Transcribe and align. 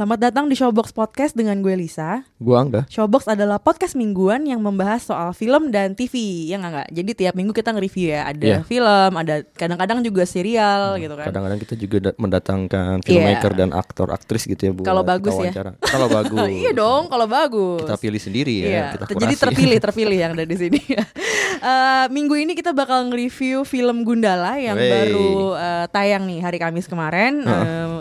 Selamat 0.00 0.32
datang 0.32 0.48
di 0.48 0.56
Showbox 0.56 0.96
Podcast 0.96 1.36
dengan 1.36 1.60
gue 1.60 1.76
Lisa. 1.76 2.24
Gua 2.40 2.64
enggak. 2.64 2.88
Showbox 2.88 3.28
adalah 3.36 3.60
podcast 3.60 3.92
mingguan 3.92 4.48
yang 4.48 4.64
membahas 4.64 5.04
soal 5.04 5.36
film 5.36 5.68
dan 5.68 5.92
TV, 5.92 6.48
ya 6.48 6.56
nggak 6.56 6.72
nggak. 6.72 6.88
Jadi 6.96 7.10
tiap 7.20 7.36
minggu 7.36 7.52
kita 7.52 7.68
nge-review 7.76 8.16
ya, 8.16 8.32
ada 8.32 8.40
Iya. 8.40 8.58
film, 8.64 9.12
ada 9.12 9.44
kadang-kadang 9.52 10.00
juga 10.00 10.24
serial 10.24 10.96
gitu 10.96 11.12
kan. 11.20 11.28
Kadang-kadang 11.28 11.60
kita 11.60 11.74
juga 11.76 11.96
da- 12.00 12.16
mendatangkan 12.16 13.04
filmmaker 13.04 13.52
dan 13.52 13.76
aktor 13.76 14.08
aktris 14.08 14.48
gitu 14.48 14.62
ya 14.64 14.72
buat 14.72 14.88
Kalau 14.88 15.04
kita 15.04 15.12
bagus 15.12 15.34
ya. 15.36 15.52
Kalau 15.84 16.08
bagus. 16.16 16.48
iya 16.48 16.72
dong, 16.72 17.02
kalau 17.12 17.26
bagus. 17.28 17.84
Kita 17.84 18.00
pilih 18.00 18.20
sendiri 18.24 18.54
ya. 18.56 18.64
Iya, 18.72 18.84
Kita 18.96 19.04
jadi 19.20 19.34
terpilih 19.36 19.78
terpilih 19.84 20.16
yang 20.16 20.32
ada 20.32 20.48
di 20.48 20.56
sini. 20.56 20.80
Eh, 21.60 22.06
minggu 22.08 22.40
ini 22.40 22.56
kita 22.56 22.72
bakal 22.72 23.12
nge-review 23.12 23.68
film 23.68 24.00
Gundala 24.00 24.56
yang 24.56 24.80
Wey. 24.80 24.88
baru 25.12 25.52
eh, 25.60 25.84
tayang 25.92 26.24
nih 26.24 26.40
hari 26.40 26.56
Kamis 26.56 26.88
kemarin. 26.88 27.44
Eh, 27.44 28.00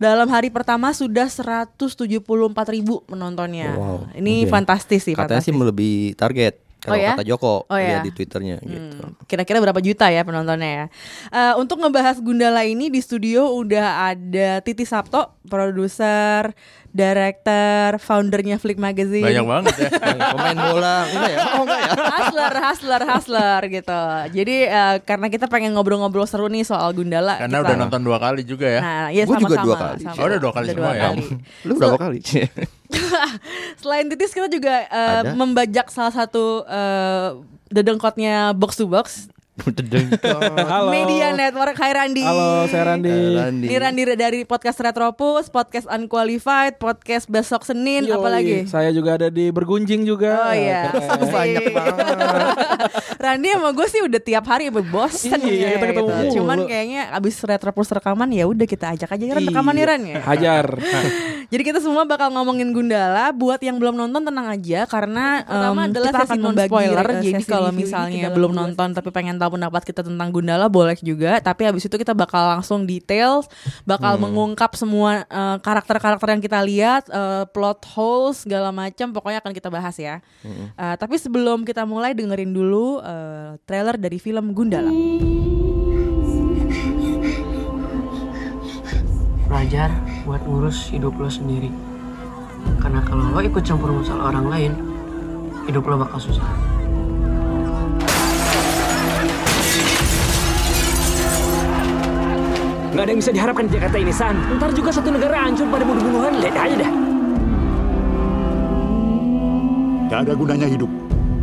dalam 0.00 0.26
hari 0.26 0.48
pertama 0.48 0.90
sudah 0.90 1.28
174 1.28 2.24
ribu 2.66 3.04
penontonnya. 3.04 3.76
Wow, 3.76 3.98
Ini 4.12 4.42
oke. 4.42 4.50
fantastis 4.50 5.04
sih, 5.04 5.12
Katanya 5.12 5.38
sih 5.38 5.52
fantastis. 5.52 5.54
melebihi 5.54 6.16
target. 6.16 6.54
Kalau 6.80 6.96
Oh 6.96 6.98
ya? 6.98 7.12
kata 7.12 7.28
Joko 7.28 7.68
Oh 7.68 7.76
ya? 7.76 8.00
lihat 8.00 8.08
di 8.08 8.10
twitternya 8.10 8.56
gitu. 8.58 9.04
Hmm, 9.04 9.12
Kira-kira 9.28 9.60
berapa 9.60 9.76
juta 9.78 10.08
ya 10.08 10.24
penontonnya 10.24 10.70
ya? 10.72 10.84
Eh, 11.28 11.54
untuk 11.60 11.76
ngebahas 11.76 12.16
Gundala 12.18 12.64
ini 12.64 12.88
di 12.88 12.96
studio 12.98 13.52
udah 13.52 14.08
ada 14.08 14.64
Titi 14.64 14.88
Sabto, 14.88 15.36
produser, 15.44 16.56
director, 16.90 17.96
foundernya 17.96 18.56
Flick 18.56 18.76
Magazine. 18.76 19.22
Banyak 19.22 19.44
banget 19.44 19.74
ya. 19.78 19.90
Pemain 20.30 20.58
bola 20.58 20.96
enggak 21.06 21.30
ya? 21.30 21.38
Oh 21.54 21.62
enggak 21.62 21.80
ya? 21.80 21.92
hustler, 22.10 22.54
hustler, 22.60 23.02
hustler 23.06 23.60
gitu. 23.70 24.02
Jadi 24.32 24.56
eh, 24.66 24.96
karena 25.00 25.26
kita 25.26 25.46
pengen 25.46 25.72
ngobrol-ngobrol 25.72 26.24
seru 26.24 26.46
nih 26.46 26.62
soal 26.62 26.90
Gundala. 26.90 27.38
Karena 27.38 27.56
kita- 27.56 27.66
udah 27.66 27.76
nonton 27.78 28.00
dua 28.02 28.18
kali 28.18 28.42
juga 28.42 28.66
ya. 28.66 28.80
Nah, 28.80 29.06
iya 29.08 29.22
Gua 29.22 29.38
juga 29.38 29.56
sama-sama. 29.56 29.64
dua 29.64 29.76
kali. 29.78 30.00
sama. 30.02 30.16
Oh, 30.16 30.26
udah 30.26 30.40
dua 30.40 30.52
kali 30.52 30.66
semua 30.68 30.92
ya? 30.92 31.08
Lu 31.66 31.72
berapa 31.74 31.98
kali? 32.00 32.18
Selain 33.80 34.06
titis 34.06 34.32
kita 34.32 34.48
juga 34.48 34.74
eh, 34.82 35.20
Ada? 35.22 35.32
membajak 35.32 35.86
salah 35.88 36.12
satu 36.12 36.66
eh, 36.66 37.28
dedengkotnya 37.70 38.50
box 38.52 38.76
to 38.76 38.86
box 38.86 39.30
Halo. 39.60 40.88
media 40.88 41.36
network 41.36 41.76
Hai 41.76 41.92
Randi. 41.92 42.24
Halo, 42.24 42.64
saya 42.64 42.96
Randi. 42.96 43.12
Randi. 43.36 43.66
Ini 43.68 43.76
Randi 43.76 44.02
dari 44.16 44.40
podcast 44.48 44.80
Retropus, 44.80 45.52
podcast 45.52 45.84
Unqualified, 45.84 46.80
podcast 46.80 47.28
besok 47.28 47.68
Senin, 47.68 48.08
Yoi, 48.08 48.16
apalagi? 48.16 48.56
Saya 48.64 48.88
juga 48.88 49.20
ada 49.20 49.28
di 49.28 49.52
bergunjing 49.52 50.08
juga. 50.08 50.48
Oh 50.48 50.54
iya. 50.56 50.88
Banyak 51.20 51.64
banget. 51.76 52.04
Randi 53.24 53.48
sama 53.52 53.70
gue 53.76 53.86
sih 53.92 54.00
udah 54.00 54.20
tiap 54.24 54.44
hari 54.48 54.72
bosen 54.72 55.36
Iya, 55.44 55.76
kita 55.76 55.86
ketemu 55.92 56.08
mulu. 56.08 56.32
Cuman 56.40 56.58
kayaknya 56.64 57.12
abis 57.12 57.36
Retropus 57.44 57.92
rekaman 57.92 58.32
ya 58.32 58.48
udah 58.48 58.64
kita 58.64 58.96
ajak 58.96 59.12
aja 59.12 59.24
Ran, 59.36 59.44
rekaman 59.44 59.74
nih. 59.76 59.84
Ran 59.84 60.02
ya. 60.08 60.16
Hajar. 60.24 60.66
Jadi 61.50 61.62
kita 61.66 61.82
semua 61.82 62.06
bakal 62.06 62.30
ngomongin 62.30 62.70
Gundala. 62.70 63.34
Buat 63.34 63.58
yang 63.66 63.82
belum 63.82 63.98
nonton 63.98 64.22
tenang 64.22 64.46
aja 64.54 64.86
karena 64.86 65.42
Pertama 65.42 65.82
em, 65.82 65.88
adalah 65.90 66.10
kita 66.14 66.22
akan 66.30 66.38
non 66.38 66.46
membagi 66.54 66.70
spoiler. 66.70 67.06
Jadi 67.18 67.42
kalau 67.42 67.70
misalnya 67.74 68.26
belum 68.30 68.52
nonton 68.54 68.88
tapi 68.94 69.10
pengen 69.10 69.34
tahu 69.34 69.58
pendapat 69.58 69.82
kita 69.82 70.06
tentang 70.06 70.30
Gundala 70.30 70.70
boleh 70.70 70.94
juga. 71.02 71.42
Tapi 71.42 71.66
habis 71.66 71.90
itu 71.90 71.98
kita 71.98 72.14
bakal 72.14 72.54
langsung 72.54 72.86
details, 72.86 73.50
bakal 73.82 74.14
Hmm. 74.14 74.30
mengungkap 74.30 74.78
semua 74.78 75.26
eh, 75.26 75.56
karakter-karakter 75.58 76.28
yang 76.38 76.42
kita 76.42 76.58
lihat, 76.62 77.10
eh, 77.10 77.44
plot 77.50 77.82
holes 77.98 78.46
segala 78.46 78.70
macam. 78.70 79.10
Pokoknya 79.10 79.42
akan 79.42 79.50
kita 79.50 79.68
bahas 79.74 79.98
ya. 79.98 80.22
Eh, 80.46 80.94
tapi 81.02 81.18
sebelum 81.18 81.66
kita 81.66 81.82
mulai 81.82 82.14
dengerin 82.14 82.54
dulu 82.54 83.02
eh, 83.02 83.58
trailer 83.66 83.98
dari 83.98 84.22
film 84.22 84.54
Gundala. 84.54 84.94
belajar 89.50 89.90
buat 90.30 90.46
ngurus 90.46 90.94
hidup 90.94 91.18
lo 91.18 91.26
sendiri. 91.26 91.74
Karena 92.78 93.02
kalau 93.02 93.34
lo 93.34 93.42
ikut 93.42 93.66
campur 93.66 93.90
masalah 93.90 94.30
orang 94.30 94.46
lain, 94.46 94.72
hidup 95.66 95.82
lo 95.90 95.98
bakal 96.06 96.22
susah. 96.22 96.46
Nggak 102.94 103.02
ada 103.02 103.10
yang 103.10 103.18
bisa 103.18 103.34
diharapkan 103.34 103.66
di 103.66 103.74
Jakarta 103.74 103.96
ini, 103.98 104.14
San. 104.14 104.38
Ntar 104.54 104.70
juga 104.70 104.94
satu 104.94 105.10
negara 105.10 105.50
hancur 105.50 105.66
pada 105.66 105.82
bunuh-bunuhan. 105.82 106.38
Lihat 106.38 106.54
aja 106.54 106.76
dah. 106.78 106.90
Gak 110.14 110.18
ada 110.30 110.32
gunanya 110.38 110.66
hidup 110.70 110.90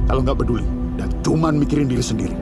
kalau 0.07 0.23
nggak 0.23 0.39
peduli 0.43 0.63
dan 0.95 1.11
cuman 1.27 1.59
mikirin 1.59 1.91
diri 1.91 2.03
sendiri. 2.03 2.35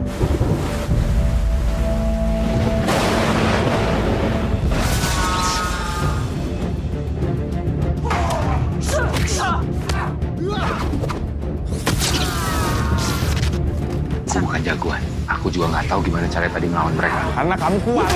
Aku 14.35 14.51
bukan 14.51 14.68
jagoan. 14.68 15.00
Aku 15.31 15.47
juga 15.47 15.66
nggak 15.72 15.88
tahu 15.88 16.12
gimana 16.12 16.28
cara 16.28 16.51
tadi 16.51 16.68
ngelawan 16.68 16.91
mereka. 17.00 17.23
Karena 17.40 17.56
kamu 17.56 17.78
kuat. 17.88 18.12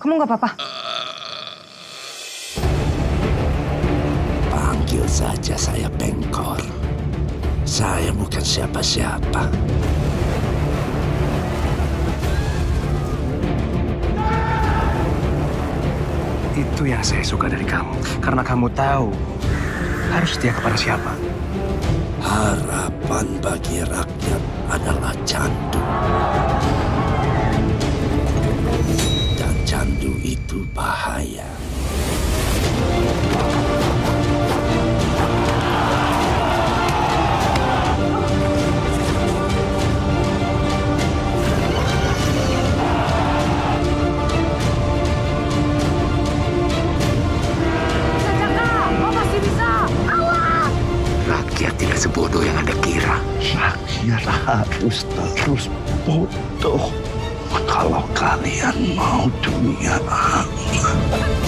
Kamu 0.00 0.12
nggak 0.16 0.28
apa-apa? 0.32 0.50
Panggil 4.48 5.04
saja 5.04 5.52
saya 5.52 5.84
Pengkor. 6.00 6.64
Saya 7.68 8.08
bukan 8.16 8.40
siapa-siapa. 8.40 9.44
Itu 16.56 16.88
yang 16.88 17.04
saya 17.04 17.20
suka 17.20 17.52
dari 17.52 17.68
kamu. 17.68 18.00
Karena 18.24 18.40
kamu 18.40 18.72
tahu 18.72 19.12
harus 20.08 20.40
setia 20.40 20.56
kepada 20.56 20.80
siapa. 20.80 21.31
Harapan 22.22 23.26
bagi 23.42 23.82
rakyat 23.82 24.42
adalah 24.70 25.10
candu. 25.26 25.82
Dan 29.34 29.54
candu 29.66 30.14
itu 30.22 30.62
bahaya. 30.70 31.61
Tidak 51.82 51.98
sebodoh 51.98 52.46
yang 52.46 52.54
Anda 52.62 52.78
kira. 52.78 53.18
Rakyat 53.42 54.22
harus 54.46 55.02
terus 55.10 55.66
bodoh. 56.06 56.94
Kalau 57.66 58.06
kalian 58.14 58.94
mau 58.94 59.26
dunia 59.42 59.98
aman. 60.06 61.41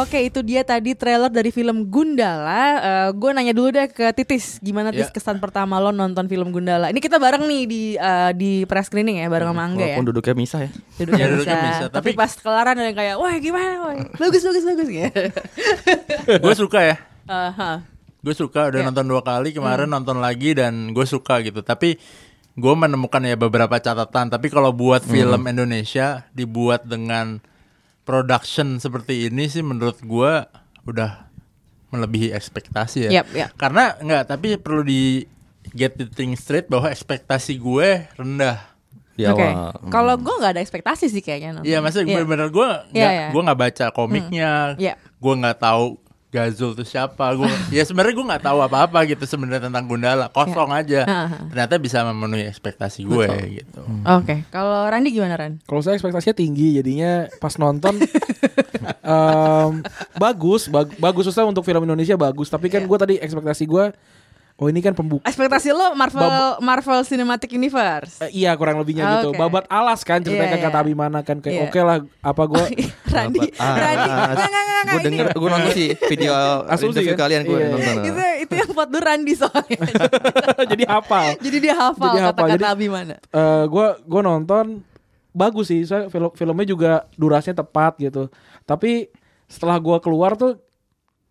Oke, 0.00 0.24
itu 0.24 0.40
dia 0.40 0.62
tadi 0.62 0.92
trailer 0.92 1.28
dari 1.28 1.48
film 1.48 1.84
Gundala. 1.86 2.80
gue 3.10 3.30
nanya 3.30 3.52
dulu 3.52 3.68
deh 3.70 3.84
ke 3.86 4.08
Titis, 4.10 4.56
gimana 4.58 4.88
Tis 4.88 5.06
Ya. 5.06 5.12
kesan 5.12 5.36
pertama 5.36 5.76
lo 5.76 5.90
nonton 5.90 6.24
film 6.24 6.48
Gundala? 6.50 6.88
Ini 6.88 6.96
kita 6.98 7.16
bareng 7.16 7.44
nih 7.44 7.62
di 7.64 7.82
eh, 7.94 8.30
di 8.32 8.64
press 8.64 8.88
screening 8.88 9.20
ya, 9.20 9.28
bareng 9.28 9.52
sama 9.52 9.62
Angga 9.62 9.84
ya. 9.84 9.94
Walaupun 9.94 10.08
duduknya 10.08 10.34
misah 10.34 10.60
ya. 10.64 10.70
Duduknya 10.96 11.20
Ya, 11.20 11.28
duduknya 11.28 11.56
bisa, 11.60 11.84
Tapi 11.86 11.92
tapi- 11.92 12.12
pas 12.16 12.32
kelaran 12.32 12.74
ada 12.74 12.86
yang 12.86 12.96
kayak, 12.96 13.14
wah 13.14 13.34
gimana, 13.36 13.72
wah 13.78 13.94
bagus 14.16 14.42
bagus 14.42 14.64
bagus 14.64 14.88
ya. 14.88 15.08
gue 16.44 16.54
suka 16.56 16.80
ya. 16.80 16.96
Aha. 17.26 17.84
Gue 18.20 18.32
suka 18.32 18.68
udah 18.68 18.80
Ya. 18.80 18.86
nonton 18.86 19.04
dua 19.04 19.20
kali 19.20 19.52
kemarin 19.52 19.84
nonton 19.86 20.16
lagi 20.18 20.56
dan 20.56 20.92
gue 20.92 21.04
suka 21.04 21.40
gitu. 21.40 21.60
Tapi 21.60 22.00
gue 22.52 22.74
menemukan 22.74 23.20
ya 23.20 23.36
beberapa 23.36 23.76
catatan. 23.76 24.32
Tapi 24.32 24.46
kalau 24.48 24.72
buat 24.72 25.04
film 25.04 25.44
Indonesia 25.44 26.24
dibuat 26.32 26.84
dengan 26.84 27.40
production 28.10 28.76
seperti 28.76 29.30
ini 29.30 29.46
sih 29.46 29.62
menurut 29.62 30.02
gue 30.02 30.32
udah 30.82 31.30
melebihi 31.90 32.30
ekspektasi 32.30 33.06
ya. 33.06 33.22
Yap, 33.22 33.26
yap. 33.30 33.48
Karena 33.54 33.94
enggak, 33.96 34.26
tapi 34.26 34.58
perlu 34.58 34.82
di 34.82 35.22
get 35.70 35.94
the 35.94 36.06
thing 36.06 36.34
straight 36.34 36.66
bahwa 36.66 36.90
ekspektasi 36.90 37.54
gue 37.56 38.10
rendah. 38.14 38.58
di 39.10 39.28
Oke. 39.28 39.36
awal. 39.42 39.76
Hmm. 39.76 39.90
Kalau 39.92 40.14
gue 40.16 40.32
nggak 40.32 40.52
ada 40.56 40.62
ekspektasi 40.64 41.12
sih 41.12 41.20
kayaknya. 41.20 41.60
Iya, 41.60 41.84
maksudnya 41.84 42.08
Iya. 42.08 42.14
bener-bener 42.16 42.48
gue 42.48 42.68
Iya, 42.88 42.88
nggak 42.96 43.12
iya. 43.12 43.26
gue 43.28 43.42
nggak 43.44 43.60
baca 43.60 43.86
komiknya, 43.92 44.50
Iya. 44.80 44.94
gue 44.96 45.32
nggak 45.36 45.58
tahu 45.60 45.84
Gazul 46.30 46.72
itu 46.72 46.86
siapa. 46.86 47.34
Gue 47.34 47.50
ya 47.68 47.82
sebenarnya 47.82 48.14
gue 48.14 48.22
nggak 48.24 48.44
tahu 48.44 48.58
apa-apa 48.60 49.02
gitu 49.04 49.22
sebenarnya 49.24 49.66
tentang 49.66 49.84
Gundala, 49.84 50.26
kosong 50.28 50.70
aja. 50.70 51.02
Iya. 51.02 51.26
Heeh. 51.26 51.40
Ternyata 51.50 51.74
bisa 51.76 51.98
memenuhi 52.04 52.46
ekspektasi 52.46 53.02
gue 53.02 53.26
gitu. 53.52 53.82
Oke. 54.08 54.46
Kalau 54.48 54.86
Randi 54.86 55.10
gimana 55.10 55.34
Ran? 55.34 55.58
Kalau 55.60 55.80
saya 55.80 55.94
ekspektasinya 55.94 56.32
tinggi, 56.32 56.76
jadinya 56.76 57.10
pas 57.36 57.54
nonton 57.56 57.98
em, 59.02 59.72
bagus, 60.16 60.66
bag- 60.66 60.96
bagus 60.96 61.26
susah 61.26 61.44
untuk 61.44 61.62
film 61.62 61.82
Indonesia 61.82 62.14
bagus. 62.14 62.46
Tapi 62.46 62.68
kan 62.68 62.80
Iya. 62.80 62.88
gue 62.88 62.98
tadi 62.98 63.14
ekspektasi 63.18 63.64
gue, 63.66 63.84
oh 64.60 64.68
ini 64.68 64.78
kan 64.78 64.92
pembuka. 64.92 65.24
Ekspektasi 65.24 65.72
lo 65.72 65.92
Marvel 65.94 66.28
Marvel 66.60 67.00
Cinematic 67.02 67.48
Universe. 67.50 68.20
Eh, 68.22 68.44
iya 68.44 68.52
kurang 68.52 68.76
lebihnya 68.76 69.02
gitu. 69.18 69.32
Oke. 69.32 69.40
Babat 69.40 69.64
alas 69.66 70.00
kan 70.00 70.20
ceritanya 70.20 70.52
Iya, 70.52 70.62
kata 70.62 70.76
iya. 70.76 70.84
Abimana 70.84 71.18
kan 71.20 71.36
kayak 71.38 71.56
Iya. 71.56 71.64
oke 71.64 71.80
lah 71.80 71.96
apa 72.20 72.42
gue 72.46 72.64
Randi, 73.14 73.38
Ah, 73.56 73.74
Randi, 73.74 74.04
nggak 74.06 74.20
nggak 74.30 74.36
nggak 74.36 74.62
nggak, 74.62 74.84
gue 74.86 75.00
denger, 75.02 75.26
gue 75.32 75.48
nonton 75.50 75.72
sih 75.72 75.88
video 76.06 76.32
Asumsi 76.72 76.86
interview 76.94 77.10
kan? 77.10 77.20
kalian 77.22 77.42
gue 77.42 77.56
Iya. 77.56 77.68
nonton. 77.70 77.94
itu 78.04 78.20
itu 78.40 78.52
yang 78.54 78.70
buat 78.70 78.88
tuh 78.88 79.00
Randi 79.00 79.32
soalnya. 79.34 79.78
jadi 80.72 80.84
hafal. 80.86 81.26
Jadi 81.38 81.56
dia 81.58 81.74
hafal 81.74 82.06
Jadi 82.06 82.20
hafal. 82.20 82.36
kata-kata 82.36 82.54
Jadi- 82.54 82.68
Abimana. 82.70 83.14
Eh 83.26 83.64
gue 83.66 83.86
gue 83.98 84.20
nonton 84.22 84.64
bagus 85.30 85.66
sih, 85.66 85.80
saya 85.82 86.06
film 86.06 86.30
filmnya 86.30 86.66
juga 86.66 86.92
durasinya 87.14 87.60
tepat 87.60 87.96
gitu. 87.98 88.28
Tapi 88.62 89.08
setelah 89.46 89.76
gue 89.76 89.96
keluar 89.98 90.34
tuh 90.34 90.60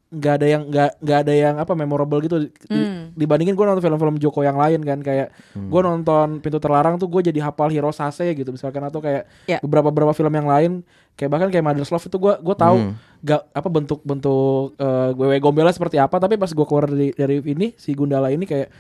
nggak 0.10 0.34
ada 0.36 0.48
yang 0.50 0.62
nggak 0.66 0.90
nggak 1.00 1.20
ada 1.22 1.34
yang 1.34 1.56
apa 1.58 1.74
memorable 1.74 2.18
gitu 2.20 2.50
Hmm. 2.66 3.14
dibandingin 3.14 3.54
gue 3.54 3.62
nonton 3.62 3.78
film-film 3.80 4.18
Joko 4.18 4.42
yang 4.42 4.58
lain 4.58 4.82
kan 4.82 5.00
kayak 5.00 5.30
gue 5.54 5.82
nonton 5.82 6.42
Pintu 6.42 6.58
Terlarang 6.58 6.98
tuh 6.98 7.06
gue 7.06 7.30
jadi 7.30 7.46
hafal 7.46 7.70
Hero 7.70 7.94
Sase 7.94 8.26
gitu 8.34 8.50
misalkan 8.50 8.82
atau 8.82 8.98
kayak 8.98 9.30
Ya. 9.46 9.62
beberapa 9.62 9.94
beberapa 9.94 10.10
film 10.12 10.34
yang 10.34 10.50
lain 10.50 10.72
kayak 11.14 11.30
bahkan 11.30 11.48
kayak 11.48 11.62
Mother's 11.62 11.90
Love 11.90 12.02
itu 12.04 12.18
gue 12.18 12.34
gue 12.36 12.56
tahu 12.56 12.78
Hmm. 12.82 12.94
gak 13.22 13.42
apa 13.52 13.70
bentuk 13.70 14.00
bentuk 14.02 14.74
eh, 14.76 15.10
wewe 15.14 15.38
gombelnya 15.38 15.72
seperti 15.72 16.02
apa 16.02 16.18
tapi 16.18 16.36
pas 16.36 16.50
gue 16.50 16.66
keluar 16.66 16.90
dari 16.90 17.14
dari 17.14 17.38
ini 17.44 17.78
si 17.78 17.94
Gundala 17.94 18.34
ini 18.34 18.50
kayak 18.50 18.74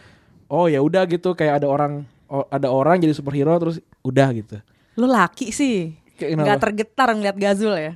oh 0.49 0.65
ya 0.65 0.81
udah 0.81 1.05
gitu 1.05 1.37
kayak 1.37 1.61
ada 1.61 1.69
orang 1.69 2.09
oh, 2.25 2.49
ada 2.49 2.67
orang 2.67 2.97
jadi 2.97 3.13
superhero 3.13 3.53
terus 3.55 3.77
udah 4.01 4.33
gitu 4.33 4.57
Lo 4.97 5.05
laki 5.05 5.53
sih. 5.53 5.93
Nggak 6.19 6.59
tergetar 6.59 7.13
ngeliat 7.13 7.37
Gazul 7.37 7.71
ya. 7.71 7.93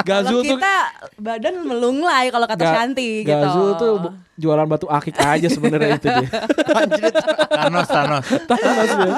Gazul 0.00 0.40
Kalau 0.40 0.46
tuh 0.46 0.56
kita 0.56 0.74
badan 1.16 1.54
melunglai 1.62 2.28
kalau 2.28 2.46
kata 2.46 2.60
Ga- 2.60 2.74
Shanti 2.74 3.22
gitu. 3.22 3.30
Gazul 3.30 3.70
tuh 3.74 3.92
jualan 4.34 4.64
batu 4.64 4.86
akik 4.86 5.16
aja 5.16 5.46
sebenarnya 5.46 5.96
itu 5.96 6.06
dia. 6.06 6.28
Thanos, 7.50 7.86
Thanos. 7.86 8.24
Thanos 8.50 8.90
dia. 8.94 9.12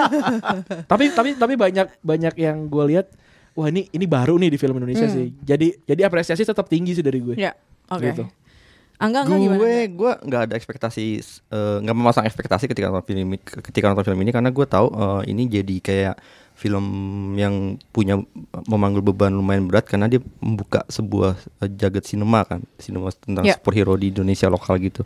tapi 0.86 1.04
tapi 1.10 1.30
tapi 1.34 1.54
banyak 1.54 1.86
banyak 2.00 2.34
yang 2.36 2.66
gue 2.66 2.84
lihat 2.88 3.06
wah 3.52 3.66
ini 3.66 3.90
ini 3.90 4.06
baru 4.06 4.36
nih 4.36 4.48
di 4.48 4.58
film 4.58 4.76
Indonesia 4.76 5.04
Hmm. 5.04 5.14
sih. 5.14 5.26
Jadi 5.38 5.84
jadi 5.84 6.00
apresiasi 6.02 6.42
tetap 6.42 6.66
tinggi 6.66 6.92
sih 6.92 7.04
dari 7.04 7.20
gue. 7.20 7.34
Ya, 7.36 7.52
oke. 7.86 8.04
Gitu. 8.06 8.24
Angga 8.96 9.24
enggak 9.24 9.40
gimana? 9.40 9.58
gue 9.58 9.76
gue 9.90 10.12
nggak 10.22 10.42
ada 10.44 10.54
ekspektasi 10.54 11.04
eh, 11.48 11.76
nggak 11.80 11.96
memasang 11.96 12.20
ekspektasi 12.22 12.68
ketika 12.68 12.92
nonton 12.92 13.06
film 13.06 13.24
ini 13.26 13.40
ketika 13.40 13.88
nonton 13.88 14.04
film 14.04 14.20
ini 14.20 14.28
karena 14.28 14.48
gue 14.48 14.66
tahu 14.66 14.86
eh, 14.90 15.22
ini 15.26 15.42
jadi 15.48 15.76
kayak 15.80 16.14
film 16.60 16.84
yang 17.34 17.54
punya 17.88 18.20
memanggul 18.66 19.00
beban 19.02 19.32
lumayan 19.32 19.64
berat 19.64 19.88
karena 19.88 20.06
dia 20.06 20.20
membuka 20.38 20.84
sebuah 20.86 21.32
eh, 21.58 21.72
jagat 21.72 22.04
sinema 22.04 22.44
kan 22.44 22.60
sinema 22.76 23.08
tentang 23.10 23.42
Ya. 23.42 23.56
superhero 23.56 23.96
di 23.96 24.12
Indonesia 24.12 24.46
lokal 24.46 24.76
gitu 24.78 25.00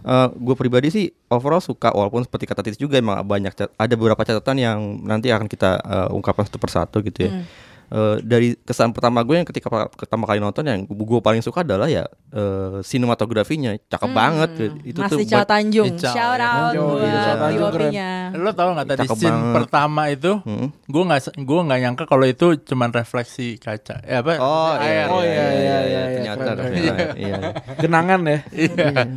Eh, 0.00 0.28
gue 0.32 0.54
pribadi 0.54 0.86
sih 0.86 1.06
overall 1.26 1.58
suka 1.58 1.90
walaupun 1.90 2.22
seperti 2.22 2.46
kata 2.46 2.62
Titis 2.62 2.78
juga 2.78 2.94
emang 2.94 3.18
banyak 3.20 3.50
ada 3.74 3.90
beberapa 3.92 4.22
catatan 4.22 4.54
yang 4.56 4.78
nanti 5.02 5.28
akan 5.28 5.44
kita 5.44 5.70
eh, 5.78 6.08
ungkapkan 6.14 6.46
satu 6.46 6.56
persatu 6.56 7.02
gitu 7.02 7.26
ya 7.26 7.32
Hmm. 7.34 7.44
Eh, 7.86 8.18
dari 8.18 8.58
kesan 8.58 8.90
pertama 8.90 9.22
gue 9.22 9.36
yang 9.36 9.44
ketika 9.44 9.70
pertama 9.88 10.24
kali 10.24 10.36
nonton 10.36 10.62
yang 10.62 10.82
gue 10.82 11.20
paling 11.20 11.38
suka 11.38 11.62
adalah 11.62 11.86
ya 11.86 12.02
eh, 12.28 12.82
sinematografinya 12.82 13.78
cakep 13.80 14.10
banget 14.10 14.50
itu 14.82 14.98
Masih 14.98 15.22
tuh 15.22 15.30
buat- 15.30 15.46
Tanjung. 15.46 15.86
Ical, 15.92 16.10
Shout 16.10 16.34
ya. 16.36 16.48
out 16.50 16.72
iya. 16.98 17.22
DOP-nya. 17.52 18.10
Lo 18.34 18.50
tau 18.50 18.74
nggak 18.74 18.86
tadi 18.88 19.00
Cakep 19.04 19.16
scene 19.16 19.30
banget. 19.30 19.54
pertama 19.54 20.02
itu? 20.08 20.32
Hmm. 20.40 20.68
Gue 20.84 21.02
nggak 21.04 21.20
gue 21.36 21.60
nggak 21.62 21.80
nyangka 21.80 22.04
kalau 22.04 22.24
itu 22.24 22.46
cuman 22.60 22.90
refleksi 22.90 23.54
kaca. 23.56 24.02
Eh 24.02 24.16
apa? 24.16 24.34
Oh 24.36 24.74
air. 24.74 24.82
iya, 24.82 25.04
Oh, 25.06 25.22
iya, 25.22 25.46
iya, 25.46 25.78
iya, 25.80 26.00
ternyata 26.12 26.42
keren, 26.42 26.56
keren. 26.56 26.66
ternyata, 26.66 27.04
iya. 27.16 27.34
Genangan 27.80 28.20
ya. 28.24 28.38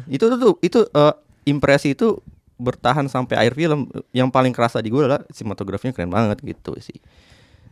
itu 0.08 0.26
tuh 0.30 0.54
itu 0.60 0.80
eh, 0.86 1.14
impresi 1.46 1.92
itu 1.92 2.22
bertahan 2.56 3.08
sampai 3.08 3.34
akhir 3.36 3.56
film 3.56 3.80
yang 4.12 4.28
paling 4.28 4.52
kerasa 4.52 4.78
di 4.78 4.88
gue 4.88 5.00
adalah 5.00 5.24
sinematografinya 5.30 5.90
keren 5.90 6.12
banget 6.12 6.38
gitu 6.44 6.76
sih 6.78 7.00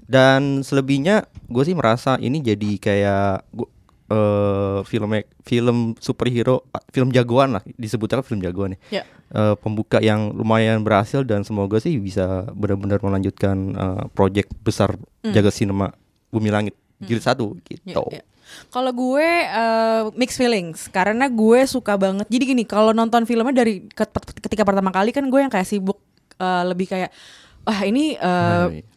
dan 0.08 0.62
selebihnya 0.62 1.16
gue 1.46 1.64
sih 1.64 1.74
merasa 1.74 2.16
ini 2.18 2.40
jadi 2.40 2.72
kayak 2.78 3.28
gua, 3.52 3.68
eh 4.08 4.80
film 4.84 5.12
film 5.42 5.78
superhero 5.98 6.64
film 6.90 7.12
jagoan 7.12 7.52
lah 7.52 7.64
disebutnya 7.76 8.18
kan 8.18 8.26
film 8.26 8.40
jagoan 8.40 8.74
ya 8.74 8.80
Ya. 8.90 9.04
Eh, 9.28 9.56
pembuka 9.58 10.00
yang 10.00 10.32
lumayan 10.32 10.80
berhasil 10.80 11.20
dan 11.22 11.44
semoga 11.44 11.78
sih 11.78 12.00
bisa 12.00 12.48
benar-benar 12.50 12.98
melanjutkan 12.98 13.58
eh, 13.70 14.04
project 14.10 14.56
besar 14.58 14.96
jaga 15.22 15.52
sinema 15.52 15.92
bumi 16.28 16.48
langit 16.48 16.72
jilid 16.98 17.20
satu 17.22 17.60
gitu 17.62 17.84
Ya, 17.84 18.00
ya. 18.10 18.24
Kalau 18.72 18.90
gue 18.90 19.28
eh, 19.44 20.02
mixed 20.16 20.40
feelings 20.40 20.88
karena 20.88 21.28
gue 21.28 21.68
suka 21.68 21.94
banget. 21.94 22.24
Jadi 22.26 22.44
gini, 22.48 22.64
kalau 22.64 22.96
nonton 22.96 23.28
filmnya 23.28 23.52
dari 23.58 23.84
ket- 23.86 24.08
ketika 24.40 24.64
pertama 24.64 24.88
kali 24.88 25.12
kan 25.12 25.28
gue 25.28 25.36
yang 25.38 25.52
kayak 25.52 25.68
sibuk 25.68 26.00
eh, 26.38 26.64
lebih 26.64 26.88
kayak 26.88 27.12
wah 27.68 27.82
ini 27.84 28.16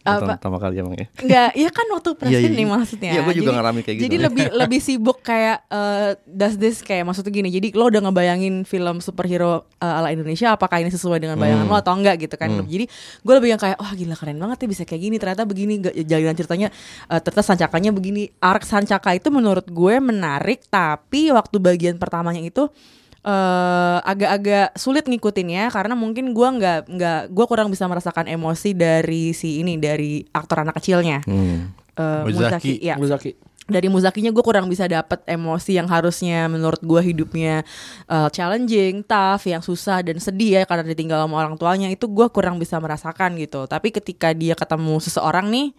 Nah, 0.01 0.17
nonton 0.17 0.33
apa 0.33 0.41
pertama 0.41 0.57
kali 0.57 0.81
emang 0.81 0.97
ya 0.97 1.07
Enggak, 1.21 1.51
iya 1.53 1.69
kan 1.69 1.87
waktu 1.93 2.09
presiden 2.17 2.41
Iya, 2.41 2.41
iya, 2.41 2.57
nih 2.57 2.65
iya. 2.65 2.73
maksudnya. 2.73 3.11
Iya, 3.13 3.21
gue 3.21 3.35
juga 3.37 3.51
Jadi- 3.53 3.61
kayak 3.61 3.85
gitu. 3.85 4.05
Jadi 4.09 4.17
lebih 4.17 4.47
lebih 4.57 4.81
sibuk 4.81 5.19
kayak 5.21 5.59
eh, 5.69 6.11
does 6.25 6.57
this 6.57 6.81
kayak 6.81 7.05
maksudnya 7.05 7.29
gini. 7.29 7.53
Jadi 7.53 7.69
lo 7.77 7.85
udah 7.85 8.01
ngebayangin 8.09 8.65
film 8.65 9.05
superhero 9.05 9.69
eh, 9.77 9.99
ala 10.01 10.09
Indonesia 10.09 10.57
apakah 10.57 10.81
ini 10.81 10.89
sesuai 10.89 11.21
dengan 11.21 11.37
bayangan 11.37 11.69
Hmm. 11.69 11.73
lo 11.75 11.77
atau 11.77 11.93
enggak 11.93 12.17
gitu 12.17 12.35
kan. 12.35 12.49
Jadi 12.65 12.89
gue 13.21 13.35
lebih 13.37 13.51
yang 13.53 13.61
kayak 13.61 13.77
wah 13.77 13.93
gila 13.93 14.17
keren 14.17 14.41
banget 14.41 14.57
ya 14.65 14.69
bisa 14.73 14.83
kayak 14.89 15.03
gini. 15.05 15.17
Ternyata 15.21 15.43
begini 15.45 15.75
jalinan 16.01 16.33
ceritanya 16.33 16.69
eh, 17.07 17.21
ternyata 17.21 17.45
sancakanya 17.45 17.91
begini. 17.93 18.33
Arc 18.41 18.65
sancaka 18.65 19.13
itu 19.13 19.29
menurut 19.29 19.69
gue 19.69 19.95
menarik 20.01 20.65
tapi 20.73 21.29
waktu 21.29 21.61
bagian 21.61 22.01
pertamanya 22.01 22.41
itu 22.41 22.73
eh 23.21 23.99
agak-agak 24.01 24.81
sulit 24.81 25.05
ngikutinnya 25.05 25.69
karena 25.69 25.93
mungkin 25.93 26.33
gua 26.33 26.57
nggak 26.57 26.81
nggak 26.89 27.21
gua 27.37 27.45
kurang 27.45 27.69
bisa 27.69 27.85
merasakan 27.85 28.33
emosi 28.33 28.73
dari 28.73 29.37
si 29.37 29.61
ini 29.61 29.77
dari 29.77 30.25
aktor 30.33 30.65
anak 30.65 30.81
kecilnya 30.81 31.21
Hmm. 31.29 31.77
Eh, 32.01 32.23
Muzaki. 32.33 32.81
ya 32.81 32.97
Muzaki. 32.97 33.37
dari 33.71 33.87
Muzakinya 33.87 34.35
gue 34.35 34.43
kurang 34.43 34.67
bisa 34.67 34.91
dapet 34.91 35.23
emosi 35.31 35.79
yang 35.79 35.87
harusnya 35.87 36.51
menurut 36.51 36.83
gue 36.83 36.99
hidupnya 37.07 37.63
uh, 38.11 38.27
challenging, 38.27 39.07
tough, 39.07 39.47
yang 39.47 39.63
susah 39.63 40.03
dan 40.03 40.19
sedih 40.19 40.59
ya 40.59 40.63
karena 40.67 40.83
ditinggal 40.83 41.23
sama 41.23 41.39
orang 41.39 41.55
tuanya 41.55 41.87
itu 41.87 42.11
gue 42.11 42.27
kurang 42.35 42.59
bisa 42.59 42.83
merasakan 42.83 43.39
gitu. 43.39 43.71
Tapi 43.71 43.95
ketika 43.95 44.35
dia 44.35 44.59
ketemu 44.59 44.99
seseorang 44.99 45.55
nih 45.55 45.71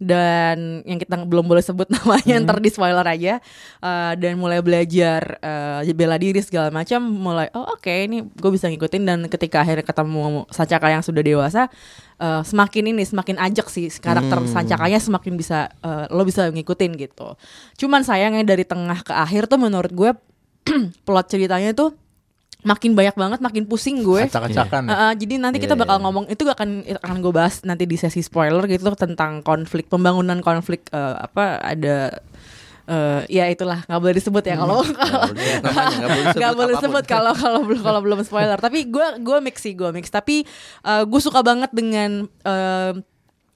dan 0.00 0.80
yang 0.88 0.96
kita 0.96 1.20
belum 1.28 1.44
boleh 1.44 1.60
sebut 1.60 1.84
namanya 1.94 2.40
ntar 2.40 2.56
di 2.58 2.72
spoiler 2.72 3.04
aja. 3.04 3.36
Uh, 3.84 4.16
dan 4.16 4.40
mulai 4.40 4.64
belajar 4.64 5.36
uh, 5.44 5.84
bela 5.92 6.16
diri 6.16 6.40
segala 6.40 6.72
macam 6.72 7.04
mulai 7.04 7.52
oh 7.52 7.76
oke 7.76 7.92
ini 7.92 8.24
gue 8.24 8.50
bisa 8.50 8.72
ngikutin. 8.72 9.02
Dan 9.04 9.18
ketika 9.28 9.60
akhirnya 9.60 9.84
ketemu 9.84 10.48
Sancaka 10.48 10.88
yang 10.88 11.04
sudah 11.04 11.20
dewasa 11.20 11.68
uh, 12.16 12.40
semakin 12.40 12.96
ini 12.96 13.04
semakin 13.04 13.36
ajak 13.36 13.68
sih 13.68 13.92
karakter 14.00 14.40
Sancakanya 14.48 14.96
semakin 14.96 15.36
bisa 15.36 15.68
uh, 15.84 16.08
lo 16.08 16.24
bisa 16.24 16.48
ngikutin 16.48 16.96
gitu. 16.96 17.36
Cuman 17.76 18.00
sayangnya 18.00 18.56
dari 18.56 18.64
tengah 18.64 19.04
ke 19.04 19.12
akhir 19.12 19.52
tuh 19.52 19.60
menurut 19.60 19.92
gue 19.92 20.10
plot 21.06 21.26
ceritanya 21.28 21.76
tuh 21.76 21.92
makin 22.60 22.92
banyak 22.92 23.16
banget 23.16 23.40
makin 23.40 23.64
pusing 23.64 24.04
gue. 24.04 24.28
Acak-acakan. 24.28 24.82
Uh, 24.88 24.92
uh, 24.92 25.12
jadi 25.16 25.40
nanti 25.40 25.58
kita 25.58 25.74
Iya, 25.74 25.80
bakal 25.80 25.96
iya. 25.96 26.04
ngomong 26.04 26.24
itu 26.28 26.42
akan 26.44 26.68
akan 27.00 27.16
gue 27.24 27.32
bahas 27.32 27.64
nanti 27.64 27.84
di 27.88 27.96
sesi 27.96 28.20
spoiler 28.20 28.64
gitu 28.68 28.84
tentang 28.96 29.40
konflik 29.40 29.88
pembangunan 29.88 30.44
konflik 30.44 30.84
uh, 30.92 31.16
apa 31.24 31.60
ada 31.64 32.20
uh, 32.90 33.20
ya 33.30 33.48
itulah 33.48 33.86
nggak 33.86 34.00
boleh 34.00 34.14
disebut 34.18 34.44
ya 34.44 34.56
kalau 34.60 34.82
namanya 35.64 36.34
nggak 36.36 36.54
boleh 36.58 36.72
disebut 36.76 37.04
kalau 37.08 37.32
kalau 37.32 37.60
belum 37.64 37.82
kalau 37.82 38.00
belum 38.04 38.20
spoiler. 38.26 38.58
Tapi 38.60 38.90
gue 38.90 39.06
gue 39.22 39.38
mix 39.40 39.62
sih 39.64 39.72
gue 39.72 39.88
mix. 39.94 40.12
Tapi 40.12 40.44
uh, 40.84 41.06
gue 41.06 41.20
suka 41.22 41.40
banget 41.40 41.70
dengan 41.72 42.28
uh, 42.44 42.92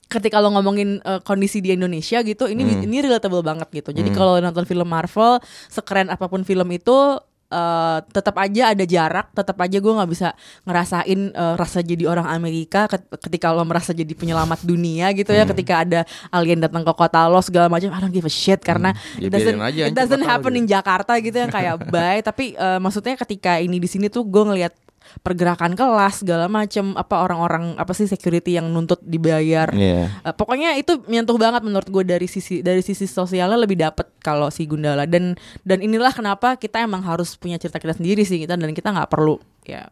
ketika 0.09 0.39
lo 0.39 0.55
ngomongin 0.55 1.03
uh, 1.03 1.19
kondisi 1.27 1.59
di 1.59 1.75
Indonesia 1.75 2.23
gitu 2.23 2.47
ini 2.47 2.87
ini 2.87 2.97
relatable 3.03 3.43
banget 3.43 3.69
gitu. 3.75 3.91
Jadi 3.91 4.15
kalau 4.15 4.39
nonton 4.39 4.65
film 4.65 4.87
Marvel 4.87 5.43
sekeren 5.67 6.13
apa 6.13 6.31
pun 6.31 6.47
film 6.47 6.71
itu 6.71 7.19
uh, 7.55 8.03
tetap 8.11 8.35
aja 8.37 8.75
ada 8.75 8.83
jarak 8.83 9.31
tetap 9.31 9.55
aja 9.63 9.79
gue 9.79 9.93
nggak 9.95 10.11
bisa 10.11 10.35
ngerasain 10.67 11.31
uh, 11.31 11.55
rasa 11.55 11.79
jadi 11.81 12.11
orang 12.11 12.27
Amerika 12.27 12.91
ket- 12.91 13.07
ketika 13.23 13.55
lo 13.55 13.63
merasa 13.63 13.95
jadi 13.95 14.11
penyelamat 14.11 14.67
dunia 14.67 15.15
gitu 15.15 15.31
ya 15.31 15.47
ketika 15.47 15.87
ada 15.87 16.01
alien 16.35 16.59
datang 16.59 16.83
ke 16.83 16.93
kota 16.93 17.31
lo 17.31 17.39
segala 17.39 17.71
macam 17.71 17.95
I 17.95 17.99
don't 18.03 18.11
give 18.11 18.27
a 18.27 18.33
shit 18.33 18.59
karena 18.61 18.91
Ya 19.17 19.29
it 19.29 19.31
doesn't, 19.31 19.59
aja, 19.63 19.83
it 19.87 19.95
doesn't 19.95 20.25
happen 20.27 20.53
gitu. 20.53 20.61
in 20.61 20.67
Jakarta 20.67 21.13
gitu 21.23 21.37
yang 21.39 21.53
kayak 21.53 21.75
bye. 21.95 22.19
Tapi 22.21 22.59
uh, 22.59 22.83
maksudnya 22.83 23.15
ketika 23.15 23.63
ini 23.63 23.79
di 23.79 23.87
sini 23.87 24.11
tuh 24.11 24.27
gue 24.27 24.43
ngelihat 24.43 24.75
pergerakan 25.23 25.79
kelas 25.79 26.25
segala 26.25 26.51
macem 26.51 26.97
apa 26.99 27.23
orang-orang 27.23 27.77
apa 27.79 27.93
sih 27.95 28.09
security 28.09 28.59
yang 28.59 28.73
nuntut 28.73 28.99
dibayar. 29.05 29.71
Iya. 29.71 30.11
Eh, 30.25 30.35
pokoknya 30.35 30.75
itu 30.81 30.99
menyentuh 31.07 31.39
banget 31.39 31.63
menurut 31.63 31.89
gue 31.89 32.05
dari 32.05 32.27
sisi 32.27 32.65
dari 32.65 32.81
sisi 32.81 33.07
sosialnya 33.07 33.61
lebih 33.61 33.79
dapet 33.79 34.11
kalau 34.25 34.51
si 34.51 34.67
Gundala. 34.67 35.07
Dan 35.07 35.39
dan 35.63 35.79
inilah 35.85 36.11
kenapa 36.11 36.59
kita 36.59 36.83
emang 36.83 37.05
harus 37.05 37.39
punya 37.39 37.61
cerita 37.61 37.79
kita 37.79 37.95
sendiri 37.95 38.27
sih 38.27 38.43
kita 38.43 38.59
dan 38.59 38.73
kita 38.73 38.91
nggak 38.91 39.11
perlu 39.13 39.39
ya 39.63 39.87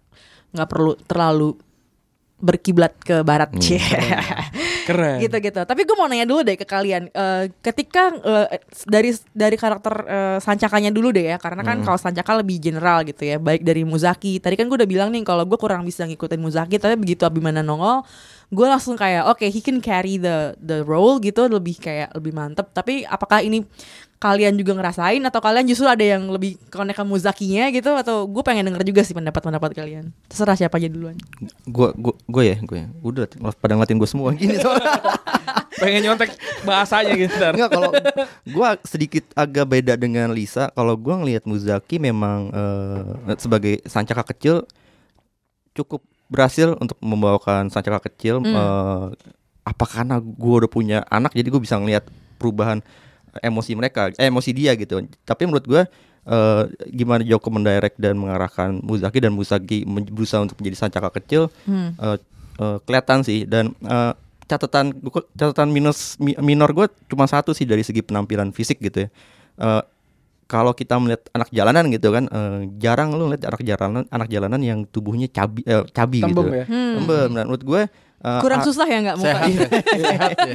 nggak 0.53 0.69
perlu 0.69 0.93
terlalu 1.07 1.55
berkiblat 2.43 2.99
ke 2.99 3.23
barat. 3.23 3.55
Cie. 3.63 3.79
Keren. 4.89 5.19
gitu 5.23 5.37
gitu. 5.39 5.61
Tapi 5.63 5.81
gue 5.87 5.97
mau 5.97 6.07
nanya 6.11 6.27
dulu 6.27 6.43
deh 6.43 6.57
ke 6.59 6.67
kalian. 6.67 7.09
Eh, 7.13 7.45
ketika 7.63 8.11
eh, 8.13 8.61
dari 8.87 9.11
dari 9.33 9.57
karakter 9.57 9.95
eh, 10.05 10.39
sancakanya 10.43 10.91
dulu 10.91 11.15
deh 11.15 11.35
ya. 11.35 11.37
Karena 11.39 11.63
kan 11.63 11.81
kalau 11.87 11.99
sancaka 11.99 12.43
lebih 12.43 12.59
general 12.59 13.07
gitu 13.07 13.23
ya. 13.23 13.37
Baik 13.39 13.63
dari 13.63 13.83
Muzaki. 13.87 14.43
Tadi 14.43 14.55
kan 14.59 14.67
gue 14.67 14.77
udah 14.79 14.91
bilang 14.91 15.09
nih 15.15 15.23
kalau 15.23 15.47
gue 15.47 15.59
kurang 15.59 15.87
bisa 15.87 16.07
ngikutin 16.07 16.41
Muzaki 16.41 16.77
tapi 16.79 16.99
begitu 16.99 17.23
Abimana 17.23 17.63
nongol 17.63 18.03
gue 18.53 18.69
langsung 18.69 19.01
kayak 19.01 19.33
oke 19.33 19.49
he 19.49 19.65
can 19.65 19.81
carry 19.81 20.21
the 20.21 20.53
the 20.61 20.85
role 20.85 21.17
gitu. 21.23 21.49
Lebih 21.49 21.81
kayak 21.81 22.13
lebih 22.13 22.33
mantep. 22.37 22.69
Tapi 22.75 23.07
apakah 23.09 23.41
ini 23.41 23.65
kalian 24.23 24.55
juga 24.55 24.79
ngerasain 24.79 25.19
atau 25.19 25.43
kalian 25.43 25.67
justru 25.67 25.91
ada 25.91 26.07
yang 26.07 26.31
lebih 26.31 26.55
connect 26.71 26.95
ke 26.95 27.03
Muzakinya 27.03 27.67
gitu 27.75 27.91
atau 27.91 28.31
gue 28.31 28.43
pengen 28.47 28.71
denger 28.71 28.87
juga 28.87 29.03
sih 29.03 29.19
pendapat-pendapat 29.19 29.75
kalian 29.75 30.15
terserah 30.31 30.55
siapa 30.55 30.79
aja 30.79 30.87
duluan 30.87 31.19
Gue 31.67 31.91
gue 31.99 32.15
gue 32.31 32.43
ya 32.47 32.57
gue 32.63 32.79
ya. 32.87 32.89
Udah 33.03 33.27
pada 33.59 33.75
ngeliatin 33.75 33.99
gue 33.99 34.07
semua 34.07 34.31
gini 34.39 34.55
soalnya. 34.63 34.95
Pengen 35.83 36.07
nyontek 36.07 36.31
bahasanya 36.63 37.19
gitu. 37.19 37.35
Enggak 37.35 37.71
kalau 37.75 37.91
gue 38.47 38.69
sedikit 38.87 39.27
agak 39.35 39.67
beda 39.67 39.99
dengan 39.99 40.31
Lisa. 40.31 40.71
Kalau 40.71 40.95
gue 40.95 41.11
ngelihat 41.11 41.43
Muzaki 41.43 41.99
memang 41.99 42.55
eh, 42.55 43.35
sebagai 43.43 43.83
sancaka 43.91 44.31
kecil 44.31 44.63
cukup 45.75 46.07
berhasil 46.31 46.79
untuk 46.79 46.95
membawakan 47.03 47.67
sancaka 47.75 48.07
kecil. 48.07 48.39
eh, 48.47 49.07
apa 49.63 49.85
karena 49.87 50.19
gue 50.19 50.55
udah 50.63 50.71
punya 50.71 50.99
anak 51.07 51.35
jadi 51.39 51.47
gue 51.47 51.63
bisa 51.63 51.79
ngelihat 51.79 52.07
perubahan 52.39 52.83
emosi 53.41 53.73
mereka, 53.73 54.13
eh, 54.21 54.29
emosi 54.29 54.51
dia 54.53 54.77
gitu. 54.77 55.01
Tapi 55.25 55.49
menurut 55.49 55.65
gue 55.65 55.83
eh, 56.23 56.63
gimana 56.93 57.25
Joko 57.25 57.49
mendirect 57.49 57.97
dan 57.97 58.21
mengarahkan 58.21 58.85
Muzaki 58.85 59.19
dan 59.19 59.33
Muzaki 59.33 59.83
berusaha 59.87 60.45
untuk 60.45 60.61
menjadi 60.61 60.77
sancaka 60.77 61.17
kecil 61.17 61.49
eh, 61.65 62.17
eh, 62.61 62.79
kelihatan 62.85 63.25
sih 63.25 63.49
dan 63.49 63.73
eh, 63.81 64.13
catatan 64.45 64.93
gua- 65.01 65.25
catatan 65.33 65.73
minus 65.73 66.21
mi- 66.21 66.37
minor 66.45 66.69
gue 66.77 66.85
cuma 67.09 67.25
satu 67.25 67.57
sih 67.57 67.65
dari 67.65 67.81
segi 67.81 68.05
penampilan 68.05 68.53
fisik 68.53 68.85
gitu 68.85 69.07
ya. 69.07 69.11
Eh, 69.57 69.83
kalau 70.45 70.77
kita 70.77 71.01
melihat 71.01 71.33
anak 71.33 71.49
jalanan 71.49 71.89
gitu 71.89 72.13
kan 72.13 72.29
eh, 72.29 72.69
jarang 72.77 73.17
lu 73.17 73.33
lihat 73.33 73.49
anak 73.49 73.65
jalanan 73.65 74.05
anak 74.13 74.29
jalanan 74.29 74.61
yang 74.61 74.85
tubuhnya 74.85 75.25
cabi 75.33 75.65
eh, 75.65 75.81
cabi 75.89 76.21
Tembem 76.21 76.45
gitu. 76.45 76.61
ya? 76.61 76.65
Tembem. 76.69 77.29
Dan 77.33 77.49
menurut 77.49 77.63
gue 77.65 77.83
eh, 78.23 78.41
kurang 78.41 78.63
a- 78.63 78.65
susah 78.65 78.87
ya 78.87 78.99
nggak 79.01 79.17
muka? 79.17 79.27
Sehat 79.29 79.51
ya. 79.51 79.67
Sehat 80.07 80.31
ya. 80.39 80.55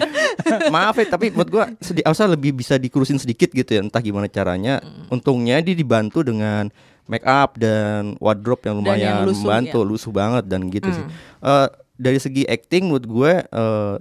maaf 0.68 0.96
ya 0.96 1.06
tapi 1.06 1.30
menurut 1.30 1.50
gua 1.50 1.66
sedi 1.78 2.02
harusnya 2.02 2.28
lebih 2.30 2.52
bisa 2.54 2.76
dikurusin 2.76 3.18
sedikit 3.18 3.52
gitu 3.52 3.68
ya 3.70 3.82
entah 3.82 4.00
gimana 4.00 4.26
caranya. 4.26 4.80
Untungnya 5.08 5.60
dia 5.60 5.74
dibantu 5.74 6.22
dengan 6.22 6.72
make 7.06 7.24
up 7.24 7.56
dan 7.56 8.16
wardrobe 8.18 8.64
yang 8.64 8.80
Dan 8.80 8.84
lumayan 8.84 9.00
yang 9.00 9.20
lusuh, 9.24 9.40
membantu 9.42 9.80
ya. 9.80 9.88
lusuh 9.88 10.12
banget 10.12 10.44
dan 10.46 10.62
gitu 10.68 10.90
sih. 10.90 11.06
Eh, 11.42 11.68
dari 11.96 12.18
segi 12.18 12.44
acting 12.44 12.88
menurut 12.88 13.06
gue 13.06 13.32
eh, 13.44 13.96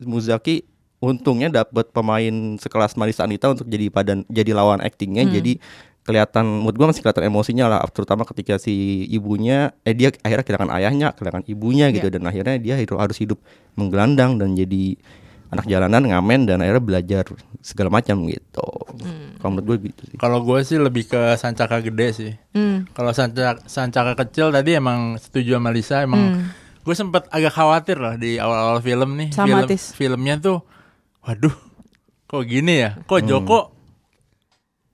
Muzaki 0.00 0.64
untungnya 0.98 1.48
dapat 1.50 1.88
pemain 1.90 2.28
sekelas 2.56 2.92
Marisa 2.94 3.24
Anita 3.24 3.48
untuk 3.48 3.64
jadi 3.64 3.88
padan 3.88 4.24
jadi 4.28 4.52
lawan 4.52 4.80
actingnya. 4.80 5.24
Jadi 5.26 5.56
kelihatan 6.10 6.44
menurut 6.66 6.74
gue 6.74 6.86
masih 6.90 7.02
kelihatan 7.06 7.24
emosinya 7.30 7.64
lah 7.70 7.80
terutama 7.88 8.26
ketika 8.26 8.58
si 8.58 9.06
ibunya 9.06 9.70
eh 9.86 9.94
dia 9.94 10.10
akhirnya 10.20 10.42
kehilangan 10.42 10.70
ayahnya 10.74 11.08
kehilangan 11.14 11.46
ibunya 11.46 11.86
gitu 11.94 12.10
dan 12.10 12.26
akhirnya 12.26 12.58
dia 12.58 12.74
hidup- 12.74 12.98
harus 12.98 13.16
hidup 13.16 13.38
menggelandang 13.78 14.36
dan 14.42 14.58
jadi 14.58 14.98
anak 15.50 15.66
jalanan 15.66 16.06
ngamen 16.06 16.46
dan 16.46 16.62
akhirnya 16.62 16.78
belajar 16.78 17.24
segala 17.58 17.90
macam 17.90 18.22
gitu 18.30 18.66
kalau 19.42 19.50
menurut 19.50 19.66
gue 19.66 19.76
gitu 19.90 20.02
sih 20.06 20.16
Kalau 20.18 20.38
gue 20.46 20.58
sih 20.62 20.78
lebih 20.78 21.10
ke 21.10 21.34
sancaka 21.34 21.82
gede 21.82 22.08
sih. 22.14 22.32
Hmm. 22.54 22.86
Kalau 22.92 23.10
sancaka, 23.10 23.64
sancaka 23.66 24.12
kecil 24.14 24.52
tadi 24.52 24.76
emang 24.76 25.18
setuju 25.18 25.58
sama 25.58 25.70
Lisa 25.74 26.04
emang 26.04 26.44
gue 26.80 26.94
sempet 26.94 27.26
agak 27.34 27.50
khawatir 27.50 27.98
lah 27.98 28.14
di 28.14 28.38
awal-awal 28.38 28.78
film 28.78 29.16
nih. 29.18 29.34
Sama, 29.34 29.64
film, 29.64 29.68
Tis. 29.68 29.84
filmnya 29.96 30.38
tuh, 30.38 30.62
waduh, 31.26 31.52
kok 32.28 32.44
gini 32.46 32.84
ya? 32.86 32.90
Kok 33.04 33.20
Joko 33.24 33.58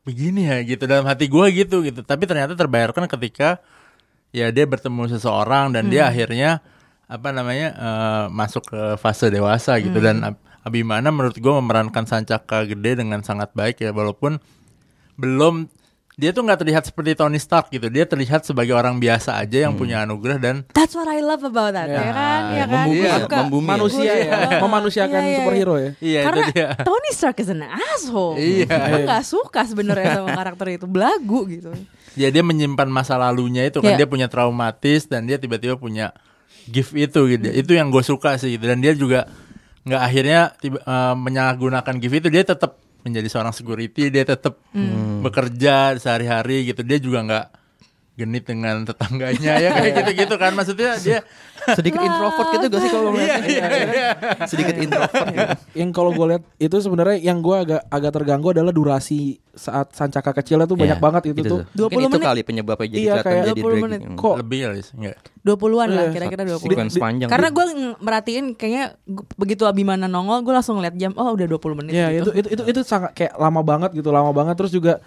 begini 0.07 0.47
ya 0.47 0.63
gitu. 0.63 0.87
Dalam 0.87 1.05
hati 1.05 1.27
gue 1.27 1.47
gitu 1.51 1.83
gitu. 1.83 2.07
Tapi 2.07 2.25
ternyata 2.31 2.55
terbayarkan 2.55 3.11
ketika 3.11 3.59
ya 4.31 4.55
dia 4.55 4.65
bertemu 4.65 5.11
seseorang 5.11 5.75
dan 5.75 5.91
dia 5.91 6.07
akhirnya 6.07 6.63
apa 7.11 7.35
namanya 7.35 7.69
eh, 7.75 8.25
masuk 8.31 8.71
ke 8.71 8.81
fase 9.03 9.27
dewasa 9.29 9.77
gitu. 9.83 9.99
Dan 9.99 10.23
Ab- 10.23 10.43
Abimana 10.67 11.15
menurut 11.15 11.39
gue 11.39 11.53
memerankan 11.63 12.11
Sancaka 12.11 12.67
gede 12.67 12.99
dengan 12.99 13.23
sangat 13.23 13.55
baik 13.55 13.83
ya 13.83 13.95
walaupun 13.95 14.43
belum 15.15 15.71
dia 16.17 16.33
tuh 16.33 16.41
nggak 16.41 16.65
terlihat 16.65 16.81
seperti 16.81 17.13
Tony 17.13 17.37
Stark 17.37 17.69
gitu 17.69 17.93
dia 17.93 18.09
terlihat 18.09 18.41
sebagai 18.41 18.73
orang 18.73 18.97
biasa 18.97 19.37
aja 19.37 19.69
yang 19.69 19.77
punya 19.77 20.01
anugerah 20.01 20.41
dan 20.41 20.65
That's 20.73 20.97
what 20.97 21.05
I 21.05 21.21
love 21.21 21.45
about 21.45 21.77
that, 21.77 21.93
ya, 21.93 22.09
kan? 22.09 22.41
Ya 22.57 22.65
kan? 22.65 22.89
membumi 22.89 23.05
ya, 23.05 23.15
suka- 23.21 23.37
membumi 23.45 23.61
ya. 23.63 23.69
Manusia 23.69 24.01
Iya. 24.03 24.17
ya, 24.17 24.37
memanusiakan 24.65 25.13
Iya, 25.13 25.21
iya, 25.21 25.29
iya. 25.29 25.39
superhero 25.39 25.75
ya. 25.77 25.91
iya 26.01 26.21
Karena 26.25 26.41
itu 26.41 26.53
dia 26.57 26.69
Tony 26.81 27.11
Stark 27.13 27.37
is 27.37 27.53
an 27.53 27.61
asshole. 27.69 28.41
Iya. 28.41 28.65
Gue 28.65 29.01
gak 29.05 29.25
suka 29.25 29.61
sebenarnya 29.63 30.07
sama 30.17 30.33
karakter 30.33 30.67
itu 30.75 30.87
belagu 30.89 31.41
gitu. 31.47 31.71
ya 32.17 32.33
dia 32.33 32.41
menyimpan 32.41 32.89
masa 32.89 33.21
lalunya 33.21 33.61
itu 33.63 33.85
kan 33.85 33.93
Iya. 33.93 34.01
dia 34.01 34.09
punya 34.09 34.25
traumatis 34.27 35.05
dan 35.05 35.29
dia 35.29 35.37
tiba-tiba 35.37 35.77
punya 35.77 36.17
gift 36.65 36.97
itu 36.97 37.29
gitu 37.29 37.45
itu 37.47 37.71
yang 37.71 37.93
gue 37.93 38.01
suka 38.01 38.41
sih 38.41 38.57
gitu 38.57 38.65
dan 38.65 38.81
dia 38.81 38.97
juga 38.97 39.29
nggak 39.85 40.01
akhirnya 40.01 40.41
tiba, 40.57 40.81
eh, 40.81 41.13
menyalahgunakan 41.15 41.95
gift 42.01 42.17
itu 42.17 42.29
dia 42.33 42.41
tetap 42.43 42.81
menjadi 43.07 43.31
seorang 43.31 43.55
security 43.55 44.11
dia 44.11 44.27
tetap 44.27 44.59
bekerja 45.23 45.95
sehari-hari 46.03 46.67
gitu. 46.67 46.83
Dia 46.83 46.99
juga 46.99 47.23
nggak 47.23 47.47
genit 48.17 48.49
dengan 48.49 48.81
tetangganya 48.83 49.61
ya 49.61 49.71
kayak 49.71 49.93
gitu-gitu 50.01 50.35
kan 50.35 50.57
maksudnya 50.57 50.97
dia 50.97 51.21
sedikit 51.69 52.01
introvert 52.01 52.49
gitu 52.49 52.67
gak 52.67 52.81
sih 52.81 52.89
kalau 52.89 53.11
iya, 53.13 53.37
ngeliatnya? 53.37 53.49
iya, 53.51 53.67
iya. 53.93 54.11
sedikit 54.49 54.73
introvert 54.75 55.27
gitu. 55.29 55.47
Yang 55.77 55.91
kalau 55.93 56.11
gue 56.11 56.27
lihat 56.33 56.43
itu 56.57 56.77
sebenarnya 56.79 57.17
yang 57.21 57.45
gue 57.45 57.53
agak 57.53 57.81
agak 57.87 58.13
terganggu 58.15 58.57
adalah 58.57 58.73
durasi 58.73 59.37
saat 59.53 59.93
sancaka 59.93 60.33
kecilnya 60.33 60.65
tuh 60.65 60.77
banyak 60.77 60.97
Iya, 60.97 61.03
banget 61.03 61.23
itu, 61.29 61.41
tuh. 61.43 61.61
Mungkin 61.67 61.93
20 61.93 62.09
itu 62.09 62.09
menit. 62.15 62.25
kali 62.25 62.41
penyebabnya 62.41 62.87
jadi 62.87 62.97
Iya, 62.97 63.13
kelihatan 63.13 63.27
kayak 63.27 63.45
jadi 63.45 63.53
20 63.53 63.61
dragging. 63.61 63.85
menit. 63.85 64.01
Hmm. 64.01 64.17
Kok 64.17 64.35
lebih 64.39 64.59
kali 64.63 64.81
enggak 64.97 65.17
20-an 65.43 65.89
lah 65.89 66.03
Iya. 66.03 66.13
kira-kira 66.13 66.43
20 66.47 66.61
sequence 66.63 66.95
panjang 66.97 67.29
Karena 67.29 67.49
gitu. 67.49 67.57
gue 67.57 67.67
merhatiin 67.99 68.47
kayaknya 68.55 68.85
begitu 69.35 69.63
Abimana 69.65 70.05
nongol 70.07 70.41
gue 70.41 70.55
langsung 70.55 70.79
ngeliat 70.79 70.97
jam 70.97 71.13
oh 71.13 71.35
udah 71.35 71.47
20 71.47 71.79
menit 71.79 71.93
Ya 71.93 72.09
gitu. 72.15 72.33
itu 72.33 72.47
itu 72.47 72.49
itu 72.57 72.63
itu 72.65 72.81
sangat 72.81 73.13
kayak 73.13 73.37
lama 73.37 73.61
banget 73.61 73.91
gitu, 73.93 74.09
lama 74.09 74.31
banget 74.31 74.55
terus 74.55 74.71
juga 74.71 75.05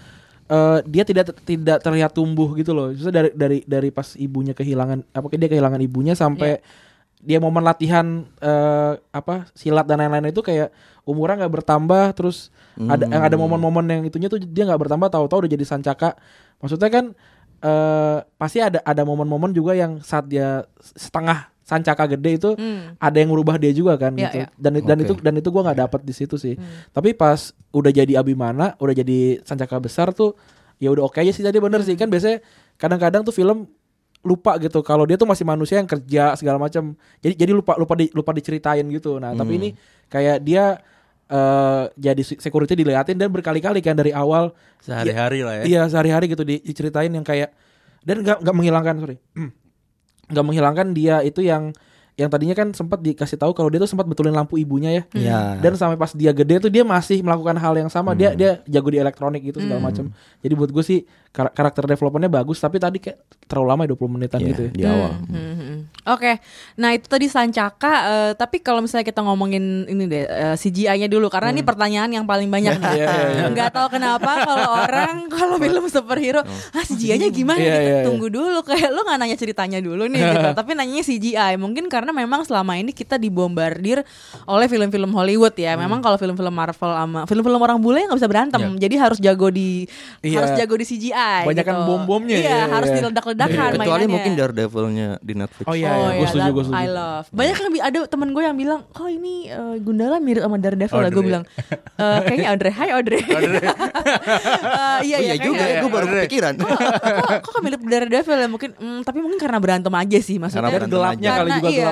eh, 0.49 0.79
dia 0.89 1.03
tidak 1.05 1.31
tidak 1.45 1.77
terlihat 1.79 2.11
tumbuh 2.11 2.49
gitu 2.57 2.73
loh. 2.73 2.89
Justru 2.91 3.13
dari 3.13 3.29
dari 3.37 3.59
dari 3.63 3.89
pas 3.93 4.17
ibunya 4.17 4.57
kehilangan 4.57 5.13
apa 5.13 5.25
dia 5.37 5.49
kehilangan 5.49 5.81
ibunya 5.85 6.17
sampai 6.17 6.59
dia 7.19 7.37
momen 7.37 7.61
latihan 7.61 8.25
eh, 8.41 8.93
apa 9.13 9.47
silat 9.53 9.85
dan 9.85 10.01
lain-lain 10.01 10.31
itu 10.33 10.41
kayak 10.41 10.73
umurnya 11.03 11.45
nggak 11.45 11.53
bertambah 11.61 12.05
terus 12.15 12.49
ada 12.79 13.03
yang 13.11 13.23
ada 13.27 13.35
momen-momen 13.35 13.83
yang 13.91 14.01
itunya 14.07 14.31
tuh 14.31 14.39
dia 14.39 14.63
nggak 14.63 14.87
bertambah 14.87 15.11
tahu-tahu 15.11 15.45
udah 15.45 15.51
jadi 15.51 15.65
sancaka. 15.67 16.15
Maksudnya 16.63 16.89
kan 16.89 17.05
eh 17.59 18.17
pasti 18.39 18.63
ada 18.63 18.79
ada 18.87 19.03
momen-momen 19.03 19.51
juga 19.51 19.75
yang 19.75 19.99
saat 19.99 20.31
dia 20.31 20.63
setengah 20.79 21.51
sancaka 21.69 22.09
gede 22.09 22.31
itu 22.35 22.49
Hmm. 22.57 22.97
ada 22.97 23.13
yang 23.13 23.29
merubah 23.29 23.55
dia 23.55 23.69
juga 23.69 23.93
kan 23.95 24.17
Iya, 24.17 24.25
gitu. 24.25 24.37
iya. 24.41 24.47
Dan 24.57 24.81
dan 24.81 24.97
Oke. 24.97 25.05
itu 25.05 25.13
dan 25.21 25.33
itu 25.37 25.49
gua 25.49 25.61
nggak 25.63 25.79
dapat 25.85 26.01
di 26.01 26.11
situ 26.11 26.33
sih. 26.35 26.57
Hmm. 26.57 26.89
Tapi 26.89 27.13
pas 27.13 27.37
udah 27.69 27.91
jadi 27.91 28.17
Abimana, 28.17 28.73
udah 28.75 28.95
jadi 28.95 29.45
Sancaka 29.45 29.77
besar 29.77 30.09
tuh 30.09 30.33
ya 30.81 30.89
udah 30.89 31.05
oke 31.05 31.15
aja 31.15 31.29
sih 31.29 31.43
tadi 31.43 31.61
bener 31.61 31.85
sih 31.85 31.93
Hmm. 31.93 32.01
kan 32.01 32.09
biasanya 32.09 32.41
kadang-kadang 32.75 33.21
tuh 33.21 33.31
film 33.31 33.69
lupa 34.19 34.57
gitu 34.57 34.81
kalau 34.81 35.05
dia 35.05 35.15
tuh 35.15 35.23
masih 35.23 35.43
manusia 35.43 35.77
yang 35.77 35.85
kerja 35.85 36.33
segala 36.33 36.57
macam. 36.57 36.91
Jadi 37.19 37.37
jadi 37.37 37.51
lupa 37.53 37.77
lupa 37.77 37.93
di, 37.93 38.09
lupa 38.09 38.33
diceritain 38.33 38.83
gitu. 38.89 39.15
Nah, 39.15 39.31
tapi 39.31 39.53
Hmm. 39.53 39.59
ini 39.61 39.69
kayak 40.07 40.41
dia 40.41 40.81
eh 41.29 41.83
jadi 41.95 42.17
se- 42.19 42.41
security 42.41 42.73
diliatin 42.73 43.13
dan 43.13 43.29
berkali-kali 43.29 43.79
kan 43.79 43.93
dari 43.93 44.09
awal 44.09 44.49
sehari-hari 44.81 45.45
lah 45.45 45.61
ya 45.61 45.63
Iya 45.63 45.81
sehari-hari 45.85 46.25
gitu 46.25 46.41
di- 46.41 46.57
diceritain 46.59 47.13
yang 47.13 47.21
kayak 47.21 47.53
dan 48.01 48.25
nggak 48.25 48.41
nggak 48.41 48.55
menghilangkan 48.57 48.95
sorry 48.97 49.17
nggak 50.29 50.45
menghilangkan 50.45 50.87
dia 50.93 51.25
itu 51.25 51.41
yang 51.41 51.73
yang 52.19 52.27
tadinya 52.27 52.51
kan 52.51 52.75
sempat 52.75 52.99
dikasih 52.99 53.39
tahu 53.39 53.55
kalau 53.55 53.71
dia 53.71 53.79
tuh 53.79 53.87
sempat 53.87 54.03
betulin 54.03 54.35
lampu 54.35 54.59
ibunya 54.59 54.91
ya. 54.91 55.03
Iya. 55.15 55.39
dan 55.63 55.79
sampai 55.79 55.95
pas 55.95 56.11
dia 56.11 56.35
gede 56.35 56.59
tuh 56.59 56.67
dia 56.67 56.83
masih 56.83 57.23
melakukan 57.23 57.55
hal 57.55 57.79
yang 57.79 57.87
sama. 57.87 58.11
Dia 58.11 58.35
dia 58.35 58.59
jago 58.67 58.91
di 58.91 58.99
elektronik 58.99 59.39
gitu 59.39 59.63
segala 59.63 59.79
macam 59.87 60.11
jadi 60.43 60.53
buat 60.55 60.69
gue 60.71 60.83
sih 60.83 60.99
kar- 61.29 61.51
karakter 61.51 61.85
developmentnya 61.85 62.31
bagus 62.31 62.57
tapi 62.57 62.77
tadi 62.77 62.97
kayak 62.97 63.17
terlalu 63.45 63.67
lama 63.67 63.81
ya 63.83 63.89
20 63.93 64.09
menitan 64.11 64.39
Iya, 64.39 64.47
gitu 64.47 64.61
ya 64.63 64.71
di 64.71 64.83
awal. 64.83 65.11
Hmm, 65.19 65.33
hmm, 65.33 65.55
hmm. 65.57 65.79
Oke, 66.07 66.31
nah 66.75 66.89
itu 66.91 67.05
tadi 67.05 67.25
Sancaka. 67.25 67.93
eh, 68.03 68.31
tapi 68.33 68.59
kalau 68.59 68.79
misalnya 68.79 69.03
kita 69.03 69.21
ngomongin 69.21 69.61
ini 69.85 70.05
deh 70.05 70.23
eh, 70.23 70.55
CGI-nya 70.55 71.05
dulu, 71.05 71.27
karena 71.27 71.49
ini 71.49 71.61
pertanyaan 71.61 72.09
yang 72.11 72.25
paling 72.25 72.45
banyak 72.47 72.77
nih. 72.77 72.93
Iya, 72.95 73.05
iya, 73.05 73.27
iya. 73.31 73.45
Nggak 73.47 73.69
tahu 73.71 73.87
kenapa 73.91 74.31
kalau 74.39 74.69
orang 74.75 75.25
kalau 75.27 75.57
film 75.57 75.85
superhero, 75.87 76.41
ah 76.45 76.83
CGI-nya 76.83 77.29
gimana? 77.29 77.57
Iya, 77.57 77.65
gitu. 77.67 77.77
iya, 77.79 77.93
iya. 77.95 78.05
Tunggu 78.05 78.27
dulu, 78.27 78.57
kayak 78.61 78.89
lu 78.89 79.01
nggak 79.01 79.17
nanya 79.17 79.33
ceritanya 79.35 79.79
dulu 79.79 80.05
nih. 80.05 80.21
gitu. 80.23 80.47
Tapi 80.59 80.69
nanyanya 80.71 81.03
CGI. 81.03 81.53
Mungkin 81.55 81.85
karena 81.87 82.09
memang 82.11 82.41
selama 82.43 82.73
ini 82.75 82.89
kita 82.89 83.17
dibombardir 83.17 84.01
oleh 84.45 84.65
film-film 84.65 85.09
Hollywood 85.11 85.53
ya. 85.53 85.73
Hmm. 85.73 85.85
Memang 85.85 85.99
kalau 85.99 86.17
film-film 86.17 86.51
Marvel 86.51 86.91
sama 86.91 87.25
film-film 87.25 87.57
orang 87.57 87.77
bule 87.77 88.01
nggak 88.03 88.17
bisa 88.17 88.29
berantem. 88.29 88.61
Jadi 88.77 88.95
harus 88.95 89.17
jago 89.17 89.49
di 89.49 89.85
Iya. 90.21 90.41
harus 90.41 90.51
jago 90.55 90.73
di 90.73 90.85
CGI. 90.85 91.17
Banyakan 91.41 91.73
gitu. 91.73 91.85
bom-bomnya 91.85 92.35
Iya, 92.35 92.49
ya, 92.49 92.59
harus 92.69 92.89
iya. 92.89 92.97
diledak-ledakan 92.97 93.69
Kecuali 93.69 93.77
mainannya. 93.79 94.07
mungkin 94.09 94.31
Daredevil-nya 94.33 95.07
di 95.19 95.33
Netflix. 95.33 95.65
Oh 95.65 95.73
iya, 95.73 95.89
oh 95.89 95.95
iya. 95.95 96.09
gue 96.09 96.19
ya, 96.19 96.29
setuju, 96.29 96.49
gue 96.49 96.63
setuju. 96.65 96.77
I 96.77 96.87
love. 96.87 97.25
Banyak 97.29 97.55
yang 97.57 97.71
bi- 97.71 97.85
ada 97.85 97.99
temen 98.05 98.29
gue 98.29 98.43
yang 98.43 98.55
bilang, 98.55 98.79
oh 98.91 99.07
ini 99.07 99.33
eh, 99.47 99.75
Gundala 99.79 100.17
mirip 100.17 100.41
sama 100.41 100.57
Daredevil 100.57 100.93
lah. 100.93 101.09
Gue 101.09 101.15
Audrey. 101.15 101.27
bilang, 101.27 101.43
"Eh, 101.95 102.19
kayaknya 102.21 102.47
Audrey. 102.49 102.71
Hai 102.71 102.89
Audrey. 102.91 103.21
Eh, 104.69 104.99
iya 105.01 105.17
Oh 105.17 105.21
iya 105.21 105.33
iya 105.33 105.35
juga, 105.37 105.59
kayaknya- 105.59 105.81
gue 105.81 105.91
baru 105.91 106.05
Audrey. 106.05 106.21
kepikiran. 106.23 106.53
Kok, 106.55 106.69
kok, 107.39 107.49
kok 107.49 107.61
mirip 107.61 107.81
Daredevil 107.81 108.37
ya 108.37 108.47
mungkin 108.47 108.69
hmm, 108.73 108.99
tapi 109.01 109.17
mungkin 109.19 109.37
karena 109.37 109.57
berantem 109.57 109.93
aja 109.93 110.19
sih 110.19 110.37
maksudnya 110.37 110.69
Karena 110.69 110.87
gelapnya 110.87 111.29
kali 111.35 111.49
juga 111.53 111.69
iya, 111.69 111.79
ya, 111.79 111.89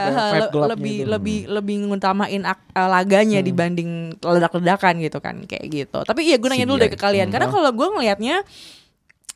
gelapnya 0.48 0.68
lebih. 0.68 0.96
Hmm. 0.98 1.10
lebih 1.10 1.38
lebih 1.50 1.76
ngutamain 1.88 2.42
laganya 2.76 3.40
dibanding 3.40 3.90
ledak-ledakan 4.18 4.94
gitu 5.00 5.18
kan 5.18 5.36
kayak 5.44 5.66
gitu. 5.68 6.00
Tapi 6.02 6.22
iya 6.24 6.38
gue 6.38 6.48
nanya 6.48 6.66
dulu 6.66 6.78
deh 6.78 6.90
ke 6.90 6.98
kalian 6.98 7.28
Hmm. 7.28 7.34
karena 7.34 7.48
kalau 7.50 7.70
gue 7.70 7.88
ngelihatnya 7.90 8.36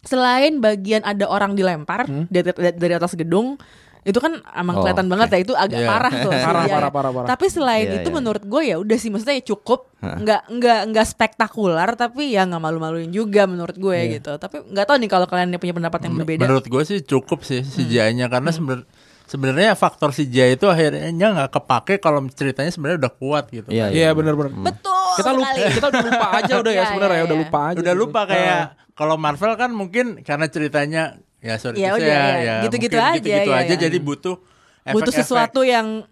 selain 0.04 0.58
bagian 0.58 1.02
ada 1.02 1.26
orang 1.26 1.54
dilempar 1.54 2.04
Hmm. 2.04 2.26
dari, 2.28 2.50
dari 2.74 2.94
atas 2.94 3.14
gedung 3.14 3.58
itu 4.02 4.18
kan 4.18 4.34
emang 4.52 4.74
Oh, 4.74 4.82
kelihatan 4.82 5.06
oke. 5.06 5.14
banget 5.14 5.28
ya 5.30 5.40
itu 5.40 5.54
agak 5.54 5.78
Iya. 5.78 5.86
parah 5.88 6.10
tuh 6.12 6.32
Parah, 6.42 6.64
CGI. 6.64 6.74
parah, 6.74 6.90
parah, 6.92 7.12
parah. 7.14 7.28
tapi 7.28 7.46
selain 7.48 7.86
Iya, 7.86 7.96
itu 7.98 8.10
iya. 8.10 8.16
menurut 8.16 8.44
gue 8.44 8.62
ya 8.64 8.76
udah 8.76 8.98
sih 8.98 9.10
maksudnya 9.10 9.36
ya 9.36 9.46
cukup 9.46 9.80
nggak 10.02 10.42
nggak 10.50 10.80
nggak 10.90 11.06
spektakuler 11.08 11.90
tapi 11.94 12.34
ya 12.34 12.42
nggak 12.44 12.58
malu-maluin 12.60 13.10
juga 13.10 13.46
menurut 13.46 13.74
gue 13.74 13.94
Iya. 13.96 14.12
gitu 14.16 14.32
tapi 14.36 14.66
nggak 14.66 14.86
tahu 14.86 14.98
nih 14.98 15.06
kalau 15.08 15.26
kalian 15.26 15.54
punya 15.56 15.76
pendapat 15.76 16.00
yang 16.02 16.14
berbeda 16.18 16.42
Menurut 16.44 16.66
gue 16.66 16.82
sih 16.84 17.00
cukup 17.00 17.40
sih 17.42 17.62
CGI-nya 17.62 18.26
karena 18.28 18.50
sebenar- 18.50 18.90
sebenarnya 19.24 19.78
faktor 19.78 20.10
CGI 20.10 20.58
itu 20.58 20.66
akhirnya 20.66 21.08
nggak 21.14 21.54
kepake 21.54 21.94
kalau 21.98 22.26
ceritanya 22.28 22.68
sebenarnya 22.68 22.98
udah 23.00 23.14
kuat 23.14 23.46
gitu. 23.48 23.70
Iya, 23.70 23.88
Iya 23.88 24.10
benar-benar. 24.12 24.50
betul 24.66 24.90
Kita 25.14 25.30
lupa, 25.30 25.54
sekali. 25.54 25.72
kita 25.72 25.88
udah 25.88 26.04
lupa 26.04 26.28
aja 26.34 26.54
udah 26.58 26.72
ya 26.72 26.76
Iya, 26.76 26.90
sebenarnya 26.90 27.14
iya, 27.14 27.22
ya 27.22 27.28
udah 27.28 27.38
iya. 27.38 27.44
lupa 27.46 27.60
aja. 27.62 27.78
Udah 27.78 27.94
gitu. 27.94 28.02
lupa 28.02 28.22
kayak 28.26 28.62
kalau 28.94 29.16
Marvel 29.16 29.54
kan 29.56 29.72
mungkin 29.72 30.22
karena 30.22 30.46
ceritanya 30.46 31.04
ya 31.40 31.56
sorry 31.58 31.80
Ya 31.80 31.96
udah, 31.96 32.06
ya, 32.06 32.22
ya. 32.22 32.36
ya 32.38 32.56
Gitu-gitu 32.66 32.98
aja, 32.98 33.18
gitu-gitu 33.18 33.52
ya, 33.52 33.62
aja 33.66 33.74
ya. 33.74 33.80
jadi 33.80 33.98
butuh 33.98 34.36
butuh 34.84 35.10
efek-efek 35.10 35.20
sesuatu 35.22 35.62
yang 35.62 36.06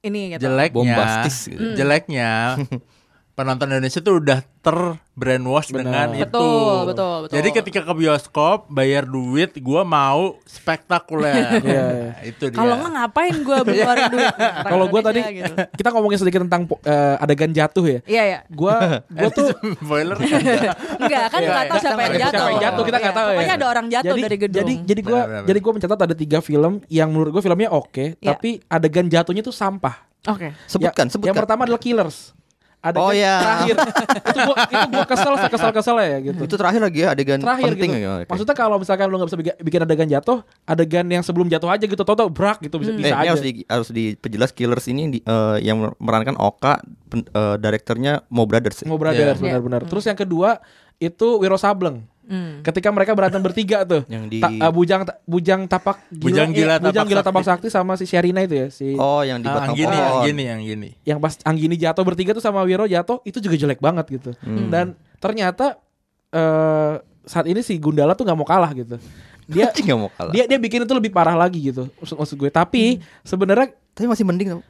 ini 0.00 0.34
gitu 0.34 0.46
jeleknya 0.46 0.74
Bombastis 0.74 1.36
gitu. 1.46 1.62
jeleknya 1.74 2.30
penonton 3.32 3.64
Indonesia 3.66 3.98
tuh 3.98 4.20
udah 4.20 4.38
terbrainwash 4.60 5.68
dengan 5.68 6.12
itu. 6.12 6.22
Betul, 6.22 6.76
betul, 6.86 7.16
betul. 7.24 7.34
Jadi 7.34 7.48
ketika 7.50 7.80
ke 7.82 7.94
bioskop 7.94 8.68
bayar 8.68 9.02
duit, 9.02 9.56
gua 9.58 9.82
mau 9.82 10.36
spektakuler. 10.44 11.58
Iya, 11.58 11.86
itu 12.22 12.44
dia. 12.46 12.56
kalau 12.56 12.76
nggak 12.76 12.92
ngapain 12.92 13.34
gue 13.34 13.56
ngeluarin 13.58 14.06
duit 14.08 14.34
Kalau 14.72 14.84
gue 14.86 15.00
tadi 15.02 15.20
gitu. 15.34 15.52
kita 15.78 15.88
ngomongin 15.90 16.18
sedikit 16.18 16.40
tentang 16.42 16.62
eh, 16.82 17.16
adegan 17.18 17.50
jatuh 17.50 17.84
ya. 17.84 17.98
iya 18.04 18.22
ya 18.32 18.38
Gue 18.46 18.74
gue 19.08 19.30
tuh 19.30 19.46
spoiler 19.76 20.16
Enggak 20.16 21.24
kan 21.28 21.40
nggak 21.40 21.64
tahu 21.66 21.78
siapa 21.78 22.00
yang 22.00 22.12
Siapa 22.12 22.22
jatuh 22.28 22.46
yang 22.46 22.62
jatuh, 22.62 22.82
kita 22.84 22.98
nggak 22.98 23.08
Iya, 23.08 23.18
tahu 23.18 23.26
ya. 23.26 23.34
pokoknya 23.34 23.54
ada 23.54 23.66
orang 23.66 23.86
jatuh 23.88 24.08
jadi, 24.10 24.22
dari 24.22 24.36
gedung 24.38 24.58
Jadi 24.58 24.74
jadi 24.84 25.00
gue 25.02 25.20
jadi 25.48 25.58
gue 25.58 25.72
mencatat 25.72 25.98
ada 26.02 26.14
tiga 26.14 26.38
film 26.38 26.72
yang 26.86 27.08
menurut 27.08 27.30
gue 27.32 27.42
filmnya 27.42 27.70
oke, 27.70 28.04
Iya. 28.16 28.28
tapi 28.34 28.60
adegan 28.66 29.06
jatuhnya 29.06 29.40
tuh 29.40 29.54
sampah. 29.54 29.96
oke 30.24 30.48
Sebutkan, 30.66 31.06
Ya- 31.06 31.10
sebutkan. 31.10 31.28
Yang 31.32 31.38
pertama 31.42 31.60
adalah 31.64 31.80
Killers. 31.80 32.36
Adegan 32.82 32.98
Oh, 33.00 33.14
iya. 33.14 33.34
terakhir. 33.38 33.76
itu 34.26 34.38
gue 34.42 34.56
itu 34.58 34.86
gue 34.90 35.04
kesel 35.06 35.32
kesel 35.46 35.70
kesel 35.70 35.96
ya 35.96 36.18
gitu. 36.20 36.40
Itu 36.42 36.54
terakhir 36.54 36.82
lagi 36.82 36.98
ya 36.98 37.08
adegan 37.10 37.38
terakhir 37.38 37.72
penting 37.72 37.90
gitu. 37.92 38.02
ya. 38.02 38.10
oke. 38.18 38.26
Maksudnya 38.26 38.56
kalau 38.58 38.76
misalkan 38.76 39.06
lu 39.06 39.16
nggak 39.16 39.28
bisa 39.30 39.38
bikin, 39.56 39.80
adegan 39.80 40.08
jatuh, 40.08 40.38
adegan 40.64 41.06
yang 41.06 41.22
sebelum 41.22 41.46
jatuh 41.46 41.70
aja 41.70 41.84
gitu, 41.84 42.02
toto 42.02 42.26
brak 42.26 42.58
gitu 42.60 42.76
bisa 42.76 42.90
Eh, 42.90 42.96
bisa 42.96 43.08
ini 43.08 43.14
aja. 43.16 43.30
harus 43.30 43.40
di, 43.40 43.50
harus 43.64 43.88
diperjelas 43.88 44.50
Killers 44.50 44.86
ini 44.86 45.02
di- 45.12 45.22
eh, 45.22 45.56
yang 45.60 45.78
memerankan 45.94 46.34
Oka, 46.34 46.82
pen, 47.06 47.22
eh, 47.22 47.56
direkturnya 47.56 48.26
Mo 48.26 48.44
Brothers. 48.44 48.82
ya? 48.82 48.86
Mau 48.86 48.98
Brothers 48.98 49.38
Iya. 49.38 49.54
benar-benar. 49.54 49.86
Terus 49.86 50.02
yang 50.04 50.18
kedua 50.18 50.58
itu 50.98 51.38
Wiro 51.38 51.54
Sableng. 51.56 52.02
Hmm. 52.22 52.62
Ketika 52.62 52.88
mereka 52.88 53.12
berantem 53.12 53.38
bertiga 53.38 53.82
tuh. 53.82 54.06
Yang 54.06 54.24
di- 54.28 54.38
Ta- 54.38 54.48
eh, 54.48 54.70
bujang 54.70 55.02
bujang 55.22 55.66
tapak 55.66 56.06
gila, 56.08 56.22
Bujang 56.22 56.48
Gila 56.50 56.72
eh, 56.72 56.78
bujang 56.80 56.94
Tapak 56.96 57.10
gila 57.10 57.22
tapak 57.22 57.42
Sakti. 57.42 57.66
sakti 57.66 57.68
sama 57.68 57.92
si 57.94 58.04
Sherina 58.04 58.40
itu 58.40 58.54
ya 58.54 58.66
si 58.68 58.94
Oh, 58.94 59.20
yang 59.20 59.38
di 59.38 59.46
Ah, 59.46 59.58
batang 59.58 59.74
yang 59.74 59.80
gini, 59.82 59.92
yang 59.92 60.06
pohon. 60.08 60.24
gini, 60.24 60.42
yang 60.44 60.60
gini. 60.62 60.88
yang 61.04 61.18
pas 61.18 61.34
Anggini 61.42 61.74
jatuh 61.74 62.02
bertiga 62.02 62.30
tuh 62.30 62.40
sama 62.40 62.62
Wiro 62.62 62.84
jatuh 62.84 63.18
itu 63.22 63.38
juga 63.38 63.56
jelek 63.56 63.78
banget 63.78 64.06
gitu. 64.12 64.30
Dan 64.68 64.92
ternyata 65.16 65.82
eh 66.30 66.94
saat 67.22 67.44
ini 67.44 67.60
si 67.60 67.76
Gundala 67.76 68.12
tuh 68.12 68.22
nggak 68.22 68.34
mau 68.34 68.44
kalah 68.44 68.70
gitu. 68.72 68.96
Dia 69.44 69.68
nggak 69.84 69.98
mau 69.98 70.08
kalah. 70.08 70.30
dia 70.30 70.46
dia 70.46 70.56
bikin 70.56 70.80
itu 70.80 70.92
lebih 70.92 71.10
parah 71.10 71.34
lagi 71.34 71.58
gitu 71.60 71.90
maksud, 71.96 72.16
maksud 72.16 72.36
gue. 72.36 72.48
Tapi 72.48 72.98
sebenarnya 73.20 73.74
Tapi 73.92 74.06
masih 74.06 74.22
mending 74.22 74.48
tau. 74.52 74.62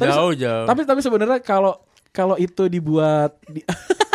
Jauh, 0.00 0.32
jauh. 0.34 0.66
tapi 0.66 0.82
tapi 0.82 1.00
sebenarnya 1.00 1.38
kalau 1.38 1.78
kalau 2.10 2.34
itu 2.34 2.66
dibuat 2.66 3.36
di- 3.46 3.62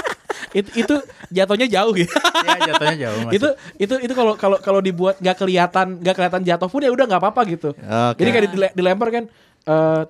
itu 0.58 0.70
itu 0.76 0.96
jatuhnya 1.30 1.67
jauh 1.70 1.93
ya. 1.93 2.10
ya 2.41 2.58
jatuhnya 2.65 2.98
jauh. 3.00 3.20
Mas. 3.30 3.34
itu 3.38 3.48
itu 3.78 3.96
itu 4.02 4.13
kalau 4.13 4.34
kalau 4.34 4.58
kalau 4.58 4.80
dibuat 4.82 5.22
nggak 5.22 5.38
kelihatan 5.38 6.02
nggak 6.02 6.15
kelihatan 6.15 6.41
jatuh 6.41 6.65
pun 6.65 6.82
ya 6.82 6.89
udah 6.89 7.06
nggak 7.06 7.22
apa-apa 7.22 7.41
gitu. 7.46 7.70
Oke. 7.78 8.17
Jadi 8.17 8.30
kayak 8.34 8.43
dile- 8.50 8.74
dilempar 8.74 9.08
kan 9.13 9.24
eh, 9.63 10.02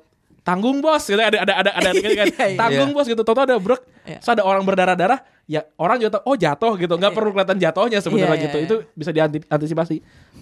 tanggung 0.41 0.79
bos 0.79 1.03
gitu 1.03 1.19
ada 1.19 1.43
ada 1.43 1.53
ada 1.59 1.71
ada 1.75 1.89
gitu 1.91 2.07
kan 2.15 2.27
Iya, 2.31 2.45
iya. 2.47 2.57
tanggung 2.57 2.95
bos 2.95 3.03
gitu. 3.03 3.21
Toto 3.21 3.43
ada 3.43 3.59
brek. 3.59 3.83
Iya. 4.07 4.23
Terus 4.23 4.31
ada 4.31 4.43
orang 4.43 4.63
berdarah-darah 4.63 5.19
ya 5.43 5.63
orang 5.75 5.95
juga 5.97 6.19
tahu 6.19 6.23
oh 6.27 6.35
jatuh 6.35 6.73
gitu 6.75 6.93
nggak 6.93 7.11
perlu 7.11 7.31
kelihatan 7.31 7.55
jatuhnya 7.55 7.99
sebenarnya 7.99 8.27
Iya, 8.27 8.39
iya, 8.39 8.45
gitu. 8.47 8.57
iya. 8.57 8.67
Itu 8.67 8.75
bisa 8.95 9.11
diantisipasi. 9.11 9.95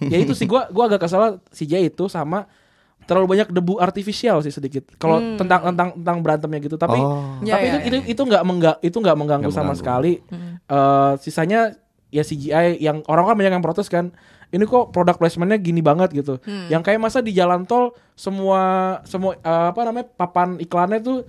ya 0.06 0.18
itu 0.18 0.34
sih 0.34 0.46
gua 0.46 0.70
gua 0.70 0.86
agak 0.86 1.10
kesal 1.10 1.42
CJ 1.50 1.90
itu 1.90 2.06
sama 2.06 2.46
terlalu 3.06 3.26
banyak 3.32 3.48
debu 3.50 3.78
artifisial 3.78 4.42
sih 4.42 4.50
sedikit. 4.50 4.90
Kalau 4.98 5.18
Hmm. 5.18 5.38
tentang 5.38 5.62
tentang 5.64 5.90
tentang 5.94 6.18
berantemnya 6.20 6.60
gitu. 6.60 6.76
Tapi 6.76 6.98
Oh. 6.98 7.38
Ya, 7.42 7.56
tapi 7.56 7.66
ya, 7.66 7.70
itu, 7.70 7.78
ya. 7.78 7.84
itu 7.86 7.98
itu 8.12 8.22
nggak 8.24 8.44
mengga, 8.44 8.72
itu 8.80 8.98
nggak 8.98 9.16
mengganggu 9.16 9.48
Nggak 9.48 9.56
sama 9.56 9.72
mengganggu. 9.72 9.82
sekali. 9.82 10.14
Eh, 10.66 11.14
sisanya 11.20 11.60
ya 12.10 12.22
CGI 12.22 12.80
yang 12.80 13.06
orang 13.06 13.26
kan 13.26 13.36
banyak 13.36 13.54
yang 13.54 13.62
protes 13.62 13.88
kan. 13.88 14.10
Ini 14.48 14.62
kok 14.64 14.90
produk 14.90 15.16
placementnya 15.16 15.58
gini 15.58 15.82
banget 15.82 16.14
gitu. 16.14 16.38
Hmm. 16.42 16.70
Yang 16.70 16.82
kayak 16.84 17.00
masa 17.00 17.20
di 17.20 17.32
jalan 17.32 17.66
tol 17.66 17.92
semua 18.16 18.62
semua 19.04 19.36
eh, 19.36 19.68
apa 19.70 19.82
namanya 19.84 20.08
papan 20.08 20.58
iklannya 20.58 21.00
tuh 21.00 21.26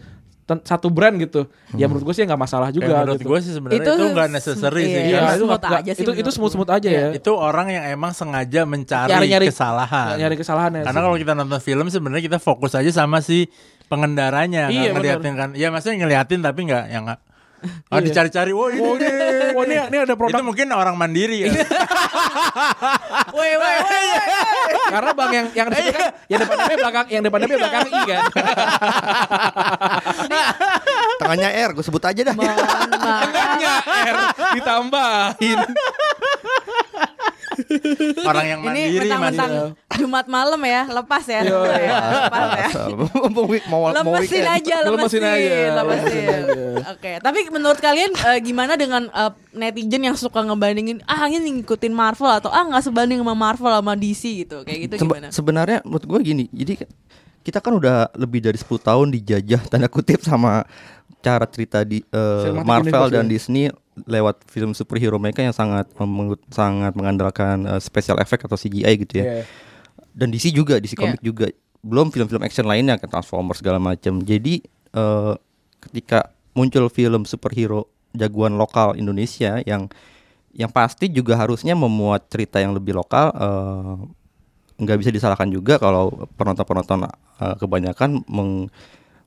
satu 0.63 0.89
brand 0.89 1.19
gitu. 1.19 1.51
Ya 1.75 1.85
menurut 1.85 2.07
gue 2.07 2.15
sih 2.15 2.23
nggak 2.23 2.39
masalah 2.39 2.69
Ya, 2.69 2.79
juga. 2.79 3.03
menurut 3.03 3.19
gitu. 3.19 3.29
gue 3.29 3.39
sih 3.41 3.53
sebenarnya 3.53 3.83
Itu 3.83 3.91
itu 3.93 4.05
nggak 4.09 4.29
necessary 4.31 4.79
iya, 4.81 4.87
sih. 4.87 5.03
Iya, 5.03 5.19
itu 5.19 5.35
smooth 5.43 5.51
nggak- 5.59 5.75
aja 5.77 5.91
sih 5.91 6.03
itu 6.03 6.11
itu 6.15 6.31
smooth 6.31 6.53
smooth 6.53 6.71
aja 6.71 6.89
ya. 6.89 7.07
itu 7.13 7.31
orang 7.33 7.67
yang 7.69 7.85
emang 7.89 8.13
sengaja 8.13 8.63
mencari 8.63 9.11
Nyari-nyari- 9.11 9.51
kesalahan. 9.51 10.15
Nyari 10.17 10.37
kesalahannya. 10.37 10.83
Karena 10.83 11.01
kalau 11.03 11.17
kita 11.17 11.33
nonton 11.35 11.59
film 11.59 11.87
sebenarnya 11.89 12.23
kita 12.25 12.39
fokus 12.39 12.73
aja 12.73 12.89
sama 12.89 13.19
si 13.19 13.51
pengendaranya, 13.87 14.67
Iya, 14.69 14.91
ngeliatin 14.93 15.35
kan. 15.35 15.49
Ya 15.53 15.69
maksudnya 15.69 15.99
ngeliatin 16.01 16.41
tapi 16.41 16.61
nggak 16.65 16.85
yang. 16.89 17.05
Oh 17.93 17.99
Iya. 17.99 18.11
dicari-cari, 18.11 18.51
wah 18.53 18.69
ini. 18.69 18.81
Oh, 18.83 18.95
ini, 18.99 19.09
oh, 19.57 19.63
ini, 19.65 19.75
ini 19.79 19.97
ada 19.97 20.15
produk 20.19 20.39
Itu 20.39 20.45
mungkin 20.45 20.67
orang 20.75 20.95
mandiri 20.99 21.47
ya. 21.47 21.55
Woi, 23.37 23.53
woi, 23.57 23.77
woi. 23.85 24.05
karena 24.87 25.11
bang 25.13 25.33
yang 25.35 25.47
yang 25.53 25.67
di 25.69 25.77
situ 25.77 25.91
kan 25.93 26.09
yang 26.31 26.41
depan 26.41 26.57
DP 26.57 26.73
belakang 26.79 27.07
yang 27.13 27.23
depan 27.27 27.39
DP 27.45 27.53
belakang 27.59 27.85
I 27.87 28.03
kan. 28.07 28.23
Tengahnya 31.21 31.49
R, 31.53 31.71
gue 31.77 31.85
sebut 31.85 32.03
aja 32.07 32.21
dah. 32.23 32.35
Tengahnya 32.35 33.73
R 33.85 34.17
ditambahin. 34.57 35.59
orang 38.31 38.45
yang 38.47 38.61
Ini 38.61 38.67
mandiri 38.67 38.99
mentang-mentang 39.07 39.51
masih. 39.53 39.99
Jumat 39.99 40.27
malam 40.29 40.61
ya, 40.63 40.83
lepas 40.87 41.25
ya. 41.25 41.41
Iya. 41.43 41.61
Ya, 41.77 41.99
lepas 42.29 42.49
ya. 42.53 42.69
mau, 43.37 43.47
mau, 43.71 43.83
lemesin 43.91 44.45
aja, 44.45 44.77
Lemesin 44.85 45.21
lemesin, 45.21 45.23
aja, 45.25 45.57
lemesin. 45.83 46.43
Oke, 46.93 47.13
tapi 47.21 47.39
menurut 47.49 47.79
kalian 47.81 48.13
eh, 48.13 48.39
gimana 48.45 48.77
dengan 48.77 49.09
eh, 49.09 49.33
netizen 49.57 50.03
yang 50.05 50.17
suka 50.17 50.45
ngebandingin 50.45 51.01
ah 51.09 51.27
ini 51.27 51.63
ngikutin 51.63 51.93
Marvel 51.93 52.29
atau 52.29 52.53
ah 52.53 52.65
nggak 52.67 52.85
sebanding 52.85 53.19
sama 53.25 53.35
Marvel 53.35 53.73
sama 53.73 53.93
DC 53.97 54.23
gitu, 54.47 54.63
kayak 54.63 54.79
gitu 54.91 54.95
Sebe- 55.01 55.17
gimana? 55.17 55.29
sebenarnya 55.33 55.79
menurut 55.83 56.05
gue 56.05 56.21
gini, 56.23 56.45
jadi 56.53 56.85
kita 57.47 57.63
kan 57.63 57.79
udah 57.79 58.11
lebih 58.19 58.43
dari 58.43 58.59
10 58.59 58.67
tahun 58.83 59.07
dijajah 59.15 59.71
tanda 59.71 59.87
kutip 59.87 60.19
sama 60.21 60.67
cara 61.27 61.45
cerita 61.51 61.83
di 61.83 61.99
Cinematic 62.07 62.63
Marvel 62.63 62.87
universe 62.87 63.15
dan 63.19 63.25
ya. 63.27 63.31
Disney 63.35 63.65
lewat 64.07 64.47
film 64.47 64.71
superhero 64.77 65.19
mereka 65.19 65.43
yang 65.43 65.57
sangat 65.57 65.91
sangat 66.53 66.93
mengandalkan 66.95 67.67
eh, 67.67 67.81
special 67.83 68.23
effect 68.23 68.47
atau 68.47 68.55
CGI 68.55 68.95
gitu 69.03 69.15
ya. 69.19 69.25
Iya. 69.25 69.45
Dan 70.15 70.31
DC 70.31 70.55
juga, 70.55 70.79
DC 70.79 70.95
Iya. 70.95 71.01
komik 71.03 71.21
juga. 71.21 71.47
Belum 71.83 72.15
film-film 72.15 72.43
action 72.47 72.65
lainnya 72.65 72.95
kayak 72.97 73.11
Transformers 73.11 73.59
segala 73.59 73.83
macam. 73.83 74.23
Jadi 74.23 74.63
eh, 74.95 75.35
ketika 75.83 76.31
muncul 76.55 76.87
film 76.89 77.27
superhero 77.27 77.91
jagoan 78.15 78.55
lokal 78.57 78.95
Indonesia 78.95 79.61
yang 79.67 79.91
yang 80.57 80.73
pasti 80.73 81.13
juga 81.13 81.37
harusnya 81.37 81.77
memuat 81.77 82.33
cerita 82.33 82.57
yang 82.63 82.73
lebih 82.73 82.97
lokal 82.97 83.29
eh, 83.35 83.97
nggak 84.77 84.99
bisa 85.01 85.11
disalahkan 85.13 85.49
juga 85.49 85.81
kalau 85.81 86.29
penonton-penonton 86.37 87.09
uh, 87.09 87.57
kebanyakan 87.57 88.21
meng- 88.29 88.69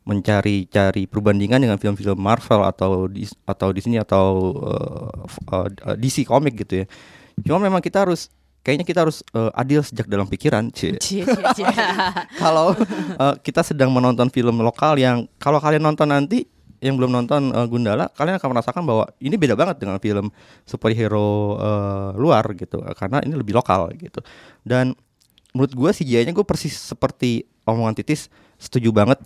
mencari-cari 0.09 1.05
perbandingan 1.05 1.61
dengan 1.61 1.77
film-film 1.77 2.17
Marvel 2.17 2.65
atau 2.65 3.05
dis- 3.05 3.37
atau 3.45 3.69
Disney 3.69 4.01
atau 4.01 4.57
uh, 4.57 5.29
f- 5.29 5.45
uh, 5.53 5.69
uh, 5.69 5.95
DC 5.95 6.25
komik 6.25 6.57
gitu 6.65 6.81
ya. 6.81 6.85
Cuma 7.45 7.61
memang 7.61 7.77
kita 7.77 8.01
harus 8.01 8.33
kayaknya 8.65 8.89
kita 8.89 9.05
harus 9.05 9.21
uh, 9.37 9.53
adil 9.53 9.85
sejak 9.85 10.09
dalam 10.09 10.25
pikiran, 10.25 10.65
Cie. 10.75 10.97
Kalau 12.43 12.73
uh, 13.21 13.35
kita 13.37 13.61
sedang 13.61 13.93
menonton 13.93 14.33
film 14.33 14.65
lokal 14.65 14.97
yang 14.97 15.29
kalau 15.37 15.61
kalian 15.61 15.85
nonton 15.85 16.09
nanti 16.09 16.49
yang 16.79 16.95
belum 16.95 17.11
nonton 17.11 17.51
uh, 17.53 17.67
Gundala, 17.69 18.07
kalian 18.15 18.39
akan 18.39 18.49
merasakan 18.55 18.83
bahwa 18.87 19.05
ini 19.19 19.35
beda 19.35 19.53
banget 19.53 19.83
dengan 19.83 19.99
film 19.99 20.31
superhero 20.63 21.59
uh, 21.59 22.15
luar 22.15 22.55
gitu, 22.55 22.79
karena 22.95 23.19
ini 23.21 23.35
lebih 23.35 23.51
lokal 23.51 23.91
gitu. 23.99 24.23
Dan 24.63 24.95
menurut 25.51 25.75
gue 25.75 25.91
CGI-nya 25.91 26.31
gue 26.31 26.45
persis 26.47 26.71
seperti 26.71 27.43
omongan 27.67 27.99
Titis, 27.99 28.31
setuju 28.55 28.95
banget 28.95 29.19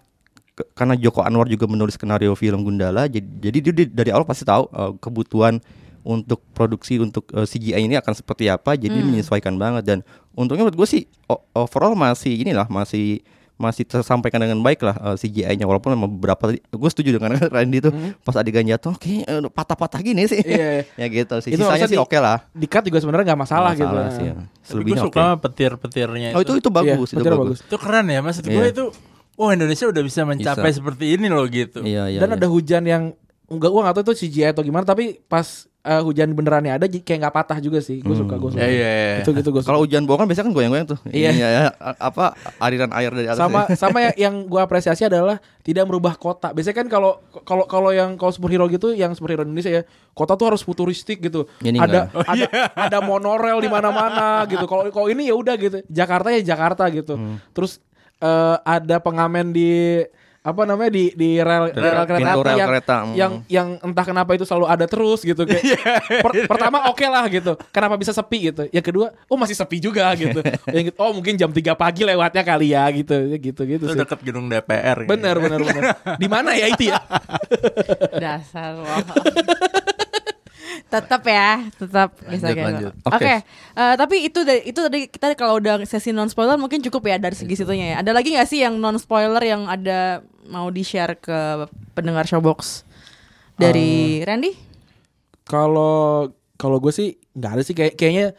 karena 0.54 0.94
Joko 0.94 1.26
Anwar 1.26 1.50
juga 1.50 1.66
menulis 1.66 1.98
skenario 1.98 2.38
film 2.38 2.62
Gundala, 2.62 3.10
jadi, 3.10 3.26
jadi 3.26 3.58
dia 3.60 3.74
di- 3.74 3.90
dari 3.92 4.10
awal 4.14 4.22
pasti 4.24 4.46
tahu 4.46 4.70
uh, 4.70 4.94
kebutuhan 5.02 5.58
untuk 6.04 6.44
produksi 6.54 7.00
untuk 7.00 7.26
uh, 7.34 7.48
CGI 7.48 7.88
ini 7.88 7.96
akan 7.98 8.14
seperti 8.14 8.52
apa, 8.52 8.76
jadi 8.76 8.94
menyesuaikan 8.94 9.56
banget. 9.58 9.84
Dan 9.88 9.98
untungnya 10.36 10.68
menurut 10.68 10.78
gue 10.78 10.88
sih 10.90 11.02
overall 11.56 11.96
masih 11.98 12.44
inilah 12.44 12.68
masih 12.70 13.24
masih 13.54 13.86
tersampaikan 13.86 14.42
dengan 14.42 14.60
baik 14.60 14.82
lah 14.82 14.98
uh, 14.98 15.16
CGI-nya 15.16 15.64
walaupun 15.64 15.94
memang 15.94 16.10
beberapa 16.10 16.52
gue 16.58 16.90
setuju 16.90 17.16
dengan 17.22 17.38
Randy 17.54 17.86
tuh 17.86 17.94
pas 18.26 18.34
adegan 18.36 18.66
jatuh 18.66 18.98
oke 18.98 19.06
eh, 19.24 19.40
patah-patah 19.48 20.02
gini 20.02 20.26
sih. 20.26 20.42
Iya, 20.42 20.84
ya 21.02 21.06
gitu 21.08 21.38
sih. 21.40 21.54
Itu 21.54 21.64
sisanya 21.64 21.88
sih 21.88 22.02
oke 22.02 22.18
lah. 22.18 22.50
Di 22.52 22.66
cut 22.66 22.84
juga 22.84 23.00
sebenarnya 23.00 23.32
nggak 23.34 23.42
masalah, 23.46 23.72
gitu. 23.78 23.88
masalah 23.88 24.10
sih 24.12 24.26
ya. 24.26 24.34
Tapi 24.42 24.82
gue 24.84 24.98
suka 25.00 25.22
sama 25.22 25.38
petir-petirnya 25.40 26.30
oh 26.36 26.42
itu 26.42 26.54
itu. 26.60 26.70
bagus 26.74 27.10
Iya, 27.14 27.16
itu 27.16 27.24
betul 27.24 27.40
bagus, 27.40 27.58
Itu 27.64 27.78
keren 27.80 28.06
ya 28.10 28.20
maksud 28.20 28.44
gue 28.44 28.58
Iya. 28.58 28.74
itu 28.74 28.86
Oh 29.34 29.50
Indonesia 29.50 29.90
udah 29.90 30.04
bisa 30.06 30.22
mencapai 30.24 30.70
Bisa. 30.70 30.78
seperti 30.78 31.18
ini 31.18 31.28
loh 31.30 31.46
gitu. 31.50 31.82
iya 31.82 32.06
iya 32.06 32.22
Dan 32.22 32.34
iya. 32.34 32.38
ada 32.38 32.48
hujan 32.48 32.84
yang 32.86 33.04
enggak 33.50 33.70
gua 33.70 33.92
tahu 33.94 34.14
itu 34.14 34.26
CGI 34.26 34.54
atau 34.54 34.64
gimana 34.66 34.86
tapi 34.86 35.20
pas 35.26 35.68
eh, 35.84 36.02
hujan 36.02 36.32
benerannya 36.32 36.80
ada 36.80 36.86
kayak 36.88 37.20
nggak 37.28 37.36
patah 37.36 37.60
juga 37.60 37.84
sih. 37.84 38.00
Gue 38.00 38.16
suka, 38.16 38.40
gue 38.40 38.56
suka. 38.56 38.64
Iya 38.64 38.70
iya. 38.72 38.92
iya. 38.96 39.16
Itu 39.22 39.36
gitu 39.36 39.52
gue 39.52 39.62
suka. 39.62 39.74
kalau 39.76 39.84
hujan 39.84 40.08
bohong 40.08 40.24
kan 40.24 40.28
biasanya 40.32 40.48
kan 40.50 40.54
goyang-goyang 40.56 40.88
tuh 40.88 41.00
Iya. 41.12 41.30
Ininya 41.36 41.50
ya, 41.52 41.64
apa 42.00 42.26
aliran 42.58 42.92
air 42.96 43.12
dari 43.12 43.28
atas 43.28 43.42
sama 43.44 43.68
ya. 43.68 43.76
sama 43.76 43.98
ya- 44.00 44.18
yang 44.30 44.48
gua 44.48 44.64
apresiasi 44.64 45.04
adalah 45.04 45.44
tidak 45.62 45.84
merubah 45.86 46.16
kota. 46.16 46.56
Biasanya 46.56 46.78
kan 46.86 46.88
kalau 46.88 47.20
kalau 47.44 47.66
kalau 47.68 47.92
yang 47.92 48.16
kalau 48.16 48.32
superhero 48.32 48.66
gitu, 48.72 48.96
yang 48.96 49.12
superhero 49.12 49.44
Indonesia 49.44 49.70
ya, 49.70 49.84
kota 50.16 50.40
tuh 50.40 50.56
harus 50.56 50.64
futuristik 50.64 51.20
gitu. 51.20 51.46
Ini 51.60 51.78
ada 51.84 52.08
enggak. 52.10 52.32
ada 52.32 52.46
ada 52.80 52.98
monorail 53.04 53.60
di 53.60 53.68
mana-mana 53.68 54.48
gitu. 54.48 54.64
Kalau 54.66 54.88
kalau 54.88 55.08
ini 55.12 55.28
ya 55.28 55.36
udah 55.36 55.56
gitu. 55.60 55.78
Jakarta 55.92 56.32
ya 56.32 56.40
Jakarta 56.42 56.88
gitu. 56.90 57.20
Hmm. 57.20 57.44
Terus 57.52 57.84
eh, 58.22 58.58
ada 58.62 58.98
pengamen 59.00 59.50
di 59.50 60.04
apa 60.44 60.68
namanya 60.68 60.92
di 60.92 61.16
di 61.16 61.40
rel, 61.40 61.72
di 61.72 61.80
rel 61.80 62.04
kereta 62.04 62.36
api 62.36 62.44
rel 62.44 62.58
yang, 62.60 62.68
kereta, 62.68 62.96
hmm. 63.00 63.14
yang 63.16 63.32
yang 63.48 63.68
entah 63.80 64.04
kenapa 64.04 64.36
itu 64.36 64.44
selalu 64.44 64.68
ada 64.68 64.84
terus 64.92 65.24
gitu 65.24 65.48
kayak 65.48 65.64
per- 66.28 66.52
pertama 66.52 66.92
oke 66.92 67.06
lah 67.08 67.32
gitu 67.32 67.56
kenapa 67.72 67.96
bisa 67.96 68.12
sepi 68.12 68.52
gitu 68.52 68.68
yang 68.76 68.84
kedua 68.84 69.16
oh 69.32 69.40
masih 69.40 69.56
sepi 69.56 69.80
juga 69.80 70.12
gitu 70.20 70.44
yang 70.76 70.92
oh 71.00 71.16
mungkin 71.16 71.40
jam 71.40 71.48
3 71.48 71.64
pagi 71.80 72.04
lewatnya 72.04 72.44
kali 72.44 72.76
ya 72.76 72.84
gitu 72.92 73.16
ya 73.24 73.38
gitu 73.40 73.62
gitu 73.64 73.86
Itu 73.88 73.96
sih 73.96 74.04
dekat 74.04 74.20
gedung 74.20 74.52
DPR. 74.52 75.08
gitu. 75.08 75.10
bener 75.16 75.36
bener 75.40 75.60
bener 75.64 75.84
di 76.22 76.28
mana 76.28 76.52
ya 76.60 76.68
itu 76.68 76.92
ya 76.92 77.00
Dasar 78.20 78.76
lo. 78.76 78.84
Tetap 80.94 81.24
ya, 81.26 81.50
tetap 81.74 82.10
bisa 82.22 82.46
Lanjut, 82.46 82.54
kayak 82.54 82.68
lanjut. 82.70 82.94
gitu. 82.94 83.08
Oke, 83.10 83.18
Oke. 83.18 83.34
eh, 83.74 83.96
tapi 83.98 84.16
itu 84.24 84.40
dari 84.42 84.62
itu 84.64 84.80
tadi 84.80 85.00
kita 85.08 85.26
kalau 85.34 85.58
udah 85.58 85.82
sesi 85.84 86.10
non 86.10 86.30
spoiler 86.30 86.56
mungkin 86.56 86.80
cukup 86.80 87.02
ya 87.06 87.18
dari 87.18 87.34
segi 87.34 87.56
situnya 87.56 87.86
ya. 87.92 88.06
Ada 88.06 88.12
lagi 88.12 88.32
nggak 88.32 88.46
sih 88.46 88.62
yang 88.62 88.78
non 88.78 88.96
spoiler 88.96 89.42
yang 89.42 89.66
ada 89.66 90.22
mau 90.46 90.70
di 90.70 90.82
share 90.82 91.18
ke 91.18 91.66
pendengar 91.92 92.24
showbox 92.24 92.86
dari 93.56 94.22
Randy? 94.22 94.76
kalau 95.44 96.32
kalau 96.56 96.80
gue 96.80 96.90
sih 96.90 97.20
nggak 97.34 97.52
ada 97.52 97.62
sih 97.62 97.76
kayak 97.76 97.94
kayaknya 97.94 98.32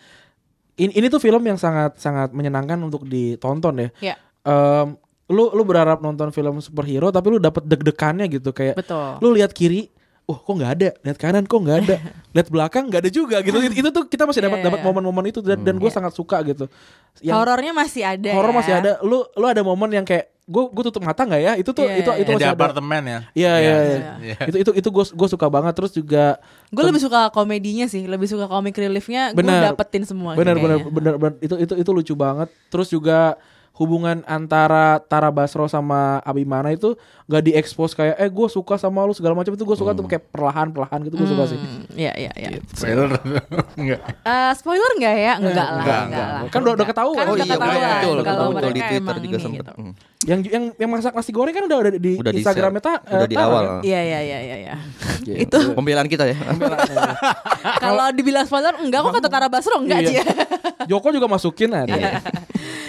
ini, 0.74 0.92
ini 0.94 1.06
tuh 1.06 1.20
film 1.20 1.44
yang 1.44 1.60
sangat 1.60 2.00
sangat 2.00 2.32
menyenangkan 2.32 2.80
untuk 2.80 3.04
ditonton 3.04 3.76
ya 3.78 3.88
Ya, 4.02 4.16
Em, 4.42 4.96
lu 5.26 5.48
lu 5.52 5.64
berharap 5.64 6.00
nonton 6.00 6.28
film 6.28 6.60
superhero 6.60 7.08
tapi 7.08 7.28
lu 7.28 7.40
dapet 7.40 7.64
deg-degannya 7.64 8.28
gitu 8.28 8.52
kayak 8.52 8.76
betul. 8.76 9.16
lu 9.20 9.32
lihat 9.32 9.52
kiri 9.52 9.88
oh 10.24 10.36
kok 10.36 10.52
nggak 10.52 10.72
ada 10.72 10.88
lihat 10.98 11.18
kanan 11.18 11.44
kok 11.44 11.58
nggak 11.58 11.78
ada 11.82 11.96
lihat 12.34 12.48
belakang 12.48 12.84
nggak 12.86 13.00
ada 13.02 13.10
juga 13.10 13.36
gitu 13.40 13.60
itu, 13.60 13.74
itu 13.80 13.88
tuh 13.88 14.04
kita 14.04 14.24
masih 14.24 14.40
dapat 14.42 14.58
Iya, 14.58 14.66
dapat 14.66 14.80
iya. 14.80 14.86
momen-momen 14.86 15.24
itu 15.26 15.38
dan, 15.38 15.60
dan 15.60 15.76
gue 15.76 15.84
Iya. 15.84 15.96
sangat 15.96 16.12
suka 16.12 16.40
gitu 16.42 16.64
yang 17.20 17.36
Horornya 17.36 17.72
masih 17.72 18.02
ada. 18.02 18.30
horor 18.32 18.50
ya. 18.50 18.56
masih 18.56 18.72
ada 18.74 18.90
lu 19.00 19.20
lu 19.30 19.44
ada 19.44 19.60
momen 19.60 19.90
yang 19.90 20.02
kayak 20.02 20.32
gue 20.44 20.60
gue 20.66 20.84
tutup 20.84 21.00
mata 21.00 21.24
nggak 21.24 21.40
ya 21.40 21.52
itu 21.56 21.70
tuh 21.70 21.84
Iya, 21.84 21.96
itu 21.98 22.10
iya, 22.10 22.20
itu 22.20 22.30
di 22.30 22.36
masih 22.36 22.46
ada 22.46 22.56
apartemen 22.58 23.02
ya. 23.02 23.18
iya 23.32 23.52
iya 23.54 23.76
iya 23.80 23.98
Iya. 24.20 24.36
itu 24.44 24.56
itu 24.60 24.70
itu 24.76 24.88
gue 24.90 25.04
gue 25.06 25.28
suka 25.30 25.46
banget 25.48 25.72
terus 25.72 25.92
juga 25.92 26.36
Gue 26.68 26.84
lebih 26.84 27.00
suka 27.00 27.30
komedinya 27.30 27.86
sih, 27.86 28.04
lebih 28.04 28.26
suka 28.26 28.44
komik 28.44 28.74
reliefnya. 28.74 29.30
Gue 29.30 29.40
Benar. 29.40 29.72
dapetin 29.72 30.02
semua. 30.02 30.34
benar 30.34 30.58
kayaknya. 30.58 30.90
benar 30.90 31.14
benar 31.16 31.32
itu 31.38 31.54
itu 31.56 31.74
itu 31.78 31.90
lucu 31.90 32.14
banget 32.14 32.50
terus 32.66 32.88
juga 32.88 33.38
hubungan 33.74 34.22
antara 34.24 34.96
Tara 35.00 35.28
Basro 35.28 35.66
sama 35.66 36.00
Abimana 36.20 36.70
itu 36.70 36.94
gak 37.24 37.42
diekspos 37.42 37.90
kayak 37.92 38.14
eh 38.14 38.28
gue 38.28 38.46
suka 38.46 38.76
sama 38.76 39.02
lu 39.02 39.10
segala 39.10 39.34
macam 39.34 39.50
itu 39.50 39.60
gue 39.60 39.74
suka 39.74 39.90
tuh 39.92 40.04
kayak 40.04 40.28
perlahan 40.28 40.70
perlahan 40.70 41.02
gitu 41.02 41.16
gue 41.16 41.26
suka 41.26 41.44
sih 41.44 41.56
Hmm, 41.56 41.82
Iya 41.92 42.12
iya 42.14 42.30
iya. 42.36 42.48
Spoiler. 42.68 43.10
Enggak. 43.80 44.00
Eh, 44.20 44.52
spoiler 44.54 44.90
nggak 44.94 45.14
ya? 45.16 45.34
Enggak 45.36 45.54
lah, 45.56 45.74
enggak, 45.76 46.00
enggak, 46.04 46.26
lah. 46.28 46.40
Kan 46.46 46.60
udah- 46.60 46.74
udah 46.74 46.86
ketahuan. 46.86 47.16
Kan 47.16 47.24
Oh 47.24 47.34
udah 47.34 47.40
iya, 47.40 47.52
ketahuan 47.52 47.74
betul, 47.74 47.90
betul, 47.90 48.16
kalau 48.20 48.38
betul, 48.44 48.54
mereka 48.54 48.70
di 48.70 48.82
Twitter 48.84 49.14
juga 49.16 49.26
ini 49.32 49.42
sempet. 49.42 49.58
gitu. 49.60 49.72
Hmm. 49.74 49.92
yang 50.24 50.40
yang 50.42 50.64
yang 50.74 50.88
masak 50.88 51.12
nasi 51.12 51.30
goreng 51.30 51.52
kan 51.52 51.64
udah 51.64 51.78
ada 51.78 51.90
di 51.92 52.12
Udah 52.16 52.32
di 52.32 52.40
Instagramnya 52.40 52.80
share. 52.80 52.96
ta, 52.96 53.12
Udah 53.12 53.20
eh, 53.20 53.28
di 53.28 53.36
awal. 53.36 53.64
Iya 53.82 54.00
iya 54.02 54.20
iya 54.22 54.38
iya 54.40 54.56
iya. 54.58 54.74
itu 55.38 55.58
pembelaan 55.72 56.06
kita 56.06 56.24
ya 56.24 56.36
Kalau 57.76 58.06
dibilang 58.10 58.44
spoiler 58.44 58.72
enggak 58.78 59.00
kok 59.00 59.12
kata 59.14 59.28
Tara 59.28 59.48
Basro 59.48 59.76
enggak 59.78 60.00
Iya. 60.02 60.22
Cia. 60.22 60.24
Joko 60.86 61.08
juga 61.10 61.26
masukin 61.26 61.70
ada 61.72 61.92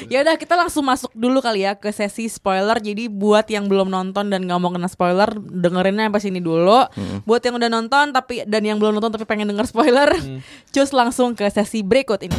ya 0.05 0.21
udah 0.21 0.35
kita 0.35 0.53
langsung 0.53 0.83
masuk 0.83 1.11
dulu 1.11 1.39
kali 1.39 1.63
ya 1.63 1.73
ke 1.73 1.89
sesi 1.89 2.27
spoiler. 2.27 2.77
Jadi 2.77 3.07
buat 3.07 3.45
yang 3.47 3.65
belum 3.65 3.87
nonton 3.87 4.27
dan 4.27 4.43
nggak 4.43 4.59
mau 4.59 4.69
kena 4.69 4.85
spoiler, 4.85 5.29
dengerinnya 5.37 6.07
sampai 6.07 6.21
sini 6.21 6.39
dulu. 6.39 6.85
Buat 7.23 7.41
yang 7.43 7.55
udah 7.57 7.69
nonton 7.69 8.05
tapi 8.11 8.45
dan 8.45 8.61
yang 8.61 8.77
belum 8.77 8.97
nonton 8.97 9.11
tapi 9.11 9.25
pengen 9.25 9.49
denger 9.49 9.65
spoiler, 9.65 10.09
cus 10.73 10.91
langsung 10.91 11.33
ke 11.33 11.47
sesi 11.49 11.81
berikut 11.81 12.21
ini. 12.21 12.37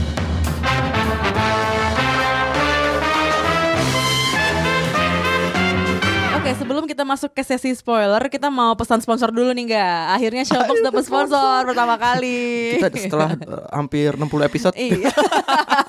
Oke, 6.36 6.54
sebelum 6.54 6.86
kita 6.86 7.02
masuk 7.02 7.34
ke 7.34 7.42
sesi 7.42 7.74
spoiler, 7.74 8.22
kita 8.30 8.46
mau 8.46 8.78
pesan 8.78 9.02
sponsor 9.02 9.34
dulu 9.34 9.50
nih 9.50 9.66
nggak? 9.66 10.02
Akhirnya 10.14 10.42
Showbox 10.46 10.78
dapat 10.78 11.02
sponsor 11.02 11.58
pertama 11.66 11.98
kali. 11.98 12.78
kita 12.78 12.88
setelah 12.94 13.30
uh, 13.34 13.66
hampir 13.74 14.14
60 14.14 14.30
episode 14.46 14.74
Iya. 14.78 15.10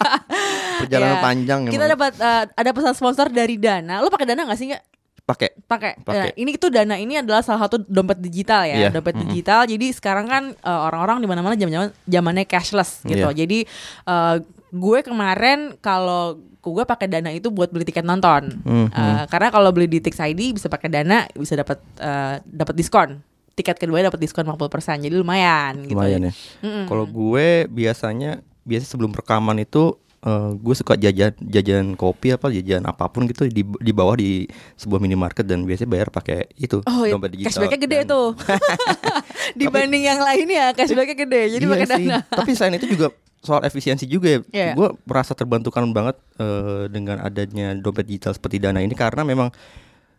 perjalanan 0.88 1.14
Iya. 1.14 1.24
panjang 1.24 1.60
Kita 1.66 1.76
emang. 1.78 1.94
dapat 1.94 2.12
uh, 2.18 2.44
ada 2.50 2.70
pesan 2.72 2.94
sponsor 2.94 3.28
dari 3.28 3.56
Dana. 3.56 4.00
Lo 4.00 4.08
pakai 4.08 4.26
Dana 4.26 4.44
nggak 4.44 4.56
sih 4.56 4.68
nggak? 4.72 4.84
pakai 5.20 5.60
Pakai. 5.68 5.92
Nah, 6.00 6.28
ini 6.34 6.56
itu 6.56 6.68
Dana 6.68 6.96
ini 6.96 7.20
adalah 7.20 7.44
salah 7.44 7.60
satu 7.62 7.84
dompet 7.84 8.16
digital 8.18 8.64
ya, 8.64 8.80
Iya. 8.80 8.90
dompet 8.90 9.12
Mm-mm. 9.12 9.28
digital. 9.28 9.68
Jadi 9.68 9.92
sekarang 9.92 10.24
kan 10.26 10.44
uh, 10.58 10.88
orang-orang 10.88 11.20
di 11.20 11.28
mana-mana 11.28 11.52
zaman-zaman 11.54 11.92
zamannya 12.02 12.46
cashless 12.46 13.04
gitu. 13.04 13.28
Iya. 13.28 13.36
Jadi 13.36 13.68
uh, 14.04 14.40
gue 14.70 15.00
kemarin 15.02 15.76
kalau 15.78 16.40
gue 16.58 16.84
pakai 16.84 17.08
Dana 17.08 17.28
itu 17.30 17.48
buat 17.48 17.68
beli 17.68 17.84
tiket 17.84 18.04
nonton. 18.04 18.56
Mhm. 18.64 18.88
Uh, 18.88 19.24
karena 19.28 19.48
kalau 19.50 19.68
beli 19.70 19.88
di 19.90 20.00
Tix 20.00 20.16
ID 20.18 20.52
bisa 20.54 20.68
pakai 20.68 20.88
Dana 20.88 21.28
bisa 21.30 21.56
dapat 21.56 21.76
uh, 21.98 22.40
dapat 22.42 22.72
diskon. 22.74 23.20
Tiket 23.52 23.76
kedua 23.78 24.00
dapat 24.02 24.20
diskon 24.22 24.44
50%. 24.44 24.64
Jadi 25.02 25.12
lumayan 25.12 25.84
gitu. 25.84 25.92
lumayan 25.92 26.24
ya 26.24 26.34
Mm-mm. 26.62 26.88
kalau 26.88 27.04
gue 27.04 27.68
biasanya 27.68 28.40
biasa 28.64 28.86
sebelum 28.86 29.12
rekaman 29.12 29.60
itu 29.60 29.92
eh, 30.20 30.50
gue 30.54 30.74
suka 30.74 30.94
jajan 30.96 31.34
jajan 31.40 31.94
kopi 31.94 32.32
apa 32.32 32.50
jajan 32.50 32.84
apa 32.84 33.06
pun 33.06 33.26
gitu 33.26 33.46
di 33.46 33.62
di 33.62 33.92
bawah 33.92 34.14
di 34.14 34.46
sebuah 34.76 34.98
minimarket 34.98 35.44
dan 35.44 35.62
biasanya 35.62 35.90
bayar 35.90 36.10
pakai 36.10 36.50
itu 36.56 36.82
Oh, 36.84 37.04
iya. 37.04 37.14
dompet 37.14 37.34
digital 37.34 37.50
cashbacknya 37.52 37.80
gede 37.80 37.98
Dan- 38.00 38.10
tuh. 38.10 38.28
Dibanding 39.60 40.04
yang 40.06 40.20
lainnya, 40.20 40.66
cashbacknya 40.72 41.16
gede. 41.18 41.42
Jadi 41.52 41.64
Iya 41.64 41.72
pakai 41.72 41.88
sih. 41.88 42.06
dana. 42.06 42.18
Tapi 42.26 42.50
selain 42.54 42.76
itu 42.76 42.88
juga 42.90 43.08
soal 43.38 43.62
efisiensi 43.64 44.06
juga 44.06 44.28
ya. 44.28 44.40
Iya. 44.52 44.72
Gue 44.74 44.92
merasa 45.04 45.32
terbantukan 45.32 45.86
banget 45.90 46.18
eh, 46.36 46.90
dengan 46.90 47.20
adanya 47.20 47.72
dompet 47.74 48.06
digital 48.06 48.34
seperti 48.34 48.58
Dana 48.58 48.80
ini 48.80 48.92
karena 48.92 49.24
memang 49.24 49.54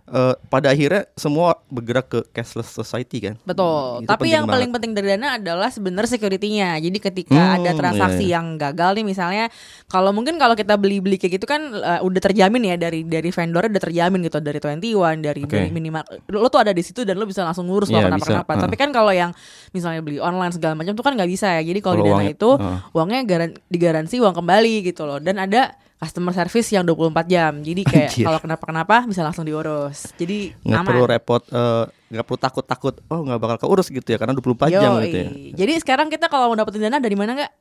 eh, 0.09 0.35
pada 0.45 0.69
akhirnya 0.69 1.07
semua 1.13 1.53
bergerak 1.67 2.07
ke 2.07 2.21
cashless 2.31 2.69
society 2.69 3.19
kan. 3.23 3.35
Betul. 3.43 4.03
Itu 4.03 4.09
Tapi 4.09 4.27
yang 4.29 4.45
paling 4.45 4.69
banget. 4.69 4.75
penting 4.75 4.93
dari 4.93 5.09
dana 5.11 5.29
adalah 5.35 5.69
sebenarnya 5.69 6.11
security-nya. 6.11 6.77
Jadi 6.79 6.99
ketika 6.99 7.35
Hmm, 7.35 7.57
ada 7.59 7.71
transaksi 7.73 8.25
iya, 8.25 8.29
iya. 8.29 8.35
yang 8.35 8.47
gagal 8.55 8.91
nih 8.95 9.07
misalnya 9.07 9.45
kalau 9.87 10.11
mungkin 10.11 10.35
kalau 10.35 10.53
kita 10.53 10.75
beli-beli 10.75 11.17
kayak 11.17 11.37
gitu 11.37 11.47
kan 11.47 11.61
eh, 11.69 12.01
udah 12.01 12.21
terjamin 12.21 12.63
ya 12.65 12.77
dari 12.77 13.03
dari 13.03 13.29
vendornya 13.29 13.71
udah 13.71 13.85
terjamin 13.85 14.21
gitu 14.23 14.39
dari 14.39 14.59
21 14.59 15.21
dari 15.21 15.43
dari 15.45 15.69
minimal 15.69 16.03
lo 16.31 16.49
tuh 16.49 16.61
ada 16.61 16.71
di 16.71 16.81
situ 16.81 17.03
dan 17.03 17.15
lo 17.15 17.25
bisa 17.25 17.43
langsung 17.43 17.67
ngurus 17.67 17.89
lo 17.89 17.97
Iya, 17.97 18.07
kenapa 18.07 18.19
bisa. 18.19 18.33
kenapa. 18.35 18.51
Heeh. 18.51 18.63
Tapi 18.65 18.77
kan 18.77 18.89
kalau 18.91 19.13
yang 19.13 19.31
misalnya 19.71 20.01
beli 20.01 20.19
online 20.19 20.51
segala 20.51 20.75
macam 20.75 20.93
tuh 20.93 21.03
kan 21.03 21.13
nggak 21.13 21.29
bisa 21.29 21.49
ya. 21.51 21.63
Jadi 21.63 21.79
kalau 21.79 21.97
di 21.97 22.03
dana 22.03 22.15
uangnya- 22.19 22.35
itu 22.35 22.51
heeh. 22.51 22.79
uangnya 22.91 23.21
garan, 23.25 23.51
digaransi 23.67 24.15
uang 24.19 24.35
kembali 24.35 24.75
gitu 24.85 25.03
loh. 25.03 25.19
Dan 25.19 25.37
ada 25.37 25.75
customer 25.99 26.31
service 26.31 26.69
yang 26.71 26.87
24 26.87 27.27
jam. 27.27 27.53
Jadi 27.59 27.83
kayak 27.83 28.11
kalau 28.23 28.39
kenapa-kenapa 28.39 29.03
bisa 29.05 29.27
langsung 29.27 29.43
diurus. 29.43 30.15
Jadi 30.15 30.55
nggak 30.63 30.79
aman. 30.79 30.89
perlu 30.89 31.05
repot 31.05 31.43
eh, 31.43 31.85
nggak 32.09 32.25
perlu 32.25 32.39
takut-takut 32.39 32.95
oh 33.11 33.21
nggak 33.27 33.39
bakal 33.43 33.57
keurus 33.67 33.91
gitu 33.91 34.07
ya 34.07 34.17
karena 34.17 34.33
24 34.33 34.73
jam 34.73 34.97
Yoi. 34.97 35.03
gitu 35.05 35.17
ya 35.19 35.29
Jadi 35.59 35.73
sekarang 35.83 36.07
kita 36.09 36.31
kalau 36.31 36.49
mau 36.49 36.57
dapetin 36.57 36.87
dana 36.87 37.03
dari 37.03 37.19
mana 37.19 37.35
nggak? 37.35 37.53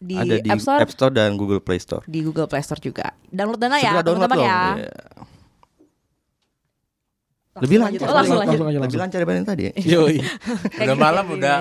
Di, 0.00 0.16
ada 0.16 0.40
di 0.40 0.48
App 0.48 0.88
Store, 0.88 1.12
dan 1.12 1.36
Google 1.36 1.60
Play 1.60 1.76
Store 1.76 2.00
di 2.08 2.24
Google 2.24 2.48
Play 2.48 2.64
Store 2.64 2.80
juga. 2.80 3.12
Download 3.28 3.60
dana 3.60 3.76
Segera 3.76 4.00
ya, 4.00 4.00
download 4.00 4.28
teman-teman 4.28 4.38
ya. 4.40 4.60
Iya. 4.80 4.92
Langsung 7.50 7.66
lebih 7.66 7.76
lanjut. 7.82 7.98
lancar 8.00 8.08
Oh, 8.08 8.14
langsung 8.16 8.16
Langsung, 8.16 8.38
lanjut. 8.38 8.46
langsung 8.46 8.64
aja 8.64 8.70
lebih 8.70 8.80
langsung. 8.80 9.00
lancar 9.02 9.18
dibanding 9.20 9.44
tadi 9.44 9.62
ya. 9.66 9.72
Yoi. 9.76 10.16
Udah 10.80 10.86
gini, 10.86 11.02
malam 11.02 11.24
udah. 11.28 11.56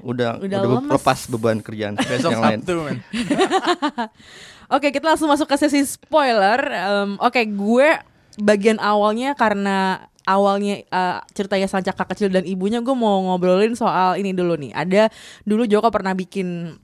udah 0.00 0.30
Udah 0.40 0.58
udah, 0.64 0.94
lepas 0.94 1.18
beban 1.28 1.58
kerjaan 1.60 1.98
Besok 1.98 2.30
yang 2.32 2.40
lain 2.40 2.58
Sabtu 2.62 2.74
men. 2.86 2.96
Oke, 4.68 4.92
kita 4.92 5.08
langsung 5.08 5.32
masuk 5.32 5.48
ke 5.48 5.56
sesi 5.56 5.80
spoiler. 5.84 6.60
Em, 6.68 7.10
Oke, 7.24 7.44
gue 7.48 7.88
bagian 8.38 8.76
awalnya 8.78 9.32
karena 9.32 10.06
awalnya 10.28 10.84
eh, 10.84 11.18
ceritanya 11.32 11.64
Sancaka 11.64 12.04
kecil 12.12 12.28
dan 12.28 12.44
ibunya 12.44 12.84
gue 12.84 12.92
mau 12.92 13.24
ngobrolin 13.32 13.72
soal 13.72 14.20
ini 14.20 14.36
dulu 14.36 14.60
nih. 14.60 14.76
Ada 14.76 15.08
dulu 15.48 15.64
Joko 15.64 15.88
pernah 15.88 16.12
bikin 16.12 16.76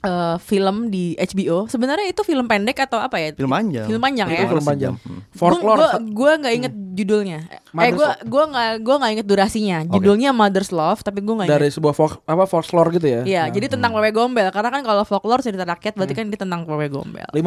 eh, 0.00 0.36
film 0.40 0.88
di 0.88 1.12
HBO. 1.20 1.68
Sebenarnya 1.68 2.08
itu 2.08 2.24
film 2.24 2.48
pendek 2.48 2.80
atau 2.88 2.96
apa 2.96 3.20
ya? 3.20 3.36
film 3.36 3.52
panjang 3.52 3.84
Film 3.84 4.00
panjang 4.00 4.28
Itu 4.32 4.40
ya? 4.40 4.48
Film 4.48 4.64
panjang. 4.64 4.94
Hmm. 4.96 5.20
Folklore. 5.36 5.76
Gue 5.76 5.90
gue 6.16 6.32
nggak 6.40 6.54
inget 6.56 6.74
judulnya. 7.00 7.38
Eh 7.46 7.60
Mother's 7.70 7.92
gue 7.92 8.06
Love. 8.06 8.20
gue 8.24 8.44
nggak 8.46 8.70
gue 8.78 8.94
nggak 8.96 9.10
inget 9.12 9.26
durasinya. 9.26 9.78
Judulnya 9.86 10.30
Mother's 10.30 10.70
Love, 10.70 11.00
tapi 11.00 11.20
gue 11.20 11.34
nggak 11.34 11.46
inget. 11.46 11.56
dari 11.56 11.68
sebuah 11.68 11.92
folk 11.92 12.22
apa 12.22 12.44
folklore 12.44 12.90
gitu 12.92 13.06
ya. 13.06 13.20
Iya, 13.22 13.42
Nah, 13.42 13.46
jadi 13.50 13.66
tentang 13.68 13.92
wewe 13.92 14.10
gombel. 14.10 14.48
Karena 14.48 14.70
kan 14.70 14.82
kalau 14.82 15.02
folklore 15.02 15.40
cerita 15.40 15.64
rakyat, 15.64 15.92
berarti 15.94 16.12
kan 16.12 16.24
dia 16.26 16.36
tentang 16.36 16.62
wewe 16.64 16.86
gombel. 16.86 17.26
50 17.26 17.40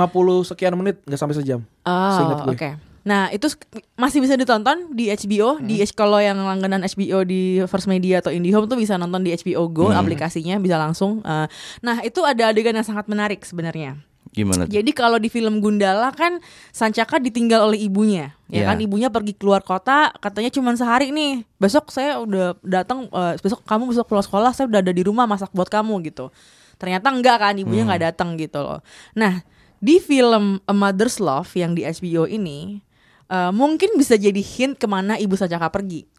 sekian 0.45 0.73
menit 0.73 0.99
nggak 1.01 1.17
sampai 1.17 1.35
sejam. 1.35 1.59
Oh, 1.83 2.43
gue. 2.43 2.53
oke. 2.53 2.69
Nah, 3.03 3.27
itu 3.29 3.51
masih 3.93 4.23
bisa 4.23 4.33
ditonton 4.33 4.87
di 4.89 5.11
HBO, 5.11 5.59
di 5.59 5.75
Hmm. 5.75 5.91
kalau 5.91 6.17
yang 6.17 6.39
langganan 6.39 6.81
HBO 6.81 7.21
di 7.21 7.59
First 7.65 7.85
Media 7.85 8.23
atau 8.23 8.31
IndiHome 8.31 8.63
tuh 8.63 8.79
bisa 8.79 8.95
nonton 8.95 9.19
di 9.19 9.31
HBO 9.31 9.67
Go 9.67 9.91
Hmm. 9.91 9.99
aplikasinya 9.99 10.55
bisa 10.55 10.79
langsung. 10.79 11.19
eh, 11.21 11.51
nah, 11.79 11.99
itu 11.99 12.23
ada 12.23 12.47
adegan 12.47 12.71
yang 12.71 12.87
sangat 12.87 13.05
menarik 13.05 13.43
sebenarnya. 13.43 13.99
Gimana 14.33 14.65
tuh? 14.65 14.73
Jadi 14.73 14.91
kalau 14.91 15.21
di 15.21 15.29
film 15.29 15.61
Gundala 15.61 16.09
kan 16.11 16.41
Sancaka 16.69 17.21
ditinggal 17.21 17.69
oleh 17.69 17.79
ibunya, 17.79 18.33
ya 18.49 18.65
Iya. 18.65 18.65
kan 18.73 18.77
ibunya 18.81 19.07
pergi 19.07 19.37
keluar 19.37 19.61
kota, 19.61 20.09
katanya 20.17 20.49
cuma 20.49 20.73
sehari 20.73 21.13
nih. 21.13 21.45
Besok 21.55 21.93
saya 21.93 22.17
udah 22.17 22.57
datang, 22.65 23.05
eh, 23.07 23.33
besok 23.37 23.61
kamu 23.63 23.93
besok 23.93 24.09
pulang 24.09 24.25
sekolah 24.25 24.51
saya 24.51 24.65
udah 24.67 24.81
ada 24.81 24.91
di 24.91 25.03
rumah 25.05 25.23
masak 25.23 25.53
buat 25.53 25.69
kamu 25.69 26.01
gitu. 26.09 26.33
Ternyata 26.81 27.13
enggak 27.13 27.37
kan, 27.39 27.53
ibunya 27.55 27.85
nggak 27.85 28.03
datang 28.11 28.35
gitu 28.35 28.59
loh. 28.59 28.81
Nah 29.13 29.45
di 29.77 30.01
film 30.01 30.57
A 30.65 30.73
Mother's 30.73 31.21
Love 31.21 31.53
yang 31.53 31.77
di 31.77 31.85
HBO 31.85 32.25
ini 32.25 32.81
eh, 33.29 33.51
mungkin 33.53 33.95
bisa 33.95 34.19
jadi 34.19 34.41
hint 34.41 34.75
ke 34.75 34.85
mana 34.85 35.15
ibu 35.15 35.33
Sancaka 35.37 35.69
pergi. 35.69 36.09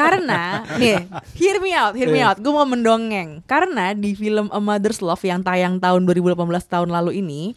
Karena 0.00 0.62
nih, 0.76 1.06
hear 1.34 1.56
me 1.58 1.70
out, 1.72 1.94
hear 1.94 2.08
me 2.08 2.20
out. 2.20 2.38
Gue 2.38 2.52
mau 2.52 2.66
mendongeng. 2.66 3.42
Karena 3.44 3.92
di 3.92 4.14
film 4.14 4.48
A 4.50 4.58
Mother's 4.58 5.00
Love 5.00 5.22
yang 5.22 5.42
tayang 5.42 5.78
tahun 5.78 6.06
2018 6.06 6.38
tahun 6.66 6.88
lalu 6.90 7.20
ini, 7.20 7.52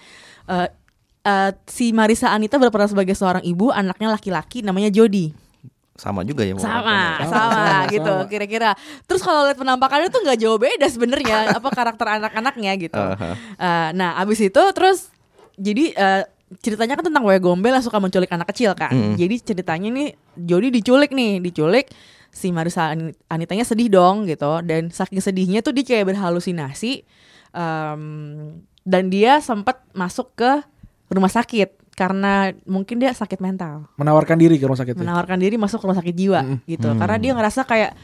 eh 0.48 0.69
eh, 1.26 1.52
si 1.65 1.89
Marisa 1.89 2.30
Anita 2.30 2.62
berperan 2.62 2.86
sebagai 2.86 3.17
seorang 3.17 3.41
ibu, 3.41 3.74
anaknya 3.74 4.13
laki-laki 4.13 4.62
namanya 4.62 4.93
Jody. 4.93 5.34
sama 5.95 6.28
juga 6.28 6.43
ya 6.43 6.60
Sama, 6.60 7.24
sama, 7.24 7.32
sama, 7.32 7.88
gitu 7.88 8.13
kira-kira. 8.28 8.76
Terus 9.08 9.24
kalau 9.24 9.48
lihat 9.48 9.56
penampakannya 9.56 10.12
tuh 10.12 10.28
nggak 10.28 10.43
jauh 10.43 10.60
beda 10.60 10.91
sebenarnya 10.91 11.56
apa 11.56 11.71
karakter 11.71 12.19
anak-anaknya 12.19 12.71
gitu. 12.76 13.00
Eh, 13.56 13.89
nah, 13.95 14.19
abis 14.19 14.43
itu 14.43 14.60
terus 14.76 15.08
jadi 15.56 15.95
eh, 15.95 16.24
ceritanya 16.62 16.95
kan 16.95 17.05
tentang 17.05 17.23
wewe 17.23 17.39
gombel 17.39 17.73
yang 17.73 17.81
suka 17.81 17.97
menculik 17.97 18.29
anak 18.29 18.49
kecil 18.49 18.73
kan. 18.73 18.93
Mm. 18.93 19.15
Jadi 19.15 19.36
ceritanya 19.41 19.89
nih 19.89 20.08
Jody 20.38 20.69
diculik 20.69 21.10
nih, 21.10 21.41
diculik 21.41 21.89
si 22.29 22.51
Marisa 22.51 22.91
Ani- 22.91 23.15
Anitanya 23.27 23.63
sedih 23.63 23.88
dong 23.88 24.25
gitu 24.25 24.60
dan 24.62 24.91
saking 24.91 25.19
sedihnya 25.19 25.63
tuh 25.63 25.71
dia 25.71 25.84
kayak 25.84 26.12
berhalusinasi 26.12 27.08
em, 27.51 28.01
dan 28.84 29.03
dia 29.08 29.39
sempat 29.39 29.79
masuk 29.91 30.36
ke 30.36 30.51
rumah 31.08 31.31
sakit 31.31 31.95
karena 31.95 32.51
mungkin 32.67 32.99
dia 32.99 33.15
sakit 33.15 33.39
mental 33.39 33.88
Menawarkan 33.95 34.36
diri 34.36 34.60
ke 34.60 34.67
rumah 34.67 34.75
sakit. 34.75 34.93
ya? 34.93 34.99
menawarkan 34.99 35.39
diri 35.39 35.55
masuk 35.55 35.79
ke 35.79 35.86
rumah 35.88 35.95
sakit 35.95 36.12
jiwa 36.13 36.41
gitu 36.67 36.91
karena 36.91 37.15
dia 37.15 37.31
ngerasa 37.31 37.63
kayak 37.63 37.95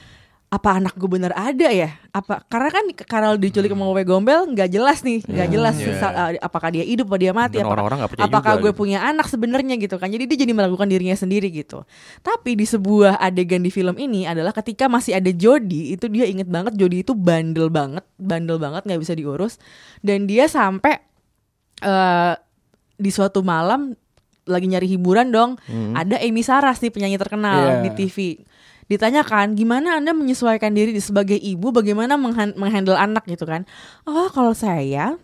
apa 0.52 0.76
anak 0.76 1.00
gue 1.00 1.08
bener 1.08 1.32
ada 1.32 1.72
ya? 1.72 1.96
Apa 2.12 2.44
karena 2.44 2.68
kan 2.70 2.84
karena 3.00 3.28
diculik 3.34 3.72
sama 3.72 3.88
wewe 3.88 4.04
gombel 4.04 4.44
nggak 4.46 4.68
jelas 4.68 5.00
nih 5.00 5.24
nggak 5.24 5.48
jelas 5.50 5.80
Iya. 5.80 5.96
sa- 5.96 6.12
uh, 6.12 6.32
apakah 6.38 6.68
dia 6.70 6.84
hidup 6.84 7.08
apa 7.08 7.18
dia 7.18 7.32
mati 7.32 7.56
Dan 7.56 7.64
apakah, 7.64 7.88
nggak 7.98 8.12
percaya 8.12 8.28
apakah 8.28 8.52
juga 8.52 8.62
gue 8.62 8.72
gitu. 8.76 8.80
punya 8.84 9.00
anak 9.02 9.26
sebenarnya 9.26 9.76
gitu 9.78 9.96
kan. 9.96 10.08
Jadi 10.08 10.28
dia 10.28 10.38
jadi 10.38 10.52
melakukan 10.52 10.86
dirinya 10.86 11.16
sendiri 11.16 11.48
gitu. 11.50 11.88
Tapi 12.20 12.54
di 12.54 12.66
sebuah 12.66 13.16
adegan 13.18 13.60
di 13.60 13.72
film 13.72 13.96
ini 13.96 14.28
adalah 14.28 14.52
ketika 14.52 14.86
masih 14.86 15.16
ada 15.16 15.32
Jody 15.32 15.96
itu 15.96 16.06
dia 16.06 16.28
inget 16.28 16.46
banget 16.46 16.76
Jody 16.76 17.00
itu 17.00 17.16
bandel 17.16 17.72
banget 17.72 18.04
bandel 18.16 18.60
banget 18.60 18.84
nggak 18.84 19.00
bisa 19.00 19.16
diurus. 19.16 19.56
Dan 19.98 20.28
dia 20.28 20.46
sampai 20.46 21.00
eh 21.80 22.34
di 22.94 23.10
suatu 23.10 23.40
malam 23.42 23.96
lagi 24.44 24.68
nyari 24.68 24.90
hiburan 24.90 25.32
dong. 25.32 25.56
Ada 25.96 26.20
Amy 26.20 26.44
Saras 26.44 26.78
nih 26.78 26.92
penyanyi 26.92 27.16
terkenal 27.16 27.80
Iya. 27.80 27.82
di 27.82 27.90
TV 27.96 28.18
ditanyakan 28.91 29.56
gimana 29.56 29.95
anda 29.95 30.12
menyesuaikan 30.12 30.75
diri 30.75 30.91
di 30.91 30.99
sebagai 30.99 31.39
ibu 31.39 31.71
bagaimana 31.71 32.19
menghan- 32.19 32.60
menghandle 32.60 32.99
anak? 32.99 33.23
Gitu 33.23 33.47
kan. 33.47 33.63
Oh 34.04 34.27
kalau 34.27 34.51
saya 34.51 35.15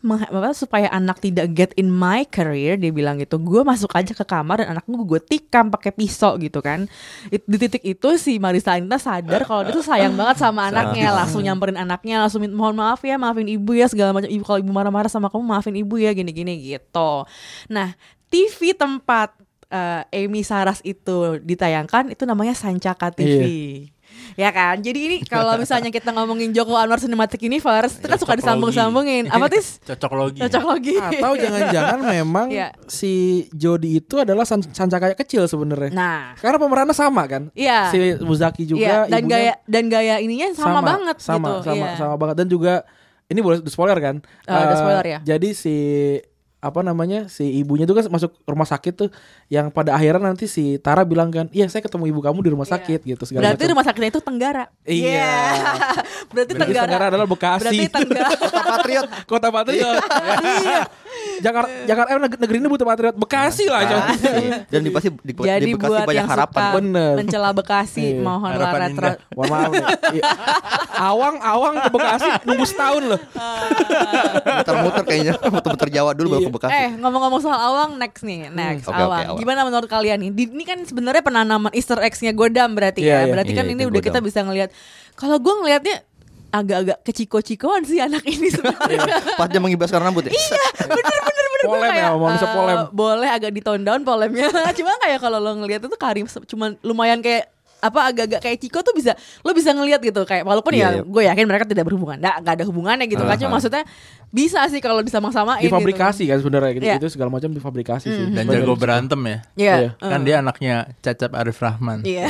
supaya 0.55 0.87
anak 0.95 1.19
tidak 1.19 1.51
get 1.51 1.71
in 1.75 1.91
my 1.91 2.23
career 2.23 2.79
dia 2.79 2.95
bilang 2.95 3.19
gitu 3.19 3.35
gue 3.35 3.67
masuk 3.67 3.91
aja 3.91 4.15
ke 4.15 4.23
kamar 4.23 4.63
dan 4.63 4.79
anakku 4.79 5.03
gue 5.03 5.19
tikam 5.19 5.67
pakai 5.67 5.91
pisau 5.91 6.39
gitu 6.39 6.63
kan. 6.63 6.87
Di 7.27 7.57
titik 7.59 7.83
itu 7.83 8.09
si 8.15 8.39
Marisa 8.39 8.79
Anita 8.79 8.95
sadar 8.95 9.43
kalau 9.43 9.67
dia 9.67 9.75
tuh 9.75 9.83
sayang 9.83 10.15
banget 10.15 10.39
sama 10.39 10.71
anaknya 10.71 11.11
langsung 11.11 11.43
nyamperin 11.43 11.75
anaknya 11.75 12.23
langsung 12.23 12.39
minta 12.39 12.55
mohon 12.55 12.79
maaf 12.79 13.03
ya 13.03 13.19
maafin 13.19 13.51
ibu 13.51 13.75
ya 13.75 13.91
segala 13.91 14.15
macam 14.15 14.31
ibu 14.31 14.43
kalau 14.47 14.63
ibu 14.63 14.71
marah-marah 14.71 15.11
sama 15.11 15.27
kamu 15.27 15.43
maafin 15.43 15.75
ibu 15.75 15.99
ya 15.99 16.15
gini-gini 16.15 16.63
gitu. 16.63 17.27
Nah 17.67 17.97
TV 18.27 18.75
tempat 18.75 19.46
eh, 19.67 20.03
Amy 20.17 20.41
Saras 20.41 20.79
itu 20.81 21.39
ditayangkan 21.39 22.09
itu 22.09 22.23
namanya 22.23 22.53
Sancaka 22.53 23.11
TV. 23.11 23.41
Ya 24.33 24.49
kan? 24.49 24.79
Jadi 24.79 24.99
ini 25.01 25.17
kalau 25.23 25.57
misalnya 25.57 25.89
kita 25.89 26.09
ngomongin 26.09 26.53
Joko 26.53 26.73
Anwar 26.73 26.97
Cinematic 26.97 27.41
Universe 27.41 27.97
itu 27.97 28.05
kan 28.05 28.17
suka 28.17 28.33
Cocok 28.33 28.39
disambung-sambungin. 28.39 29.27
Apa 29.27 29.49
tis? 29.53 29.81
Cocok 29.83 30.11
logi. 30.13 30.39
Cocok 30.39 30.63
logi. 30.63 30.95
Atau 30.95 31.33
jangan-jangan 31.35 31.99
memang 32.15 32.47
Iya. 32.47 32.69
si 32.85 33.13
Jody 33.51 33.97
itu 33.97 34.15
adalah 34.17 34.45
san 34.45 34.61
sancaka 34.61 35.17
kecil 35.17 35.45
sebenarnya. 35.45 35.89
Nah, 35.91 36.37
Karena 36.37 36.57
pemerannya 36.57 36.93
sama 36.93 37.25
kan? 37.25 37.49
Iya. 37.51 37.89
Si 37.89 37.97
Muzaki 38.21 38.63
juga 38.63 39.05
iya, 39.05 39.11
dan 39.11 39.21
ibunya 39.21 39.37
gaya 39.37 39.53
dan 39.65 39.83
gaya 39.89 40.15
ininya 40.17 40.47
sama, 40.53 40.79
banget 40.81 41.17
sama, 41.17 41.47
gitu. 41.59 41.73
Sama 41.73 41.75
Iya. 41.83 41.89
sama 41.97 42.15
banget 42.15 42.35
dan 42.37 42.47
juga 42.47 42.73
ini 43.27 43.39
boleh 43.41 43.59
di 43.59 43.69
spoiler 43.69 43.97
kan? 43.97 44.15
Oh, 44.45 44.53
ada 44.53 44.71
Eh, 44.71 44.77
spoiler 44.77 45.05
ya? 45.05 45.19
Jadi 45.25 45.49
si 45.51 45.75
apa 46.57 46.81
namanya 46.81 47.29
si 47.29 47.45
ibunya 47.61 47.85
itu 47.85 47.93
kan 47.93 48.09
masuk 48.09 48.33
rumah 48.49 48.65
sakit 48.65 48.93
tuh 48.97 49.09
yang 49.45 49.69
pada 49.69 49.93
akhirnya 49.93 50.33
nanti 50.33 50.49
si 50.49 50.81
Tara 50.81 51.05
bilang 51.05 51.29
kan 51.29 51.45
iya 51.53 51.69
saya 51.69 51.85
ketemu 51.85 52.09
ibu 52.09 52.17
kamu 52.17 52.41
di 52.41 52.49
rumah 52.49 52.65
sakit 52.65 53.05
gitu 53.05 53.23
segala 53.29 53.45
Iya. 53.45 53.53
Berarti 53.53 53.61
macam. 53.61 53.73
rumah 53.77 53.85
sakitnya 53.85 54.09
itu 54.09 54.21
Tenggara. 54.25 54.65
Iya. 54.81 55.33
Berarti 56.33 56.33
Berarti 56.33 56.53
Tenggara. 56.57 56.85
Tenggara 56.89 57.05
adalah 57.13 57.27
Bekasi. 57.29 57.61
Berarti 57.61 57.85
Tenggara. 57.93 58.29
Patriot 58.73 59.07
Kota 59.29 59.47
Patriot. 59.53 59.95
iya. 60.65 60.81
Jakarta 61.37 61.69
Jakarta 61.83 62.09
eh, 62.09 62.19
neg- 62.19 62.39
negeri 62.39 62.57
ini 62.57 62.67
butuh 62.67 62.83
patriot. 62.83 63.15
Bekasi 63.15 63.65
lah 63.65 63.81
coy. 63.83 64.01
dan 64.65 64.79
di 64.79 64.89
pasti 64.89 65.07
di, 65.13 65.33
Jadi 65.33 65.63
di 65.63 65.73
Bekasi 65.73 65.87
buat 65.87 66.01
banyak 66.03 66.17
yang 66.17 66.27
harapan 66.27 66.61
suka 66.61 66.75
Bener. 66.75 67.13
mencela 67.15 67.49
Bekasi, 67.51 68.05
Iya. 68.09 68.21
mohonlah 68.21 68.57
Harapan 68.57 68.79
retro. 68.83 69.09
Mohon 69.31 69.47
maaf. 69.49 69.71
Iya. 70.09 70.23
Awang 70.89 71.35
awang 71.39 71.75
ke 71.77 71.89
Bekasi 71.89 72.27
nunggu 72.43 72.65
setahun 72.65 73.03
loh. 73.05 73.19
muter-muter 74.49 75.03
kayaknya 75.03 75.33
muter-muter 75.43 75.89
Jawa 75.89 76.11
dulu 76.11 76.27
baru 76.29 76.39
Iya. 76.39 76.47
ke 76.47 76.55
Bekasi 76.55 76.73
Eh 76.73 76.89
ngomong-ngomong 76.97 77.39
soal 77.39 77.59
awang 77.59 77.91
next 77.95 78.21
nih 78.21 78.49
next 78.49 78.83
Hmm, 78.83 78.91
oke, 78.91 79.03
awang. 79.03 79.21
awang. 79.27 79.37
Gimana 79.37 79.59
menurut 79.63 79.87
kalian 79.87 80.17
nih? 80.19 80.31
Di- 80.31 80.45
Ini 80.49 80.63
kan 80.65 80.79
sebenarnya 80.81 81.21
penanaman 81.21 81.69
Easter 81.71 81.99
eggs-nya 81.99 82.31
Godam 82.31 82.73
berarti 82.73 82.99
Iya, 82.99 83.13
ya. 83.13 83.19
iya. 83.19 83.29
Berarti 83.29 83.51
kan 83.53 83.63
Iya, 83.63 83.73
ini 83.73 83.83
udah 83.83 84.01
kita 84.01 84.19
bisa 84.19 84.41
ngelihat. 84.41 84.69
Kalau 85.13 85.37
gue 85.37 85.53
ngelihatnya 85.55 86.01
agak-agak 86.47 86.97
keciko-cikoan 87.03 87.83
sih 87.83 87.99
anak 87.99 88.23
ini 88.23 88.47
sebenarnya. 88.55 89.35
pas 89.35 89.47
dia 89.47 89.59
mengibaskan 89.59 89.99
rambut 89.99 90.27
ya 90.27 90.31
Bener-bener 90.31 91.21
bener 91.27 91.45
Gua 91.57 91.73
Polem 91.73 91.89
ya, 91.89 92.05
kayak, 92.07 92.21
manusia 92.21 92.47
eh, 92.47 92.53
polem. 92.53 92.77
boleh 92.93 93.29
agak 93.33 93.51
di 93.51 93.61
tone 93.65 93.81
down 93.81 94.01
polemnya. 94.05 94.47
Cuma 94.77 94.93
kayak 95.01 95.19
kalau 95.19 95.41
lo 95.41 95.51
ngelihat 95.57 95.81
itu 95.83 95.97
Karim 95.97 96.25
cuman 96.29 96.77
lumayan 96.85 97.19
kayak 97.19 97.49
apa 97.77 97.99
agak-agak 98.09 98.41
kayak 98.41 98.57
Ciko 98.57 98.81
tuh 98.81 98.93
bisa 98.97 99.13
lo 99.45 99.53
bisa 99.53 99.69
ngelihat 99.73 100.01
gitu 100.01 100.25
kayak 100.25 100.43
walaupun 100.43 100.73
Iya, 100.73 100.81
ya 100.81 100.89
iya. 100.97 101.01
gue 101.05 101.23
yakin 101.29 101.45
mereka 101.45 101.65
tidak 101.69 101.85
berhubungan 101.85 102.17
nggak 102.17 102.35
nggak 102.41 102.53
ada 102.57 102.65
hubungannya 102.65 103.05
gitu 103.05 103.23
kan 103.23 103.37
cuma 103.37 103.49
Aha. 103.49 103.55
maksudnya 103.61 103.83
bisa 104.27 104.59
sih 104.67 104.83
kalau 104.83 104.99
disama-samain 104.99 105.63
Difabrikasi 105.63 106.27
kan 106.27 106.37
sebenarnya 106.43 106.71
gitu. 106.75 106.83
Iya. 106.83 106.95
Itu 106.99 107.07
segala 107.07 107.31
macam 107.31 107.47
difabrikasi 107.55 108.07
sih. 108.11 108.25
Dan 108.35 108.43
Bener 108.43 108.59
jago 108.67 108.75
berantem 108.75 109.19
ya. 109.23 109.37
gitu. 109.39 109.63
Iya. 109.63 109.75
Iya. 109.79 109.89
Kan 110.03 110.19
dia 110.27 110.35
anaknya 110.43 110.75
Cacap 110.99 111.31
Arif 111.31 111.57
Rahman. 111.63 112.03
Iya. 112.03 112.27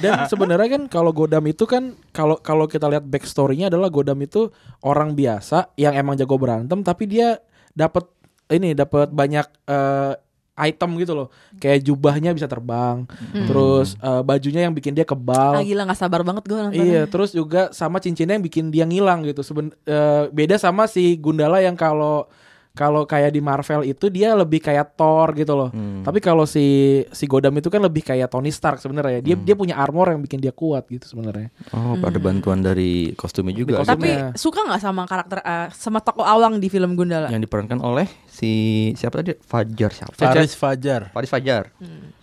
Dan 0.00 0.12
sebenarnya 0.32 0.68
kan 0.80 0.82
kalau 0.88 1.12
Godam 1.12 1.44
itu 1.44 1.68
kan 1.68 1.92
kalau 2.16 2.40
kalau 2.40 2.64
kita 2.64 2.88
lihat 2.88 3.04
backstory-nya 3.04 3.68
adalah 3.68 3.92
Godam 3.92 4.16
itu 4.24 4.48
orang 4.80 5.12
biasa 5.12 5.76
yang 5.76 5.92
emang 5.92 6.16
jago 6.16 6.40
berantem 6.40 6.80
tapi 6.80 7.04
dia 7.04 7.36
dapat 7.76 8.08
ini 8.48 8.72
dapat 8.72 9.12
banyak 9.12 9.46
eh, 9.68 10.12
item 10.54 10.90
gitu 10.96 11.12
loh. 11.14 11.28
Kayak 11.56 11.80
jubahnya 11.82 12.30
bisa 12.30 12.44
terbang, 12.44 13.08
Hmm. 13.08 13.46
terus 13.46 13.96
eh, 13.96 14.22
bajunya 14.22 14.62
yang 14.62 14.72
bikin 14.72 14.92
dia 14.92 15.02
kebal. 15.02 15.56
Ah 15.56 15.62
gila 15.62 15.84
gak 15.84 15.98
sabar 15.98 16.20
banget 16.20 16.44
gue 16.44 16.58
nonton. 16.58 16.76
Iya, 16.78 17.06
terus 17.06 17.30
juga 17.30 17.70
sama 17.70 17.98
cincinnya 17.98 18.34
yang 18.34 18.44
bikin 18.44 18.68
dia 18.68 18.82
ngilang 18.82 19.22
gitu. 19.22 19.40
Seben 19.40 19.72
eh, 19.82 20.22
beda 20.28 20.56
sama 20.56 20.84
si 20.84 21.16
Gundala 21.16 21.58
yang 21.58 21.74
kalau 21.74 22.28
kalau 22.72 23.04
kayak 23.04 23.30
di 23.30 23.40
Marvel 23.40 23.84
itu 23.84 24.08
dia 24.08 24.32
lebih 24.32 24.56
kayak 24.58 24.96
Thor 24.96 25.28
gitu 25.34 25.52
loh. 25.52 25.68
Hmm. 25.68 26.00
Tapi 26.00 26.18
kalau 26.18 26.44
si 26.44 26.64
si 27.06 27.24
Godam 27.24 27.52
itu 27.54 27.68
kan 27.68 27.76
lebih 27.78 28.00
kayak 28.02 28.28
Tony 28.28 28.48
Stark 28.48 28.76
sebenarnya. 28.78 29.20
Dia 29.20 29.36
Hmm. 29.36 29.44
dia 29.44 29.52
punya 29.52 29.76
armor 29.76 30.08
yang 30.08 30.20
bikin 30.20 30.40
dia 30.40 30.52
kuat 30.52 30.84
gitu 30.86 31.04
sebenarnya. 31.06 31.52
Oh, 31.70 31.92
ada 31.94 32.16
bantuan 32.16 32.60
dari 32.60 33.12
kostumnya 33.12 33.52
juga. 33.52 33.76
kostum- 33.76 33.92
Tapi 33.94 34.08
Kostumnya. 34.08 34.40
suka 34.40 34.60
nggak 34.64 34.80
sama 34.80 35.02
karakter 35.04 35.38
eh, 35.38 35.68
sama 35.70 36.00
tokoh 36.00 36.24
awang 36.24 36.56
di 36.58 36.68
film 36.68 36.92
Gundala? 36.94 37.28
yang 37.28 37.40
diperankan 37.40 37.76
oleh 37.78 38.08
si 38.32 38.52
siapa 38.96 39.20
tadi? 39.20 39.36
Fajar 39.36 39.92
siapa? 39.92 40.16
Faris 40.16 40.56
Fajar 40.56 41.12
Faris 41.12 41.28
Fajar. 41.28 41.68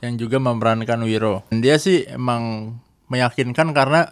yang 0.01 0.17
juga 0.17 0.41
memerankan 0.41 1.05
Wiro. 1.05 1.45
Dia 1.53 1.77
sih 1.77 2.09
emang 2.09 2.73
meyakinkan 3.13 3.69
karena 3.77 4.09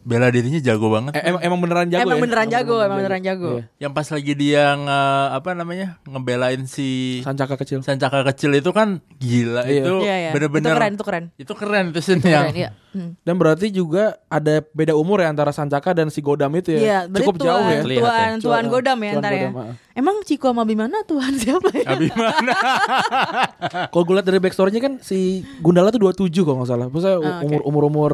bela 0.00 0.28
dirinya 0.28 0.58
jago 0.58 0.88
banget. 0.88 1.12
Eh, 1.14 1.22
emang, 1.26 1.40
emang 1.42 1.58
beneran 1.60 1.86
jago 1.86 2.02
emang 2.02 2.16
ya? 2.16 2.22
beneran 2.22 2.48
jago, 2.48 2.76
emang 2.78 2.98
beneran 2.98 3.22
jago. 3.22 3.50
Iya. 3.52 3.64
Yang 3.78 3.92
pas 3.92 4.06
lagi 4.08 4.32
dia 4.34 4.64
nge 4.74 5.00
apa 5.32 5.50
namanya 5.52 5.86
ngebelain 6.04 6.62
si 6.64 6.88
Sancaka 7.20 7.54
kecil. 7.56 7.80
Sancaka 7.80 8.20
kecil 8.28 8.54
itu 8.54 8.70
kan 8.70 8.98
gila 9.16 9.64
Iya. 9.64 9.82
itu 9.82 9.94
Iya, 10.00 10.16
iya. 10.18 10.30
bener-bener 10.30 10.66
Itu 10.66 10.76
keren, 10.76 10.92
itu 10.92 11.04
keren. 11.04 11.24
itu 11.36 11.52
keren 11.54 11.84
itu 11.90 12.00
scene 12.00 12.18
Itu 12.18 12.28
yang 12.28 12.44
keren, 12.46 12.56
iya. 12.56 12.70
Hmm. 12.90 13.14
Dan 13.22 13.34
berarti 13.36 13.70
juga 13.70 14.18
ada 14.26 14.66
beda 14.66 14.92
umur 14.92 15.20
ya 15.20 15.30
antara 15.30 15.50
Sancaka 15.50 15.94
dan 15.94 16.10
si 16.10 16.18
Godam 16.18 16.50
itu 16.54 16.74
ya. 16.74 16.80
Iya, 16.80 16.98
Cukup 17.08 17.38
jauh 17.38 17.54
tuan, 17.56 17.70
ya. 17.70 17.80
Terlihat 17.80 18.02
Tuan, 18.02 18.10
ya. 18.10 18.26
tuan, 18.26 18.40
Tuan- 18.42 18.66
Godam 18.68 18.98
ya 18.98 19.10
Tuan 19.10 19.22
ntar 19.22 19.32
ya. 19.32 19.40
Godam, 19.46 19.62
ah. 19.62 19.74
Emang 19.92 20.16
Ciko 20.20 20.48
sama 20.48 20.64
Bimana 20.64 20.96
tuan 21.04 21.32
siapa 21.34 21.70
ya? 21.70 21.86
Abimana. 21.86 22.52
Kalau 23.90 24.02
gue 24.02 24.14
lihat 24.14 24.26
dari 24.26 24.38
backstory-nya 24.38 24.80
kan 24.80 24.92
si 24.98 25.18
Gundala 25.60 25.90
tuh 25.90 26.02
27 26.02 26.34
kalau 26.40 26.56
nggak 26.58 26.68
salah. 26.68 26.86
Maksudnya 26.88 27.16
Ah, 27.16 27.38
oke. 27.38 27.46
umur 27.46 27.60
umur 27.62 27.82
umur 27.86 28.12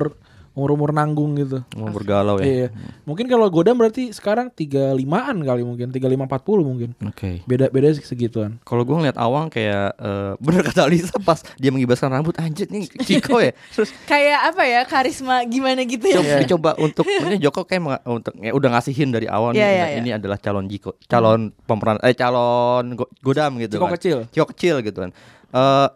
umur 0.57 0.73
umur 0.73 0.91
nanggung 0.91 1.37
gitu. 1.37 1.61
Mau 1.77 1.93
bergalau 1.93 2.41
ya. 2.41 2.45
Iya. 2.49 2.69
Mungkin 3.05 3.29
kalau 3.29 3.45
Godam 3.47 3.77
berarti 3.77 4.09
sekarang 4.09 4.49
35-an 4.49 5.37
kali 5.39 5.61
mungkin, 5.61 5.93
35 5.93 6.17
40 6.25 6.65
mungkin. 6.65 6.91
Oke. 7.05 7.45
Beda 7.45 7.69
beda 7.69 7.93
segituan. 7.95 8.57
Kalau 8.63 8.81
gue 8.83 8.97
ngeliat 8.97 9.15
Awang 9.15 9.47
kayak 9.47 9.93
eh, 9.95 10.33
bener 10.45 10.65
kata 10.65 10.89
Lisa 10.89 11.21
pas 11.21 11.45
dia 11.55 11.69
mengibaskan 11.69 12.09
rambut 12.09 12.33
anjir 12.37 12.67
nih 12.67 12.89
Ciko 12.99 13.37
ya. 13.37 13.53
Terus 13.71 13.93
Kayak 14.03 14.51
apa 14.51 14.63
ya 14.65 14.81
karisma 14.83 15.45
gimana 15.45 15.85
gitu 15.85 16.09
ya? 16.09 16.17
coba 16.19 16.41
dicoba 16.41 16.71
untuk 16.79 17.05
ini 17.05 17.37
Joko 17.37 17.61
kayak 17.63 18.01
untuk 18.03 18.33
ya, 18.39 18.51
udah 18.51 18.69
ngasihin 18.73 19.13
dari 19.13 19.29
awal 19.29 19.53
nih 19.53 19.61
Iya, 19.61 19.69
iya, 19.69 19.77
nah, 19.77 19.89
iya. 19.89 19.99
ini 19.99 20.11
adalah 20.11 20.39
calon 20.39 20.65
Jiko, 20.67 20.97
calon 21.05 21.53
pemeran 21.63 22.01
eh 22.01 22.17
calon 22.17 22.97
Go- 22.97 23.13
Godam 23.21 23.61
gitu 23.61 23.77
Ciko 23.77 23.85
kan. 23.85 23.95
kecil. 23.95 24.19
Ciko 24.31 24.47
kecil 24.49 24.75
gitu 24.81 24.99
kan. 24.99 25.11
Eh 25.53 25.89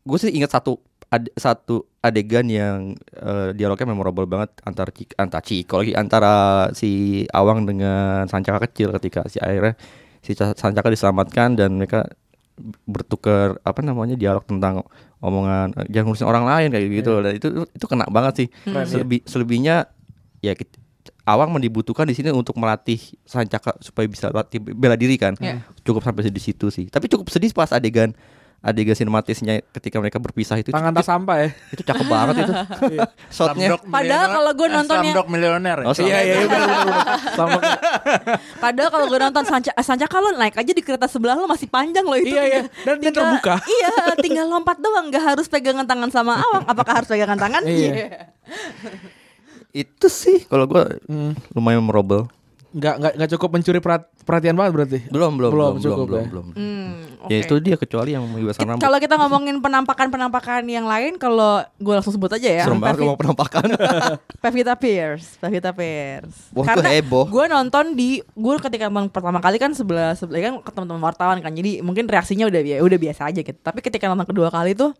gue 0.00 0.16
sih 0.16 0.32
ingat 0.32 0.48
satu 0.50 0.80
ade- 1.10 1.34
satu 1.34 1.84
adegan 2.00 2.46
yang 2.46 2.94
eh, 3.12 3.50
dialognya 3.52 3.90
memorable 3.90 4.24
banget 4.24 4.50
antara 4.62 4.88
Cik, 4.88 5.14
antara 5.14 5.42
Ciko 5.42 5.82
lagi 5.82 5.92
antara 5.92 6.32
si 6.72 6.90
Awang 7.28 7.66
dengan 7.66 8.24
Sancaka 8.24 8.64
kecil 8.64 8.94
ketika 8.96 9.26
si 9.26 9.36
akhirnya 9.36 9.74
si 10.22 10.32
Ca- 10.32 10.56
Sancaka 10.56 10.88
diselamatkan 10.88 11.58
dan 11.58 11.76
mereka 11.76 12.08
bertukar 12.84 13.56
apa 13.64 13.80
namanya 13.80 14.16
dialog 14.16 14.44
tentang 14.44 14.84
omongan 15.20 15.72
eh, 15.76 15.86
jangan 15.92 16.06
ngurusin 16.12 16.28
orang 16.28 16.44
lain 16.48 16.68
kayak 16.72 16.86
gitu. 16.92 17.12
Dan 17.20 17.32
itu 17.36 17.46
itu 17.68 17.86
kena 17.88 18.06
banget 18.08 18.46
sih. 18.46 18.48
Keren, 18.64 18.86
Selebih, 18.86 19.20
selebihnya 19.26 19.76
ya 20.40 20.54
Awang 21.28 21.52
dibutuhkan 21.60 22.08
di 22.08 22.16
sini 22.16 22.32
untuk 22.32 22.56
melatih 22.58 22.98
Sancaka 23.22 23.76
supaya 23.78 24.08
bisa 24.08 24.32
latih 24.32 24.58
bela 24.58 24.96
diri 24.96 25.14
kan. 25.20 25.36
Iya. 25.38 25.62
cukup 25.84 26.02
sampai 26.02 26.26
di 26.26 26.42
situ 26.42 26.72
sih. 26.72 26.88
Tapi 26.88 27.06
cukup 27.06 27.28
sedih 27.28 27.52
pas 27.52 27.70
adegan 27.70 28.12
adegan 28.60 28.92
sinematisnya 28.92 29.64
ketika 29.72 29.96
mereka 29.96 30.16
berpisah 30.16 30.54
itu 30.54 30.68
Tangan 30.68 30.92
tas 30.92 31.04
sampah 31.04 31.36
ya. 31.38 31.48
itu 31.70 31.80
cakep 31.80 32.04
banget 32.04 32.34
itu 32.44 32.52
shotnya 33.34 33.80
Padahal 33.80 34.26
kalau 34.30 34.50
gua 34.52 34.66
eh, 34.66 34.72
nontonnya- 34.74 35.12
Slumdog 35.12 35.28
Millionaire 35.28 35.80
ya? 35.80 35.86
Oh, 35.86 35.94
Iya 35.96 36.18
iya 36.20 36.34
iya 36.36 36.46
benar 36.46 36.68
benar. 36.68 37.06
Padahal 38.64 38.88
kalau 38.90 39.06
gue 39.06 39.18
nonton 39.18 39.44
Sanca, 39.44 39.70
eh, 39.70 39.80
Sanca 39.80 40.04
kalau 40.04 40.28
naik 40.32 40.54
aja 40.54 40.70
di 40.70 40.80
kereta 40.80 41.04
sebelah 41.04 41.34
lo 41.34 41.44
masih 41.44 41.66
panjang 41.66 42.04
loh 42.04 42.14
itu. 42.14 42.30
Iya, 42.30 42.42
iya. 42.44 42.62
Dan- 42.82 43.00
terbuka. 43.00 43.56
Iya, 43.72 43.92
tinggal 44.18 44.46
lompat 44.46 44.76
doang, 44.76 45.08
nggak 45.08 45.24
harus 45.26 45.46
pegangan 45.46 45.84
tangan 45.84 46.08
sama 46.08 46.36
awang. 46.38 46.64
Apakah 46.66 47.00
harus 47.00 47.08
pegangan 47.08 47.36
tangan? 47.36 47.64
Iya. 47.64 48.28
itu 49.70 50.06
sih 50.06 50.44
kalau 50.44 50.66
gua 50.66 50.98
Hmm. 51.06 51.32
lumayan 51.50 51.78
memorable 51.78 52.26
Nggak 52.70 52.94
nggak 52.96 53.12
nggak 53.14 53.30
cukup 53.32 53.48
mencuri 53.50 53.78
perat- 53.78 54.06
perhatian 54.22 54.54
banget 54.54 54.72
berarti. 54.72 54.98
belum 55.06 55.34
belum 55.34 55.50
Belum 55.50 55.72
belum 55.72 55.82
cukup 55.82 56.06
belum 56.06 56.16
ya. 56.16 56.28
belum, 56.28 56.46
Hmm, 56.54 56.90
ya 57.26 57.36
oke. 57.36 57.42
itu 57.42 57.54
dia 57.58 57.74
kecuali 57.74 58.10
yang 58.10 58.22
membebaskan 58.24 58.56
Kit- 58.56 58.70
rambut 58.70 58.80
Kalau 58.80 58.98
kita 58.98 59.14
ngomongin 59.16 59.56
penampakan-penampakan 59.58 60.62
yang 60.64 60.86
lain, 60.86 61.12
kalau 61.16 61.66
gue 61.74 61.90
langsung 61.92 62.14
sebut 62.14 62.30
aja 62.30 62.46
ya. 62.48 62.62
serem 62.62 62.78
banget 62.78 63.02
penampakan 63.12 63.74
Pevita 64.42 64.72
Pierce, 64.72 65.34
Pevita 65.36 65.70
Pierce. 65.70 66.50
Wah, 66.52 66.62
itu 66.64 66.80
heboh. 66.80 67.26
gue 67.26 67.44
nonton 67.46 67.92
di 67.92 68.22
gue 68.22 68.54
ketika 68.60 68.86
emang 68.86 69.06
pertama 69.06 69.38
kali 69.38 69.58
kan 69.58 69.70
sebelah 69.70 70.14
sebelah 70.14 70.38
kan 70.40 70.54
ke 70.60 70.70
teman-teman 70.70 71.02
wartawan 71.02 71.38
kan, 71.38 71.50
jadi 71.50 71.80
mungkin 71.80 72.06
reaksinya 72.06 72.46
udah 72.46 72.60
bi- 72.60 72.78
udah 72.80 72.98
biasa 73.00 73.26
aja 73.26 73.40
gitu. 73.40 73.58
Tapi 73.58 73.78
ketika 73.80 74.06
nonton 74.06 74.24
kedua 74.26 74.46
kali 74.46 74.72
tuh 74.72 74.94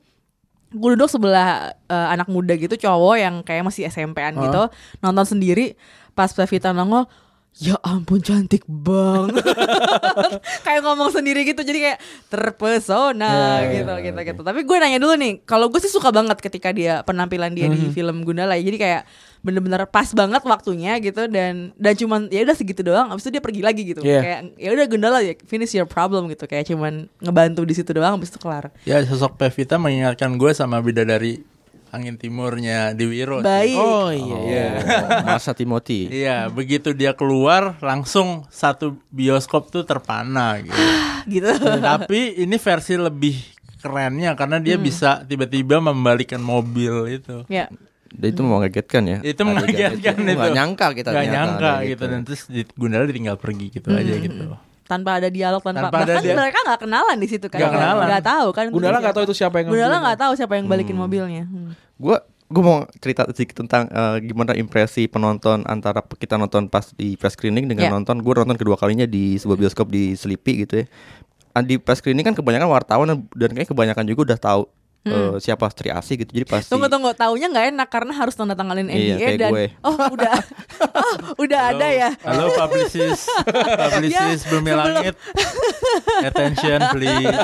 gue 0.69 0.91
duduk 0.93 1.07
sebelah 1.07 1.71
eh, 1.85 2.09
anak 2.11 2.27
muda 2.27 2.51
gitu 2.53 2.75
cowok 2.77 3.15
yang 3.17 3.35
kayak 3.41 3.63
masih 3.65 3.87
SMP-an 3.87 4.35
Oh. 4.35 4.43
gitu 4.45 4.63
nonton 5.01 5.23
sendiri 5.25 5.75
pas 6.13 6.27
Pevita 6.29 6.71
nongol 6.71 7.07
Ya 7.59 7.75
ampun 7.83 8.23
cantik 8.23 8.63
banget. 8.65 9.43
Kayak 10.65 10.81
ngomong 10.81 11.11
sendiri 11.11 11.43
gitu 11.43 11.61
Jadi 11.61 11.79
kayak 11.83 11.99
terpesona 12.31 13.61
Ya, 13.61 13.75
gitu 13.75 13.93
gitu 14.01 14.17
gitu. 14.17 14.41
Tapi 14.41 14.63
gue 14.63 14.77
nanya 14.77 14.97
dulu 14.97 15.13
nih 15.13 15.43
Kalau 15.43 15.67
gue 15.67 15.77
sih 15.77 15.91
suka 15.91 16.09
banget 16.09 16.39
ketika 16.39 16.71
dia 16.71 17.03
Penampilan 17.03 17.53
dia 17.53 17.67
Mhm. 17.67 17.75
di 17.75 17.87
film 17.91 18.17
Gundala 18.23 18.55
Jadi 18.55 18.77
kayak 18.77 19.03
bener-bener 19.41 19.83
pas 19.87 20.05
banget 20.11 20.45
waktunya 20.45 21.01
gitu 21.01 21.25
dan 21.25 21.73
dan 21.75 21.97
cuman 21.97 22.29
ya 22.29 22.45
udah 22.45 22.53
segitu 22.53 22.85
doang 22.85 23.09
abis 23.09 23.25
itu 23.25 23.33
dia 23.33 23.41
pergi 23.41 23.65
lagi 23.65 23.83
gitu. 23.89 24.01
Iya. 24.01 24.21
kayak 24.21 24.41
ya 24.55 24.69
udah 24.71 24.85
Gundala 24.87 25.19
ya 25.21 25.33
finish 25.43 25.73
your 25.73 25.85
problem 25.85 26.29
gitu. 26.29 26.45
Kayak 26.45 26.69
cuman 26.69 27.09
ngebantu 27.19 27.65
di 27.65 27.73
situ 27.73 27.89
doang 27.91 28.17
abis 28.17 28.29
itu 28.29 28.39
kelar. 28.39 28.69
Ya 28.85 29.01
sosok 29.01 29.37
Pevita 29.37 29.77
mengingatkan 29.77 30.37
gue 30.37 30.53
sama 30.53 30.79
bidadari 30.79 31.41
angin 31.91 32.15
timurnya 32.15 32.91
di 32.91 33.05
Wiro. 33.05 33.39
sih. 33.39 33.45
baik 33.45 33.77
Oh 33.77 34.09
iya 34.09 34.39
iya. 34.41 34.67
masa 35.23 35.51
Timothy 35.51 36.07
Iya, 36.07 36.47
begitu 36.47 36.91
dia 36.91 37.13
keluar 37.13 37.77
langsung 37.79 38.47
satu 38.49 38.95
bioskop 39.09 39.69
tuh 39.69 39.83
terpana 39.83 40.59
gitu. 40.59 40.79
gitu 41.35 41.51
Tapi 41.81 42.39
ini 42.39 42.57
versi 42.57 42.95
lebih 42.95 43.37
kerennya 43.77 44.33
karena 44.33 44.59
dia 44.59 44.75
Hmm. 44.75 44.83
bisa 44.83 45.23
tiba-tiba 45.23 45.79
membalikan 45.79 46.39
mobil 46.39 46.93
itu. 47.11 47.43
ya 47.47 47.67
Dan 48.09 48.27
itu 48.29 48.43
mengagetkan 48.43 49.03
ya 49.05 49.19
Itu 49.21 49.43
mengagetkan 49.43 50.15
itu. 50.21 50.35
nggak 50.35 50.51
nyangka 50.53 50.87
kita 50.93 51.09
Gak 51.11 51.27
nyangka 51.27 51.71
ada 51.75 51.87
gitu. 51.87 52.03
dan 52.05 52.21
terus 52.23 52.43
di- 52.47 52.67
Gundala 52.73 53.05
ditinggal 53.05 53.35
pergi 53.35 53.67
gitu 53.71 53.89
Hmm. 53.89 53.99
aja 53.99 54.15
gitu. 54.17 54.45
Tanpa 54.91 55.11
ada 55.17 55.31
dialog 55.31 55.63
tanpa, 55.63 55.87
Tanpa 55.87 56.03
ada 56.03 56.11
bahkan 56.11 56.23
dia- 56.25 56.35
mereka 56.35 56.59
nggak 56.61 56.81
kenalan 56.83 57.17
di 57.17 57.29
situ 57.29 57.47
kan 57.47 57.57
Nggak 57.57 57.73
kenalan. 57.73 58.05
nggak 58.05 58.25
tahu 58.27 58.47
kan 58.51 58.65
Gundala 58.69 58.99
nggak 58.99 59.15
tahu 59.15 59.25
itu 59.25 59.35
siapa 59.37 59.55
yang 59.57 59.67
Gundala 59.71 59.97
nggak 60.03 60.19
tahu 60.19 60.33
siapa 60.35 60.55
yang 60.55 60.67
balikin 60.67 60.97
mobilnya 60.97 61.47
Hmm. 61.47 61.79
gue 61.97 62.17
gue 62.51 62.63
mau 62.65 62.83
cerita 62.99 63.23
sedikit 63.31 63.63
tentang 63.63 63.87
eh, 63.87 64.19
gimana 64.25 64.53
impresi 64.53 65.07
penonton 65.07 65.63
antara 65.65 66.03
kita 66.03 66.35
nonton 66.35 66.67
pas 66.67 66.91
di 66.91 67.15
press 67.15 67.39
screening 67.39 67.65
dengan 67.65 67.87
Ya. 67.87 67.93
nonton 67.93 68.19
gue 68.19 68.35
nonton 68.35 68.59
kedua 68.59 68.75
kalinya 68.75 69.07
di 69.07 69.39
sebuah 69.39 69.55
bioskop 69.57 69.87
di 69.87 70.13
Sleepy 70.13 70.67
gitu 70.67 70.83
ya 70.83 70.87
di 71.61 71.77
press 71.77 71.99
screening 71.99 72.23
kan 72.23 72.33
kebanyakan 72.33 72.67
wartawan 72.67 73.07
dan- 73.09 73.27
dan 73.33 73.51
kayak 73.53 73.69
kebanyakan 73.69 74.03
juga 74.05 74.21
udah 74.25 74.39
tahu 74.41 74.63
eh, 75.03 75.33
siapa 75.39 75.65
Sri 75.69 75.89
Asih 75.89 76.15
gitu 76.19 76.31
jadi 76.31 76.45
pasti 76.45 76.67
Hmm. 76.67 76.75
Tunggu 76.77 76.89
tunggu, 76.89 77.11
taunya 77.13 77.47
nggak 77.47 77.67
enak 77.71 77.89
karena 77.89 78.13
harus 78.13 78.33
tanda 78.33 78.53
tanganin 78.53 78.87
Iya, 78.87 79.17
NDA 79.17 79.27
kayak 79.27 79.39
dan 79.39 79.51
gue. 79.51 79.67
oh 79.81 79.97
udah, 80.11 80.35
oh 81.01 81.13
udah 81.39 81.61
ada 81.69 81.83
Halo- 81.83 81.97
ya. 81.97 82.11
Halo 82.23 82.45
publicist, 82.55 83.25
publicist 83.27 84.13
Ya, 84.15 84.23
Bumi 84.23 84.37
sebelum- 84.39 84.65
Langit. 84.71 85.15
Attention 86.23 86.79
please. 86.91 87.39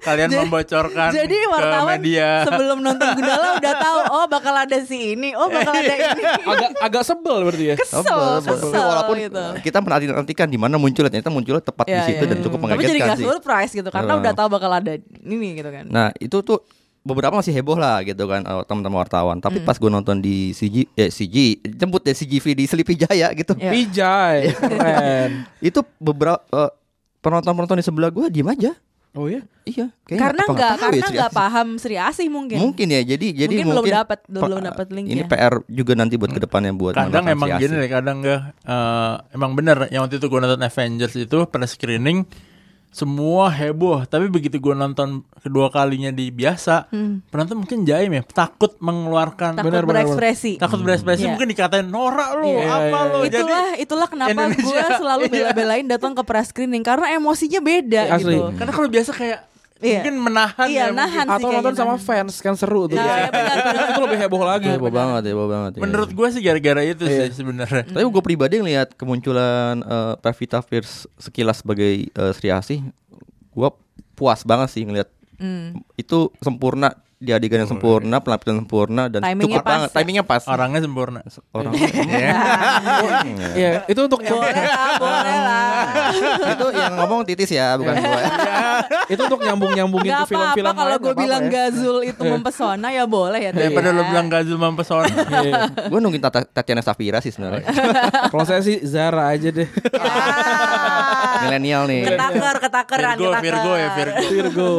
Kalian 0.00 0.28
Jadi- 0.28 0.40
membocorkan 0.40 1.10
Jadi 1.10 1.36
ke 1.36 1.48
wartawan 1.48 1.96
media. 1.96 2.28
sebelum 2.44 2.78
nonton 2.80 3.08
Gundala 3.14 3.48
udah 3.56 3.74
tahu 3.76 3.98
oh 4.12 4.24
bakal 4.26 4.54
ada 4.56 4.78
si 4.80 5.14
ini, 5.14 5.32
oh 5.32 5.46
bakal 5.48 5.72
ada 5.72 5.94
ini. 5.94 6.22
Agak 6.50 6.70
agak 6.80 7.02
sebel 7.04 7.36
berarti 7.42 7.64
ya. 7.64 7.76
Kesel, 7.76 8.02
Sebel, 8.02 8.34
sebel. 8.40 8.58
kesel 8.60 8.84
walaupun 8.84 9.16
gitu. 9.20 9.42
kita 9.62 9.78
menanti-nantikan 9.80 10.46
di 10.46 10.58
mana 10.58 10.74
munculnya 10.76 11.10
ternyata 11.10 11.30
munculnya 11.30 11.62
tepat 11.62 11.86
di 11.86 11.94
Ya, 11.94 12.04
situ 12.04 12.20
ya. 12.20 12.28
dan 12.28 12.38
cukup 12.40 12.58
Tapi 12.58 12.64
jadi 12.64 12.74
mengagetkan 12.74 13.06
gak 13.06 13.16
sih 13.16 13.26
surprise 13.28 13.72
gitu 13.72 13.88
karena 13.88 14.12
udah 14.16 14.32
tahu 14.32 14.48
bakal 14.50 14.70
ada 14.72 14.92
ini 15.22 15.48
gitu 15.54 15.70
kan. 15.70 15.84
Nah 15.86 16.08
itu 16.24 16.40
tuh 16.40 16.64
beberapa 17.00 17.36
masih 17.36 17.52
heboh 17.52 17.76
lah 17.76 18.00
gitu 18.00 18.24
kan 18.24 18.40
eh, 18.40 18.64
teman-teman 18.64 19.04
wartawan. 19.04 19.36
Tapi 19.36 19.60
Hmm. 19.60 19.68
pas 19.68 19.76
gue 19.76 19.90
nonton 19.92 20.18
di 20.18 20.50
CG, 20.50 20.88
eh 20.94 21.08
CG, 21.08 21.36
jemput 21.70 22.00
deh 22.00 22.12
CGV 22.12 22.56
di 22.56 22.64
Sleepy 22.64 22.96
Jaya 22.96 23.28
gitu. 23.32 23.52
Ya. 23.54 23.70
Pijay, 23.70 24.38
keren. 24.50 25.30
Itu 25.68 25.84
beberapa 25.96 26.40
eh, 26.40 26.72
penonton-penonton 27.20 27.76
di 27.76 27.84
sebelah 27.84 28.08
gue 28.08 28.32
diem 28.32 28.48
aja. 28.48 28.72
Oh 29.14 29.30
iya. 29.30 29.46
Iya. 29.62 29.94
kayaknya 30.02 30.20
karena 30.26 30.42
nggak 30.42 30.72
karena 30.74 30.90
ya 30.90 31.04
Sri 31.06 31.14
nggak 31.14 31.30
Asih. 31.30 31.38
paham 31.38 31.68
Sri 31.78 31.94
Asih 31.94 32.26
mungkin. 32.26 32.58
Mungkin 32.58 32.86
ya. 32.90 33.00
Jadi 33.04 33.26
jadi 33.30 33.46
Mungkin 33.54 33.66
mungkin, 33.70 33.84
belum 33.86 33.98
dapat 34.02 34.18
belum, 34.26 34.58
dapat 34.64 34.86
linknya. 34.90 35.14
Ini 35.14 35.22
PR 35.30 35.54
juga 35.70 35.92
nanti 35.94 36.14
buat 36.18 36.32
ke 36.32 36.40
depannya 36.42 36.72
buat 36.74 36.98
kadang 36.98 37.22
emang 37.30 37.48
gini 37.54 37.74
deh 37.78 37.86
kadang 37.86 38.16
gak 38.20 38.40
emang 39.30 39.52
bener 39.54 39.86
yang 39.94 40.02
waktu 40.02 40.18
itu 40.18 40.26
gue 40.26 40.40
nonton 40.40 40.60
Avengers 40.60 41.14
itu 41.14 41.38
pada 41.46 41.68
screening 41.68 42.26
semua 42.94 43.50
heboh 43.50 44.06
tapi 44.06 44.30
begitu 44.30 44.56
gue 44.56 44.70
nonton 44.70 45.08
kedua 45.36 45.66
kalinya 45.66 46.08
di 46.08 46.30
biasa 46.30 46.86
penonton 47.26 47.58
mungkin 47.58 47.82
jaim 47.82 48.06
ya 48.08 48.22
takut 48.24 48.78
mengeluarkan 48.78 49.58
Takut 49.58 49.66
Benar, 49.66 49.82
benar, 49.82 50.06
berekspresi. 50.06 50.52
takut 50.56 50.78
berekspresi 50.78 51.26
Iya. 51.26 51.34
mungkin 51.34 51.48
dikatain 51.50 51.84
norak 51.84 52.38
lu 52.38 52.54
Iya, 52.54 52.70
apa 52.70 52.86
iya, 52.86 53.02
lu 53.04 53.18
iya. 53.18 53.26
jadi 53.26 53.34
itulah 53.42 53.64
itulah 53.76 54.08
kenapa 54.08 54.40
gue 54.48 54.80
selalu 54.94 55.22
Iya. 55.26 55.32
bela-belain 55.32 55.84
datang 55.84 56.14
ke 56.14 56.22
press 56.22 56.48
screening 56.48 56.80
karena 56.80 57.10
emosinya 57.12 57.58
beda 57.58 58.14
Asli. 58.14 58.30
gitu. 58.32 58.54
karena 58.54 58.70
kalau 58.70 58.86
biasa 58.86 59.10
kayak 59.10 59.40
Iya. 59.84 60.00
mungkin 60.00 60.16
menahan 60.18 60.66
Iya, 60.66 60.80
ya 60.80 60.86
nahan 60.90 61.26
Atau 61.26 61.36
nonton 61.44 61.60
kayaknya, 61.62 61.76
sama 61.76 61.94
nahan. 61.94 62.06
fans 62.24 62.34
kan 62.38 62.54
seru 62.54 62.82
tuh. 62.84 62.96
Nah, 62.96 63.04
iya, 63.04 63.28
benar, 63.28 63.56
benar. 63.60 63.84
itu 63.86 64.00
lebih 64.00 64.18
heboh 64.18 64.42
lagi. 64.42 64.68
Heboh 64.70 64.88
banget, 64.90 65.22
heboh 65.26 65.44
banget. 65.46 65.70
ya. 65.70 65.80
menurut 65.80 66.10
gue 66.10 66.28
sih 66.30 66.40
gara-gara 66.40 66.82
itu 66.82 67.04
Iya. 67.04 67.28
sih 67.28 67.36
sebenarnya 67.36 67.84
Tapi 67.86 68.00
gue 68.02 68.22
pribadi 68.22 68.54
ngelihat 68.56 68.88
kemunculan 68.94 69.76
eh, 69.78 70.14
Pevita 70.18 70.58
Pierce 70.60 71.04
sekilas 71.16 71.60
sebagai 71.60 71.84
eh, 72.08 72.32
Sri 72.32 72.48
Asih, 72.48 72.80
gue 73.50 73.68
puas 74.14 74.40
banget 74.42 74.70
sih 74.70 74.82
ngelihat 74.82 75.12
Hmm. 75.34 75.82
itu 75.94 76.30
sempurna 76.38 76.94
di 77.24 77.32
adegan 77.32 77.64
yang 77.64 77.70
sempurna, 77.72 78.20
penampilan 78.20 78.56
sempurna 78.62 79.02
dan 79.08 79.24
Timingnya 79.24 79.58
cukup 79.58 79.64
pas 79.64 79.72
banget. 79.72 79.88
ya? 79.88 79.96
Timingnya 79.96 80.24
pas. 80.24 80.42
orangnya 80.44 80.80
sempurna 80.84 81.20
Orang 81.56 81.72
Iya, 83.56 83.70
itu 83.88 84.00
untuk 84.04 84.20
yang 84.20 84.36
Boleh 84.36 84.52
lah, 84.52 84.88
boleh 85.00 85.38
lah. 85.40 85.72
itu 86.54 86.66
yang 86.76 86.92
ngomong 87.00 87.20
titis 87.24 87.50
ya, 87.50 87.74
bukan 87.80 87.94
gue. 87.96 88.22
itu 89.16 89.22
untuk 89.24 89.40
nyambung-nyambungin 89.40 90.12
Gak 90.12 90.20
ke 90.28 90.36
film-film 90.36 90.66
apa-apa 90.68 90.82
kalau 90.84 90.96
gue 91.00 91.14
bilang 91.16 91.44
ya. 91.48 91.52
Gazul 91.54 91.96
itu 92.04 92.22
mempesona 92.22 92.88
ya 92.92 93.04
boleh 93.08 93.40
ya. 93.40 93.50
daripada 93.56 93.88
lo 93.90 94.02
bilang 94.04 94.28
Gazul 94.28 94.58
mempesona 94.60 95.08
Iya. 95.24 95.88
gue 95.88 95.98
nungguin 95.98 96.22
Tatiana 96.52 96.84
Safira 96.84 97.18
sih 97.24 97.32
sebenarnya. 97.32 97.64
Kalau 98.28 98.44
saya 98.44 98.60
sih 98.60 98.84
Zara 98.84 99.32
aja 99.32 99.48
deh. 99.48 99.66
Ya. 99.66 101.44
Milenial 101.48 101.82
nih. 101.88 102.02
Ketaker, 102.06 102.56
ketakeran, 102.60 103.16
Virgo 103.16 103.32
ketaker. 103.32 103.42
Virgo 103.44 103.72
ya 103.74 103.88
Virgo 103.96 104.24
Virgo. 104.28 104.72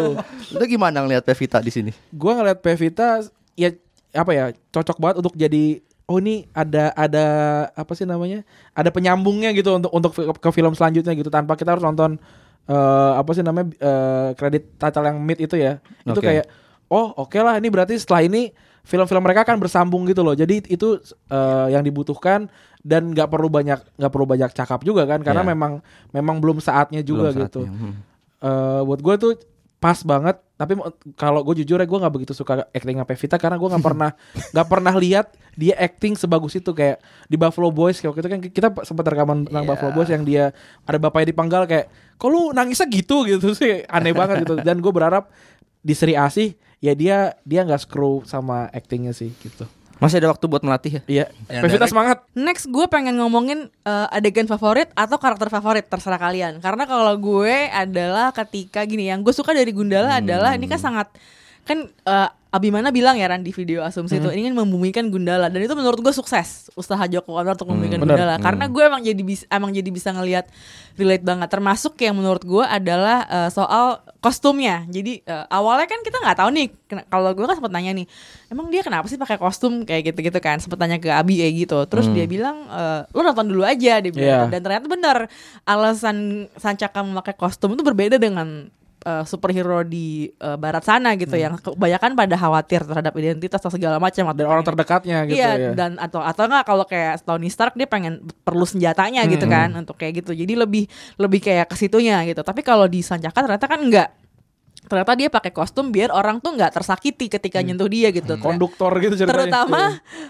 Lu 0.55 0.63
gimana 0.69 1.01
ngelihat 1.03 1.23
Pevita 1.25 1.59
di 1.59 1.71
sini? 1.73 1.91
Gue 2.13 2.34
ngeliat 2.35 2.59
Pevita 2.59 3.23
ya 3.55 3.71
apa 4.15 4.31
ya 4.31 4.45
cocok 4.71 4.97
banget 4.99 5.15
untuk 5.19 5.35
jadi 5.35 5.79
oh 6.05 6.21
ini 6.21 6.45
ada 6.53 6.93
ada 6.93 7.25
apa 7.73 7.91
sih 7.97 8.05
namanya 8.05 8.45
ada 8.77 8.89
penyambungnya 8.93 9.51
gitu 9.57 9.75
untuk 9.75 9.91
untuk 9.91 10.11
ke 10.15 10.49
film 10.53 10.71
selanjutnya 10.77 11.13
gitu 11.17 11.33
tanpa 11.33 11.57
kita 11.57 11.75
harus 11.75 11.83
nonton 11.83 12.21
eh, 12.69 13.11
apa 13.17 13.29
sih 13.33 13.41
namanya 13.41 13.73
eh, 13.75 14.29
kredit 14.37 14.77
title 14.77 15.05
yang 15.05 15.17
mid 15.17 15.41
itu 15.41 15.55
ya 15.57 15.81
itu 16.05 16.19
Oke. 16.19 16.25
kayak 16.25 16.45
oh 16.93 17.11
oke 17.17 17.37
lah 17.41 17.57
ini 17.57 17.67
berarti 17.73 17.97
setelah 17.97 18.21
ini 18.21 18.53
film-film 18.85 19.25
mereka 19.25 19.41
kan 19.41 19.57
bersambung 19.57 20.05
gitu 20.05 20.21
loh 20.21 20.37
jadi 20.37 20.61
itu 20.69 21.01
eh, 21.33 21.67
yang 21.73 21.81
dibutuhkan 21.81 22.47
dan 22.85 23.09
nggak 23.17 23.25
perlu 23.33 23.49
banyak 23.49 23.81
nggak 23.97 24.11
perlu 24.13 24.29
banyak 24.29 24.53
cakap 24.53 24.85
juga 24.85 25.09
kan 25.09 25.25
karena 25.25 25.41
Iya. 25.41 25.49
memang 25.57 25.71
memang 26.13 26.37
belum 26.37 26.61
saatnya 26.61 27.01
juga 27.01 27.33
Belum 27.33 27.49
gitu 27.49 27.65
saatnya, 27.65 27.81
hmm. 27.81 27.93
eh 28.45 28.81
buat 28.85 29.01
gue 29.01 29.15
tuh 29.17 29.33
pas 29.81 29.97
banget 30.05 30.37
tapi 30.55 30.79
kalau 31.19 31.43
gue 31.43 31.63
jujur 31.63 31.75
ya 31.75 31.87
gue 31.87 31.99
nggak 31.99 32.13
begitu 32.15 32.31
suka 32.31 32.63
acting 32.71 33.03
Pevita 33.03 33.35
karena 33.35 33.59
gue 33.59 33.69
nggak 33.75 33.83
pernah 33.83 34.09
nggak 34.55 34.67
pernah 34.71 34.93
lihat 34.95 35.35
dia 35.59 35.75
acting 35.75 36.15
sebagus 36.15 36.55
itu. 36.55 36.71
Kayak 36.71 37.03
di 37.27 37.35
Buffalo 37.35 37.71
Boys 37.71 37.99
kayak 37.99 38.15
waktu 38.15 38.21
itu 38.23 38.29
kan 38.31 38.39
kita 38.51 38.67
sempat 38.87 39.05
rekaman 39.07 39.47
tentang 39.47 39.63
Iya. 39.67 39.69
Buffalo 39.75 39.91
Boys 39.91 40.09
yang 40.11 40.23
dia 40.23 40.55
ada 40.87 40.97
bapaknya 40.99 41.35
dipanggal 41.35 41.67
kayak 41.67 41.85
kok 42.15 42.29
lu 42.31 42.55
nangisnya 42.55 42.87
gitu? 42.87 43.23
Gitu 43.29 43.51
sih 43.51 43.83
aneh 43.87 44.15
banget 44.15 44.47
gitu. 44.47 44.55
Dan 44.63 44.79
gue 44.79 44.91
berharap 44.91 45.31
di 45.85 45.93
Seri 45.93 46.15
Asih 46.15 46.55
ya 46.83 46.93
dia 46.95 47.35
dia 47.43 47.61
nggak 47.65 47.81
screw 47.87 48.21
sama 48.25 48.67
actingnya 48.69 49.15
sih 49.15 49.31
gitu 49.41 49.65
Masih 49.99 50.19
ada 50.19 50.31
waktu 50.31 50.45
buat 50.47 50.61
melatih 50.61 50.99
ya? 50.99 51.01
iya. 51.07 51.25
Pevita 51.47 51.87
direct- 51.87 51.91
semangat. 51.91 52.17
Next 52.35 52.67
gue 52.67 52.85
pengen 52.91 53.15
ngomongin 53.19 53.71
eh, 53.87 54.15
adegan 54.15 54.45
favorit 54.45 54.91
atau 54.93 55.15
karakter 55.15 55.47
favorit 55.47 55.87
terserah 55.87 56.19
kalian. 56.19 56.59
Karena 56.59 56.83
kalau 56.83 57.15
gue 57.15 57.71
adalah 57.71 58.35
ketika 58.35 58.83
gini 58.83 59.07
yang 59.07 59.23
gue 59.23 59.31
suka 59.31 59.55
dari 59.55 59.71
Gundala 59.71 60.19
adalah 60.19 60.53
ini 60.55 60.67
kan 60.67 60.79
sangat 60.79 61.07
kan 61.65 61.87
eh, 61.87 62.29
Abimana 62.55 62.87
bilang 62.87 63.19
ya 63.19 63.27
Ran 63.27 63.43
di 63.43 63.51
video 63.51 63.83
asumsi 63.83 64.15
itu 64.15 64.31
ini 64.31 64.47
kan 64.47 64.55
membumikan 64.55 65.11
Gundala. 65.11 65.51
Dan 65.51 65.59
itu 65.59 65.75
menurut 65.75 65.99
gue 65.99 66.15
sukses 66.15 66.71
usaha 66.79 67.03
Joko 67.03 67.35
Anwar 67.35 67.59
untuk 67.59 67.67
membumikan 67.67 67.99
benar. 67.99 68.15
Gundala. 68.15 68.35
Karena 68.39 68.71
gue 68.71 68.83
emang 68.87 69.01
jadi 69.03 69.21
bis, 69.27 69.43
emang 69.51 69.75
jadi 69.75 69.89
bisa 69.91 70.15
ngelihat 70.15 70.47
relate 70.95 71.27
banget. 71.27 71.51
Termasuk 71.51 71.99
yang 71.99 72.15
menurut 72.15 72.47
gue 72.47 72.63
adalah 72.63 73.27
eh, 73.27 73.49
soal 73.51 73.99
kostumnya. 74.19 74.83
Jadi 74.87 75.21
eh, 75.21 75.45
awalnya 75.49 75.85
kan 75.85 75.99
kita 76.01 76.17
nggak 76.19 76.37
tahu 76.37 76.49
nih 76.51 76.67
kalau 77.07 77.31
gue 77.31 77.45
kan 77.45 77.55
sempat 77.55 77.73
nanya 77.73 77.91
nih 77.93 78.05
emang 78.49 78.67
dia 78.69 78.81
kenapa 78.81 79.05
sih 79.05 79.15
pakai 79.15 79.37
kostum? 79.37 79.83
Kayak 79.83 80.13
gitu 80.13 80.31
gitu 80.31 80.39
kan 80.39 80.57
sempat 80.57 80.77
tanya 80.77 80.97
ke 80.97 81.09
Abi 81.09 81.39
kayak 81.39 81.53
gitu. 81.67 81.77
Terus 81.85 82.07
dia 82.11 82.25
bilang 82.25 82.65
eh, 82.67 83.01
lo 83.09 83.21
nonton 83.21 83.45
dulu 83.49 83.63
aja 83.63 83.99
dia 83.99 84.11
bilang 84.11 84.47
Iya. 84.49 84.53
dan 84.53 84.61
ternyata 84.63 84.85
benar 84.89 85.17
alasan 85.63 86.47
Sancaka 86.55 87.01
memakai 87.01 87.35
kostum 87.35 87.73
itu 87.73 87.83
berbeda 87.83 88.17
dengan 88.17 88.69
eh, 89.05 89.23
superhero 89.29 89.85
di 89.85 90.27
eh, 90.27 90.57
barat 90.57 90.81
sana 90.81 91.13
gitu 91.13 91.37
yang 91.37 91.61
kebanyakan 91.61 92.17
pada 92.17 92.35
khawatir 92.35 92.81
terhadap 92.83 93.13
identitas 93.15 93.61
atau 93.61 93.71
segala 93.71 94.01
macam 94.01 94.25
atau 94.25 94.37
dan 94.41 94.47
orang 94.49 94.65
terdekatnya 94.65 95.17
gitu 95.29 95.37
iya 95.37 95.51
ya. 95.55 95.71
dan 95.77 96.01
atau 96.01 96.19
atau 96.25 96.49
enggak 96.49 96.65
kalau 96.65 96.85
kayak 96.89 97.21
Tony 97.21 97.47
Stark 97.53 97.77
dia 97.77 97.85
pengen 97.85 98.25
perlu 98.43 98.65
senjatanya 98.65 99.23
gitu 99.29 99.45
kan 99.45 99.69
untuk 99.77 99.95
kayak 99.95 100.25
gitu. 100.25 100.33
Jadi 100.33 100.53
lebih 100.57 100.83
lebih 101.21 101.39
kayak 101.39 101.69
ke 101.69 101.75
situnya 101.77 102.25
gitu. 102.25 102.41
Tapi 102.41 102.65
kalau 102.65 102.89
di 102.89 103.05
Sancaka 103.05 103.45
ternyata 103.45 103.67
kan 103.69 103.79
enggak 103.79 104.24
ternyata 104.85 105.11
dia 105.13 105.27
pakai 105.27 105.49
kostum 105.49 105.87
biar 105.87 106.09
orang 106.09 106.37
tuh 106.37 106.51
nggak 106.51 106.71
tersakiti 106.71 107.25
ketika 107.27 107.59
nyentuh 107.59 107.85
dia 107.85 108.09
gitu 108.09 108.37
konduktor 108.37 108.93
gitu 108.97 109.15
ceritanya 109.15 109.33
terutama 109.35 109.81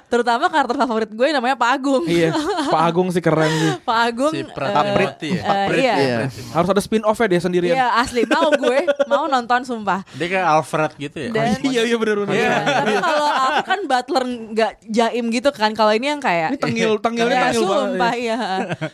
terutama 0.05 0.45
karakter 0.47 0.75
favorit 0.77 1.09
gue 1.09 1.27
namanya 1.29 1.55
Pak 1.55 1.69
Agung 1.71 2.03
iya 2.05 2.31
Pak 2.65 2.83
Agung 2.85 3.07
sih 3.09 3.19
keren 3.19 3.51
sih 3.51 3.71
Pak 3.87 3.97
Agung 4.05 4.31
si 4.31 4.41
Pratiboti 4.45 5.29
ya 5.33 5.43
Prit 5.65 5.77
iya. 5.77 5.93
ya, 5.93 5.95
Iya. 5.97 6.17
Prit. 6.25 6.45
harus 6.51 6.69
ada 6.69 6.81
spin 6.81 7.03
off 7.03 7.17
ya 7.17 7.27
dia 7.27 7.39
sendirian 7.39 7.75
Iya 7.75 7.87
asli 7.97 8.21
mau 8.25 8.49
gue 8.51 8.79
mau 9.05 9.25
nonton 9.25 9.61
sumpah 9.61 10.01
dia 10.13 10.27
kayak 10.29 10.47
Alfred 10.49 10.91
gitu 10.97 11.17
ya 11.19 11.29
Dan- 11.31 11.63
iya 11.67 11.81
iya 11.83 11.95
bener 11.95 12.15
bener 12.19 12.33
Iya, 12.35 12.51
tapi 12.61 12.93
kalau 12.97 13.29
aku 13.29 13.61
kan 13.63 13.79
butler 13.85 14.23
nggak 14.25 14.71
jaim 14.85 15.25
gitu 15.29 15.49
kan. 15.49 15.71
Kalau 15.71 15.89
ini 15.89 16.07
yang 16.07 16.19
kayak 16.19 16.49
Ini 16.51 16.59
tengil- 16.59 16.99
tengilnya 16.99 17.31
Iya, 17.31 17.43
tengil 17.47 17.63
banget, 17.63 17.89
Sumpah 17.89 18.13
iya. 18.13 18.37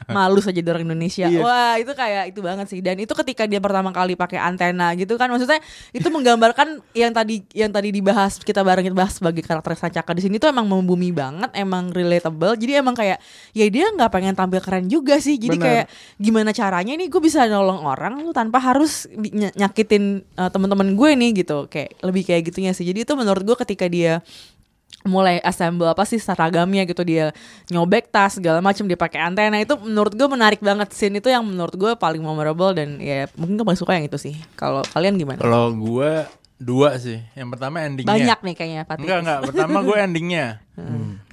Malu 0.08 0.40
saja 0.40 0.60
orang 0.64 0.86
Indonesia. 0.86 1.26
Iya. 1.26 1.42
Wah, 1.42 1.76
itu 1.76 1.92
kayak 1.92 2.24
itu 2.30 2.40
banget 2.40 2.68
sih. 2.68 2.80
Dan 2.80 2.96
itu 2.98 3.12
ketika 3.14 3.44
dia 3.44 3.58
pertama 3.58 3.90
kali 3.90 4.14
pakai 4.14 4.38
antena 4.38 4.94
gitu 4.94 5.18
kan 5.18 5.28
maksudnya 5.28 5.51
itu 5.92 6.08
menggambarkan 6.08 6.80
yang 6.96 7.12
tadi 7.12 7.44
yang 7.52 7.74
tadi 7.74 7.90
dibahas 7.92 8.40
kita 8.40 8.62
barengin 8.62 8.96
bahas 8.96 9.18
sebagai 9.18 9.44
karakter 9.44 9.74
Sancaka 9.76 10.14
di 10.16 10.24
sini 10.24 10.38
tuh 10.38 10.54
emang 10.54 10.70
membumi 10.70 11.10
banget, 11.12 11.52
emang 11.58 11.90
relatable. 11.92 12.56
Jadi 12.56 12.72
emang 12.78 12.96
kayak 12.96 13.18
ya 13.52 13.66
dia 13.68 13.90
nggak 13.92 14.12
pengen 14.14 14.36
tampil 14.38 14.62
keren 14.62 14.86
juga 14.88 15.18
sih. 15.18 15.36
Jadi 15.42 15.58
Benar. 15.58 15.66
kayak 15.68 15.86
gimana 16.22 16.50
caranya 16.54 16.94
nih 16.96 17.08
gue 17.10 17.22
bisa 17.24 17.50
nolong 17.50 17.84
orang 17.84 18.22
lu 18.22 18.32
tanpa 18.32 18.62
harus 18.62 19.10
ny- 19.12 19.52
nyakitin 19.58 20.22
uh, 20.38 20.50
teman-teman 20.54 20.94
gue 20.94 21.10
nih 21.18 21.32
gitu 21.44 21.66
kayak 21.66 21.98
lebih 22.06 22.24
kayak 22.28 22.42
gitunya 22.52 22.72
sih 22.76 22.86
jadi 22.86 23.04
itu 23.04 23.14
menurut 23.18 23.42
gue 23.42 23.58
ketika 23.58 23.90
dia 23.90 24.22
mulai 25.02 25.42
assemble 25.42 25.90
apa 25.90 26.06
sih 26.06 26.22
seragamnya 26.22 26.86
gitu 26.86 27.02
dia 27.02 27.34
nyobek 27.74 28.14
tas 28.14 28.38
segala 28.38 28.62
macam 28.62 28.86
dia 28.86 28.94
pakai 28.96 29.18
antena. 29.22 29.58
Itu 29.58 29.82
menurut 29.82 30.14
gue 30.14 30.28
menarik 30.30 30.62
banget. 30.62 30.94
Scene 30.94 31.18
itu 31.18 31.28
yang 31.28 31.42
menurut 31.42 31.74
gue 31.74 31.92
paling 31.98 32.22
memorable 32.22 32.72
dan 32.78 33.02
ya 33.02 33.26
mungkin 33.34 33.58
gue 33.58 33.66
paling 33.66 33.82
suka 33.82 33.98
yang 33.98 34.06
itu 34.06 34.22
sih. 34.22 34.38
Kalau 34.54 34.86
kalian 34.94 35.18
gimana? 35.18 35.42
Kalau 35.42 35.74
gue 35.74 36.26
dua 36.62 36.94
sih. 37.02 37.18
Yang 37.34 37.58
pertama 37.58 37.82
endingnya. 37.82 38.14
Banyak 38.14 38.40
nih 38.46 38.54
kayaknya 38.54 38.82
Pak 38.86 38.96
Enggak 39.02 39.20
enggak, 39.26 39.40
pertama 39.50 39.78
gue 39.82 39.98
endingnya. 39.98 40.46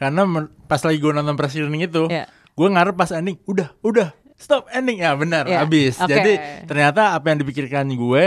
Karena 0.00 0.22
men- 0.24 0.50
pas 0.64 0.80
lagi 0.80 0.96
gue 0.96 1.12
nonton 1.12 1.36
presiden 1.36 1.68
itu, 1.76 2.08
Iya. 2.08 2.24
gue 2.28 2.68
ngarep 2.68 2.96
pas 2.96 3.12
ending, 3.12 3.36
udah, 3.44 3.68
udah, 3.84 4.08
stop 4.40 4.64
ending. 4.72 5.00
Ya 5.00 5.12
benar, 5.12 5.44
Iya, 5.44 5.64
habis. 5.64 6.00
oke. 6.00 6.08
Jadi 6.08 6.32
ternyata 6.64 7.12
apa 7.12 7.28
yang 7.28 7.38
dipikirkan 7.44 7.84
gue, 7.88 8.24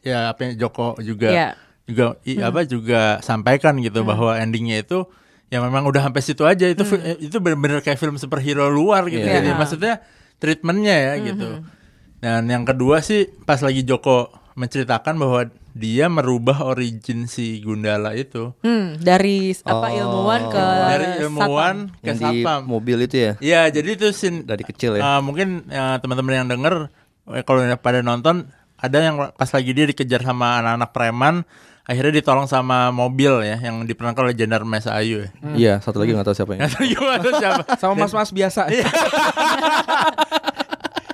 ya 0.00 0.32
apa 0.32 0.40
yang 0.48 0.52
Joko 0.56 0.96
juga 1.00 1.28
Iya. 1.28 1.48
Juga 1.88 2.04
i- 2.22 2.38
apa 2.38 2.62
juga 2.62 3.00
sampaikan 3.20 3.80
gitu 3.80 4.04
bahwa 4.04 4.36
endingnya 4.36 4.78
itu 4.78 5.08
ya 5.48 5.58
memang 5.58 5.82
udah 5.82 6.04
sampai 6.04 6.20
situ 6.20 6.44
aja 6.44 6.68
itu 6.68 6.84
fi- 6.84 7.00
itu 7.18 7.36
bener-bener 7.38 7.80
kayak 7.80 7.96
film 7.96 8.14
superhero 8.14 8.68
luar 8.68 9.08
gitu. 9.08 9.24
Iya. 9.24 9.40
Jadi 9.40 9.48
maksudnya 9.50 9.94
treatmentnya 10.36 10.94
ya 10.94 11.12
gitu. 11.24 11.64
Dan 12.18 12.44
yang 12.46 12.62
kedua 12.62 13.00
sih 13.00 13.24
pas 13.42 13.58
lagi 13.58 13.82
Joko 13.82 14.28
menceritakan 14.52 15.14
bahwa 15.16 15.40
dia 15.70 16.10
merubah 16.10 16.66
origin 16.66 17.24
si 17.24 17.62
Gundala 17.62 18.10
itu 18.12 18.50
hmm, 18.58 18.98
dari 18.98 19.54
apa 19.56 19.86
Oh. 19.86 19.94
ilmuwan 19.96 20.42
ke 20.48 20.58
dari 20.58 21.04
satpam. 21.06 21.22
ilmuwan 21.22 21.76
ke 21.94 22.04
Yang 22.04 22.18
di 22.18 22.24
satpam. 22.42 22.60
mobil 22.66 22.98
itu 23.00 23.16
ya? 23.16 23.32
Iya, 23.38 23.60
jadi 23.72 23.88
itu 23.94 24.06
scene 24.10 24.42
Dari 24.42 24.66
kecil 24.66 24.98
ya? 24.98 25.02
eh, 25.08 25.20
mungkin 25.22 25.62
ya, 25.64 25.96
teman-teman 25.96 26.34
yang 26.36 26.48
denger 26.50 26.90
eh, 27.30 27.42
kalau 27.42 27.62
yang 27.62 27.78
pada 27.78 28.02
nonton 28.02 28.50
ada 28.74 28.98
yang 28.98 29.14
pas 29.32 29.46
lagi 29.48 29.70
dia 29.70 29.86
dikejar 29.86 30.20
sama 30.20 30.58
anak-anak 30.58 30.90
preman, 30.90 31.34
akhirnya 31.88 32.12
ditolong 32.14 32.44
sama 32.44 32.92
mobil 32.92 33.40
ya 33.42 33.56
yang 33.58 33.82
diperankan 33.82 34.22
oleh 34.22 34.36
Jenderal 34.36 34.62
Mesa 34.62 34.92
Ayu 34.92 35.24
ya. 35.24 35.30
Iya, 35.56 35.74
satu 35.80 35.96
lagi 35.96 36.12
nggak 36.12 36.22
tahu 36.22 36.36
siapa 36.36 36.52
ya. 36.52 36.68
Nggak 36.68 37.18
tahu 37.18 37.34
siapa. 37.34 37.62
sama 37.80 37.94
mas-mas 37.98 38.28
biasa 38.28 38.68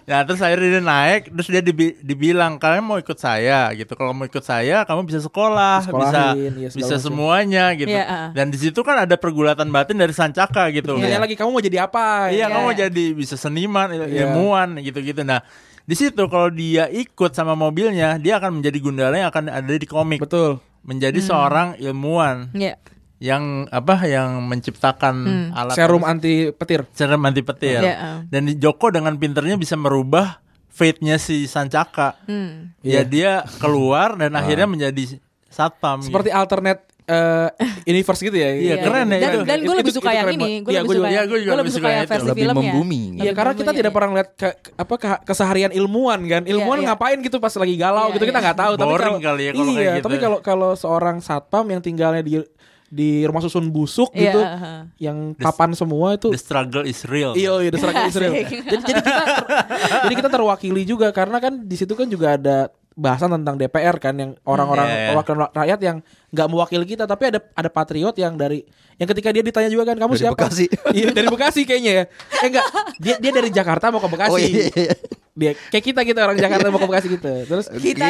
Nah 0.05 0.21
terus 0.21 0.37
akhirnya 0.39 0.69
dia 0.71 0.83
naik 0.85 1.33
Terus 1.33 1.49
dia 1.49 1.63
dibi- 1.63 1.97
dibilang 1.97 2.61
Kalian 2.61 2.85
mau 2.85 3.01
ikut 3.01 3.17
saya 3.17 3.73
gitu 3.73 3.89
Kalau 3.91 4.13
mau 4.13 4.29
ikut 4.29 4.45
saya 4.45 4.85
Kamu 4.85 5.01
bisa 5.03 5.17
sekolah 5.19 5.81
Bisa 5.81 5.89
Disekolahin, 5.89 6.53
iya, 6.55 6.69
bisa 6.69 6.93
macam. 6.93 7.01
semuanya 7.01 7.65
gitu 7.73 7.89
Iya, 7.89 8.05
ah. 8.05 8.29
Dan 8.31 8.53
di 8.53 8.61
situ 8.61 8.77
kan 8.79 9.01
ada 9.01 9.17
pergulatan 9.17 9.65
batin 9.71 9.97
dari 9.97 10.13
Sancaka 10.13 10.69
gitu 10.71 11.01
Tanya 11.01 11.17
lagi 11.19 11.33
kamu 11.33 11.49
mau 11.51 11.65
jadi 11.65 11.79
apa? 11.83 12.29
Iya, 12.29 12.37
Iya. 12.37 12.47
kamu 12.51 12.63
mau 12.63 12.77
jadi 12.77 13.05
bisa 13.13 13.35
seniman, 13.35 13.89
Iya. 13.89 14.29
ilmuwan 14.29 14.77
gitu-gitu. 14.79 15.25
Nah, 15.25 15.41
di 15.85 15.95
situ 15.95 16.23
kalau 16.27 16.49
dia 16.49 16.89
ikut 16.89 17.31
sama 17.31 17.53
mobilnya, 17.53 18.17
dia 18.17 18.37
akan 18.37 18.61
menjadi 18.61 18.79
gundala 18.81 19.15
yang 19.15 19.29
akan 19.29 19.53
ada 19.53 19.69
di 19.71 19.85
komik. 19.85 20.21
Betul. 20.21 20.57
Menjadi 20.81 21.17
seorang 21.19 21.77
ilmuwan 21.77 22.53
Iya. 22.53 22.77
yang 23.21 23.69
apa 23.69 24.05
yang 24.05 24.45
menciptakan 24.45 25.15
alat 25.53 25.77
Serum 25.77 26.05
apa- 26.05 26.13
anti 26.13 26.53
petir. 26.53 26.85
serum 26.93 27.25
anti 27.25 27.41
petir. 27.41 27.81
Iya, 27.81 27.95
ah. 27.97 28.19
Dan 28.25 28.53
Joko 28.57 28.89
dengan 28.89 29.17
pinternya 29.17 29.57
bisa 29.57 29.77
merubah 29.77 30.41
fate-nya 30.69 31.17
si 31.17 31.45
Sancaka. 31.45 32.21
Hmm. 32.25 32.73
Ya 32.81 33.01
dia 33.01 33.45
keluar 33.57 34.17
dan 34.17 34.35
akhirnya 34.35 34.69
menjadi 34.69 35.21
satpam. 35.49 36.03
Seperti 36.03 36.29
gitu. 36.29 36.37
alternate 36.37 36.83
eh, 37.07 37.49
universe 37.87 38.21
gitu 38.23 38.33
ya. 38.33 38.49
Iya, 38.51 38.75
keren 38.81 39.07
ya 39.07 39.19
Dan, 39.19 39.29
itu. 39.29 39.39
dan 39.43 39.59
gue 39.59 39.67
Itu- 39.67 39.77
lebih 39.77 39.93
itu 39.93 39.99
suka 39.99 40.11
yang 40.11 40.25
keren 40.25 40.37
ini. 40.37 40.53
Gue 40.61 40.73
Iya, 40.73 40.81
lebih 40.81 40.89
suka. 40.89 40.97
juga- 40.97 41.11
iya, 41.11 41.23
gua 41.23 41.37
juga 41.37 41.45
gue 41.47 41.61
lebih 41.61 41.75
suka 41.75 41.89
yang 41.89 42.01
itu. 42.01 42.11
versi 42.11 42.25
Lebih 42.27 42.43
filmnya. 42.43 42.73
membumi. 42.73 43.03
Iya 43.17 43.33
karena 43.33 43.53
kita 43.53 43.71
tidak 43.73 43.93
pernah 43.93 44.11
lihat 44.15 44.31
ke, 44.33 44.49
apa 44.75 44.95
ke- 44.97 45.23
keseharian 45.25 45.71
ilmuwan 45.71 46.21
kan. 46.25 46.43
Ilmuwan 46.45 46.79
iya. 46.79 46.87
ngapain 46.91 47.19
gitu 47.21 47.37
pas 47.39 47.53
lagi 47.53 47.75
galau 47.75 48.07
Iya, 48.07 48.15
gitu 48.15 48.25
kita 48.27 48.33
iya. 48.35 48.45
nggak 48.45 48.59
tahu. 48.59 48.73
tapi 48.75 48.93
kalau 48.95 49.19
kali 49.19 49.43
ya 49.43 49.53
kalau 49.53 49.67
iya, 49.71 49.91
gitu. 49.93 50.05
tapi 50.05 50.17
kalau 50.17 50.39
kalau 50.41 50.71
seorang 50.73 51.17
satpam 51.19 51.65
yang 51.67 51.79
tinggalnya 51.79 52.21
di 52.21 52.41
di 52.87 53.27
rumah 53.27 53.43
susun 53.43 53.69
busuk 53.69 54.09
Iya, 54.13 54.23
gitu, 54.23 54.41
aha. 54.41 54.75
yang 54.97 55.35
papan 55.35 55.75
semua 55.75 56.15
itu 56.15 56.31
The 56.31 56.39
struggle 56.39 56.85
is 56.85 57.03
real. 57.05 57.35
Iya, 57.35 57.59
iya, 57.59 57.71
dasar 57.71 57.91
Israel. 58.07 58.33
Asik. 58.33 58.47
jadi, 58.63 58.71
jadi 58.71 58.83
kita 58.85 59.01
ter- 59.03 59.47
jadi 60.05 60.15
kita 60.15 60.31
terwakili 60.31 60.83
juga 60.85 61.11
karena 61.11 61.37
kan 61.37 61.59
di 61.59 61.75
situ 61.75 61.91
kan 61.93 62.07
juga 62.07 62.39
ada 62.39 62.71
bahasan 62.95 63.35
tentang 63.35 63.59
DPR 63.59 63.99
kan 63.99 64.15
yang 64.15 64.31
orang-orang 64.47 64.87
Iya, 64.87 64.95
iya. 64.95 65.09
perwakilan 65.11 65.39
rakyat 65.51 65.81
yang 65.83 65.97
nggak 66.31 66.47
mewakili 66.47 66.87
kita 66.87 67.05
tapi 67.05 67.31
ada 67.35 67.43
ada 67.43 67.67
patriot 67.67 68.15
yang 68.15 68.39
dari 68.39 68.63
yang 68.95 69.11
ketika 69.11 69.35
dia 69.35 69.43
ditanya 69.43 69.67
juga 69.67 69.91
kan 69.91 69.99
kamu 69.99 70.15
Dari 70.15 70.23
siapa? 70.23 70.35
Bekasi. 70.39 70.67
Iya 70.99 71.09
dari 71.11 71.27
Bekasi 71.27 71.61
kayaknya 71.67 71.93
ya. 71.93 72.05
Eh 72.39 72.47
enggak, 72.55 72.67
dia 73.03 73.15
dia 73.19 73.33
dari 73.35 73.51
Jakarta 73.51 73.91
mau 73.91 73.99
ke 73.99 74.07
Bekasi. 74.07 74.31
Oh 74.31 74.39
iya, 74.39 74.71
iya. 74.71 74.95
Dia 75.35 75.51
kayak 75.59 75.85
kita 75.91 76.01
kita 76.07 76.23
orang 76.23 76.39
Jakarta 76.39 76.71
mau 76.71 76.79
ke 76.79 76.87
Bekasi 76.87 77.07
gitu. 77.11 77.27
Terus. 77.27 77.67
Kita- 77.67 78.07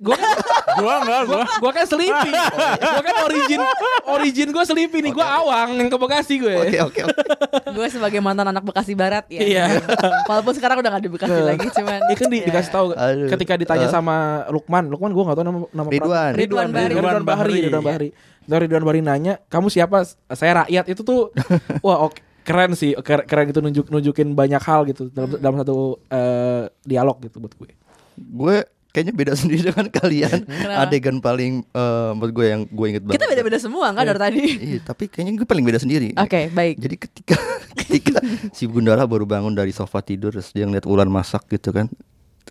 gua 0.00 0.16
kan 0.16 0.30
gua 0.80 0.94
enggak, 1.04 1.20
gua, 1.28 1.36
gua 1.44 1.44
gua 1.60 1.70
kan 1.76 1.84
selipi. 1.84 2.30
gua 2.80 3.02
kan 3.04 3.14
origin 3.28 3.60
origin 4.08 4.48
gua 4.56 4.64
selipi 4.64 5.04
nih. 5.04 5.12
Gua 5.12 5.44
awang 5.44 5.76
yang 5.76 5.92
ke 5.92 5.98
Bekasi 6.00 6.40
gue. 6.40 6.56
Oke 6.56 6.78
oke 6.80 7.00
oke. 7.04 7.20
Gue 7.76 7.86
sebagai 7.92 8.24
mantan 8.24 8.48
anak 8.48 8.64
Bekasi 8.64 8.96
Barat 8.96 9.28
ya. 9.28 9.44
Iya. 9.44 9.64
Walaupun 10.24 10.56
sekarang 10.56 10.80
udah 10.80 10.90
gak 10.96 11.04
di 11.04 11.12
Bekasi 11.12 11.40
lagi, 11.44 11.68
cuman. 11.76 12.00
Iya 12.08 12.16
kan 12.16 12.28
di, 12.32 12.38
ya. 12.40 12.46
dikasih 12.48 12.70
tahu 12.72 12.86
ketika 13.36 13.54
ditanya 13.60 13.88
sama 13.92 14.48
Lukman, 14.48 14.88
Lukman 14.88 15.12
gue 15.12 15.22
gak 15.28 15.36
tahu 15.36 15.44
nama 15.44 15.58
nama 15.76 15.88
Ridwan. 15.92 16.32
Ridwan, 16.32 16.40
Ridwan 16.40 16.68
Bahri. 16.72 16.88
Ridwan, 16.88 17.04
Ridwan 17.04 17.24
Bahri, 17.28 17.52
Bahri. 17.52 17.60
Ridwan 17.68 17.84
Bahri. 17.84 18.08
Ridwan 18.48 18.84
Bahri 18.88 19.00
nanya, 19.04 19.34
kamu 19.52 19.68
siapa? 19.68 20.08
Saya 20.32 20.64
rakyat 20.64 20.84
itu 20.88 21.04
tuh, 21.04 21.28
wah 21.84 22.08
oke 22.08 22.31
keren 22.42 22.72
sih, 22.74 22.92
keren, 23.00 23.24
keren 23.26 23.44
gitu 23.50 23.60
nunjuk 23.62 23.86
nunjukin 23.88 24.34
banyak 24.34 24.62
hal 24.62 24.86
gitu 24.86 25.08
dalam 25.10 25.38
dalam 25.38 25.56
satu 25.62 25.98
eh, 26.10 26.68
dialog 26.84 27.18
gitu 27.22 27.38
buat 27.38 27.54
gue. 27.56 27.70
Gue 28.18 28.56
kayaknya 28.92 29.14
beda 29.16 29.32
sendiri 29.40 29.72
dengan 29.72 29.88
kalian. 29.88 30.38
Kenapa? 30.46 30.84
Adegan 30.86 31.18
paling 31.18 31.64
eh 31.64 32.10
menurut 32.12 32.32
gue 32.36 32.46
yang 32.46 32.62
gue 32.68 32.86
inget 32.92 33.02
banget. 33.02 33.16
Kita 33.18 33.26
beda-beda 33.32 33.58
semua 33.58 33.86
kan 33.90 34.04
dari 34.04 34.20
tadi. 34.20 34.40
Iya, 34.72 34.80
tapi 34.84 35.08
kayaknya 35.08 35.42
gue 35.42 35.48
paling 35.48 35.64
beda 35.64 35.78
sendiri. 35.80 36.14
Oke, 36.14 36.52
baik. 36.52 36.76
Jadi 36.78 36.96
ketika 37.00 37.36
ketika 37.74 38.16
si 38.52 38.68
Gundala 38.68 39.08
baru 39.08 39.24
bangun 39.24 39.56
dari 39.56 39.72
sofa 39.72 40.04
tidur 40.04 40.30
terus 40.36 40.52
dia 40.52 40.68
ngeliat 40.68 40.84
Ulan 40.84 41.08
masak 41.08 41.48
gitu 41.48 41.72
kan. 41.72 41.88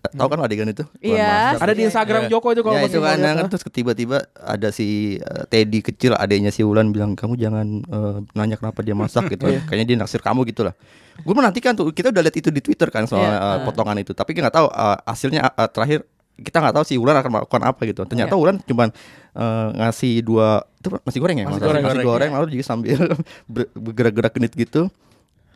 Tahu 0.02 0.28
kan 0.28 0.42
adegan 0.42 0.66
itu? 0.66 0.82
Iya. 0.98 1.56
Ada 1.56 1.72
di 1.72 1.86
Instagram 1.86 2.26
Iya. 2.26 2.30
Joko 2.32 2.50
itu 2.50 2.62
kalau 2.62 2.74
ya 2.74 2.82
masih 2.82 2.92
itu 2.92 3.00
kan 3.00 3.16
lihat, 3.16 3.28
kan 3.32 3.38
ah. 3.38 3.50
terus 3.50 3.64
tiba-tiba 3.66 4.18
ada 4.36 4.68
si 4.70 4.88
eh, 5.16 5.44
Teddy 5.46 5.80
kecil 5.80 6.12
adanya 6.14 6.50
si 6.50 6.62
Ulan 6.62 6.90
bilang 6.90 7.14
kamu 7.14 7.34
jangan 7.36 7.68
eh, 7.80 8.16
nanya 8.34 8.56
kenapa 8.56 8.82
dia 8.82 8.94
masak 8.94 9.30
gitu 9.30 9.46
Iya. 9.46 9.62
kayaknya 9.64 9.86
dia 9.86 9.98
naksir 9.98 10.20
kamu 10.20 10.42
gitu 10.46 10.64
lah 10.64 10.74
gue 11.14 11.34
menantikan 11.34 11.74
tuh 11.74 11.90
kita 11.90 12.10
udah 12.10 12.24
lihat 12.24 12.34
itu 12.36 12.50
di 12.50 12.60
Twitter 12.60 12.90
kan 12.90 13.06
soal 13.06 13.22
Iya, 13.22 13.30
eh, 13.32 13.38
ah. 13.38 13.58
potongan 13.62 13.94
itu 13.96 14.12
tapi 14.12 14.32
kita 14.32 14.44
nggak 14.44 14.58
tahu 14.58 14.68
eh, 14.68 14.98
hasilnya 15.06 15.42
eh, 15.48 15.70
terakhir 15.70 16.00
kita 16.34 16.58
nggak 16.58 16.74
tahu 16.74 16.84
si 16.84 16.96
Ulan 16.98 17.16
akan 17.16 17.30
melakukan 17.32 17.62
apa 17.64 17.82
gitu 17.84 18.02
ternyata 18.04 18.34
Iya. 18.34 18.42
Ulan 18.42 18.56
cuman 18.60 18.90
eh, 19.34 19.68
ngasih 19.78 20.14
dua 20.22 20.48
itu 20.76 20.90
nasi 20.98 21.18
goreng 21.18 21.38
ya 21.38 21.46
Nasi 21.46 21.54
Mas? 21.54 21.62
goreng. 21.64 21.84
nasi 21.86 22.02
goreng 22.02 22.32
lalu 22.34 22.46
juga 22.52 22.66
sambil 22.66 22.98
ber- 23.54 23.70
bergerak-gerak 23.72 24.34
genit 24.34 24.54
gitu 24.56 24.90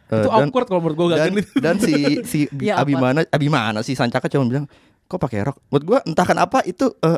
Eh, 0.06 0.22
Itu 0.22 0.30
dan- 0.30 0.48
awkward 0.48 0.66
kalau 0.70 0.82
menurut 0.86 0.98
gue 0.98 1.08
gak 1.10 1.18
dan, 1.18 1.30
genit. 1.34 1.48
dan 1.66 1.76
si 1.82 1.94
si 2.24 2.40
Iya, 2.62 2.78
Abimana 2.78 3.26
Abimana 3.28 3.80
si 3.82 3.98
Sancaka 3.98 4.30
cuma 4.30 4.46
bilang 4.46 4.66
kok 5.06 5.18
pakai 5.18 5.46
rok 5.46 5.58
buat 5.70 5.82
gua 5.82 6.00
entah 6.02 6.26
kenapa 6.26 6.62
itu 6.62 6.90
eh 7.00 7.18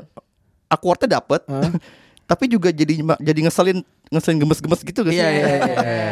awkwardnya 0.68 1.20
dapet 1.20 1.44
Hah? 1.48 1.68
tapi 2.28 2.46
juga 2.46 2.70
jadi 2.70 2.92
jadi 3.18 3.40
ngeselin 3.42 3.80
ngeselin 4.08 4.38
gemes-gemes 4.38 4.82
gitu 4.82 5.00
guys 5.02 5.16
Iya, 5.16 5.28
iya, 5.28 5.48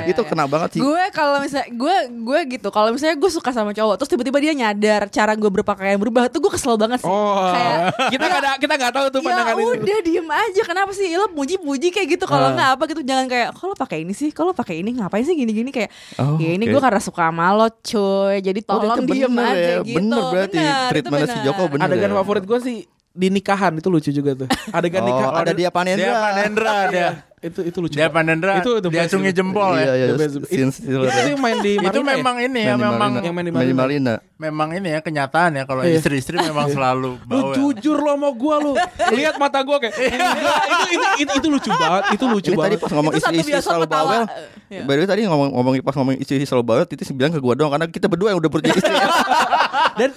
itu 0.12 0.20
kena 0.22 0.44
banget 0.46 0.76
sih. 0.76 0.80
Gue 0.80 1.00
kalau 1.12 1.40
misalnya 1.40 1.68
gue 1.70 1.96
gue 2.10 2.40
gitu 2.50 2.68
kalau 2.68 2.90
misalnya 2.90 3.16
gue 3.16 3.28
suka 3.30 3.52
sama 3.52 3.72
cowok 3.72 3.96
terus 3.96 4.10
tiba-tiba 4.10 4.36
dia 4.38 4.52
nyadar 4.54 5.08
cara 5.08 5.32
gue 5.32 5.48
berpakaian 5.50 5.96
berubah 5.96 6.28
tuh 6.28 6.40
gue 6.40 6.52
kesel 6.52 6.76
banget 6.76 7.00
sih. 7.00 7.08
Oh, 7.08 7.48
Kayak 7.48 7.80
kita 8.16 8.24
nggak 8.26 8.42
ada 8.42 8.52
kita 8.56 8.74
nggak 8.76 8.94
tahu 8.94 9.06
tuh 9.10 9.20
ya 9.22 9.26
pandangan 9.26 9.56
itu. 9.56 9.72
udah 9.78 10.00
diem 10.02 10.28
aja. 10.30 10.62
Kenapa 10.66 10.92
sih? 10.92 11.08
Lo 11.14 11.28
puji-puji 11.30 11.88
kayak 11.90 12.08
gitu. 12.12 12.26
Kalau 12.26 12.48
Ah. 12.48 12.54
nggak 12.54 12.70
apa 12.74 12.84
gitu 12.86 13.02
jangan 13.02 13.26
kayak 13.26 13.50
kalau 13.54 13.74
pakai 13.74 13.98
ini 14.02 14.12
sih? 14.12 14.30
Kalau 14.30 14.52
pakai 14.52 14.76
ini? 14.78 14.92
Ngapain 14.92 15.24
sih 15.24 15.34
gini-gini? 15.34 15.70
Kayak 15.70 15.92
Oh, 16.16 16.36
ya 16.36 16.52
ini 16.52 16.64
oke. 16.66 16.72
gue 16.72 16.82
karena 16.82 17.00
suka 17.00 17.24
sama 17.26 17.52
lo 17.54 17.68
cuy. 17.72 18.40
Jadi 18.40 18.60
Oh, 18.62 18.68
tolong 18.74 18.98
itu 18.98 19.04
diem 19.10 19.28
bener 19.30 19.44
aja 19.46 19.60
ya, 19.74 19.78
gitu. 19.82 19.98
Bener 19.98 20.20
berarti. 20.26 20.58
Bener, 20.58 20.68
itu 20.68 20.92
treatmentnya 20.92 21.28
si. 21.30 21.40
Joko 21.44 21.64
bener. 21.70 21.84
Adegan 21.86 22.12
ya. 22.12 22.16
favorit 22.18 22.44
gue 22.44 22.60
sih 22.62 22.78
di 23.16 23.28
nikahan 23.30 23.72
itu 23.74 23.88
lucu 23.88 24.12
juga 24.12 24.36
tuh. 24.36 24.48
Adegan 24.70 25.02
oh, 25.02 25.08
nikah 25.08 25.30
ada 25.34 25.52
dia 25.52 25.72
Panendra 25.72 26.04
Dia 26.04 26.14
Panendra 26.14 26.76
dia. 26.94 27.10
itu 27.40 27.62
itu 27.62 27.78
lucu. 27.78 27.94
Dia 27.94 28.10
banget. 28.10 28.16
Panendra 28.42 28.54
Itu 28.58 28.72
the 28.78 28.90
best 28.90 29.08
diacungi 29.08 29.30
itu. 29.30 29.38
jempol 29.38 29.72
iya, 29.76 29.86
ya. 29.86 29.94
iya, 29.94 30.06
best. 30.14 30.36
scene 30.44 30.72
Itu, 30.74 30.98
itu 30.98 31.06
ya. 31.06 31.24
yang 31.30 31.40
main 31.40 31.58
di 31.62 31.72
Itu 31.74 31.84
Marina 31.86 32.02
ya? 32.02 32.16
memang 32.18 32.36
ini 32.42 32.62
ya, 32.62 32.74
memang. 32.76 33.12
Yang 33.22 33.34
main 33.34 33.46
di 33.46 33.54
Marina. 33.54 33.76
Marina 33.78 34.14
memang 34.36 34.70
ini 34.74 34.90
ya 34.90 35.00
kenyataan 35.00 35.52
ya 35.54 35.64
kalau 35.64 35.82
Iya. 35.82 35.96
istri-istri 35.96 36.36
memang 36.36 36.68
selalu 36.68 37.16
Lu 37.16 37.22
bawel. 37.24 37.54
jujur 37.56 37.98
lo 37.98 38.12
sama 38.12 38.30
gua 38.34 38.56
lu. 38.60 38.74
Lihat 39.14 39.38
mata 39.38 39.62
gua 39.62 39.80
kayak 39.80 39.96
"Gila, 39.96 40.12
itu, 40.12 40.84
itu, 40.92 41.06
itu, 41.18 41.32
itu 41.38 41.48
lucu 41.48 41.70
banget, 41.72 42.04
itu 42.12 42.26
lucu 42.26 42.50
ini 42.50 42.58
tadi 42.58 42.68
banget. 42.68 42.80
pas 42.82 42.92
ngomong 42.92 43.12
Itu 43.12 43.20
istri-istri 43.22 43.62
selalu 43.62 43.86
bawel 43.86 44.24
Iya. 44.66 44.82
By 44.82 44.92
the 44.92 45.00
way 45.00 45.08
tadi 45.08 45.22
ngomong 45.24 45.50
ngomong 45.54 45.74
pas 45.80 45.94
ngomong 45.94 46.14
istri 46.18 46.42
selalu 46.42 46.64
bawel 46.66 46.84
itu 46.84 47.14
bilang 47.14 47.30
ke 47.30 47.40
gua 47.40 47.54
doang 47.54 47.72
karena 47.72 47.86
kita 47.86 48.10
berdua 48.10 48.34
yang 48.34 48.42
udah 48.42 48.50
punya 48.50 48.74
istri 48.74 48.90
Dan 49.96 50.10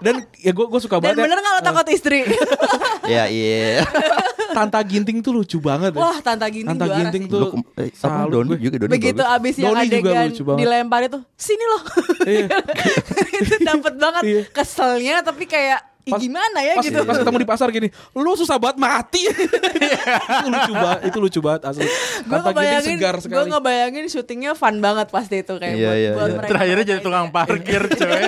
dan 0.00 0.14
ya 0.34 0.50
gua 0.50 0.66
gua 0.66 0.78
suka 0.78 0.96
dan 0.96 1.02
banget. 1.06 1.16
ya. 1.16 1.24
bener 1.24 1.38
nggak 1.38 1.52
lo 1.52 1.62
takut 1.62 1.86
istri 1.88 2.18
ya 3.14 3.24
iya 3.26 3.84
Tanta 4.50 4.80
Ginting 4.82 5.20
tuh 5.20 5.32
lucu 5.32 5.58
banget. 5.58 5.92
ya. 5.92 6.00
wah 6.00 6.18
tante 6.18 6.42
ginting 6.48 6.66
Tanta 6.68 6.84
juara 6.84 6.98
Ginting 7.00 7.24
sih. 7.24 7.30
tuh 7.30 7.46
eh, 7.76 7.90
salut 7.92 8.30
Doni 8.32 8.48
gue. 8.50 8.58
juga 8.60 8.76
Doni 8.80 8.90
begitu 8.90 9.20
bagus. 9.20 9.36
abis 9.36 9.54
yang 9.56 9.70
Doni 9.70 9.86
juga 9.86 9.96
adegan 10.10 10.26
lucu 10.26 10.42
banget. 10.42 10.58
dilempar 10.60 11.00
itu 11.04 11.18
sini 11.34 11.64
loh 11.64 11.82
Iya. 12.22 12.46
itu 13.40 13.54
dapet 13.60 13.94
banget 13.96 14.22
Iya. 14.22 14.42
keselnya 14.50 15.16
tapi 15.22 15.44
kayak 15.44 15.80
"Ih, 15.80 15.89
Pas- 16.02 16.16
gimana 16.18 16.58
ya 16.58 16.74
pas, 16.74 16.82
gitu 16.82 17.00
pas 17.02 17.12
ketemu 17.14 17.38
di 17.38 17.46
pasar 17.46 17.68
gini, 17.68 17.88
lu 18.14 18.32
susah 18.32 18.56
banget 18.56 18.76
mati. 18.78 19.20
itu 20.32 20.48
lucu 20.48 20.72
banget, 20.72 21.00
itu 21.04 21.18
lucu 21.18 21.40
banget 21.40 21.62
asli. 21.66 21.84
gue 21.84 21.92
Ginting 22.24 22.40
ngebayangin 22.42 22.96
segar 22.96 23.14
gue 23.14 23.22
sekali. 23.22 23.48
ngebayangin 23.48 24.04
syutingnya 24.06 24.52
fun 24.54 24.78
banget 24.78 25.06
pasti 25.08 25.36
itu 25.38 25.54
kayak 25.54 25.74
Iya, 25.74 25.86
buat, 25.86 25.96
iya, 25.96 26.10
buat 26.10 26.24
iya. 26.24 26.34
mereka 26.34 26.50
Terakhirnya 26.50 26.84
jadi 26.86 27.00
tukang 27.00 27.28
parkir 27.28 27.82
coy. 28.00 28.22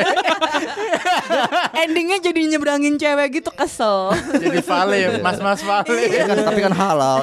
endingnya 1.75 2.19
jadi 2.21 2.41
nyebrangin 2.47 2.95
cewek 2.97 3.29
gitu 3.35 3.51
kesel 3.51 4.13
jadi 4.43 4.59
vale, 4.61 4.97
mas-mas 5.19 5.61
vale. 5.61 5.89
Iya 5.89 6.23
kan, 6.25 6.37
tapi 6.45 6.61
kan 6.61 6.73
halal 6.73 7.19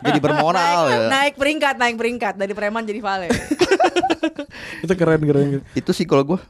jadi 0.00 0.18
bermoral 0.18 0.80
naik, 0.84 0.94
ya 0.94 1.08
naik 1.08 1.34
peringkat 1.34 1.74
naik 1.76 1.96
peringkat 1.96 2.34
dari 2.36 2.52
preman 2.52 2.82
jadi 2.82 3.00
vale 3.00 3.26
itu 4.78 4.92
keren 4.94 5.20
keren. 5.20 5.46
itu 5.72 5.90
sih 5.90 6.04
kalau 6.04 6.22
gua 6.26 6.40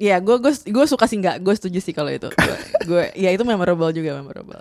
Iya, 0.00 0.16
gue 0.16 0.36
gue 0.40 0.52
gue 0.64 0.84
suka 0.88 1.04
sih 1.04 1.20
nggak, 1.20 1.36
gue 1.38 1.54
setuju 1.54 1.78
sih 1.78 1.92
kalau 1.92 2.08
itu. 2.08 2.32
Gue, 2.88 3.12
ya 3.12 3.28
itu 3.28 3.44
memorable 3.44 3.92
juga 3.92 4.16
memorable. 4.16 4.56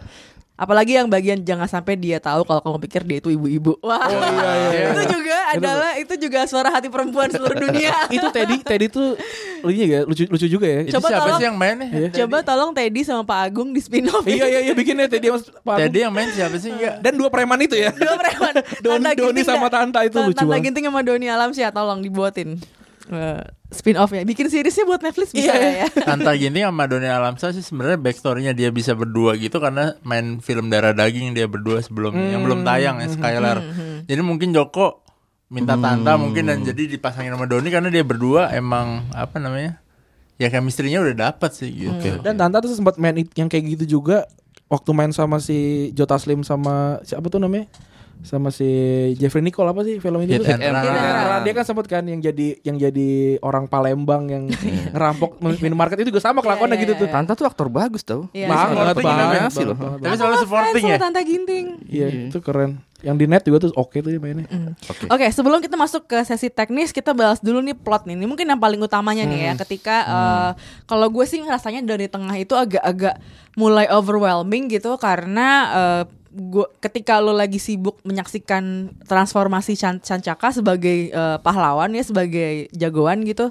Apalagi 0.53 0.91
yang 0.91 1.07
bagian 1.07 1.39
jangan 1.39 1.71
sampai 1.71 1.95
dia 1.95 2.19
tahu 2.19 2.43
kalau 2.43 2.59
kamu 2.59 2.77
pikir 2.83 3.01
dia 3.07 3.17
itu 3.17 3.31
ibu-ibu. 3.31 3.79
Wah, 3.79 4.11
iya, 4.11 4.19
iya. 4.67 4.87
itu 4.91 5.03
juga 5.09 5.37
adalah 5.55 5.91
itu 5.95 6.13
juga 6.19 6.39
suara 6.43 6.67
hati 6.67 6.91
perempuan 6.91 7.31
seluruh 7.31 7.55
dunia. 7.57 7.95
itu 8.11 8.27
Teddy 8.27 8.59
Teddy 8.59 8.91
tuh 8.91 9.15
lucu 9.63 9.79
ya 9.79 10.03
lucu 10.03 10.27
lucu 10.27 10.47
juga 10.49 10.67
ya 10.67 10.83
Itu 10.83 10.99
Coba 10.99 11.07
siapa 11.07 11.23
tolong- 11.23 11.39
sih 11.39 11.45
yang 11.47 11.55
main? 11.55 11.77
Iya. 11.79 12.07
Coba 12.11 12.37
tolong 12.43 12.75
Teddy 12.75 13.01
sama 13.01 13.23
Pak 13.23 13.39
Agung 13.39 13.71
di 13.71 13.79
spin 13.79 14.11
off. 14.11 14.27
iya 14.27 14.43
iya 14.43 14.59
iya 14.67 14.73
bikinnya 14.75 15.07
Teddy 15.07 15.31
sama 15.31 15.39
Pak 15.39 15.47
Agung. 15.63 15.79
Teddy 15.79 15.99
yang 16.03 16.11
main 16.11 16.27
siapa 16.29 16.55
sih? 16.59 16.69
Enggak. 16.69 16.95
dan 16.99 17.13
dua 17.15 17.29
preman 17.31 17.59
itu 17.63 17.75
ya 17.75 17.95
Dua 17.95 18.15
preman. 18.19 18.53
Doni- 18.83 19.15
Doni 19.15 19.41
sama? 19.47 19.71
Tanta 19.71 20.03
itu 20.03 20.19
lucu 20.19 20.35
Tanta. 20.35 20.59
Ginting 20.59 20.83
sama 20.83 20.99
Doni 20.99 21.31
Alamsyah 21.31 21.71
tolong 21.71 22.03
dibuatin. 22.03 22.59
Uh, 23.09 23.41
spin 23.73 23.97
offnya 23.97 24.21
bikin 24.21 24.53
seriesnya 24.53 24.85
buat 24.85 25.01
Netflix 25.01 25.33
bisa 25.33 25.49
Iya. 25.49 25.81
ya 25.81 25.87
Tanta 26.13 26.29
Ginting 26.37 26.61
sama 26.61 26.85
Doni 26.85 27.09
Alamsa 27.09 27.49
sih 27.49 27.65
sebenarnya 27.65 27.97
backstorynya 27.97 28.53
dia 28.53 28.69
bisa 28.69 28.93
berdua 28.93 29.33
gitu 29.33 29.57
karena 29.57 29.97
main 30.05 30.37
film 30.39 30.69
darah 30.69 30.93
daging 30.93 31.33
dia 31.33 31.49
berdua 31.49 31.81
sebelum 31.81 32.13
yang 32.13 32.45
belum 32.45 32.61
tayang 32.61 33.01
ya 33.01 33.09
Skylar. 33.09 33.65
Jadi 34.05 34.21
mungkin 34.21 34.53
Joko 34.53 35.01
minta 35.49 35.73
Tanta 35.73 36.21
mungkin 36.21 36.45
dan 36.45 36.61
jadi 36.61 36.85
dipasangin 36.85 37.33
sama 37.33 37.49
Doni 37.49 37.73
karena 37.73 37.89
dia 37.89 38.05
berdua 38.05 38.53
emang 38.53 39.09
apa 39.09 39.41
namanya 39.41 39.81
ya 40.37 40.53
chemistry-nya 40.53 41.01
udah 41.01 41.33
dapet 41.33 41.49
sih 41.51 41.89
gitu. 41.89 42.21
Dan 42.21 42.37
Tanta 42.37 42.61
tuh 42.61 42.69
sempat 42.71 43.01
main 43.01 43.17
yang 43.33 43.49
kayak 43.49 43.73
gitu 43.73 43.97
juga 43.97 44.29
waktu 44.69 44.89
main 44.93 45.09
sama 45.09 45.41
si 45.41 45.89
Jota 45.97 46.21
Slim 46.21 46.45
sama 46.45 47.01
siapa 47.01 47.25
tuh 47.27 47.41
namanya? 47.41 47.65
Sama 48.19 48.51
si 48.51 48.67
Jeffrey 49.15 49.39
Nicole 49.39 49.71
apa 49.71 49.79
sih 49.87 49.95
film 49.97 50.19
itu? 50.27 50.43
Hit 50.43 50.59
and 50.59 50.59
Run. 50.59 50.83
Hit 50.83 50.91
and 50.91 51.27
Run. 51.31 51.41
Dia 51.47 51.53
kan 51.55 51.63
sempat 51.63 51.85
kan 51.87 52.03
yang 52.03 52.19
jadi 52.19 52.59
yang 52.67 52.75
jadi 52.75 53.39
orang 53.39 53.71
Palembang 53.71 54.27
yang 54.27 54.43
ngerampok 54.93 55.39
minimarket 55.39 56.03
itu 56.03 56.11
juga 56.11 56.19
sama 56.19 56.43
kelakuannya 56.43 56.75
Iya, 56.75 56.83
gitu 56.83 56.93
iya, 56.95 57.01
tuh. 57.01 57.07
iya. 57.07 57.15
Tanta 57.15 57.31
tuh 57.39 57.47
aktor 57.47 57.67
bagus 57.71 58.03
tau. 58.03 58.27
Iya. 58.35 58.51
Banget, 58.51 58.95
banget, 58.99 59.51
sih 59.55 59.63
loh. 59.63 59.77
Tapi 59.79 60.15
selalu 60.19 60.35
supporting 60.43 60.83
ya. 60.83 60.97
Tante 60.99 61.21
Ginting. 61.23 61.65
Iya, 61.87 62.07
itu 62.27 62.39
keren. 62.43 62.83
Yang 62.99 63.15
di 63.15 63.25
net 63.31 63.43
juga 63.47 63.57
tuh 63.63 63.71
oke 63.79 63.95
tuh 64.03 64.11
dia 64.11 64.19
mainnya. 64.19 64.43
Oke. 64.91 65.07
Oke, 65.07 65.25
sebelum 65.31 65.63
kita 65.63 65.79
masuk 65.79 66.03
ke 66.03 66.19
sesi 66.27 66.51
teknis, 66.51 66.91
kita 66.91 67.15
bahas 67.15 67.39
dulu 67.39 67.63
nih 67.63 67.71
plot 67.71 68.03
nih. 68.03 68.19
Ini 68.19 68.27
mungkin 68.27 68.43
yang 68.51 68.59
paling 68.59 68.83
utamanya 68.83 69.23
nih 69.23 69.39
ya. 69.39 69.53
Ketika 69.55 69.95
eh, 70.03 70.51
kalau 70.83 71.07
gue 71.07 71.23
sih 71.23 71.39
ngerasanya 71.39 71.87
dari 71.87 72.11
tengah 72.11 72.35
itu 72.35 72.51
agak-agak 72.51 73.15
mulai 73.55 73.87
overwhelming 73.87 74.67
gitu 74.67 74.99
karena 74.99 75.47
eh, 75.71 76.03
gua 76.29 76.69
ketika 76.77 77.17
lo 77.17 77.33
lagi 77.33 77.57
sibuk 77.57 77.97
menyaksikan 78.05 78.93
transformasi 79.09 79.73
Chan 79.73 79.97
Cancaka 80.01 80.53
sebagai 80.53 81.09
eh, 81.09 81.37
pahlawan 81.41 81.93
ya 81.93 82.03
sebagai 82.05 82.69
jagoan 82.73 83.25
gitu 83.25 83.49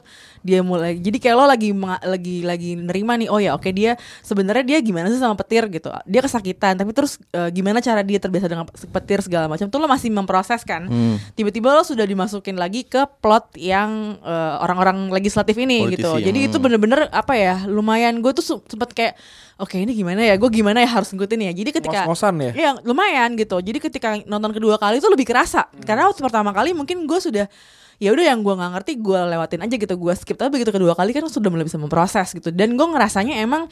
dia 0.49 0.64
mulai 0.64 0.96
jadi 0.96 1.20
kayak 1.20 1.36
lo 1.36 1.44
lagi 1.44 1.76
lagi 2.01 2.36
lagi 2.40 2.70
nerima 2.74 3.20
nih 3.20 3.28
oh 3.28 3.36
ya 3.36 3.53
oke 3.53 3.68
dia 3.68 4.01
sebenarnya 4.24 4.64
dia 4.64 4.78
gimana 4.80 5.12
sih 5.12 5.20
sama 5.20 5.36
petir 5.36 5.68
gitu 5.68 5.92
dia 6.09 6.24
kesakitan 6.24 6.80
tapi 6.80 6.96
terus 6.96 7.20
eh, 7.30 7.53
gimana 7.53 7.84
cara 7.84 8.01
dia 8.01 8.16
terbiasa 8.16 8.49
dengan 8.49 8.64
petir 8.64 9.20
segala 9.20 9.44
macam 9.46 9.68
tuh 9.68 9.76
lo 9.76 9.84
masih 9.84 10.09
memproses 10.09 10.64
kan 10.64 10.88
Hmm. 10.88 11.20
tiba-tiba 11.36 11.68
lo 11.68 11.84
sudah 11.84 12.09
dimasukin 12.09 12.57
lagi 12.57 12.88
ke 12.88 13.05
plot 13.20 13.61
yang 13.61 14.16
eh, 14.24 14.55
orang-orang 14.64 15.12
legislatif 15.12 15.53
ini 15.55 15.84
Politisi, 15.84 16.01
gitu 16.01 16.11
jadi 16.16 16.38
hmm. 16.40 16.49
itu 16.49 16.57
bener-bener 16.57 17.01
apa 17.12 17.36
ya 17.36 17.68
lumayan 17.68 18.24
gue 18.24 18.32
tuh 18.32 18.40
su- 18.40 18.64
sempet 18.64 18.96
kayak 18.96 19.14
oke 19.59 19.74
ini 19.74 19.92
gimana 19.92 20.24
ya 20.24 20.38
gue 20.38 20.49
gimana 20.49 20.80
ya 20.80 20.88
harus 20.88 21.12
ngikutin 21.12 21.51
ya 21.51 21.53
jadi 21.53 21.70
ketika 21.74 21.99
Ngos-ngosan 22.07 22.34
ya? 22.40 22.53
Iya 22.55 22.70
lumayan 22.86 23.34
gitu. 23.34 23.59
Jadi 23.59 23.78
ketika 23.82 24.09
nonton 24.24 24.55
kedua 24.55 24.78
kali 24.78 25.03
itu 25.03 25.09
lebih 25.11 25.26
kerasa. 25.26 25.66
Karena 25.82 26.07
waktu 26.07 26.22
pertama 26.22 26.55
kali 26.55 26.70
mungkin 26.72 27.05
gue 27.05 27.18
sudah 27.18 27.51
ya 27.99 28.14
udah 28.14 28.24
yang 28.30 28.40
gue 28.46 28.55
nggak 28.55 28.72
ngerti 28.78 28.92
gue 29.03 29.20
lewatin 29.34 29.61
aja 29.66 29.74
gitu 29.74 29.94
gue 29.99 30.14
skip 30.14 30.38
tapi 30.38 30.59
begitu 30.59 30.70
kedua 30.70 30.94
kali 30.94 31.11
kan 31.11 31.26
sudah 31.26 31.51
mulai 31.51 31.66
bisa 31.66 31.78
memproses 31.82 32.30
gitu 32.30 32.55
dan 32.55 32.78
gue 32.78 32.86
ngerasanya 32.86 33.42
emang 33.42 33.66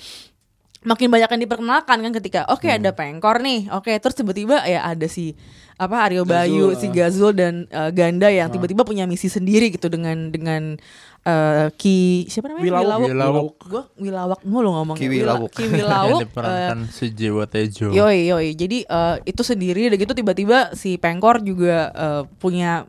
makin 0.87 1.11
banyak 1.11 1.31
yang 1.31 1.43
diperkenalkan 1.43 1.99
kan 1.99 2.13
ketika 2.23 2.41
oke 2.47 2.67
ada 2.67 2.95
pengkor 2.95 3.43
nih 3.43 3.67
oke 3.75 3.91
terus 3.99 4.15
tiba-tiba 4.15 4.63
ya 4.67 4.87
ada 4.87 5.07
si 5.11 5.35
apa 5.77 6.09
Aryo 6.09 6.25
Bayu 6.25 6.73
si 6.79 6.89
Gazul 6.89 7.37
dan 7.37 7.67
eh, 7.69 7.91
Ganda 7.91 8.31
yang 8.31 8.49
tiba-tiba 8.49 8.87
punya 8.87 9.05
misi 9.05 9.27
sendiri 9.27 9.75
gitu 9.75 9.91
dengan 9.91 10.31
dengan 10.31 10.79
eh, 11.27 11.69
Ki 11.75 12.25
siapa 12.31 12.49
namanya 12.49 12.65
Wilawuk. 12.65 13.09
Wilawuk. 13.11 13.55
gue 13.67 13.83
Wilawak 14.09 14.41
mulu 14.47 14.73
ngomong 14.73 14.97
Ki 14.97 15.11
Wilawuk. 15.11 15.51
Ki 15.53 15.67
Yang 15.69 15.85
Wilawuk 15.85 16.21
eh, 16.23 16.25
diperankan 16.25 16.79
Sujiwo 16.89 17.43
Tejo. 17.51 17.93
Yoi 17.93 18.31
yoi. 18.31 18.49
Jadi 18.55 18.87
eh, 18.87 19.17
itu 19.27 19.43
sendiri 19.43 19.91
udah 19.93 19.99
gitu 20.01 20.13
tiba-tiba 20.17 20.73
si 20.73 20.97
Pengkor 20.97 21.43
juga 21.43 21.93
eh, 21.93 22.23
punya 22.41 22.89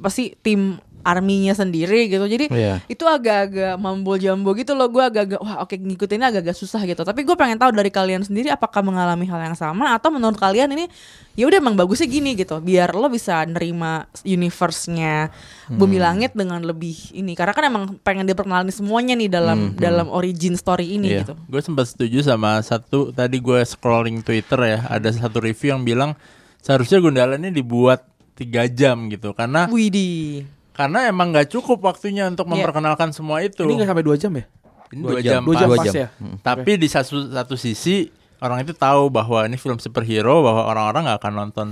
apa 0.00 0.08
sih 0.08 0.32
tim 0.40 0.80
arminya 1.00 1.56
sendiri 1.56 2.12
gitu. 2.12 2.28
Jadi 2.28 2.52
Iya. 2.52 2.84
itu 2.84 3.08
agak-agak 3.08 3.80
mambo 3.80 4.20
jambo 4.20 4.52
gitu 4.52 4.76
loh. 4.76 4.84
Gue 4.84 5.00
agak-agak 5.00 5.40
wah 5.40 5.64
oke 5.64 5.72
ngikutinnya 5.72 6.28
agak-agak 6.28 6.52
susah 6.52 6.84
gitu. 6.84 7.00
Tapi 7.00 7.24
gue 7.24 7.32
pengen 7.36 7.56
tahu 7.56 7.72
dari 7.72 7.88
kalian 7.88 8.20
sendiri 8.20 8.52
apakah 8.52 8.84
mengalami 8.84 9.24
hal 9.24 9.40
yang 9.40 9.56
sama 9.56 9.96
atau 9.96 10.12
menurut 10.12 10.36
kalian 10.36 10.68
ini 10.72 10.92
ya 11.32 11.48
udah 11.48 11.56
emang 11.56 11.72
bagusnya 11.72 12.04
gini 12.04 12.36
gitu. 12.36 12.60
Biar 12.60 12.92
lo 12.92 13.08
bisa 13.08 13.40
nerima 13.48 14.04
universe-nya 14.28 15.32
Bumi 15.72 15.96
Langit 15.96 16.36
dengan 16.36 16.60
lebih 16.60 17.16
ini. 17.16 17.32
Karena 17.32 17.56
kan 17.56 17.64
emang 17.64 17.84
pengen 18.02 18.28
diperkenalkan 18.28 18.68
semuanya 18.68 19.16
nih 19.16 19.30
dalam 19.30 19.72
dalam 19.78 20.10
origin 20.10 20.52
story 20.52 20.98
ini 20.98 21.16
Iya. 21.16 21.18
gitu. 21.24 21.34
Gue 21.48 21.62
sempat 21.64 21.88
setuju 21.88 22.20
sama 22.20 22.60
satu 22.60 23.08
tadi 23.08 23.40
gue 23.40 23.62
scrolling 23.64 24.20
Twitter 24.20 24.58
ya, 24.66 24.84
ada 24.84 25.08
satu 25.08 25.40
review 25.40 25.72
yang 25.72 25.80
bilang 25.80 26.12
seharusnya 26.60 27.00
Gundala 27.00 27.40
ini 27.40 27.48
dibuat 27.48 28.09
tiga 28.40 28.64
jam 28.66 28.96
gitu 29.06 29.30
karena 29.30 29.68
Widih. 29.68 30.48
karena 30.72 31.04
emang 31.06 31.28
nggak 31.28 31.52
cukup 31.52 31.84
waktunya 31.84 32.24
untuk 32.24 32.48
Iya. 32.48 32.52
memperkenalkan 32.56 33.12
semua 33.12 33.44
itu. 33.44 33.60
Ini 33.60 33.76
nggak 33.76 33.88
sampai 33.88 34.02
dua 34.02 34.16
jam 34.16 34.32
ya? 34.32 34.44
Ini 34.90 35.00
Dua 35.00 35.10
dua 35.12 35.20
jam. 35.20 35.30
jam, 35.30 35.42
Dua 35.44 35.52
pas. 35.52 35.60
jam 35.60 35.68
pas 35.70 35.84
jam. 35.84 35.94
ya? 35.94 36.08
Tapi 36.40 36.70
di 36.74 36.88
satu 36.88 37.28
satu 37.28 37.54
sisi 37.54 38.08
orang 38.40 38.64
itu 38.64 38.72
tahu 38.72 39.06
bahwa 39.06 39.44
ini 39.44 39.54
film 39.54 39.76
superhero 39.76 40.40
bahwa 40.40 40.64
orang-orang 40.64 41.04
nggak 41.04 41.18
akan 41.20 41.34
nonton 41.36 41.68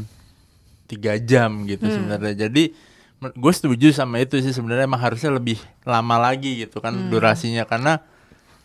tiga 0.84 1.16
jam 1.16 1.64
gitu 1.64 1.82
Hmm. 1.82 1.94
sebenarnya. 1.94 2.46
Jadi 2.46 2.76
gue 3.18 3.52
setuju 3.52 3.90
sama 3.90 4.20
itu 4.20 4.38
sih 4.38 4.52
sebenarnya 4.52 4.84
emang 4.84 5.00
harusnya 5.00 5.32
lebih 5.32 5.56
lama 5.82 6.16
lagi 6.20 6.60
gitu 6.60 6.78
kan 6.78 6.94
Hmm. 6.94 7.08
durasinya 7.08 7.64
karena 7.64 8.04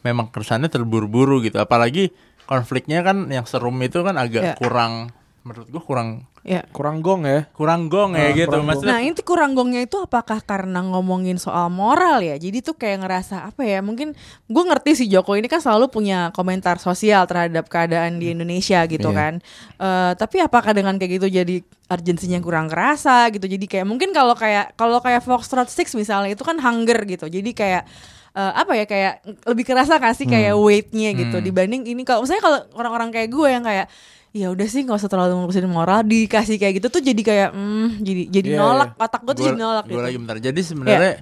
memang 0.01 0.27
kesannya 0.27 0.67
terburu-buru 0.67 1.39
gitu. 1.41 1.57
Apalagi 1.57 2.11
konfliknya 2.43 3.01
kan 3.01 3.25
yang 3.27 3.47
serum 3.47 3.79
itu 3.79 4.03
kan 4.03 4.13
agak 4.15 4.43
Ya. 4.43 4.53
kurang 4.53 5.09
menurut 5.43 5.67
gue 5.67 5.83
kurang 5.83 6.27
Ya. 6.43 6.59
Kurang 6.75 6.99
gong 6.99 7.23
ya? 7.23 7.47
kurang 7.55 7.87
gong 7.87 8.19
ya 8.19 8.35
gitu 8.35 8.51
kurang 8.51 8.67
gong. 8.67 8.83
maksudnya. 8.83 8.91
Nah 8.91 8.99
itu 8.99 9.21
kurang 9.23 9.51
gongnya 9.55 9.79
itu 9.79 9.95
apakah 9.95 10.43
karena 10.43 10.83
ngomongin 10.83 11.39
soal 11.39 11.71
moral 11.71 12.19
ya 12.19 12.35
Jadi 12.35 12.59
tuh 12.59 12.75
kayak 12.75 12.99
ngerasa 12.99 13.47
apa 13.47 13.63
ya 13.63 13.79
Mungkin 13.79 14.11
gue 14.43 14.63
ngerti 14.67 14.91
sih 14.93 15.07
Joko 15.07 15.39
ini 15.39 15.47
kan 15.47 15.63
selalu 15.63 15.87
punya 15.87 16.35
komentar 16.35 16.83
sosial 16.83 17.23
terhadap 17.23 17.71
keadaan 17.71 18.19
di 18.19 18.35
Indonesia 18.35 18.83
gitu 18.83 19.07
Iya. 19.07 19.15
kan 19.15 19.33
Eh, 19.79 20.11
Tapi 20.19 20.43
apakah 20.43 20.75
dengan 20.75 20.99
kayak 20.99 21.11
gitu 21.15 21.27
jadi 21.31 21.55
urgensinya 21.87 22.39
kurang 22.39 22.67
kerasa 22.67 23.31
gitu 23.31 23.47
Jadi 23.47 23.63
kayak 23.63 23.87
mungkin 23.87 24.11
kalau 24.11 24.35
kayak 24.35 24.75
kalau 24.75 24.99
kayak 24.99 25.23
Foxtrot 25.23 25.71
6 25.71 25.95
misalnya 25.95 26.27
itu 26.27 26.43
kan 26.43 26.59
hunger 26.59 27.07
gitu 27.07 27.31
Jadi 27.31 27.55
kayak 27.55 27.87
eh, 28.35 28.51
apa 28.51 28.75
ya 28.75 28.83
kayak 28.83 29.13
lebih 29.47 29.63
kerasa 29.63 29.95
kan 29.95 30.11
sih 30.11 30.27
kayak 30.27 30.59
weightnya 30.59 31.15
gitu 31.15 31.39
dibanding 31.39 31.87
ini 31.87 32.03
kalau 32.03 32.27
misalnya 32.27 32.43
kalau 32.43 32.59
orang-orang 32.75 33.15
kayak 33.15 33.31
gue 33.31 33.47
yang 33.47 33.63
kayak 33.63 33.87
ya 34.34 34.49
udah 34.49 34.65
sih 34.65 34.81
nggak 34.81 34.97
usah 34.97 35.07
terlalu 35.07 35.38
ngurusin 35.38 35.65
moral 35.67 36.01
dikasih 36.03 36.57
kayak 36.57 36.81
gitu 36.81 36.89
tuh 36.89 36.99
jadi 36.99 37.21
kayak 37.21 37.49
hmm 37.53 38.01
jadi 38.01 38.21
jadi 38.27 38.49
Iya, 38.49 38.59
nolak 38.59 38.89
otak 38.97 39.21
gue 39.21 39.29
tuh 39.29 39.38
Gua- 39.38 39.47
jadi 39.47 39.59
nolak 39.59 39.84
gua 39.84 39.91
gitu. 39.91 40.03
lagi 40.03 40.17
bentar. 40.17 40.38
Jadi 40.39 40.59
sebenarnya 40.59 41.13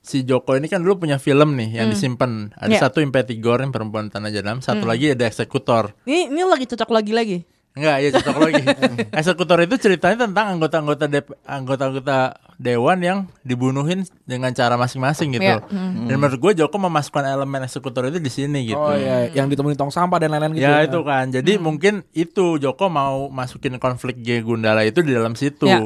si 0.00 0.16
Joko 0.20 0.52
ini 0.52 0.66
kan 0.66 0.80
dulu 0.80 0.94
punya 0.98 1.16
film 1.16 1.54
nih 1.54 1.70
yang 1.74 1.88
disimpan. 1.88 2.52
Ada 2.54 2.68
Iya. 2.70 2.80
satu 2.82 2.98
Impetigor 2.98 3.56
yang 3.58 3.68
perempuan 3.68 4.08
tanah 4.08 4.28
jahanam, 4.28 4.58
satu 4.58 4.84
lagi 4.84 5.12
ada 5.12 5.24
eksekutor. 5.24 5.92
Ini 6.02 6.28
ini 6.28 6.40
lagi 6.42 6.64
cocok 6.66 6.90
lagi 6.90 7.12
lagi. 7.12 7.38
Enggak, 7.74 7.96
ya 8.06 8.08
cocok 8.14 8.36
lagi. 8.38 8.62
Eksekutor 9.18 9.58
itu 9.66 9.74
ceritanya 9.82 10.30
tentang 10.30 10.54
anggota-anggota 10.54 11.10
dep- 11.10 11.34
anggota-anggota 11.42 12.38
dewan 12.54 13.02
yang 13.02 13.18
dibunuhin 13.42 14.06
dengan 14.22 14.54
cara 14.54 14.78
masing-masing 14.78 15.34
gitu. 15.34 15.42
Iya, 15.42 15.58
Dan 16.06 16.22
menurut 16.22 16.38
gue 16.38 16.62
Joko 16.62 16.78
memasukkan 16.78 17.26
elemen 17.26 17.66
eksekutor 17.66 18.06
itu 18.06 18.22
di 18.22 18.30
sini 18.30 18.70
gitu. 18.70 18.78
Oh 18.78 18.94
iya, 18.94 19.26
yang 19.34 19.50
ditemuin 19.50 19.74
tong 19.74 19.90
sampah 19.90 20.22
dan 20.22 20.30
lain-lain 20.30 20.54
gitu. 20.54 20.62
Ya 20.62 20.86
itu 20.86 21.02
kan. 21.02 21.34
Jadi 21.34 21.58
mungkin 21.58 22.06
itu 22.14 22.62
Joko 22.62 22.86
mau 22.86 23.26
masukin 23.26 23.74
konflik 23.82 24.22
G 24.22 24.38
Gundala 24.46 24.86
itu 24.86 25.02
di 25.02 25.10
dalam 25.10 25.34
situ. 25.34 25.66
Ya. 25.66 25.82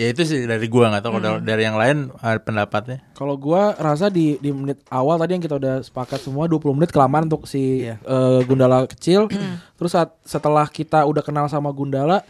Ya 0.00 0.08
itu 0.08 0.24
sih 0.24 0.48
dari 0.48 0.64
gua 0.64 0.88
nggak 0.88 1.04
tahu 1.04 1.20
kalau 1.20 1.38
dari 1.44 1.68
yang 1.68 1.76
lain 1.76 2.08
ada 2.24 2.40
pendapatnya. 2.40 3.04
Kalau 3.12 3.36
gua 3.36 3.76
rasa 3.76 4.08
di 4.08 4.40
di 4.40 4.48
menit 4.48 4.80
awal 4.88 5.20
tadi 5.20 5.36
yang 5.36 5.44
kita 5.44 5.60
udah 5.60 5.84
sepakat 5.84 6.24
semua 6.24 6.48
20 6.48 6.72
menit 6.72 6.88
kelamaan 6.88 7.28
untuk 7.28 7.44
si 7.44 7.84
Iya. 7.84 8.00
eh, 8.00 8.40
Gundala 8.48 8.88
kecil. 8.88 9.28
Terus 9.76 9.92
saat 9.92 10.16
setelah 10.24 10.64
kita 10.64 11.04
udah 11.04 11.20
kenal 11.20 11.52
sama 11.52 11.68
Gundala 11.68 12.24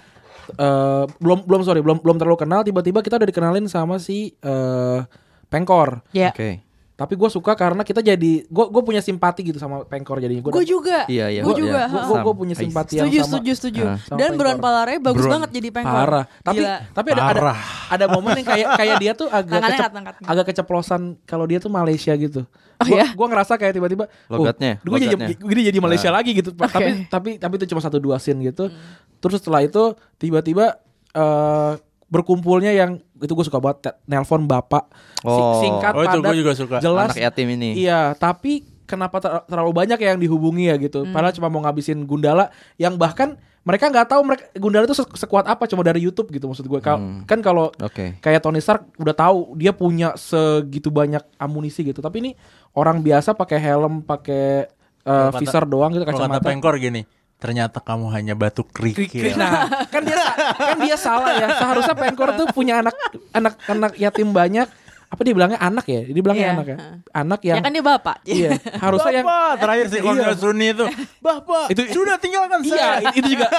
eh 0.50 1.04
belum 1.22 1.46
belum 1.46 1.62
sorry 1.62 1.78
belum 1.78 2.02
belum 2.02 2.18
terlalu 2.18 2.42
kenal 2.42 2.66
tiba-tiba 2.66 3.06
kita 3.06 3.22
udah 3.22 3.28
dikenalin 3.30 3.70
sama 3.70 4.02
si 4.02 4.34
eh 4.42 4.98
Pengkor. 5.46 6.02
Ya. 6.10 6.34
Oke. 6.34 6.62
Tapi 7.00 7.16
gue 7.16 7.28
suka 7.28 7.56
karena 7.56 7.80
kita 7.80 8.04
jadi 8.04 8.44
gue 8.44 8.64
gue 8.68 8.82
punya 8.84 9.00
simpati 9.00 9.40
gitu 9.42 9.56
sama 9.56 9.88
Pengkor 9.88 10.20
jadinya. 10.20 10.44
Gue 10.44 10.68
juga. 10.68 11.08
Iya, 11.08 11.32
iya. 11.32 11.40
Gue 11.40 11.56
Iya. 11.56 11.60
juga. 11.64 11.80
Gue 11.88 12.12
ha. 12.12 12.22
gue 12.22 12.34
punya 12.36 12.52
simpati 12.52 12.92
yang 12.94 13.08
Setuju, 13.08 13.18
sama. 13.18 13.28
setuju, 13.32 13.50
setuju. 13.56 13.82
Dan. 14.12 14.30
Bron 14.36 14.58
Palare 14.58 15.00
bagus 15.00 15.24
Bron. 15.24 15.32
banget 15.34 15.50
jadi 15.50 15.68
pengkor. 15.72 15.96
Parah. 15.96 16.24
Tapi 16.40 16.60
Gila. 16.60 16.76
tapi 16.92 17.08
ada 17.10 17.22
ada 17.22 17.32
Parah. 17.32 17.58
ada 17.88 18.04
momen 18.06 18.36
yang 18.36 18.46
kayak 18.46 18.68
kayak 18.76 18.96
dia 18.98 19.12
tuh 19.14 19.26
agak 19.26 19.48
kecep- 19.58 19.72
angkat, 19.88 19.90
angkat. 19.96 20.14
agak 20.28 20.44
keceplosan 20.46 21.00
kalau 21.24 21.44
dia 21.44 21.56
tuh 21.56 21.72
Malaysia 21.72 22.12
gitu. 22.12 22.44
Oh, 22.76 22.84
gua, 22.84 22.96
iya? 22.96 23.06
gua 23.12 23.26
ngerasa 23.28 23.56
kayak 23.56 23.72
tiba-tiba 23.74 24.04
Logatnya, 24.26 24.76
gue 24.78 24.98
jadi 24.98 25.12
logatnya. 25.12 25.36
gini 25.36 25.62
jadi 25.62 25.78
Malaysia 25.78 26.08
lagi 26.08 26.32
gitu. 26.32 26.52
Oke. 26.52 26.64
Tapi 26.66 26.90
tapi 27.06 27.30
tapi 27.36 27.54
itu 27.56 27.66
cuma 27.66 27.80
satu 27.80 27.96
dua 27.96 28.16
scene 28.16 28.40
gitu. 28.42 28.68
Terus 29.16 29.36
setelah 29.36 29.60
itu 29.60 29.92
tiba-tiba 30.16 30.80
eh 31.10 31.72
berkumpulnya 32.10 32.70
yang 32.70 32.90
itu 33.16 33.30
gue 33.30 33.46
suka 33.46 33.56
banget 33.56 33.78
te- 33.82 33.98
nelpon 34.04 34.44
bapak 34.44 34.90
Oh. 35.22 35.60
singkat 35.60 35.92
Oh, 35.92 36.02
itu 36.02 36.18
padat 36.18 36.34
juga 36.34 36.52
suka. 36.52 36.76
jelas 36.78 37.12
Anak 37.12 37.22
yatim 37.22 37.48
ini. 37.50 37.78
Iya, 37.78 38.12
tapi 38.14 38.66
kenapa 38.84 39.16
ter- 39.16 39.46
terlalu 39.46 39.72
banyak 39.72 39.96
yang 39.96 40.18
dihubungi 40.18 40.66
ya 40.66 40.76
gitu? 40.76 41.04
Hmm. 41.04 41.12
Padahal 41.12 41.30
cuma 41.32 41.46
mau 41.46 41.60
ngabisin 41.60 42.02
Gundala 42.02 42.50
yang 42.76 42.96
bahkan 42.96 43.38
mereka 43.60 43.86
nggak 43.86 44.08
tahu 44.08 44.24
mereka 44.24 44.48
Gundala 44.54 44.84
itu 44.84 44.96
se- 44.96 45.14
sekuat 45.14 45.44
apa 45.44 45.68
cuma 45.68 45.80
dari 45.80 46.00
YouTube 46.00 46.28
gitu 46.28 46.48
maksud 46.48 46.64
gue. 46.64 46.80
Kal- 46.80 46.98
Hmm. 46.98 47.22
Kan 47.24 47.38
kalau 47.38 47.70
Oke. 47.76 48.18
kayak 48.18 48.40
Tony 48.40 48.58
Stark 48.58 48.90
udah 48.96 49.12
tahu 49.12 49.54
dia 49.54 49.70
punya 49.70 50.16
segitu 50.16 50.90
banyak 50.90 51.22
amunisi 51.36 51.84
gitu. 51.84 52.00
Tapi 52.00 52.16
ini 52.18 52.30
orang 52.72 52.98
biasa 52.98 53.30
pakai 53.32 53.60
helm, 53.60 54.00
pakai 54.00 54.66
uh, 55.00 55.30
visor 55.36 55.62
doang 55.64 55.92
gitu 55.92 56.02
kacamata. 56.02 56.42
Pengkor 56.42 56.74
gini, 56.74 57.04
ternyata 57.40 57.80
kamu 57.80 58.12
hanya 58.12 58.36
batu 58.36 58.60
kerikil. 58.62 59.32
Nah, 59.34 59.66
kan 59.88 60.04
dia 60.04 60.16
kan 60.54 60.76
dia 60.78 60.94
salah 60.94 61.32
ya. 61.34 61.48
Seharusnya 61.56 61.96
Pengkor 61.96 62.36
tuh 62.36 62.46
punya 62.50 62.78
anak 62.78 62.94
anak 63.32 63.54
anak 63.64 63.92
yatim 63.96 64.30
banyak. 64.30 64.68
apa 65.10 65.26
dia 65.26 65.34
bilangnya 65.34 65.58
anak 65.58 65.82
ya? 65.84 66.06
Dia 66.06 66.22
bilangnya 66.22 66.46
Iya, 66.46 66.54
anak 66.54 66.66
ya. 66.70 66.76
Anak 67.10 67.40
Ya 67.42 67.48
yang 67.50 67.64
kan 67.66 67.72
dia 67.74 67.82
bapak. 67.82 68.16
iya, 68.22 68.50
harusnya 68.78 69.10
yang 69.10 69.26
Bapak, 69.26 69.58
terakhir 69.58 69.86
si 69.90 69.96
Konyo 69.98 70.22
Iya. 70.22 70.34
Suni 70.38 70.66
itu. 70.70 70.86
Bapak, 71.18 71.66
Itu- 71.66 71.90
sudah 71.90 72.14
tinggalkan 72.14 72.62
Iya, 72.62 72.70
saya. 72.70 72.90
i- 73.02 73.18
itu 73.18 73.34
juga. 73.34 73.50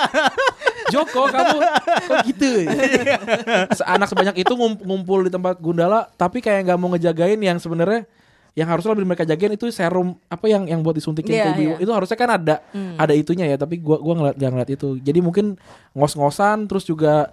Joko, 0.87 1.27
kamu 1.27 1.59
kok 1.59 2.17
gitu? 2.23 2.47
Anak 3.83 4.07
sebanyak 4.07 4.35
itu 4.37 4.53
ngum- 4.53 4.79
ngumpul 4.79 5.27
di 5.27 5.29
tempat 5.29 5.59
Gundala, 5.59 6.07
tapi 6.13 6.39
kayak 6.39 6.71
nggak 6.71 6.79
mau 6.79 6.87
ngejagain 6.89 7.35
yang 7.37 7.59
sebenarnya 7.59 8.07
yang 8.51 8.67
harusnya 8.67 8.91
lebih 8.91 9.07
mereka 9.07 9.23
jagain 9.23 9.53
itu 9.53 9.69
serum 9.69 10.19
apa 10.25 10.43
yang 10.45 10.65
yang 10.65 10.79
buat 10.79 10.91
disuntikin 10.91 11.31
Iya, 11.31 11.43
ke 11.45 11.49
ibu. 11.53 11.63
iya. 11.63 11.75
Itu 11.79 11.91
harusnya 11.91 12.15
kan 12.15 12.29
ada 12.31 12.55
ada 12.97 13.13
itunya 13.13 13.45
ya, 13.45 13.55
tapi 13.55 13.77
gua 13.77 13.95
gua 13.97 14.13
ngeliat 14.13 14.35
gak 14.35 14.51
ngeliat 14.51 14.71
itu. 14.71 14.89
Jadi 14.97 15.19
mungkin 15.19 15.55
ngos-ngosan 15.93 16.65
terus 16.65 16.83
juga 16.83 17.31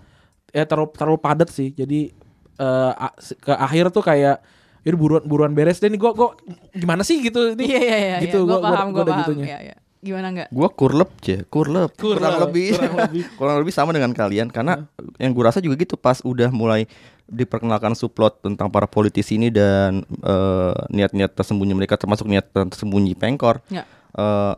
ya 0.51 0.63
terlalu 0.63 0.91
terlalu 0.93 1.19
padat 1.19 1.49
sih. 1.49 1.71
Jadi 1.71 2.15
eh, 2.57 2.93
a- 2.95 3.15
ke 3.19 3.51
akhir 3.51 3.91
tuh 3.91 4.01
kayak 4.01 4.39
ya 4.79 4.93
buruan 4.95 5.21
buruan 5.23 5.53
beres 5.53 5.79
deh 5.79 5.87
nih 5.87 5.99
gua 5.99 6.13
gua 6.13 6.29
gimana 6.71 7.03
sih 7.03 7.19
gitu 7.19 7.53
ini 7.53 7.67
Iya 7.69 7.81
iya 7.83 7.97
iya. 7.99 8.17
gitu 8.21 8.43
Gue 8.43 8.55
gua, 8.55 8.59
gua, 8.59 8.71
paham, 8.73 8.87
gua 8.89 8.95
gue 8.95 9.03
ada 9.03 9.13
paham. 9.13 9.23
gitunya. 9.25 9.47
Iya, 9.47 9.59
iya. 9.65 9.77
Gimana 9.99 10.27
enggak? 10.31 10.49
Gua 10.49 10.69
kurlep 10.71 11.11
aja, 11.19 11.37
kurlep. 11.45 11.91
Kurlep, 11.93 12.23
Kurang 12.23 12.39
lebih 12.41 12.69
kurang 12.73 12.95
lebih. 13.03 13.23
kurang 13.39 13.57
lebih 13.59 13.75
sama 13.75 13.91
dengan 13.91 14.15
kalian 14.15 14.47
karena 14.47 14.87
yang 15.19 15.35
gue 15.35 15.43
rasa 15.43 15.59
juga 15.59 15.75
gitu 15.75 15.99
pas 15.99 16.23
udah 16.23 16.49
mulai 16.49 16.87
diperkenalkan 17.29 17.93
subplot 17.93 18.41
tentang 18.41 18.73
para 18.73 18.89
politisi 18.89 19.37
ini 19.37 19.53
dan 19.53 20.01
eh, 20.03 20.75
niat-niat 20.89 21.37
tersembunyi 21.37 21.77
mereka 21.77 21.95
termasuk 21.95 22.25
niat 22.25 22.49
tersembunyi 22.49 23.13
pengkor. 23.15 23.61
Ya. 23.69 23.85
eh, 24.13 24.55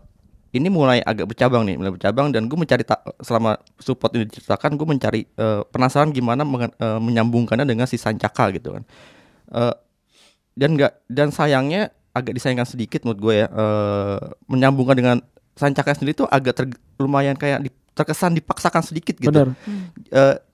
ini 0.50 0.66
mulai 0.66 0.98
agak 0.98 1.30
bercabang 1.30 1.62
nih, 1.62 1.78
mulai 1.78 1.94
bercabang 1.94 2.34
dan 2.34 2.50
gue 2.50 2.58
mencari 2.58 2.82
ta- 2.82 2.98
selama 3.22 3.54
support 3.78 4.10
ini 4.14 4.26
diceritakan 4.26 4.74
gue 4.74 4.86
mencari 4.88 5.20
eh, 5.22 5.62
penasaran 5.66 6.10
gimana 6.10 6.42
mengen- 6.42 6.74
eh, 6.74 6.98
menyambungkannya 6.98 7.62
dengan 7.62 7.86
si 7.86 7.94
Sancaka 7.94 8.50
gitu 8.50 8.74
kan. 8.74 8.82
Eh, 9.50 9.74
dan 10.58 10.74
nggak 10.74 11.06
dan 11.06 11.30
sayangnya 11.30 11.90
agak 12.10 12.34
disayangkan 12.34 12.66
sedikit 12.66 13.06
menurut 13.06 13.20
gue 13.20 13.34
ya 13.36 13.46
eh, 13.46 14.18
menyambungkan 14.46 14.96
dengan 14.96 15.16
Sancaka 15.54 15.94
sendiri 15.94 16.14
tuh 16.16 16.26
agak 16.26 16.54
ter- 16.56 16.78
lumayan 16.96 17.34
kayak 17.34 17.62
di- 17.62 17.74
terkesan 17.94 18.34
dipaksakan 18.34 18.82
sedikit 18.82 19.18
gitu. 19.18 19.30
Bener. 19.30 19.54
Suat- 20.10 20.49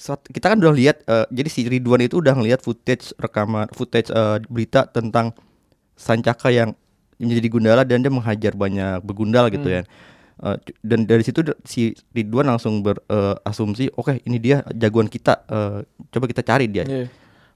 kita 0.00 0.46
kan 0.50 0.58
udah 0.58 0.74
lihat 0.74 1.04
eh, 1.04 1.26
jadi 1.30 1.48
si 1.52 1.60
Ridwan 1.68 2.00
itu 2.02 2.18
udah 2.18 2.32
ngelihat 2.34 2.64
footage 2.64 3.12
rekaman 3.16 3.68
footage 3.70 4.08
eh, 4.08 4.40
berita 4.48 4.88
tentang 4.88 5.36
Sancaka 5.92 6.48
yang 6.50 6.74
menjadi 7.20 7.48
gundala 7.52 7.82
dan 7.86 8.02
dia 8.02 8.10
menghajar 8.10 8.56
banyak 8.56 9.04
begundal 9.04 9.46
gitu 9.52 9.68
ya. 9.68 9.82
Eh, 10.42 10.56
c- 10.58 10.74
dan 10.82 11.06
dari 11.06 11.22
situ 11.22 11.44
si 11.62 11.92
Ridwan 12.10 12.48
langsung 12.48 12.82
berasumsi, 12.82 13.92
oke 13.94 14.18
ini 14.26 14.42
dia 14.42 14.66
jagoan 14.74 15.06
kita, 15.06 15.44
eh, 15.46 15.86
coba 16.10 16.24
kita 16.26 16.42
cari 16.42 16.66
dia. 16.66 16.82
Iya. 16.82 17.06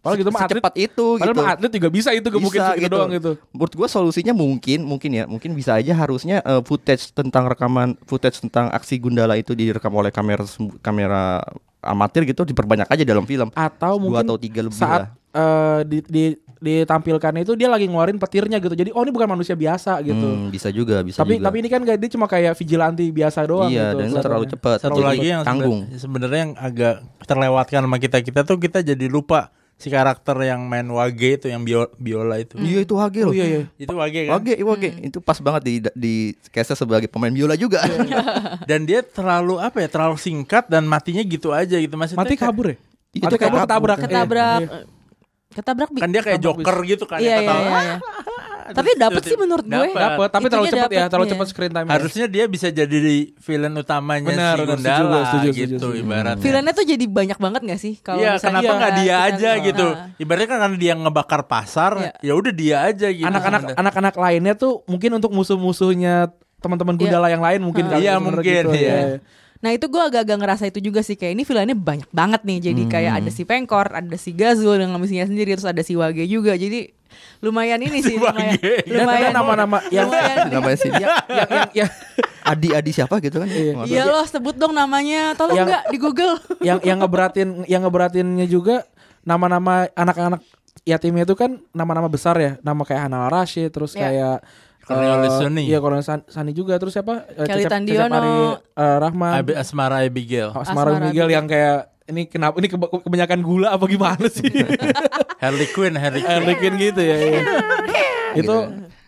Padahal 0.07 0.23
gitu 0.23 0.31
mah 0.31 0.41
atlet 0.47 0.63
Secepat 0.63 0.75
itu 0.79 1.07
Padahal 1.19 1.35
gitu. 1.35 1.43
atlet 1.59 1.73
juga 1.83 1.89
bisa 1.91 2.11
itu 2.15 2.29
mungkin 2.39 2.61
Bisa 2.63 2.79
segitu 2.79 2.95
doang 2.95 3.11
gitu. 3.11 3.33
Menurut 3.51 3.73
gua 3.75 3.89
solusinya 3.91 4.31
mungkin 4.31 4.87
mungkin 4.87 5.11
ya, 5.11 5.25
mungkin 5.27 5.51
bisa 5.59 5.75
aja 5.75 5.99
harusnya 5.99 6.47
eh, 6.47 6.63
footage 6.63 7.11
tentang 7.11 7.51
rekaman 7.51 7.99
footage 8.07 8.39
tentang 8.39 8.71
aksi 8.71 9.03
Gundala 9.03 9.35
itu 9.35 9.59
direkam 9.59 9.91
oleh 9.99 10.15
kamera 10.15 10.47
kamera 10.79 11.43
amatir 11.87 12.27
gitu 12.27 12.43
diperbanyak 12.43 12.91
aja 12.91 13.03
dalam 13.07 13.25
film. 13.25 13.49
Atau 13.55 13.97
Dua 13.97 14.03
mungkin 14.03 14.27
atau 14.27 14.37
tiga 14.37 14.61
lebih 14.61 14.77
saat 14.77 15.07
lah. 15.07 15.11
eh, 15.33 15.81
di, 15.87 15.99
di 16.07 16.25
ditampilkannya 16.57 17.45
itu 17.45 17.53
dia 17.53 17.69
lagi 17.69 17.85
ngeluarin 17.85 18.17
petirnya 18.17 18.57
gitu. 18.59 18.73
Jadi 18.73 18.91
oh 18.91 19.05
ini 19.05 19.13
bukan 19.13 19.29
manusia 19.29 19.53
biasa 19.53 20.01
gitu. 20.01 20.17
Hmm, 20.17 20.49
bisa 20.49 20.73
juga, 20.73 21.05
bisa 21.05 21.21
tapi 21.21 21.37
juga. 21.37 21.53
tapi 21.53 21.57
ini 21.61 21.69
kan 21.69 21.81
gak 21.85 22.01
dia 22.01 22.11
cuma 22.11 22.27
kayak 22.27 22.57
vigilante 22.57 23.05
biasa 23.13 23.45
doang 23.45 23.69
iya, 23.69 23.93
gitu. 23.93 23.99
dan 24.01 24.07
itu 24.09 24.17
terlalu 24.25 24.47
cepat. 24.49 24.77
Satu 24.81 24.99
Jadi 24.99 25.07
lagi 25.07 25.27
yang 25.29 25.43
tanggung. 25.45 25.81
seben- 25.85 26.01
sebenarnya 26.01 26.41
yang 26.49 26.55
agak 26.57 26.95
terlewatkan 27.29 27.81
sama 27.85 27.99
kita 28.01 28.19
kita 28.25 28.41
tuh 28.43 28.57
kita 28.57 28.79
jadi 28.81 29.07
lupa 29.07 29.53
si 29.77 29.89
karakter 29.89 30.33
yang 30.41 30.65
main 30.65 30.85
Wage 30.87 31.37
itu 31.37 31.47
yang 31.47 31.61
bio- 31.61 31.93
biola 31.95 32.37
itu. 32.37 32.57
Iya 32.57 32.83
itu 32.83 32.95
Wage 32.95 33.21
loh. 33.21 33.29
Oh 33.29 33.35
iya 33.35 33.45
iya. 33.47 33.61
Itu 33.77 33.93
Wage 33.93 34.21
kan. 34.25 34.33
Wage, 34.35 34.53
Wage 34.59 34.89
itu 35.03 35.19
pas 35.21 35.37
banget 35.37 35.63
di 35.63 35.75
di 35.93 36.15
case 36.49 36.73
sebagai 36.73 37.07
pemain 37.07 37.29
biola 37.29 37.55
juga. 37.55 37.85
Dan 38.69 38.83
dia 38.83 39.01
terlalu 39.01 39.57
apa 39.59 39.79
ya? 39.79 39.89
Terlalu 39.89 40.17
singkat 40.17 40.67
dan 40.67 40.85
matinya 40.85 41.21
gitu 41.21 41.53
aja 41.53 41.77
gitu 41.77 41.93
maksudnya. 41.93 42.19
Mati 42.19 42.35
kabur 42.35 42.67
ya? 42.67 42.77
Iya, 43.13 43.23
Mati 43.23 43.29
itu 43.31 43.37
kabur 43.39 43.59
ketabrak. 43.61 43.97
kabur. 43.97 44.09
Ketabrak. 44.09 44.59
Iya. 44.59 44.69
Ketabrak 45.53 45.89
bi- 45.89 46.01
Kan 46.01 46.11
dia 46.11 46.23
kayak 46.23 46.41
Joker 46.41 46.77
gitu 46.83 47.05
kan. 47.05 47.19
Iya 47.19 47.37
iya 47.39 47.55
iya. 47.79 47.97
Iya. 48.67 48.75
Tapi 48.75 48.91
dapat 48.97 49.23
sih 49.23 49.37
menurut 49.37 49.63
gue. 49.63 49.73
Dapet. 49.73 49.95
Dapat, 49.97 50.29
tapi 50.29 50.43
Itunya 50.43 50.51
terlalu 50.53 50.67
cepat 50.73 50.91
ya, 50.91 51.05
terlalu 51.07 51.25
iya. 51.25 51.33
cepat 51.33 51.47
screen 51.47 51.73
time. 51.73 51.89
Harusnya 51.89 52.27
dia 52.27 52.45
bisa 52.47 52.69
jadi 52.69 52.97
di 52.97 53.17
villain 53.37 53.75
utamanya 53.75 54.29
Benar, 54.29 54.57
si 54.57 54.63
Gundala 54.65 54.97
setuju, 54.97 55.23
setuju, 55.25 55.51
gitu 55.53 55.75
setuju. 55.79 56.01
ibaratnya. 56.01 56.43
Villainnya 56.43 56.73
tuh 56.73 56.85
jadi 56.85 57.05
banyak 57.07 57.39
banget 57.39 57.61
gak 57.65 57.81
sih? 57.81 57.95
Kalau 57.99 58.19
Iya, 58.19 58.31
misalnya 58.35 58.55
kenapa 58.57 58.73
nggak 58.77 58.93
dia 58.97 59.07
kita- 59.07 59.27
aja 59.29 59.51
gitu? 59.63 59.87
Nah. 59.89 60.07
Ibaratnya 60.17 60.49
kan 60.49 60.59
karena 60.61 60.77
dia 60.77 60.93
ngebakar 60.95 61.41
pasar, 61.45 61.93
Iya. 61.97 62.13
ya 62.21 62.33
udah 62.35 62.53
dia 62.53 62.77
aja 62.85 63.09
gitu. 63.09 63.27
anak-anak 63.27 63.63
anak-anak 63.75 64.15
lainnya 64.17 64.55
tuh 64.55 64.83
mungkin 64.85 65.11
untuk 65.13 65.31
musuh-musuhnya 65.31 66.31
teman-teman 66.57 66.97
Gundala 66.97 67.29
yang 67.29 67.41
lain 67.41 67.61
mungkin 67.61 67.85
Iya, 67.85 67.93
kali 67.93 68.03
Iya, 68.03 68.13
sebenarnya 68.13 68.33
mungkin, 68.33 68.65
gitu, 68.65 68.75
iya. 68.75 68.95
ya. 68.97 69.19
Nah 69.59 69.71
itu 69.71 69.87
gue 69.87 70.03
agak-agak 70.03 70.37
ngerasa 70.37 70.65
itu 70.67 70.79
juga 70.81 71.01
sih 71.01 71.15
Kayak 71.15 71.33
ini 71.33 71.43
villainnya 71.43 71.75
banyak 71.75 72.09
banget 72.11 72.41
nih. 72.43 72.59
Jadi 72.63 72.83
kayak 72.87 73.13
ada 73.19 73.31
si 73.31 73.43
Pengkor 73.43 73.89
Ada 73.89 74.17
si 74.17 74.31
Gazul 74.31 74.77
dengan 74.77 74.97
misinya 74.97 75.25
sendiri 75.25 75.53
Terus 75.53 75.65
ada 75.65 75.81
si 75.81 75.97
Wage 75.97 76.25
juga. 76.25 76.53
Jadi 76.55 76.93
lumayan 77.41 77.81
ini 77.81 78.01
sih 78.01 78.17
lumayan, 78.21 78.57
lumayan 78.85 79.31
nama-nama 79.33 79.79
yang 79.89 80.09
lumayan. 80.09 80.47
Namanya 80.55 80.79
sih 80.79 80.91
yang 80.91 81.09
yang 81.27 81.49
yang, 81.49 81.69
yang 81.73 81.91
Adi 82.43 82.69
Adi 82.73 82.91
siapa 82.93 83.19
gitu 83.19 83.41
kan? 83.41 83.49
Iya. 83.49 83.73
Iya 83.85 84.03
loh 84.07 84.25
sebut 84.25 84.55
dong 84.55 84.73
namanya. 84.73 85.33
Tolong 85.35 85.57
Yang- 85.57 85.69
nggak 85.69 85.83
di 85.89 85.99
Google? 85.99 86.35
Yang 86.69 86.79
yang 86.85 86.99
ngeberatin 87.01 87.49
yang 87.67 87.83
ngeberatinnya 87.83 88.47
juga 88.47 88.85
nama-nama 89.23 89.89
anak-anak 89.93 90.41
yatimnya 90.85 91.25
itu 91.25 91.35
kan 91.35 91.59
nama-nama 91.73 92.07
besar 92.07 92.37
ya. 92.37 92.53
Nama 92.61 92.83
kayak 92.85 93.03
Hana 93.09 93.27
Rashid 93.27 93.71
terus 93.73 93.97
Iya. 93.97 94.01
kayak 94.07 94.37
Cornelius 94.87 95.35
eh, 95.35 95.41
Sani. 95.43 95.63
iya 95.65 95.79
Cornelius 95.79 96.07
San- 96.07 96.27
Sani 96.27 96.51
juga 96.51 96.77
terus 96.77 96.93
siapa 96.93 97.27
Eh, 97.29 97.43
Kelly 97.43 97.63
Cecep- 97.63 97.73
Tandiono. 97.73 98.07
Cecep 98.07 98.15
Ari, 98.15 98.33
eh, 98.77 98.97
Rahman 98.99 99.33
Abi- 99.35 99.57
Asmara 99.57 99.97
Abigail, 100.01 100.49
Asmara 100.49 100.63
Asmara 100.65 100.91
Miguel 101.03 101.11
Abigail. 101.25 101.31
yang 101.33 101.47
kayak 101.47 101.79
ini 102.07 102.23
kenapa 102.25 102.55
ini 102.57 102.69
keba- 102.69 102.93
kebanyakan 102.97 103.41
gula 103.41 103.69
apa 103.69 103.85
gimana 103.85 104.27
sih 104.27 104.47
Harley 105.43 105.67
Quinn, 105.69 105.95
Harley 105.95 106.23
Quinn. 106.23 106.47
bikin 106.47 106.73
gitu 106.81 107.01
ya, 107.01 107.17
ya. 107.19 107.41
itu 108.35 108.55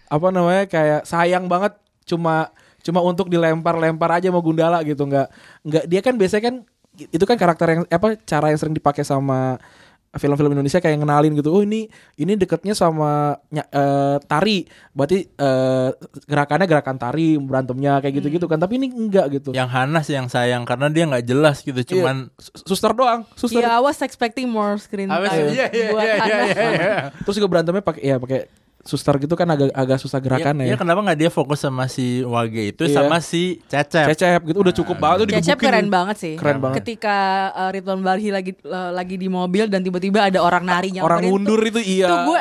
apa 0.05 0.27
namanya 0.29 0.65
kayak 0.65 1.01
sayang 1.05 1.47
banget 1.47 1.79
cuma 2.05 2.51
cuma 2.81 2.99
untuk 3.01 3.29
dilempar-lempar 3.29 4.11
aja 4.15 4.29
mau 4.29 4.41
Gundala 4.41 4.81
gitu 4.81 5.05
nggak 5.05 5.29
nggak 5.63 5.85
dia 5.87 6.01
kan 6.01 6.15
biasanya 6.15 6.43
kan 6.45 6.55
itu 6.99 7.23
kan 7.23 7.37
karakter 7.37 7.67
yang 7.69 7.83
apa 7.87 8.19
cara 8.19 8.49
yang 8.49 8.59
sering 8.59 8.73
dipakai 8.73 9.05
sama 9.05 9.61
film-film 10.09 10.57
Indonesia 10.57 10.81
kayak 10.81 11.05
ngenalin 11.05 11.37
gitu 11.37 11.53
oh 11.53 11.61
ini 11.61 11.85
ini 12.17 12.33
deketnya 12.33 12.73
sama 12.73 13.37
eh, 13.53 14.17
tari 14.25 14.65
berarti 14.97 15.21
eh, 15.29 15.89
gerakannya 16.25 16.65
gerakan 16.65 16.97
tari 16.97 17.37
berantemnya 17.37 18.01
kayak 18.01 18.15
gitu-gitu 18.17 18.49
kan 18.49 18.57
tapi 18.57 18.81
ini 18.81 18.89
enggak 18.89 19.29
gitu 19.37 19.53
Yang 19.53 19.69
Hana 19.69 20.01
sih 20.01 20.17
yang 20.17 20.33
sayang 20.33 20.65
karena 20.65 20.89
dia 20.89 21.05
nggak 21.05 21.25
jelas 21.29 21.61
gitu, 21.61 21.77
cuman 21.85 22.33
Sus- 22.41 22.65
suster 22.65 22.97
doang 22.97 23.29
suster 23.37 23.61
Iya 23.61 23.77
I 23.77 23.85
was 23.85 24.01
expecting 24.01 24.49
more 24.49 24.81
screen 24.81 25.13
time 25.13 25.29
sih? 25.29 25.61
Iya, 25.61 25.67
iya, 25.77 25.89
buat 25.93 26.01
iya, 26.01 26.15
iya, 26.15 26.23
Hana. 26.25 26.29
iya, 26.33 26.47
iya. 26.73 26.97
terus 27.25 27.37
juga 27.37 27.49
berantemnya 27.53 27.85
pakai 27.85 28.03
ya 28.03 28.17
pakai 28.17 28.41
suster 28.81 29.15
gitu 29.19 29.35
kan 29.35 29.45
agak 29.45 29.69
agak 29.75 29.99
susah 29.99 30.17
gerakannya 30.17 30.65
Iya, 30.65 30.73
ya, 30.73 30.75
iya, 30.75 30.81
kenapa 30.81 31.01
nggak 31.03 31.19
dia 31.19 31.31
fokus 31.31 31.61
sama 31.61 31.91
si 31.91 32.23
Wage 32.23 32.73
itu 32.73 32.83
Iya. 32.87 32.95
sama 32.97 33.19
si 33.19 33.59
Cecep? 33.67 34.07
cecep 34.15 34.41
gitu 34.47 34.59
udah 34.59 34.75
cukup 34.75 34.97
banget 34.97 35.17
tuh 35.21 35.27
Cecep 35.35 35.59
keren 35.59 35.89
banget 35.89 36.17
sih. 36.17 36.35
Keren 36.39 36.63
banget. 36.63 36.81
Ketika 36.81 37.17
uh, 37.53 37.69
Ridwan 37.69 38.01
Barhi 38.01 38.31
lagi 38.31 38.57
uh, 38.65 38.95
lagi 38.95 39.19
di 39.19 39.27
mobil 39.27 39.67
dan 39.67 39.83
tiba-tiba 39.83 40.31
ada 40.31 40.41
orang 40.41 40.65
nari 40.65 40.95
nyamperin 40.95 41.05
orang 41.05 41.21
mundur 41.27 41.61
itu 41.61 41.81
iya. 41.83 42.09
Tuh 42.09 42.19
gue 42.25 42.41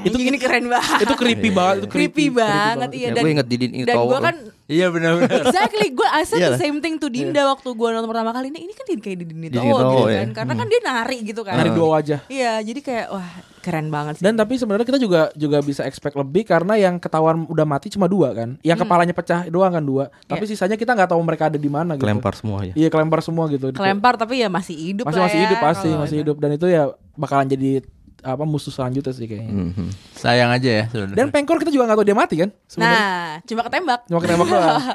itu 0.00 0.16
ini 0.16 0.36
keren 0.36 0.64
banget. 0.66 1.04
itu 1.04 1.14
creepy 1.14 1.50
banget 1.50 1.76
itu 1.80 1.86
creepy, 1.88 2.26
banget 2.28 2.90
iya 2.92 3.08
Ya, 3.10 3.16
dan 3.16 3.22
gue 3.22 3.30
inget 3.32 3.48
di 3.48 3.56
Dini 3.56 3.78
dan 3.84 3.96
gue 4.00 4.18
kan 4.18 4.36
Iya 4.70 4.86
benar-benar. 4.86 5.50
exactly 5.50 5.88
gue 5.90 6.08
I 6.08 6.22
said 6.22 6.40
the 6.40 6.54
same 6.54 6.78
thing 6.78 6.94
to 6.96 7.10
Dinda 7.10 7.42
waktu 7.42 7.68
gue 7.68 7.88
nonton 7.90 8.06
pertama 8.06 8.30
kali 8.30 8.48
ini 8.48 8.68
ini 8.68 8.72
kan 8.72 8.86
kayak 8.86 9.18
di 9.18 9.26
Dini 9.26 9.46
Di 9.48 9.56
Towo 9.56 9.76
Dini 9.76 9.90
gitu 9.90 10.04
kan. 10.06 10.28
karena 10.36 10.52
kan 10.54 10.66
dia 10.66 10.80
nari 10.80 11.18
gitu 11.24 11.40
kan. 11.42 11.54
Dari 11.56 11.70
dua 11.70 11.88
wajah. 11.96 12.20
Iya 12.26 12.52
jadi 12.60 12.80
kayak 12.80 13.06
wah 13.10 13.28
keren 13.60 13.88
banget 13.88 14.18
sih. 14.18 14.24
Dan 14.24 14.34
tapi 14.34 14.56
sebenarnya 14.56 14.84
kita 14.84 14.96
juga 14.96 15.28
juga 15.32 15.60
bisa 15.60 15.84
expect 15.84 16.16
lebih 16.16 16.42
karena 16.42 16.74
yang 16.74 16.96
ketahuan 16.96 17.44
udah 17.44 17.64
mati 17.64 17.92
cuma 17.92 18.08
dua 18.08 18.32
kan? 18.32 18.56
Yang 18.60 18.84
kepalanya 18.84 19.12
pecah 19.12 19.46
doang 19.46 19.72
kan 19.72 19.84
dua. 19.84 20.08
Tapi 20.24 20.44
Iya. 20.44 20.56
sisanya 20.56 20.76
kita 20.76 20.96
nggak 20.96 21.12
tahu 21.12 21.20
mereka 21.20 21.52
ada 21.52 21.60
di 21.60 21.68
mana 21.68 21.94
gitu. 21.94 22.04
Kelempar 22.04 22.32
semua 22.32 22.64
ya. 22.64 22.72
iya 22.74 22.88
kelempar 22.88 23.20
semua 23.20 23.44
gitu. 23.48 23.70
Kelempar 23.70 24.16
tapi 24.16 24.40
ya 24.40 24.48
masih 24.48 24.74
hidup 24.74 25.04
masih 25.06 25.20
lah 25.20 25.26
masih 25.28 25.38
ya, 25.38 25.44
hidup 25.46 25.58
pasti 25.60 25.88
masih 25.92 26.16
itu. 26.16 26.22
hidup. 26.24 26.36
Dan 26.40 26.50
itu 26.56 26.66
ya 26.66 26.82
bakalan 27.14 27.46
jadi 27.46 27.84
apa 28.22 28.42
musuh 28.42 28.68
selanjutnya 28.68 29.10
sih 29.10 29.24
kayaknya 29.24 29.52
Mhm. 29.70 29.86
Sayang 30.12 30.50
aja 30.50 30.70
ya 30.70 30.84
sebenarnya. 30.86 31.16
dan 31.16 31.26
pengkor 31.28 31.56
kita 31.56 31.68
juga 31.68 31.84
nggak 31.84 31.96
tahu 31.96 32.06
dia 32.06 32.14
mati 32.14 32.34
kan 32.36 32.50
sebenarnya 32.64 32.96
nah 32.96 33.28
cuma 33.42 33.60
ketembak 33.62 34.00
cuma 34.04 34.18
ketembak 34.20 34.46
doang 34.46 34.82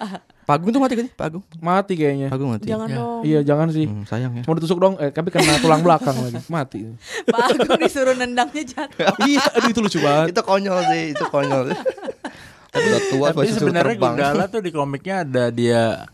Pagung 0.46 0.70
tuh 0.70 0.78
mati 0.78 0.94
kan? 0.94 1.04
sih? 1.04 1.12
Pagung. 1.12 1.42
mati 1.58 1.94
kayaknya 1.96 2.28
Pagung 2.28 2.50
mati. 2.52 2.66
jangan 2.66 2.86
Ya. 2.86 2.96
dong 2.96 3.22
iya 3.24 3.40
jangan 3.42 3.68
sih 3.68 3.86
Hmm, 3.86 4.04
sayang 4.04 4.32
ya. 4.32 4.42
cuma 4.42 4.54
ditusuk 4.56 4.78
dong 4.78 4.94
eh 4.96 5.10
tapi 5.10 5.28
kena 5.28 5.58
tulang 5.58 5.82
belakang 5.82 6.14
lagi 6.16 6.38
mati 6.48 6.86
Pak 7.28 7.40
Agung 7.52 7.78
disuruh 7.78 8.14
nendangnya 8.14 8.62
jatuh 8.64 9.10
iya 9.26 9.42
aduh 9.52 9.68
itu 9.68 9.82
lucu 9.82 10.00
banget 10.00 10.30
itu 10.30 10.42
konyol 10.42 10.80
sih, 10.86 11.04
itu 11.12 11.24
konyol. 11.26 11.74
Udah 12.72 13.02
tua 13.08 13.28
Tapi 13.32 13.48
sebenarnya. 13.50 13.96
Gundala 13.96 14.46
tuh 14.46 14.60
di 14.60 14.70
komiknya 14.70 15.24
ada 15.24 15.48
dia 15.48 16.06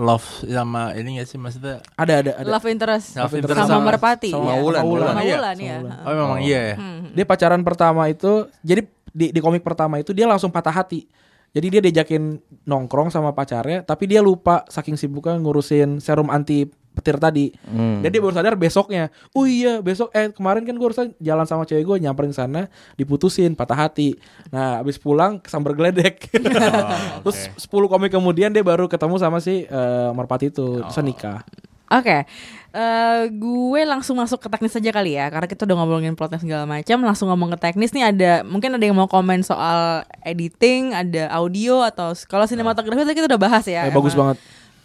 love 0.00 0.24
sama 0.42 0.96
ini 0.96 1.20
gak 1.20 1.28
sih 1.28 1.36
maksudnya? 1.36 1.84
Ada 1.94 2.12
ada 2.18 2.30
ada. 2.40 2.48
Love 2.48 2.66
interest, 2.66 3.14
Love 3.14 3.36
interest 3.36 3.58
sama, 3.60 3.70
sama- 3.70 3.86
Merpati. 3.86 4.30
sama. 4.32 4.56
Wulan, 4.56 4.80
Sama 4.80 4.88
Wulan. 4.88 5.14
Iya. 5.20 5.36
Wulan, 5.36 5.54
Sama 5.54 5.60
iya. 5.60 5.76
Wulan. 5.76 5.98
Oh 6.00 6.12
memang 6.16 6.40
iya 6.40 6.60
ya. 6.64 6.76
Hmm. 6.76 7.00
Dia 7.12 7.24
pacaran 7.24 7.60
pertama 7.60 8.02
itu 8.06 8.32
jadi 8.60 8.82
di 9.10 9.26
di 9.28 9.40
komik 9.40 9.60
pertama 9.60 10.00
itu 10.00 10.10
dia 10.10 10.24
langsung 10.24 10.48
patah 10.48 10.72
hati. 10.72 11.04
Jadi 11.50 11.66
dia 11.68 11.80
diajakin 11.82 12.38
nongkrong 12.62 13.10
sama 13.10 13.34
pacarnya, 13.34 13.82
tapi 13.82 14.06
dia 14.06 14.22
lupa 14.22 14.62
saking 14.66 14.94
sibuknya 14.94 15.34
ngurusin 15.34 15.98
serum 15.98 16.30
anti 16.30 16.62
petir 17.00 17.16
tadi. 17.16 17.56
Hmm. 17.64 18.04
Dan 18.04 18.12
dia 18.12 18.20
baru 18.20 18.36
sadar 18.36 18.54
besoknya. 18.60 19.08
Oh 19.32 19.48
iya, 19.48 19.80
besok 19.80 20.12
eh 20.12 20.28
kemarin 20.28 20.68
kan 20.68 20.76
gue 20.76 20.86
harusnya 20.86 21.08
jalan 21.16 21.48
sama 21.48 21.64
cewek 21.64 21.88
gue 21.88 21.96
nyamperin 22.04 22.36
sana, 22.36 22.68
diputusin, 23.00 23.56
patah 23.56 23.88
hati. 23.88 24.20
Nah, 24.52 24.84
abis 24.84 25.00
pulang 25.00 25.40
kesambar 25.40 25.72
geledek. 25.72 26.28
Terus 27.24 27.48
10 27.56 27.66
komik 27.88 28.12
kemudian 28.12 28.52
dia 28.52 28.60
baru 28.60 28.84
ketemu 28.86 29.16
sama 29.16 29.40
si 29.40 29.64
eh, 29.64 30.10
Merpati 30.12 30.52
itu, 30.52 30.84
terus 30.84 31.00
nikah. 31.00 31.40
Oke, 31.90 32.22
Eh, 32.70 33.24
gue 33.34 33.82
langsung 33.82 34.14
masuk 34.14 34.46
ke 34.46 34.46
teknis 34.46 34.70
saja 34.70 34.94
kali 34.94 35.18
ya, 35.18 35.26
karena 35.26 35.50
kita 35.50 35.66
udah 35.66 35.76
ngomongin 35.82 36.14
plotnya 36.14 36.38
segala 36.38 36.70
macam. 36.70 37.02
Langsung 37.02 37.26
ngomong 37.26 37.58
ke 37.58 37.66
teknis 37.66 37.90
nih 37.90 38.14
ada, 38.14 38.32
mungkin 38.46 38.78
ada 38.78 38.84
yang 38.86 38.94
mau 38.94 39.10
komen 39.10 39.42
soal 39.42 40.06
editing, 40.22 40.94
ada 40.94 41.34
audio 41.34 41.82
atau 41.82 42.14
kalau 42.30 42.46
sinematografi 42.46 43.02
tadi 43.02 43.18
kita 43.18 43.26
udah 43.26 43.42
bahas 43.42 43.66
ya. 43.66 43.90
Eh, 43.90 43.94
bagus 43.94 44.14
banget. 44.14 44.38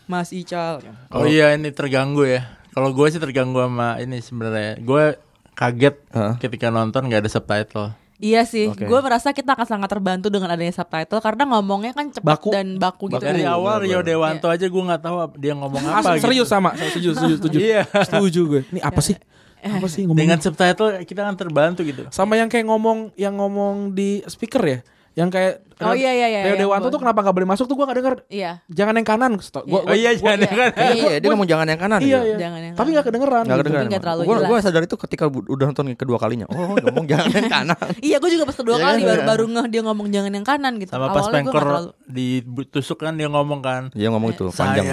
Mas 0.06 0.30
Ical. 0.30 0.82
Oh 1.10 1.26
iya 1.26 1.54
ini 1.58 1.74
terganggu 1.74 2.26
ya. 2.26 2.46
Kalau 2.76 2.92
gue 2.92 3.08
sih 3.10 3.22
terganggu 3.22 3.58
sama 3.62 3.98
ini 4.04 4.20
sebenarnya. 4.20 4.78
Gue 4.84 5.16
kaget 5.56 5.96
Hah? 6.12 6.36
ketika 6.38 6.68
nonton 6.70 7.08
gak 7.08 7.26
ada 7.26 7.32
subtitle. 7.32 7.96
Iya 8.16 8.48
sih, 8.48 8.72
Oke. 8.72 8.88
gue 8.88 9.00
merasa 9.04 9.36
kita 9.36 9.60
akan 9.60 9.68
sangat 9.68 9.92
terbantu 9.92 10.32
dengan 10.32 10.48
adanya 10.48 10.72
subtitle 10.72 11.20
karena 11.20 11.44
ngomongnya 11.52 11.92
kan 11.92 12.08
cepat 12.16 12.40
Baku. 12.40 12.50
dan 12.56 12.80
baku 12.80 13.12
gitu. 13.12 13.20
Dari 13.20 13.44
awal 13.44 13.84
Rio. 13.84 14.00
Dewanto 14.00 14.48
aja 14.48 14.72
gue 14.72 14.84
nggak 14.88 15.02
tahu 15.04 15.16
dia 15.36 15.52
ngomong 15.52 15.84
apa. 15.84 16.16
serius 16.16 16.48
gitu. 16.48 16.56
sama, 16.56 16.80
saya 16.80 16.96
setuju, 16.96 17.12
setuju, 17.12 17.34
setuju. 17.44 17.58
Iya. 17.68 17.84
Setuju 17.92 18.42
gue. 18.48 18.62
Ini 18.72 18.80
apa 18.88 19.04
sih? 19.04 19.20
Apa 19.60 19.88
sih 19.92 20.08
ngomong? 20.08 20.16
Dengan 20.16 20.40
subtitle 20.40 21.04
kita 21.04 21.28
akan 21.28 21.36
terbantu 21.36 21.84
gitu. 21.84 22.08
sama 22.08 22.40
yang 22.40 22.48
kayak 22.48 22.64
ngomong 22.72 23.12
yang 23.20 23.36
ngomong 23.36 23.92
di 23.92 24.24
speaker 24.32 24.64
ya 24.64 24.80
yang 25.16 25.30
kayak 25.30 25.64
Oh, 25.78 25.92
iya, 25.92 26.08
iya, 26.10 26.28
iya, 26.30 26.40
Rio 26.42 26.56
yang 26.56 26.60
Dewanto 26.62 26.88
gua- 26.88 26.94
tuh 26.94 27.00
kenapa 27.04 27.20
nggak 27.20 27.36
boleh 27.36 27.50
masuk 27.50 27.68
tuh 27.68 27.76
gua 27.76 27.84
nggak 27.84 28.00
denger 28.00 28.16
Iya. 28.28 28.64
jangan 28.70 28.96
yang 28.96 29.04
kanan 29.06 29.32
Sto- 29.40 29.64
gua, 29.64 29.84
Oh 29.84 29.92
iya 29.92 30.12
jangan 30.14 30.40
iya. 30.40 30.48
kan. 30.48 30.70
Iya, 30.96 31.16
dia 31.20 31.28
ngomong 31.30 31.48
jangan 31.50 31.68
yang 31.68 31.76
kanan. 31.78 32.00
iya 32.00 32.20
iya 32.22 32.36
Jangan 32.38 32.60
yang 32.62 32.74
tapi 32.74 32.80
kanan. 32.80 32.94
nggak 32.94 33.06
kedengeran 33.06 33.44
Nggak 33.44 33.58
gitu. 33.58 33.68
kedengeran. 33.68 34.16
Gue 34.18 34.36
jelas. 34.36 34.48
gue 34.48 34.58
sadar 34.62 34.84
itu 34.84 34.96
ketika 34.98 35.24
udah 35.28 35.66
nonton 35.68 35.86
yang 35.88 36.00
kedua 36.00 36.16
kalinya. 36.16 36.48
Oh, 36.48 36.76
ngomong 36.80 37.06
jangan 37.06 37.28
yang 37.30 37.50
kanan. 37.50 37.80
Iya, 38.00 38.18
gue 38.18 38.30
juga 38.30 38.44
pas 38.46 38.56
kedua 38.56 38.76
Iya 38.76 38.86
kali 38.86 39.00
kan? 39.00 39.08
baru 39.10 39.22
baru 39.26 39.46
ngeh 39.52 39.66
dia 39.68 39.82
ngomong 39.84 40.08
jangan 40.10 40.32
yang 40.32 40.46
kanan 40.46 40.74
gitu. 40.80 40.92
Sama 40.92 41.08
pas 41.10 41.26
gua 41.28 41.42
terlalu- 41.44 41.94
ditusuk 42.08 42.98
kan 42.98 43.14
dia 43.14 43.28
ngomong 43.28 43.60
kan. 43.60 43.82
Dia 43.92 44.08
ngomong 44.08 44.32
itu 44.32 44.48
panjang. 44.50 44.88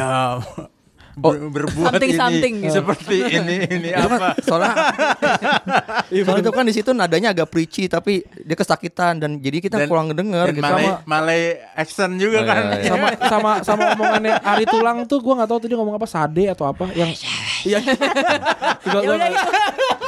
Ber- 1.13 1.45
berbuat 1.45 1.93
Something, 1.93 2.09
ini 2.09 2.17
something 2.17 2.55
gitu. 2.63 2.75
seperti 2.75 3.17
ini 3.29 3.57
ini 3.67 3.89
kan 3.91 4.09
apa? 4.11 4.29
soalnya 4.41 4.73
soalnya 6.25 6.41
itu 6.41 6.51
kan 6.51 6.65
di 6.65 6.73
situ 6.73 6.91
nadanya 6.91 7.31
agak 7.31 7.49
preachy 7.49 7.85
tapi 7.85 8.13
dia 8.25 8.55
kesakitan 8.55 9.17
dan 9.17 9.37
jadi 9.37 9.61
kita 9.61 9.77
Dan- 9.79 9.89
kurang 9.89 10.09
denger 10.11 10.49
Dan 10.49 10.55
gitu. 10.55 10.65
Malay, 10.65 10.85
Sama- 10.87 11.01
Malay 11.05 11.43
accent 11.75 12.13
juga 12.17 12.39
Oh, 12.39 12.45
kan. 12.45 12.63
iya, 12.63 12.77
iya. 12.79 12.89
sama 12.89 13.07
sama 13.23 13.51
sama 13.63 13.83
omongannya 13.93 14.35
Ari 14.39 14.65
Tulang 14.65 15.05
tuh 15.05 15.19
gua 15.19 15.35
nggak 15.37 15.49
tahu 15.49 15.59
tuh 15.59 15.69
dia 15.69 15.77
ngomong 15.77 15.95
apa 15.95 16.07
Sade 16.07 16.45
atau 16.49 16.65
apa 16.65 16.89
yang 16.93 17.13
iya 17.63 17.79
Ya 18.83 18.99
itu. 18.99 19.13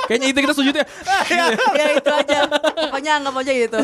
kayaknya 0.06 0.26
itu 0.26 0.38
kita 0.38 0.54
sujud 0.54 0.74
ya 0.74 0.84
ya 1.26 1.44
itu 1.94 2.10
aja. 2.10 2.38
Pokoknya 2.88 3.12
anggap 3.16 3.34
aja 3.36 3.52
gitu. 3.54 3.80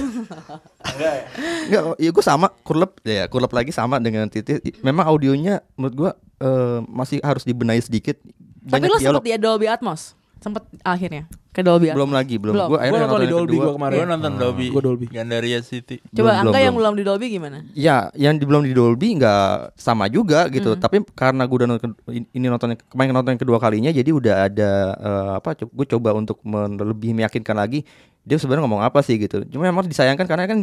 Enggak, 0.80 1.84
ya 2.00 2.10
gue 2.10 2.24
sama 2.24 2.48
kurlep 2.64 2.98
ya 3.04 3.28
kurlep 3.28 3.52
lagi 3.52 3.70
sama 3.70 4.00
dengan 4.00 4.26
Titi. 4.32 4.58
Memang 4.80 5.04
audionya 5.06 5.60
menurut 5.76 5.94
gua 5.94 6.10
eh, 6.40 6.78
masih 6.88 7.20
harus 7.20 7.44
dibenahi 7.44 7.84
sedikit. 7.84 8.16
Tapi 8.64 8.88
lo 8.88 8.96
sempet 8.96 9.24
di 9.24 9.36
Dolby 9.36 9.68
Atmos? 9.68 10.16
Sempet 10.40 10.64
akhirnya 10.80 11.28
ke 11.52 11.60
Dolby 11.60 11.92
Atmos. 11.92 11.98
belum 12.00 12.12
lagi, 12.16 12.36
belum. 12.40 12.54
Belum. 12.56 12.68
Gua 12.72 12.72
Gua 12.72 12.80
akhirnya 12.80 13.00
nonton 13.04 13.20
di 13.20 13.26
yang 13.28 13.34
Dolby 13.36 13.56
gua 13.60 13.72
kemarin. 13.76 13.96
Gue 13.96 14.06
nonton 14.08 14.32
Dolby. 14.40 14.66
Gua 14.72 14.82
Dolby. 14.82 15.06
Gandaria 15.12 15.60
City. 15.60 15.96
Coba 16.00 16.16
Belum, 16.16 16.32
angka 16.32 16.48
belum, 16.48 16.64
yang 16.64 16.74
belum. 16.74 16.80
belum 16.80 16.94
di 16.96 17.04
Dolby 17.04 17.26
gimana? 17.28 17.58
Ya, 17.76 17.96
yang 18.16 18.34
di, 18.40 18.44
belum 18.48 18.62
di 18.64 18.72
Dolby 18.72 19.08
nggak 19.20 19.76
sama 19.76 20.08
juga 20.08 20.48
gitu. 20.48 20.80
Tapi 20.80 21.04
karena 21.12 21.44
gue 21.44 21.56
udah 21.60 21.68
nonton 21.76 21.90
ini 22.08 22.46
nonton 22.48 22.72
kemarin 22.88 23.12
nonton 23.12 23.36
yang 23.36 23.42
kedua 23.42 23.58
kalinya, 23.60 23.90
jadi 23.92 24.10
udah 24.16 24.34
ada 24.48 24.70
eh, 24.96 25.30
apa? 25.44 25.60
Gue 25.60 25.86
coba 25.90 26.16
untuk 26.16 26.40
lebih 26.80 27.12
meyakinkan 27.12 27.56
lagi 27.58 27.84
dia 28.24 28.36
sebenarnya 28.36 28.64
ngomong 28.68 28.82
apa 28.84 29.00
sih 29.00 29.16
gitu. 29.16 29.42
Cuma 29.48 29.68
memang 29.68 29.88
disayangkan 29.88 30.26
karena 30.28 30.44
kan 30.46 30.58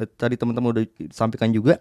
eh, 0.00 0.08
tadi 0.16 0.34
teman-teman 0.40 0.70
udah 0.74 0.84
sampaikan 1.12 1.52
juga 1.52 1.78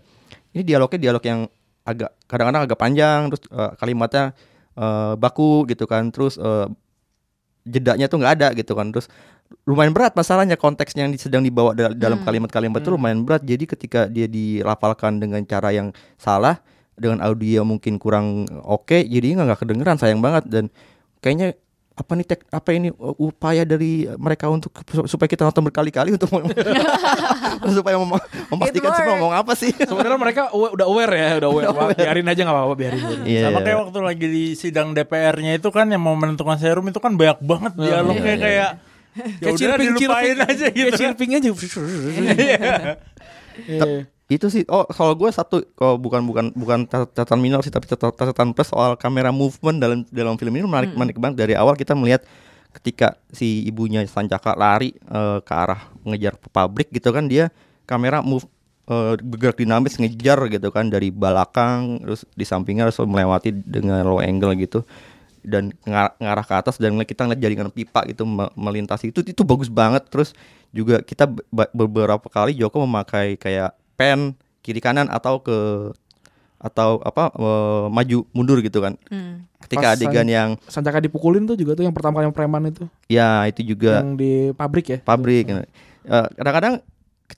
ini 0.53 0.61
dialognya 0.61 0.99
dialog 0.99 1.23
yang 1.23 1.39
agak 1.83 2.15
kadang-kadang 2.31 2.63
agak 2.63 2.79
panjang, 2.79 3.21
terus 3.31 3.43
eh, 3.51 3.71
kalimatnya 3.79 4.31
eh, 4.75 5.13
baku 5.19 5.67
gitu 5.67 5.83
kan, 5.89 6.09
terus 6.13 6.39
eh, 6.39 6.67
jedanya 7.63 8.11
tuh 8.11 8.19
nggak 8.19 8.33
ada 8.39 8.47
gitu 8.55 8.75
kan, 8.75 8.91
terus 8.91 9.07
lumayan 9.63 9.93
berat 9.95 10.11
masalahnya 10.17 10.59
konteksnya 10.59 11.07
yang 11.07 11.13
sedang 11.15 11.43
dibawa 11.45 11.71
dal- 11.77 11.95
dalam 11.95 12.19
Hmm. 12.19 12.27
kalimat-kalimat 12.27 12.81
itu 12.81 12.89
lumayan 12.91 13.21
berat. 13.23 13.45
Jadi 13.45 13.63
ketika 13.69 14.09
dia 14.09 14.25
dilafalkan 14.27 15.21
dengan 15.21 15.39
cara 15.45 15.69
yang 15.71 15.93
salah 16.19 16.59
dengan 16.97 17.21
audio 17.21 17.61
mungkin 17.65 17.97
kurang 18.01 18.45
oke 18.65 18.97
jadi 19.05 19.37
nggak 19.37 19.45
nggak 19.45 19.59
kedengeran 19.61 19.97
sayang 20.01 20.19
banget. 20.19 20.43
Dan 20.49 20.73
kayaknya 21.21 21.55
apa 21.93 22.11
nih 22.17 22.25
tek 22.25 22.41
apa 22.49 22.69
ini 22.73 22.89
uh, 22.89 23.13
upaya 23.21 23.61
dari 23.61 24.09
mereka 24.17 24.49
untuk 24.49 24.73
supaya 25.05 25.29
kita 25.29 25.45
nonton 25.45 25.61
berkali-kali 25.69 26.17
untuk 26.17 26.25
supaya 27.77 28.01
mem- 28.01 28.25
memastikan 28.49 28.91
semua 28.97 29.13
ngomong 29.21 29.33
apa 29.37 29.53
sih 29.53 29.69
sebenarnya 29.77 30.17
mereka 30.17 30.49
udah 30.57 30.89
aware 30.89 31.13
ya 31.13 31.27
udah 31.37 31.49
aware, 31.53 31.69
Wah, 31.69 31.93
biarin 31.93 32.25
aja 32.25 32.41
nggak 32.41 32.55
apa-apa 32.57 32.75
biarin, 32.75 32.97
biarin. 32.97 33.23
Iya, 33.29 33.41
Sama 33.45 33.59
iya. 33.61 33.65
kayak 33.69 33.77
waktu 33.85 33.99
lagi 34.01 34.25
di 34.25 34.45
sidang 34.57 34.97
DPR-nya 34.97 35.53
itu 35.61 35.69
kan 35.69 35.85
yang 35.93 36.01
mau 36.01 36.17
menentukan 36.17 36.57
serum 36.57 36.89
itu 36.89 36.97
kan 36.97 37.13
banyak 37.13 37.37
banget 37.45 37.73
dialognya 37.77 38.25
iya, 38.25 38.33
iya. 38.33 38.41
kayak 38.41 38.69
ya 39.37 39.49
udah 39.53 39.77
dilupain 39.77 40.37
aja 40.41 40.65
gitu. 40.73 40.89
kayak 40.89 40.97
chirping 40.97 41.31
aja 41.37 41.49
Iya. 43.69 44.09
Itu 44.31 44.47
sih. 44.47 44.63
Oh 44.71 44.87
kalau 44.87 45.13
gue 45.19 45.27
satu. 45.29 45.63
Kalau 45.75 45.99
bukan 45.99 46.23
bukan 46.23 46.45
bukan 46.55 46.87
cat- 46.87 47.11
catatan 47.11 47.43
minor 47.43 47.59
sih 47.59 47.73
tapi 47.73 47.91
cat- 47.91 47.99
catatan 47.99 48.55
plus 48.55 48.71
soal 48.71 48.95
kamera 48.95 49.35
movement 49.35 49.77
dalam 49.83 49.99
dalam 50.07 50.39
film 50.39 50.53
ini 50.55 50.63
menarik 50.63 50.95
menarik 50.95 51.17
banget. 51.19 51.35
Dari 51.43 51.53
awal 51.59 51.75
kita 51.75 51.91
melihat 51.91 52.23
ketika 52.73 53.19
si 53.29 53.67
ibunya 53.67 54.01
Sancaka 54.07 54.55
lari 54.55 54.95
eh, 54.95 55.39
ke 55.43 55.53
arah 55.53 55.91
mengejar 56.01 56.39
pabrik 56.49 56.89
gitu 56.89 57.13
kan 57.13 57.27
dia 57.29 57.53
kamera 57.85 58.23
move 58.23 58.47
eh, 58.89 59.19
bergerak 59.19 59.59
dinamis 59.59 59.99
ngejar 59.99 60.39
gitu 60.49 60.71
kan 60.71 60.87
dari 60.89 61.11
belakang 61.13 62.01
terus 62.01 62.25
di 62.33 62.47
sampingnya 62.47 62.89
harus 62.89 62.97
melewati 63.03 63.51
dengan 63.53 64.07
low 64.07 64.23
angle 64.23 64.55
gitu. 64.57 64.81
Dan 65.43 65.75
ngar- 65.83 66.15
ngarah 66.23 66.45
ke 66.47 66.53
atas 66.55 66.79
dan 66.79 66.95
kita 67.03 67.27
ngeliat 67.27 67.43
jaringan 67.43 67.69
pipa 67.69 68.07
gitu 68.07 68.23
me- 68.23 68.55
melintasi. 68.55 69.11
Itu 69.11 69.19
itu 69.27 69.43
bagus 69.43 69.67
banget. 69.67 70.07
Terus 70.07 70.31
juga 70.71 71.03
kita 71.03 71.27
be- 71.27 71.71
beberapa 71.75 72.23
kali 72.31 72.55
Joko 72.55 72.87
memakai 72.87 73.35
kayak 73.35 73.75
pen 73.95 74.33
kiri 74.63 74.79
kanan 74.79 75.11
atau 75.11 75.43
ke 75.43 75.57
atau 76.63 77.03
apa 77.03 77.27
eh, 77.35 77.85
maju 77.91 78.17
mundur 78.31 78.63
gitu 78.63 78.79
kan. 78.79 78.95
Hmm. 79.11 79.43
ketika 79.63 79.91
Pas 79.91 79.95
adegan 79.95 80.27
San- 80.27 80.31
yang 80.31 80.49
Sancaka 80.67 80.99
dipukulin 81.03 81.43
tuh 81.47 81.55
juga 81.55 81.75
tuh 81.75 81.83
yang 81.87 81.95
pertama 81.95 82.19
kali 82.19 82.27
yang 82.31 82.35
preman 82.35 82.63
itu. 82.67 82.83
Ya 83.11 83.43
itu 83.47 83.63
juga. 83.75 83.99
Yang 84.03 84.11
di 84.15 84.31
pabrik 84.55 84.85
ya? 84.87 84.97
Pabrik 85.03 85.43
gitu. 85.47 85.59
Eh, 86.03 86.27
kadang-kadang 86.39 86.83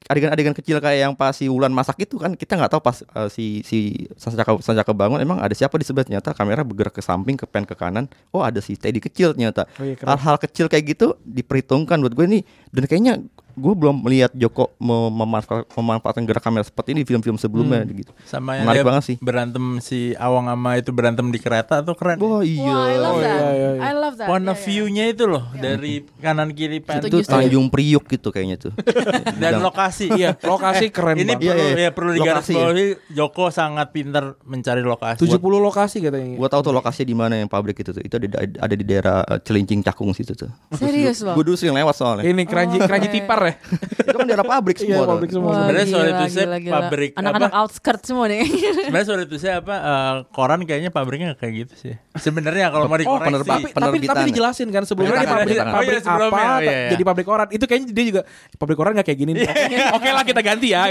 adegan-adegan 0.09 0.53
kecil 0.57 0.77
kayak 0.83 0.99
yang 1.07 1.13
pas 1.13 1.31
si 1.31 1.47
Wulan 1.47 1.71
masak 1.71 2.03
itu 2.03 2.19
kan 2.19 2.33
kita 2.35 2.57
nggak 2.57 2.71
tahu 2.73 2.81
pas 2.81 2.97
eh, 3.01 3.29
si 3.29 3.45
si 3.65 4.09
Sancaka 4.17 4.57
Sancaka 4.61 4.93
bangun 4.93 5.21
emang 5.21 5.41
ada 5.41 5.53
siapa 5.57 5.77
di 5.81 5.85
sebelah? 5.85 6.05
Ternyata 6.05 6.33
kamera 6.33 6.61
bergerak 6.65 6.93
ke 6.93 7.01
samping 7.01 7.37
ke 7.37 7.45
pen 7.49 7.65
ke 7.65 7.73
kanan. 7.73 8.05
Oh 8.29 8.41
ada 8.45 8.61
si 8.61 8.77
Teddy 8.77 9.01
kecil 9.01 9.33
ternyata. 9.33 9.65
Oh 9.81 9.85
iya, 9.85 9.97
keren. 9.97 10.09
hal-hal 10.13 10.37
kecil 10.41 10.65
kayak 10.69 10.97
gitu 10.97 11.17
diperhitungkan. 11.25 12.01
Buat 12.01 12.13
gue 12.13 12.25
nih 12.29 12.43
dan 12.73 12.83
kayaknya 12.85 13.13
gue 13.55 13.73
belum 13.73 13.95
melihat 14.01 14.31
Joko 14.31 14.75
mem- 14.77 15.09
memanfaat- 15.09 15.67
memanfaatkan 15.71 16.21
gerak 16.21 16.41
kamera 16.41 16.61
seperti 16.61 16.91
ini 16.91 17.01
di 17.01 17.07
film-film 17.07 17.35
sebelumnya 17.35 17.81
gitu 17.85 18.11
Sama 18.23 18.55
yang 18.55 18.63
menarik 18.63 18.77
dia 18.77 18.85
banget 18.85 19.03
sih 19.05 19.15
berantem 19.17 19.79
si 19.79 19.99
Awang 20.13 20.45
sama 20.45 20.75
itu 20.75 20.91
berantem 20.91 21.25
di 21.25 21.37
kereta 21.37 21.79
tuh 21.79 21.93
keren. 21.93 22.17
wah 22.17 22.39
iya 22.39 22.67
Wah, 22.67 22.85
I 22.85 22.97
love 22.97 23.07
Oh, 23.07 23.21
that. 23.21 23.31
iya, 23.31 23.49
iya, 23.49 23.69
iya. 23.71 23.81
I 23.81 23.93
love 23.93 24.15
that. 24.15 24.27
Point 24.27 24.43
Iya, 24.43 24.51
of 24.51 24.57
iya. 24.57 24.65
view-nya 24.65 25.05
itu 25.07 25.23
loh 25.25 25.43
dari 25.53 25.93
kanan 26.15 26.49
kiri 26.51 26.79
pen 26.79 26.99
Setuju, 26.99 27.17
itu. 27.17 27.29
Tanjung 27.29 27.67
Priuk 27.67 28.03
gitu 28.05 28.27
kayaknya 28.29 28.57
tuh 28.59 28.71
dan 29.41 29.59
lokasi. 29.59 30.11
iya 30.11 30.35
lokasi 30.45 30.89
keren 30.89 31.15
Ini 31.15 31.33
banget 31.33 31.41
Iya, 31.41 31.53
perlu 31.53 31.63
iya. 31.65 31.79
ya 31.79 31.91
perlu 31.91 32.11
digaris 32.13 32.27
Lokasi 32.35 32.51
ya. 32.51 32.59
bawahi 32.61 32.85
Joko 33.09 33.45
sangat 33.49 33.87
pintar 33.89 34.25
mencari 34.41 34.81
lokasi. 34.81 35.19
70 35.21 35.39
lokasi 35.39 35.97
katanya 36.01 36.27
gue 36.35 36.49
tahu 36.49 36.61
tuh 36.61 36.73
lokasinya 36.73 37.05
di 37.05 37.15
mana 37.15 37.33
yang 37.37 37.47
pabrik 37.47 37.77
itu 37.77 37.89
tuh 37.89 38.01
itu 38.01 38.13
ada, 38.13 38.27
ada 38.43 38.73
di 38.73 38.83
daerah 38.83 39.23
eh, 39.23 39.39
Celincing 39.39 39.79
Cakung 39.81 40.11
situ 40.11 40.33
tuh 40.33 40.51
Serius 40.71 41.21
loh. 41.21 41.33
gue 41.33 41.43
dulu 41.43 41.55
sering 41.55 41.71
lewat 41.73 41.93
soalnya 41.93 42.23
ini 42.23 42.43
keranji 42.43 42.77
keranji 42.77 43.07
tipar 43.09 43.39
ya 43.45 43.55
itu 44.05 44.15
kan 44.15 44.25
daerah 44.25 44.47
pabrik 44.47 44.75
Iya, 44.75 44.83
semua. 44.85 44.97
tuh. 44.97 45.09
pabrik 45.11 45.31
semua. 45.31 45.51
Sebenarnya 45.55 45.85
say, 45.85 46.43
gila, 46.43 46.57
gila. 46.57 46.73
pabrik 46.75 47.11
Anak-anak 47.13 47.49
apa? 47.49 47.59
outskirt 47.59 48.01
semua 48.01 48.25
nih. 48.25 48.41
Sebenarnya 48.85 49.07
sorry 49.07 49.23
to 49.25 49.35
say 49.35 49.51
apa 49.51 49.75
eh, 49.75 50.13
koran 50.29 50.59
kayaknya 50.61 50.89
pabriknya 50.89 51.33
kayak 51.33 51.53
gitu 51.61 51.73
sih. 51.75 51.93
Sebenarnya 52.15 52.69
kalau 52.69 52.85
mau 52.85 52.95
Oh, 52.95 53.01
dikoreksi. 53.17 53.27
penerba- 53.27 53.59
Tapi, 53.67 53.97
tapi, 54.01 54.21
dijelasin 54.29 54.67
kan 54.69 54.83
sebelumnya 54.83 55.21
Penerbitan. 55.21 55.35
pabrik, 55.35 55.55
Oh, 55.55 55.61
iya, 55.61 55.73
pabrik 55.73 56.01
apa 56.01 56.23
Oh, 56.25 56.39
iya, 56.57 56.71
iya. 56.71 56.89
jadi 56.89 57.03
pabrik 57.03 57.25
koran 57.25 57.47
itu 57.49 57.65
kayaknya 57.65 57.87
dia 57.91 58.05
juga 58.05 58.21
pabrik 58.55 58.75
koran 58.75 58.91
nggak 58.93 59.05
kayak 59.05 59.19
gini 59.19 59.31
oke 59.35 59.51
oke 59.97 60.09
lah 60.09 60.23
kita 60.23 60.41
ganti 60.41 60.67
ya 60.69 60.81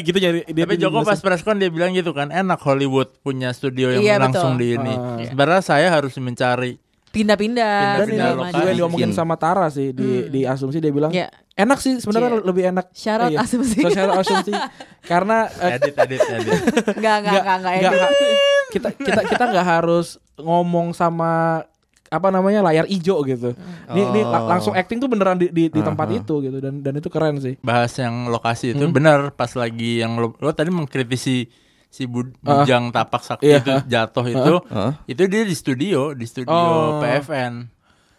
gitu 0.00 0.16
jadi 0.16 0.38
dia 0.44 0.64
Tapi 0.64 0.74
Joko 0.76 1.02
pas 1.02 1.18
preskon 1.18 1.56
dia 1.56 1.68
bilang 1.68 1.90
gitu 1.90 2.10
kan 2.10 2.28
enak 2.28 2.58
Hollywood 2.58 3.14
punya 3.18 3.50
studio 3.50 3.88
yang 3.90 4.02
Iya, 4.02 4.14
langsung 4.18 4.54
betul. 4.54 4.62
di 4.62 4.66
ini. 4.74 4.94
Ah. 4.94 5.22
Sebenarnya 5.24 5.62
saya 5.62 5.88
harus 5.88 6.14
mencari 6.16 6.76
Pindah-pindah. 7.12 7.78
dan 7.94 8.06
ini 8.06 8.10
Pindah 8.10 8.30
lokasi. 8.34 8.56
juga 8.56 8.72
diomongin 8.74 9.08
Bikin. 9.08 9.18
sama 9.18 9.34
Tara 9.36 9.68
sih 9.68 9.92
di 9.92 10.26
di 10.26 10.40
asumsi 10.42 10.78
dia 10.78 10.88
bilang 10.88 11.10
Iya. 11.10 11.28
enak 11.54 11.78
sih 11.78 11.92
sebenarnya 11.96 12.30
Cie. 12.34 12.42
lebih 12.42 12.62
enak 12.66 12.86
out 12.88 13.30
Iya. 13.30 13.38
asumsi. 13.38 13.78
So, 13.78 13.88
out 14.00 14.16
asumsi 14.18 14.52
karena 15.10 15.36
eh, 15.54 15.76
edit 15.76 15.94
edit 15.94 16.20
edit. 16.22 16.56
Enggak, 16.96 17.16
enggak, 17.20 17.42
enggak, 17.44 17.56
enggak 17.58 17.72
nggak- 17.78 17.92
edit. 18.10 18.36
kita 18.70 18.88
kita 18.94 19.20
kita 19.26 19.44
nggak 19.46 19.66
harus 19.68 20.06
ngomong 20.34 20.90
sama 20.90 21.62
apa 22.08 22.28
namanya 22.28 22.60
layar 22.62 22.84
ijo 22.86 23.20
gitu. 23.22 23.56
Ini 23.86 24.00
ini 24.06 24.20
la- 24.22 24.36
Oh. 24.38 24.46
langsung 24.46 24.72
acting 24.72 24.96
tuh 24.96 25.06
beneran 25.06 25.36
di 25.36 25.48
di, 25.48 25.68
di 25.68 25.80
tempat 25.80 26.04
Aha. 26.06 26.16
itu 26.18 26.34
gitu 26.40 26.58
dan 26.58 26.80
dan 26.80 26.92
itu 26.94 27.08
keren 27.08 27.36
sih. 27.38 27.56
Bahas 27.58 27.92
yang 27.94 28.26
lokasi 28.26 28.72
itu 28.72 28.82
Hmm. 28.82 28.92
benar 28.92 29.18
pas 29.30 29.52
lagi 29.52 30.00
yang 30.00 30.16
lo, 30.16 30.32
lo 30.34 30.50
tadi 30.50 30.68
mengkritisi 30.68 31.48
si 31.92 32.08
Bud- 32.08 32.32
Ah. 32.40 32.64
Bujang 32.64 32.88
Tapak 32.88 33.20
Sakti 33.20 33.46
Iya. 33.46 33.60
itu 33.60 33.72
jatuh 33.86 34.24
itu. 34.24 34.54
Ah. 34.66 34.96
Itu 35.04 35.22
dia 35.26 35.44
di 35.44 35.52
studio, 35.52 36.10
di 36.10 36.24
studio 36.24 36.48
Oh. 36.50 36.98
PFN. 36.98 37.68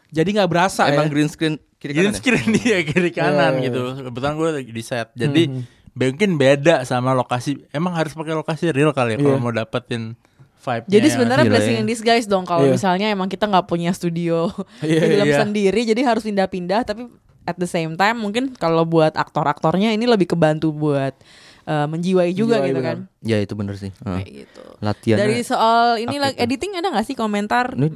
Jadi 0.07 0.29
nggak 0.31 0.45
berasa 0.45 0.85
Emang 0.85 1.09
ya. 1.09 1.11
green 1.11 1.25
screen 1.25 1.57
kiri 1.75 1.91
Green 1.91 2.05
kanan 2.05 2.13
ya? 2.13 2.19
screen 2.21 2.47
dia 2.53 2.77
kiri 2.85 3.09
kanan 3.09 3.33
Iya, 3.51 3.59
iya, 3.59 3.65
gitu. 3.65 3.81
Kebetulan 4.05 4.33
gue 4.35 4.49
lagi 4.53 4.71
di 4.71 4.83
set. 4.83 5.09
Jadi 5.11 5.41
Mhm. 5.49 5.61
mungkin 5.91 6.29
beda 6.37 6.75
sama 6.83 7.11
lokasi. 7.11 7.65
Emang 7.69 7.91
harus 7.91 8.13
pakai 8.13 8.31
lokasi 8.31 8.69
real 8.69 8.93
kali 8.93 9.13
ya 9.13 9.19
kalau 9.19 9.35
Iya. 9.35 9.41
mau 9.41 9.51
dapetin 9.51 10.13
vibe. 10.59 10.85
Jadi 10.87 11.07
sebenarnya 11.09 11.43
Gila 11.43 11.51
blessing 11.51 11.75
ya. 11.75 11.81
in 11.81 11.87
disguise 11.89 12.23
dong 12.23 12.45
kalau 12.45 12.63
Iya. 12.63 12.71
misalnya 12.71 13.07
emang 13.09 13.25
kita 13.25 13.45
nggak 13.45 13.65
punya 13.65 13.89
studio 13.91 14.53
Iya, 14.79 15.01
film 15.03 15.27
iya. 15.27 15.41
sendiri, 15.41 15.81
jadi 15.83 16.01
harus 16.03 16.21
pindah-pindah. 16.21 16.85
Tapi 16.85 17.09
at 17.43 17.57
the 17.57 17.65
same 17.65 17.93
time 17.93 18.15
mungkin 18.15 18.53
kalau 18.53 18.85
buat 18.85 19.11
aktor-aktornya 19.11 19.91
ini 19.91 20.05
lebih 20.05 20.29
kebantu 20.29 20.71
buat 20.71 21.11
eh, 21.63 21.87
menjiwai 21.87 22.31
juga 22.31 22.59
Menjiwai, 22.59 22.69
gitu 22.69 22.79
benar. 22.79 22.89
kan. 22.89 22.97
Ya 23.21 23.37
itu 23.39 23.53
bener 23.53 23.75
sih. 23.75 23.91
Ah. 24.01 24.19
Kayak 24.19 24.29
gitu. 24.45 24.61
Latihan. 24.79 25.17
Dari 25.17 25.37
soal 25.41 25.99
ini 25.99 26.15
like, 26.17 26.37
editing 26.37 26.75
ada 26.75 26.91
nggak 26.91 27.05
sih 27.05 27.15
komentar? 27.15 27.71
ini 27.73 27.91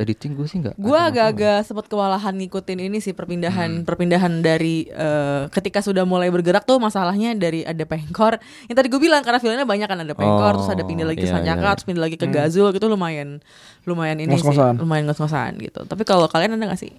editing 0.00 0.32
gue 0.32 0.48
sih 0.48 0.56
nggak. 0.56 0.80
Gue 0.80 0.96
agak-agak 0.96 1.68
sempat 1.68 1.84
kewalahan 1.84 2.32
ngikutin 2.32 2.80
ini 2.80 2.96
sih 2.96 3.12
perpindahan 3.12 3.84
perpindahan 3.84 4.40
dari 4.40 4.88
eh, 4.88 5.52
ketika 5.52 5.84
sudah 5.84 6.08
mulai 6.08 6.32
bergerak 6.32 6.64
tuh 6.64 6.80
masalahnya 6.80 7.36
dari 7.36 7.60
ada 7.60 7.84
pengkor. 7.84 8.40
Yang 8.72 8.76
tadi 8.80 8.88
gue 8.88 9.00
bilang 9.00 9.20
karena 9.20 9.36
filmnya 9.36 9.68
banyak 9.68 9.84
kan 9.84 10.00
ada 10.00 10.14
pengkor, 10.16 10.56
Oh, 10.56 10.64
terus 10.64 10.72
ada 10.72 10.80
pindah 10.80 11.04
lagi 11.04 11.20
ke 11.20 11.28
iya, 11.28 11.34
Sanjaka, 11.36 11.60
iya. 11.60 11.72
terus 11.76 11.84
pindah 11.84 12.02
lagi 12.08 12.16
ke 12.16 12.24
Gazul 12.24 12.72
gitu 12.72 12.88
lumayan 12.88 13.44
lumayan 13.84 14.16
ini 14.16 14.32
Ngos-ngosan. 14.32 14.74
sih, 14.74 14.80
lumayan 14.80 15.04
ngos-ngosan 15.06 15.52
gitu. 15.60 15.80
Tapi 15.84 16.02
kalau 16.02 16.24
kalian 16.26 16.56
ada 16.56 16.72
gak 16.72 16.80
sih? 16.80 16.90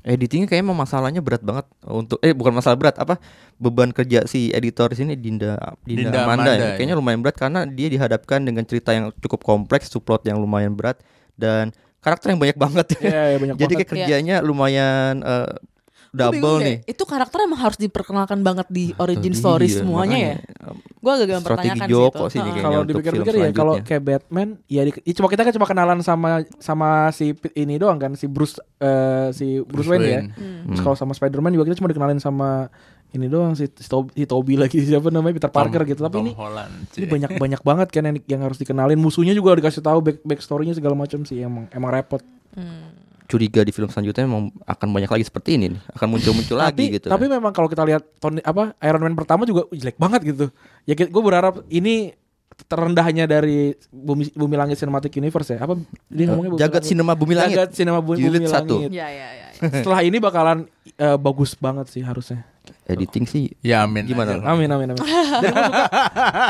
Editingnya 0.00 0.48
kayaknya 0.48 0.64
emang 0.72 0.80
masalahnya 0.80 1.20
berat 1.20 1.44
banget 1.44 1.68
untuk 1.84 2.16
eh 2.24 2.32
bukan 2.32 2.56
masalah 2.56 2.76
berat 2.80 2.96
apa 2.96 3.20
beban 3.60 3.92
kerja 3.92 4.24
si 4.24 4.48
editor 4.48 4.88
di 4.92 4.96
sini 4.96 5.12
Dinda 5.12 5.60
Dinda, 5.84 6.08
Dinda 6.08 6.18
Amanda, 6.24 6.24
Amanda, 6.24 6.52
ya. 6.56 6.60
ya. 6.60 6.70
Kayaknya 6.80 6.96
lumayan 6.96 7.20
berat 7.20 7.36
karena 7.36 7.60
dia 7.68 7.88
dihadapkan 7.92 8.40
dengan 8.40 8.64
cerita 8.64 8.96
yang 8.96 9.12
cukup 9.20 9.44
kompleks, 9.44 9.92
subplot 9.92 10.24
yang 10.24 10.40
lumayan 10.40 10.72
berat 10.72 10.96
dan 11.36 11.76
karakter 12.00 12.32
yang 12.32 12.40
banyak 12.40 12.56
banget. 12.56 12.86
Iya, 12.96 13.22
iya, 13.36 13.38
banyak 13.38 13.56
Jadi 13.60 13.72
banget. 13.76 13.78
kayak 13.84 13.90
kerjanya 13.92 14.36
lumayan 14.40 15.20
eh, 15.20 15.52
Gua 15.79 15.79
double 16.10 16.34
bingung 16.34 16.58
nih. 16.60 16.76
deh, 16.80 16.90
Itu 16.90 17.02
karakter 17.04 17.38
emang 17.42 17.60
harus 17.60 17.76
diperkenalkan 17.76 18.40
banget 18.40 18.66
di 18.66 18.90
origin 18.96 19.30
Iya, 19.30 19.38
story 19.38 19.66
semuanya 19.66 20.18
ya. 20.18 20.34
makanya, 20.36 20.74
Gue 21.00 21.12
agak 21.12 21.22
Strategi 21.22 21.34
mempertanyakan 21.38 21.86
sih 21.86 21.92
Joko 21.92 22.08
itu. 22.20 22.24
sih 22.28 22.38
kayaknya 22.38 22.62
Kalau 22.62 22.82
dipikir-pikir 22.84 23.32
ya 23.32 23.48
kalau 23.50 23.72
kayak 23.80 24.02
Batman 24.02 24.48
ya, 24.66 24.82
di, 24.82 24.90
ya 24.92 25.12
cuma 25.14 25.28
kita 25.28 25.42
kan 25.42 25.52
cuma 25.52 25.66
kenalan 25.66 25.98
sama 26.00 26.28
sama 26.58 26.88
si 27.10 27.32
Pit 27.32 27.54
ini 27.54 27.74
doang 27.76 27.96
kan 27.96 28.12
si 28.12 28.26
Bruce 28.26 28.58
eh, 28.76 29.30
si 29.30 29.58
Bruce, 29.60 29.86
Bruce 29.86 29.90
Wayne, 29.90 30.04
ya. 30.04 30.20
Hmm. 30.28 30.68
Terus 30.68 30.80
kalau 30.80 30.94
sama 30.94 31.12
Spider-Man 31.12 31.52
juga 31.52 31.64
kita 31.64 31.78
cuma 31.78 31.88
dikenalin 31.88 32.18
sama 32.18 32.68
ini 33.10 33.26
doang 33.26 33.54
si, 33.54 33.66
si, 33.66 33.86
Toby, 33.86 34.10
si 34.14 34.24
Toby 34.24 34.54
lagi 34.54 34.78
siapa 34.86 35.08
namanya 35.08 35.34
Peter 35.36 35.50
Parker 35.50 35.82
gitu. 35.84 36.00
Tapi 36.00 36.14
Tom 36.14 36.22
ini 36.22 36.32
Holland, 36.32 36.74
ini 36.92 37.06
banyak 37.06 37.30
banyak 37.36 37.60
banget 37.60 37.88
kan 37.88 38.02
yang, 38.04 38.16
yang 38.28 38.40
harus 38.42 38.54
dikenalin 38.56 38.94
musuhnya 38.94 39.32
juga 39.32 39.56
dikasih 39.56 39.80
tahu 39.80 39.98
back 40.00 40.18
backstorynya 40.20 40.74
segala 40.74 40.94
macam 40.94 41.22
sih 41.22 41.38
emang 41.38 41.70
emang 41.70 41.90
repot 41.92 42.20
Hmm. 42.50 42.99
Curiga 43.30 43.62
di 43.62 43.70
film 43.70 43.86
selanjutnya 43.86 44.26
memang 44.26 44.50
akan 44.60 44.88
banyak 44.90 45.06
lagi 45.08 45.22
seperti 45.22 45.54
ini 45.54 45.70
nih. 45.70 45.80
Akan 45.88 46.10
muncul-muncul 46.10 46.58
lagi 46.58 46.74
tapi 46.82 46.94
gitu. 46.98 47.06
tapi 47.06 47.24
memang 47.24 47.54
kalau 47.54 47.66
kita 47.66 47.86
lihat 47.86 48.02
Tony 48.18 48.42
apa 48.42 48.74
Iron 48.82 49.00
Man 49.00 49.14
pertama 49.14 49.46
juga 49.46 49.70
jelek 49.70 49.94
banget 49.94 50.20
gitu 50.26 50.46
ya 50.82 50.98
gue 50.98 51.22
berharap 51.22 51.62
ini 51.68 52.18
terendahnya 52.60 53.24
dari 53.24 53.72
bumi 53.88 54.34
bumi 54.34 54.52
langit 54.52 54.76
cinematic 54.76 55.14
universe 55.14 55.48
ya 55.50 55.62
apa 55.62 55.80
dia 56.06 56.28
ngomongnya 56.28 56.50
Bumi 56.50 56.60
Jagat 56.60 56.74
Langit. 56.76 56.90
Sinema 56.90 57.12
Bumi 57.14 57.32
Langit. 57.32 57.56
jagat 57.56 57.70
sinema 57.72 58.00
bumi, 58.00 58.18
Jilid 58.18 58.42
bumi 58.42 58.50
satu. 58.50 58.76
langit 58.76 58.92
Ya 58.92 59.08
ya 59.08 59.28
ya. 59.32 59.46
setelah 59.72 60.00
ini 60.02 60.18
bakalan 60.18 60.58
eh, 60.90 61.16
bagus 61.16 61.54
banget 61.54 61.88
sih 61.88 62.02
harusnya 62.02 62.44
Editing 62.84 63.24
sih 63.24 63.48
Ya 63.62 63.80
amin. 63.82 64.04
Gimana? 64.04 64.36
aja. 64.36 64.44
amin 64.46 64.68
amin 64.68 64.92
amin 64.92 65.00
dan 65.40 65.52
gue 65.52 65.64
suka 65.64 65.64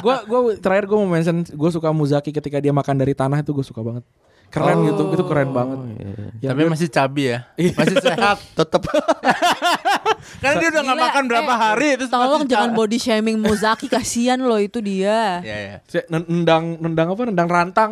gue 0.01 0.17
gue 0.27 0.41
terakhir 0.59 0.85
gue 0.85 0.99
mau 0.99 1.07
mention 1.07 1.37
gue 1.45 1.71
suka 1.71 1.89
Muzaki 1.91 2.31
ketika 2.31 2.59
dia 2.59 2.73
makan 2.73 2.97
dari 2.97 3.13
tanah 3.13 3.39
itu 3.39 3.53
gue 3.53 3.63
suka 3.63 3.79
banget 3.79 4.03
keren 4.51 4.77
gitu 4.85 5.03
itu 5.11 5.25
keren 5.25 5.51
banget 5.51 5.79
Ya, 6.41 6.57
Tapi 6.57 6.65
gue- 6.65 6.73
masih 6.73 6.89
cabi 6.89 7.23
ya. 7.37 7.39
Masih 7.77 8.01
sehat. 8.01 8.41
tetap 8.59 8.81
Karena 10.41 10.57
dia 10.57 10.69
udah 10.73 10.83
nggak 10.83 11.01
makan 11.01 11.23
berapa 11.29 11.53
eh, 11.53 11.59
hari 11.59 11.89
itu 12.01 12.05
Tolong 12.09 12.49
jangan 12.49 12.73
body 12.73 12.97
shaming 12.97 13.37
Muzaki 13.37 13.93
kasihan 13.93 14.41
loh 14.41 14.57
itu 14.57 14.81
dia. 14.81 15.41
Ya 15.51 15.57
ya. 15.61 15.77
nendang 16.09 16.81
nendang 16.81 17.13
apa 17.13 17.23
nendang 17.29 17.49
rantang 17.49 17.91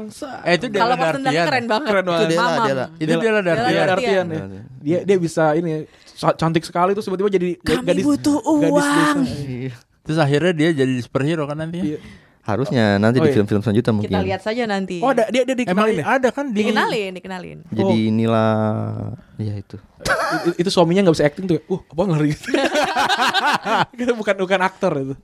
Eh 0.48 0.56
itu 0.56 0.72
dia 0.72 0.80
Kalau 0.80 0.96
pas 0.96 1.12
tendang 1.12 1.34
keren 1.36 1.64
banget. 1.68 1.88
Keren 1.92 2.04
banget. 2.04 2.24
Itu. 2.24 2.36
Dela. 2.64 2.86
Itu 2.96 3.12
dia 3.20 3.30
lah 3.30 3.42
dari 3.44 3.58
Dela 3.60 3.68
Dia. 3.68 3.84
Dartian 3.86 4.26
ya. 4.26 4.40
Dia 4.80 4.98
dia 5.04 5.16
bisa 5.20 5.44
ini 5.52 5.84
cantik 6.18 6.64
sekali 6.64 6.96
tuh 6.96 7.04
tiba-tiba 7.04 7.28
jadi 7.28 7.48
Kami 7.60 7.84
gadis 7.84 8.04
butuh 8.04 8.38
gadis 8.40 8.72
desa. 8.72 8.92
uang. 8.96 9.18
Terus 10.08 10.18
akhirnya 10.18 10.52
dia 10.56 10.68
jadi 10.72 10.94
superhero 11.04 11.44
kan 11.44 11.60
nanti. 11.60 11.84
Iya. 11.84 11.98
Harusnya 12.48 12.96
nanti 12.96 13.20
Oh, 13.20 13.24
di 13.24 13.28
iya. 13.28 13.36
film-film 13.36 13.60
selanjutnya 13.60 13.92
mungkin. 13.92 14.08
Kita 14.10 14.24
lihat 14.24 14.40
saja 14.40 14.64
nanti. 14.64 14.96
Oh 14.98 15.12
ada 15.12 15.28
dia 15.28 15.44
dia 15.44 15.52
Emang 15.68 15.84
dikenalin 15.84 15.96
ya? 15.96 16.04
ada 16.08 16.28
kan 16.32 16.46
di 16.48 16.56
Dikenalin, 16.58 17.12
dikenalin. 17.12 17.58
Jadi 17.68 17.84
Oh. 17.94 18.08
inilah 18.08 18.52
ya 19.36 19.54
itu. 19.54 19.76
I- 20.48 20.56
itu 20.56 20.68
suaminya 20.68 21.04
nggak 21.04 21.14
bisa 21.14 21.24
acting 21.24 21.44
tuh. 21.44 21.56
ya. 21.56 21.62
Uh, 21.68 21.80
apa 21.84 22.02
ngeri 22.08 22.28
gitu. 22.34 22.48
Bukan 24.16 24.36
bukan 24.38 24.60
aktor 24.60 24.92
itu. 24.98 25.14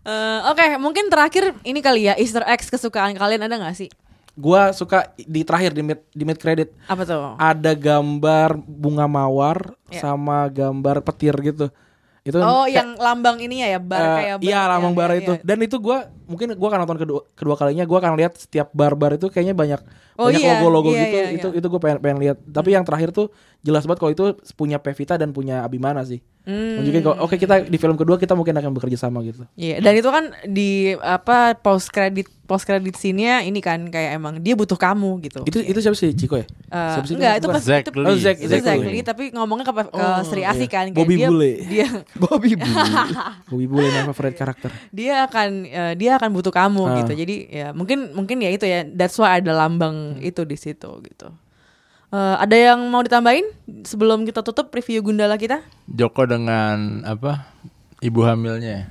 Eh, 0.00 0.40
Oke, 0.48 0.64
mungkin 0.78 1.10
terakhir 1.10 1.52
ini 1.62 1.80
kali 1.80 2.06
ya 2.06 2.14
Easter 2.14 2.40
eggs 2.42 2.70
kesukaan 2.70 3.12
kalian 3.12 3.44
ada 3.44 3.58
nggak 3.58 3.76
sih? 3.76 3.90
Gua 4.32 4.70
suka 4.70 5.10
di 5.18 5.42
terakhir 5.42 5.74
di 5.74 5.82
mid 5.82 5.98
di 6.08 6.22
mid 6.22 6.38
credit 6.38 6.70
Apa 6.86 7.02
tuh? 7.02 7.34
ada 7.36 7.74
gambar 7.74 8.54
bunga 8.56 9.04
mawar 9.04 9.74
Ya. 9.88 9.98
sama 10.00 10.46
gambar 10.46 11.02
petir 11.02 11.34
gitu. 11.42 11.68
Itu 12.28 12.36
Oh, 12.38 12.62
kayak- 12.62 12.76
yang 12.76 12.88
lambang 12.96 13.40
ini 13.40 13.64
ya, 13.64 13.68
ya 13.72 13.80
bar 13.80 13.96
Eh, 13.98 14.14
kayak 14.20 14.36
bar. 14.36 14.44
iya 14.44 14.60
lambang 14.68 14.92
ya, 14.92 14.98
bar 15.00 15.10
ya, 15.10 15.18
itu 15.18 15.32
ya. 15.32 15.40
dan 15.40 15.58
itu 15.58 15.76
gua 15.80 15.98
mungkin 16.24 16.52
gua 16.54 16.68
akan 16.68 16.80
nonton 16.84 16.98
kedua 17.00 17.20
kedua 17.32 17.54
kalinya 17.56 17.84
gua 17.84 17.98
akan 17.98 18.12
lihat 18.14 18.32
setiap 18.36 18.68
bar-bar 18.70 19.16
itu 19.16 19.26
kayaknya 19.26 19.56
banyak 19.56 19.80
Oh, 20.18 20.26
banyak 20.26 20.42
iya, 20.42 20.58
logo-logo 20.58 20.90
iya, 20.90 21.00
gitu 21.00 21.16
iya, 21.16 21.26
itu 21.30 21.48
iya. 21.48 21.56
itu 21.56 21.66
gue 21.68 21.78
pengen 21.78 21.98
pengen 21.98 22.18
lihat 22.18 22.36
tapi 22.44 22.74
yang 22.74 22.82
terakhir 22.82 23.10
tuh 23.10 23.30
jelas 23.60 23.86
banget 23.86 23.98
kalau 23.98 24.10
itu 24.10 24.24
punya 24.52 24.76
Pevita 24.76 25.14
dan 25.14 25.30
punya 25.30 25.62
Abimana 25.62 26.02
sih 26.02 26.18
Hmm. 26.48 26.80
Nunjukin 26.80 27.04
kalau 27.04 27.16
oke 27.20 27.36
kita 27.36 27.60
di 27.60 27.76
film 27.76 27.92
kedua 27.92 28.16
kita 28.16 28.32
mungkin 28.32 28.56
akan 28.56 28.72
bekerja 28.72 28.96
sama 28.96 29.20
gitu 29.20 29.44
Iya, 29.52 29.84
dan 29.84 29.92
itu 29.92 30.08
kan 30.08 30.32
di 30.48 30.96
apa 30.96 31.52
post 31.52 31.92
credit 31.92 32.24
post 32.48 32.64
credit 32.64 32.96
scene-nya 32.96 33.44
ini 33.44 33.60
kan 33.60 33.84
kayak 33.84 34.16
emang 34.16 34.40
dia 34.40 34.56
butuh 34.56 34.80
kamu 34.80 35.20
gitu. 35.20 35.44
itu 35.44 35.60
itu 35.60 35.76
siapa 35.76 35.92
sih 35.92 36.16
Ciko 36.16 36.40
ya 36.40 36.48
Eh, 36.48 36.92
Siapa 36.96 37.04
sih 37.04 37.16
enggak, 37.16 37.34
itu 37.36 37.46
pas 37.48 37.60
Zack 37.60 37.82
itu. 37.84 37.90
Oh, 37.98 38.16
Zack, 38.16 38.36
itu 38.38 38.48
Zack 38.48 38.60
Zack 38.60 38.80
Lee. 38.80 39.00
Tapi 39.02 39.24
ngomongnya 39.30 39.64
ke, 39.64 39.72
ke 39.76 39.92
Oh, 39.92 40.20
Sri 40.22 40.40
iya. 40.40 40.52
Asih 40.52 40.68
kan 40.68 40.88
kayak 40.88 40.96
Bobby 40.96 41.16
dia 41.16 41.28
Bule. 41.28 41.52
dia 41.72 41.86
Bobby 42.14 42.50
Bu. 42.60 42.68
Bobby 43.46 43.66
Bule 43.68 43.84
my 43.84 44.08
favorite 44.08 44.36
karakter 44.36 44.70
dia 44.88 45.28
akan 45.28 45.48
eh, 45.64 45.92
dia 45.96 46.16
akan 46.16 46.32
butuh 46.32 46.48
kamu 46.50 46.80
Ah. 46.82 46.96
gitu. 46.98 47.12
Jadi 47.12 47.36
ya 47.50 47.68
mungkin 47.72 48.16
mungkin 48.16 48.40
ya 48.40 48.48
itu 48.48 48.64
ya 48.64 48.88
that's 48.88 49.20
why 49.20 49.36
ada 49.36 49.52
lambang 49.52 50.07
Hmm. 50.16 50.24
itu 50.24 50.40
di 50.48 50.56
situ 50.56 50.88
gitu. 51.04 51.28
Eh, 52.08 52.36
ada 52.40 52.56
yang 52.56 52.88
mau 52.88 53.04
ditambahin 53.04 53.44
sebelum 53.84 54.24
kita 54.24 54.40
tutup 54.40 54.72
review 54.72 55.04
Gundala 55.04 55.36
kita? 55.36 55.60
Joko 55.84 56.24
dengan 56.24 57.04
apa? 57.04 57.52
Ibu 58.00 58.24
hamilnya. 58.24 58.88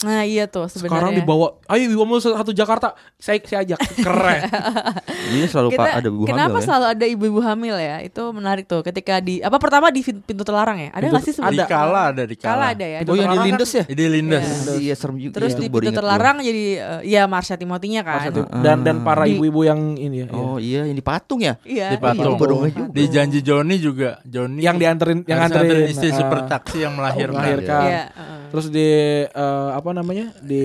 Ya? 0.00 0.08
Nah 0.08 0.22
iya 0.24 0.44
tuh 0.48 0.64
sebenarnya. 0.66 0.90
Sekarang 0.96 1.12
dibawa, 1.12 1.46
ayo 1.68 1.82
ibu 1.86 2.00
hamil 2.00 2.18
satu 2.18 2.50
Jakarta, 2.50 2.96
saya 3.20 3.36
saya 3.44 3.60
ajak, 3.62 3.78
keren. 4.00 4.40
Ini 5.30 5.46
selalu 5.46 5.68
Kita, 5.70 5.80
pak 5.80 5.90
ada 6.00 6.08
ibu 6.08 6.24
kenapa 6.24 6.48
hamil 6.48 6.60
ya. 6.60 6.66
selalu 6.66 6.86
ada 6.88 7.04
ibu-ibu 7.06 7.40
hamil 7.40 7.76
ya? 7.76 7.96
Itu 8.00 8.22
menarik 8.32 8.64
tuh. 8.64 8.80
Ketika 8.80 9.20
di 9.20 9.38
apa 9.38 9.60
pertama 9.60 9.92
di 9.92 10.00
pintu 10.00 10.42
terlarang 10.42 10.80
ya? 10.80 10.88
Ada 10.90 10.96
Pintu- 10.96 11.12
nggak 11.12 11.22
sih 11.22 11.32
Di 11.32 11.36
sebenarnya? 11.36 11.66
Kala 11.68 12.02
ada 12.10 12.22
di 12.24 12.34
Kala 12.34 12.50
Kala. 12.50 12.66
ada 12.72 12.86
ya. 12.86 12.98
Oh 13.04 13.16
yang 13.16 13.30
di 13.30 13.38
Lindes 13.44 13.70
ya? 13.70 13.84
Di 13.84 14.04
Lindes. 14.08 14.46
Iya 14.80 14.94
serem 14.96 15.16
juga. 15.20 15.34
Terus 15.38 15.52
Itu 15.54 15.62
di 15.62 15.68
pintu 15.68 15.90
terlarang 15.92 16.36
jadi 16.40 16.64
eh, 16.80 17.00
ya 17.06 17.22
Marsha 17.28 17.54
Timothy-nya 17.60 18.02
kan. 18.02 18.32
Satu. 18.32 18.40
Dan 18.64 18.82
dan 18.82 18.96
para 19.04 19.28
ibu-ibu 19.28 19.60
yang 19.62 19.94
ini 19.94 20.24
ya. 20.24 20.26
iya. 20.26 20.34
Oh 20.34 20.56
iya 20.56 20.80
yang 20.88 20.96
di 20.96 21.04
patung 21.04 21.40
ya? 21.44 21.54
Iya. 21.62 21.94
Di 21.94 21.98
Patung. 22.00 22.34
Juga. 22.40 22.88
Di 22.90 23.04
janji 23.12 23.38
Joni 23.44 23.76
juga. 23.76 24.18
Joni 24.24 24.64
Yang 24.64 24.76
dianterin, 24.80 25.18
yang 25.28 25.40
anterin, 25.44 25.86
istri 25.86 26.08
ah, 26.10 26.16
super 26.16 26.38
taksi 26.48 26.82
yang 26.82 26.96
melahirkan. 26.96 27.44
Iya. 27.60 28.02
Terus 28.50 28.66
di 28.72 28.88
eh, 29.28 29.68
apa 29.90 29.98
namanya 29.98 30.30
di 30.38 30.64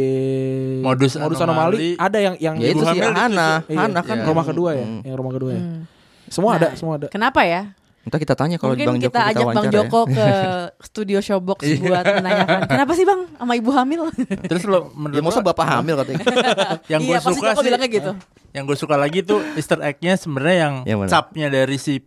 Modus 0.86 1.18
anomali, 1.18 1.42
anomali. 1.42 1.90
ada 1.98 2.18
yang 2.22 2.36
yang 2.38 2.56
Ya 2.62 2.70
itu 2.70 2.78
sih 2.78 2.90
hamil 2.94 3.10
di 3.10 3.18
Hana, 3.18 3.50
Iya, 3.66 3.78
Hana 3.82 4.00
kan 4.06 4.18
iya. 4.22 4.28
rumah 4.30 4.46
kedua 4.46 4.70
ya, 4.72 4.86
Hmm. 4.86 5.02
yang 5.02 5.16
rumah 5.18 5.34
kedua 5.34 5.52
ya. 5.52 5.62
Hmm. 5.66 5.82
Semua 6.30 6.52
ada, 6.56 6.68
Nah, 6.70 6.78
semua 6.78 6.94
ada. 7.02 7.08
Kenapa 7.10 7.42
ya? 7.42 7.74
Entah 8.06 8.22
kita 8.22 8.38
tanya 8.38 8.62
kalau 8.62 8.78
Mungkin 8.78 8.86
Bang 8.86 8.98
Joko 9.02 9.10
kita 9.10 9.22
ajak 9.26 9.34
Bang 9.34 9.48
wawancara 9.50 9.66
ya. 9.66 9.78
Joko 9.82 10.00
ke 10.06 10.28
studio 10.94 11.18
Showbox 11.18 11.60
Iya. 11.66 11.78
buat 11.82 12.06
menanyakan 12.06 12.60
kenapa 12.70 12.92
sih 12.94 13.02
Bang 13.02 13.22
sama 13.34 13.54
ibu 13.58 13.72
hamil? 13.74 14.02
Terus 14.54 14.64
lo 14.70 14.78
Ya 14.78 14.82
menurut 14.94 15.24
masa 15.26 15.42
lo, 15.42 15.46
bapak 15.50 15.66
hamil 15.66 15.96
katanya. 15.98 16.22
yang 16.94 17.02
gue 17.02 17.18
iya, 17.18 17.26
suka 17.26 17.50
sih 17.58 17.66
bilangnya 17.66 17.90
gitu. 17.90 18.12
yang 18.54 18.64
gue 18.64 18.78
suka 18.78 18.96
lagi 18.96 19.26
tuh 19.26 19.42
Easter 19.58 19.82
egg-nya 19.82 20.14
sebenarnya 20.16 20.58
yang, 20.62 20.74
Yang 20.86 21.00
capnya 21.10 21.48
dari 21.50 21.78
si 21.82 21.98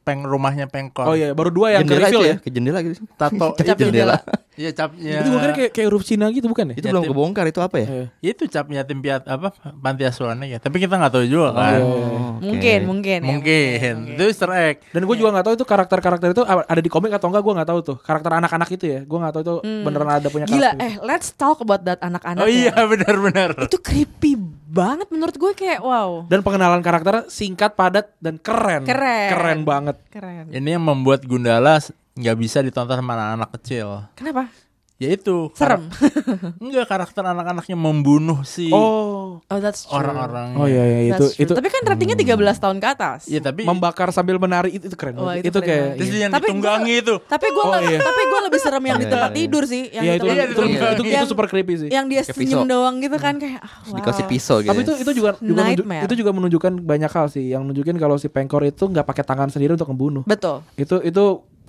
peng 0.00 0.22
rumahnya 0.22 0.66
pengkor. 0.66 1.04
Oh 1.04 1.14
iya, 1.14 1.30
baru 1.30 1.48
dua 1.48 1.68
yang 1.72 1.82
ke 1.82 1.92
jendela 1.92 2.02
itu 2.02 2.10
reveal 2.10 2.22
ya, 2.22 2.28
ya. 2.28 2.36
ke 2.38 2.48
jendela 2.48 2.78
gitu. 2.80 2.96
Tato 3.14 3.46
Cap 3.58 3.76
jendela. 3.76 4.16
Iya 4.56 4.70
capnya. 4.72 5.20
Itu 5.20 5.28
gue 5.28 5.38
kira 5.38 5.52
kayak 5.52 5.70
kayak 5.70 5.86
huruf 5.86 6.02
Cina 6.02 6.26
gitu 6.28 6.46
bukan 6.46 6.72
ya? 6.72 6.74
Itu 6.74 6.86
Ya, 6.86 6.90
belum 6.90 7.04
tim- 7.04 7.12
kebongkar 7.12 7.44
itu 7.44 7.60
apa 7.60 7.76
ya? 7.76 7.86
Iya. 7.86 8.04
Itu 8.32 8.42
capnya 8.46 8.80
tim 8.82 8.98
piat 8.98 9.22
apa 9.26 9.52
panti 9.76 10.02
asuhannya 10.02 10.48
ya. 10.48 10.58
Tapi 10.58 10.76
kita 10.78 10.96
nggak 10.96 11.12
tahu 11.12 11.24
juga 11.26 11.52
kan. 11.52 11.76
iya, 11.76 11.84
Oh, 11.84 11.92
oke. 12.32 12.40
Mungkin, 12.42 12.80
mungkin 12.82 13.18
ya. 13.20 13.28
Mungkin. 13.28 13.94
Itu 14.16 14.22
Easter 14.24 14.48
egg. 14.50 14.80
Dan 14.88 15.04
gue 15.04 15.12
juga 15.14 15.28
nggak 15.30 15.44
tahu 15.44 15.54
itu 15.54 15.64
karakter-karakter 15.64 16.28
itu 16.32 16.42
ada 16.42 16.80
di 16.80 16.88
komik 16.88 17.12
atau 17.12 17.28
enggak 17.28 17.42
gue 17.42 17.52
nggak 17.52 17.68
tahu 17.68 17.80
tuh. 17.84 17.96
Karakter 17.98 18.32
anak-anak 18.34 18.68
itu 18.70 18.84
ya, 18.86 19.00
gue 19.02 19.18
nggak 19.20 19.32
tahu 19.32 19.42
itu 19.42 19.54
beneran 19.84 20.08
ada 20.10 20.28
punya 20.28 20.46
Gila, 20.46 20.72
karakter. 20.72 20.80
eh 20.82 20.92
let's 21.02 21.28
talk 21.30 21.60
about 21.60 21.84
that 21.84 22.00
anak-anak. 22.00 22.40
Oh 22.40 22.48
ya. 22.48 22.72
iya 22.72 22.76
benar-benar. 22.90 23.50
Itu 23.60 23.76
creepy 23.78 24.40
banget 24.66 25.08
menurut 25.14 25.36
gue 25.38 25.52
kayak 25.54 25.80
wow. 25.80 26.26
Dan 26.26 26.42
pengenalan 26.42 26.82
karakter 26.82 27.30
singkat, 27.30 27.78
padat 27.78 28.10
dan 28.18 28.36
keren. 28.42 28.82
Keren. 28.82 29.30
Keren 29.30 29.60
banget. 29.62 29.96
Keren. 30.10 30.50
Ini 30.50 30.76
yang 30.76 30.84
membuat 30.84 31.22
Gundala 31.22 31.78
nggak 32.16 32.36
bisa 32.36 32.64
ditonton 32.64 32.98
sama 32.98 33.14
anak-anak 33.14 33.50
kecil. 33.60 33.88
Kenapa? 34.18 34.50
Yaitu 34.96 35.52
Serem. 35.52 35.92
kar- 35.92 36.56
Enggak 36.64 36.88
karakter 36.88 37.20
anak-anaknya 37.20 37.76
membunuh 37.76 38.40
si 38.42 38.72
Oh. 38.72 39.44
Oh 39.44 39.58
that's 39.60 39.84
true. 39.84 39.92
orang-orang. 39.92 40.56
Oh 40.56 40.64
iya 40.64 40.82
iya 40.82 40.98
itu 41.12 41.28
itu 41.36 41.52
Tapi 41.52 41.68
kan 41.68 41.84
ratingnya 41.84 42.16
13 42.16 42.32
tahun 42.56 42.76
ke 42.80 42.88
atas. 42.88 43.20
Iya 43.26 43.44
tapi 43.44 43.62
membakar 43.62 44.08
sambil 44.08 44.40
menari 44.40 44.72
itu, 44.72 44.88
itu 44.88 44.96
keren. 44.96 45.20
Wah, 45.20 45.36
banget. 45.36 45.44
itu 45.44 45.48
itu 45.48 45.58
keren 45.58 45.68
kayak 45.68 45.86
iya. 46.00 46.18
yang 46.18 46.32
Tapi 46.32 46.46
ditunggangi 46.48 46.94
itu. 46.96 47.14
Tapi 47.22 47.46
gue 47.46 47.64
Oh, 47.66 47.76
iya. 47.76 47.98
tapi 47.98 48.22
gue 48.24 48.40
lebih 48.42 48.56
serem 48.56 48.84
yang 48.84 48.96
di 48.96 49.04
Iya, 49.04 49.12
tempat 49.12 49.30
iya. 49.30 49.36
tidur 49.36 49.62
sih, 49.66 49.82
yang 49.90 50.04
Iya 50.06 50.12
di 50.12 50.16
itu, 50.16 50.26
Iya, 50.26 50.32
itu, 50.32 50.52
itu, 50.56 50.62
itu, 50.96 51.02
itu 51.12 51.26
super 51.26 51.46
creepy 51.46 51.74
sih. 51.76 51.88
yang 51.88 52.06
dia 52.06 52.22
Kayak 52.22 52.32
senyum 52.32 52.62
pisau. 52.62 52.64
doang 52.66 52.94
gitu 52.98 53.16
kan 53.18 53.34
kayak 53.36 53.60
ah, 53.60 53.72
wow. 53.84 53.96
Dikasih 54.00 54.24
pisau 54.24 54.56
gitu. 54.58 54.70
Tapi 54.72 54.80
itu 54.80 54.92
itu 54.96 55.10
juga 55.12 55.30
juga 55.36 55.62
itu 56.00 56.14
juga 56.16 56.30
menunjukkan 56.32 56.72
banyak 56.80 57.10
hal 57.10 57.26
sih. 57.28 57.44
Yang 57.46 57.62
nunjukin 57.66 57.96
kalau 57.96 58.16
si 58.16 58.26
Pengkor 58.26 58.62
itu 58.62 58.86
nggak 58.86 59.04
pakai 59.04 59.22
tangan 59.22 59.52
sendiri 59.52 59.76
untuk 59.76 59.92
membunuh. 59.92 60.24
Betul. 60.24 60.64
Itu 60.74 60.98
itu 61.00 61.24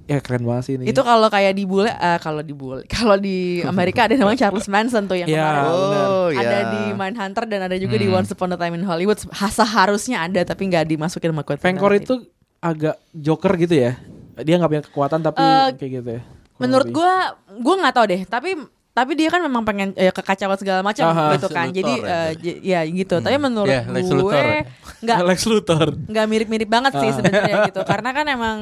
ya 0.08 0.18
keren 0.18 0.42
banget 0.42 0.64
sih 0.64 0.74
ini. 0.74 0.88
Itu 0.88 1.02
kalau 1.02 1.28
kayak 1.28 1.52
di 1.52 1.64
bule 1.64 1.88
eh, 1.88 2.18
kalau 2.18 2.40
di 2.40 2.52
bule 2.52 2.88
kalau 2.90 3.16
di 3.16 3.60
Amerika 3.62 4.08
ada 4.08 4.16
namanya 4.16 4.40
Charles 4.42 4.66
Manson 4.66 5.04
tuh 5.04 5.16
yang 5.16 5.28
Iya. 5.28 5.36
kemarin 5.38 5.64
Oh, 5.68 6.28
ada 6.32 6.58
di 6.70 6.82
Mindhunter 6.92 7.44
dan 7.46 7.60
ada 7.62 7.76
juga 7.76 7.96
di 7.96 8.08
Hmm. 8.08 8.18
Once 8.18 8.32
Upon 8.32 8.50
a 8.50 8.58
Time 8.58 8.74
in 8.74 8.84
Hollywood. 8.84 9.20
Hasa 9.30 9.62
harusnya 9.62 10.24
ada 10.24 10.42
tapi 10.42 10.66
nggak 10.66 10.88
dimasukin 10.88 11.30
sama 11.30 11.44
Quentin 11.44 11.62
Pengkor 11.62 11.92
Tarantino. 11.92 12.08
itu 12.08 12.16
agak 12.58 12.96
joker 13.12 13.54
gitu 13.58 13.76
ya. 13.78 13.92
Dia 14.38 14.56
nggak 14.56 14.70
punya 14.70 14.84
kekuatan 14.84 15.20
tapi 15.22 15.38
Eh, 15.38 15.68
kayak 15.76 15.92
gitu 15.94 16.10
ya. 16.10 16.22
Menurut 16.58 16.88
gua 16.90 17.36
gua 17.56 17.76
nggak 17.78 17.94
tahu 17.94 18.06
deh, 18.08 18.22
tapi 18.24 18.50
tapi 18.92 19.14
dia 19.14 19.30
kan 19.30 19.38
memang 19.40 19.62
pengen 19.62 19.94
eh, 19.94 20.10
kekacauan 20.10 20.58
segala 20.58 20.82
macam 20.82 21.06
Aha. 21.06 21.38
gitu 21.38 21.48
kan. 21.48 21.68
Lex 21.68 21.76
Jadi 21.76 21.94
Luthor 21.94 22.08
ya, 22.08 22.18
eh, 22.18 22.32
j- 22.36 22.60
ya 22.64 22.80
gitu. 22.84 23.16
Tapi 23.16 23.38
menurut 23.38 23.70
Iya, 23.70 23.86
Lex 23.88 24.06
gue 24.08 24.34
ya. 24.34 24.62
nggak 25.00 25.18
Lex 25.30 25.40
Luthor. 25.46 25.88
nggak 26.02 26.26
mirip-mirip 26.26 26.66
banget 26.66 26.98
sih 26.98 27.12
sebenarnya 27.12 27.56
gitu. 27.68 27.82
Karena 27.92 28.10
kan 28.12 28.26
emang 28.26 28.58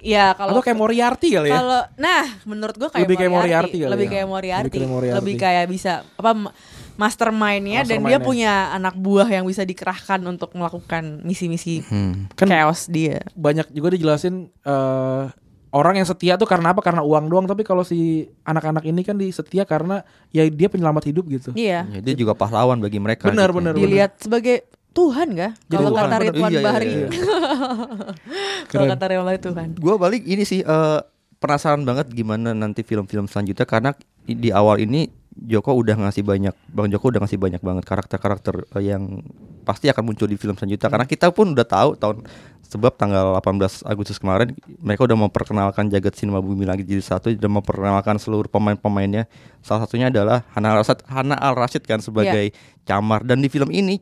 ya 0.00 0.32
kalau 0.32 0.52
Atau 0.52 0.62
kayak 0.62 0.76
Moriarty 0.76 1.28
kali 1.30 1.48
ya. 1.48 1.56
Kalau 1.56 1.80
nah 1.96 2.24
menurut 2.44 2.74
gua 2.74 2.88
kayak 2.88 3.04
Lebih 3.04 3.16
kayak 3.16 3.32
Moriarty 3.32 3.76
kali 3.78 3.90
lebih 3.90 4.06
ya. 4.06 4.12
kayak 4.12 4.26
Moriarty, 4.26 4.64
Lebih 4.64 4.78
kayak 4.78 4.90
Moriarty. 4.90 5.16
lebih 5.18 5.34
kayak 5.36 5.64
bisa 5.66 5.92
apa 6.14 6.30
ma- 6.32 6.54
mastermindnya 6.98 7.80
dan 7.84 8.02
dia 8.02 8.18
punya 8.18 8.52
anak 8.70 8.94
buah 8.94 9.26
yang 9.26 9.44
bisa 9.44 9.62
dikerahkan 9.62 10.18
untuk 10.24 10.50
melakukan 10.52 11.22
misi-misi 11.22 11.80
Hmm. 11.80 12.26
Kan 12.34 12.48
chaos 12.48 12.86
dia. 12.86 13.22
banyak 13.32 13.70
juga 13.70 13.88
dijelasin 13.90 14.50
eh, 14.60 15.22
orang 15.70 15.94
yang 15.96 16.06
setia 16.06 16.34
tuh 16.34 16.44
karena 16.44 16.70
apa? 16.70 16.80
Karena 16.80 17.00
uang 17.00 17.28
doang. 17.28 17.44
Tapi 17.44 17.60
kalau 17.60 17.82
si 17.82 18.26
anak-anak 18.42 18.82
ini 18.82 19.00
kan 19.02 19.14
di 19.14 19.28
setia 19.28 19.62
karena 19.62 20.02
ya 20.28 20.42
dia 20.44 20.66
penyelamat 20.66 21.06
hidup 21.06 21.24
gitu. 21.28 21.50
Iya. 21.52 21.86
Ya, 21.86 22.00
dia 22.00 22.14
juga 22.14 22.32
pahlawan 22.32 22.76
bagi 22.78 22.98
mereka. 22.98 23.28
Benar, 23.28 23.48
gitu. 23.48 23.58
benar, 23.58 23.72
Dilihat 23.74 24.12
sebagai 24.18 24.64
Tuhan 24.90 25.26
gak? 25.32 25.52
Kalau 25.68 25.90
kata. 25.92 26.16
Ridwan 26.18 26.50
Iya, 26.50 26.58
iya, 26.58 26.64
Bahri. 26.64 26.88
iya. 26.90 27.08
Kalau 28.70 28.84
Keren. 28.84 28.92
kata 28.92 29.04
Ridwan 29.08 29.26
Bahri 29.26 29.40
Tuhan. 29.40 29.68
Gua 29.78 29.94
balik 29.96 30.22
ini 30.24 30.42
sih 30.42 30.60
eh, 30.60 31.00
penasaran 31.38 31.82
banget 31.82 32.10
gimana 32.10 32.50
nanti 32.52 32.82
film-film 32.82 33.30
selanjutnya 33.30 33.62
karena 33.62 33.90
di 34.24 34.50
awal 34.50 34.82
ini 34.82 35.06
Joko 35.38 35.70
udah 35.70 35.94
ngasih 35.94 36.26
banyak 36.26 36.50
Bang 36.66 36.90
Joko 36.90 37.14
udah 37.14 37.22
ngasih 37.22 37.38
banyak 37.38 37.62
banget 37.62 37.86
karakter-karakter 37.86 38.66
eh, 38.74 38.90
yang 38.90 39.22
pasti 39.62 39.86
akan 39.86 40.02
muncul 40.02 40.26
di 40.26 40.34
film 40.34 40.58
selanjutnya 40.58 40.90
karena 40.90 41.06
kita 41.06 41.30
pun 41.30 41.54
udah 41.54 41.62
tahu 41.62 41.94
tahun 41.94 42.26
sebab 42.66 42.98
tanggal 42.98 43.38
18 43.38 43.86
Agustus 43.86 44.18
kemarin 44.18 44.52
mereka 44.82 45.06
udah 45.06 45.14
memperkenalkan 45.14 45.88
jagat 45.88 46.18
sinema 46.18 46.42
bumi 46.42 46.66
lagi 46.66 46.82
jadi 46.82 47.00
satu 47.00 47.30
udah 47.30 47.50
memperkenalkan 47.54 48.18
seluruh 48.18 48.50
pemain-pemainnya 48.50 49.30
salah 49.62 49.86
satunya 49.86 50.10
adalah 50.10 50.42
Hana 50.52 50.74
Al 50.74 50.82
Rashid 50.82 50.98
Hana 51.06 51.36
Al 51.36 51.54
Rashid 51.54 51.84
kan 51.86 52.02
sebagai 52.02 52.50
Camar 52.82 53.22
dan 53.22 53.38
di 53.38 53.46
film 53.46 53.70
ini 53.70 54.00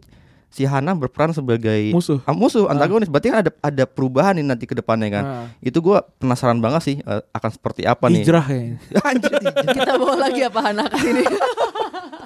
si 0.49 0.65
Hana 0.65 0.93
berperan 0.93 1.31
sebagai 1.31 1.91
Musuh. 1.91 2.23
Ah, 2.25 2.33
musuh 2.33 2.65
antagonis 2.67 3.07
berarti 3.07 3.29
kan 3.29 3.39
ada 3.41 3.51
ada 3.61 3.85
perubahan 3.85 4.33
nih 4.33 4.47
nanti 4.47 4.65
ke 4.65 4.73
depannya 4.73 5.09
kan 5.11 5.25
Ah. 5.25 5.47
itu 5.61 5.79
gua 5.79 6.01
penasaran 6.17 6.57
banget 6.57 6.83
sih 6.83 6.97
eh, 6.99 7.23
akan 7.31 7.51
seperti 7.51 7.85
apa 7.85 8.09
nih 8.09 8.25
Hijrah. 8.25 8.47
Anjir, 9.11 9.33
hijrah. 9.33 9.75
Kita 9.75 9.93
bawa 9.95 10.17
lagi 10.19 10.41
apa 10.43 10.61
Hana 10.63 10.85
ke 10.87 10.97
sini? 10.97 11.23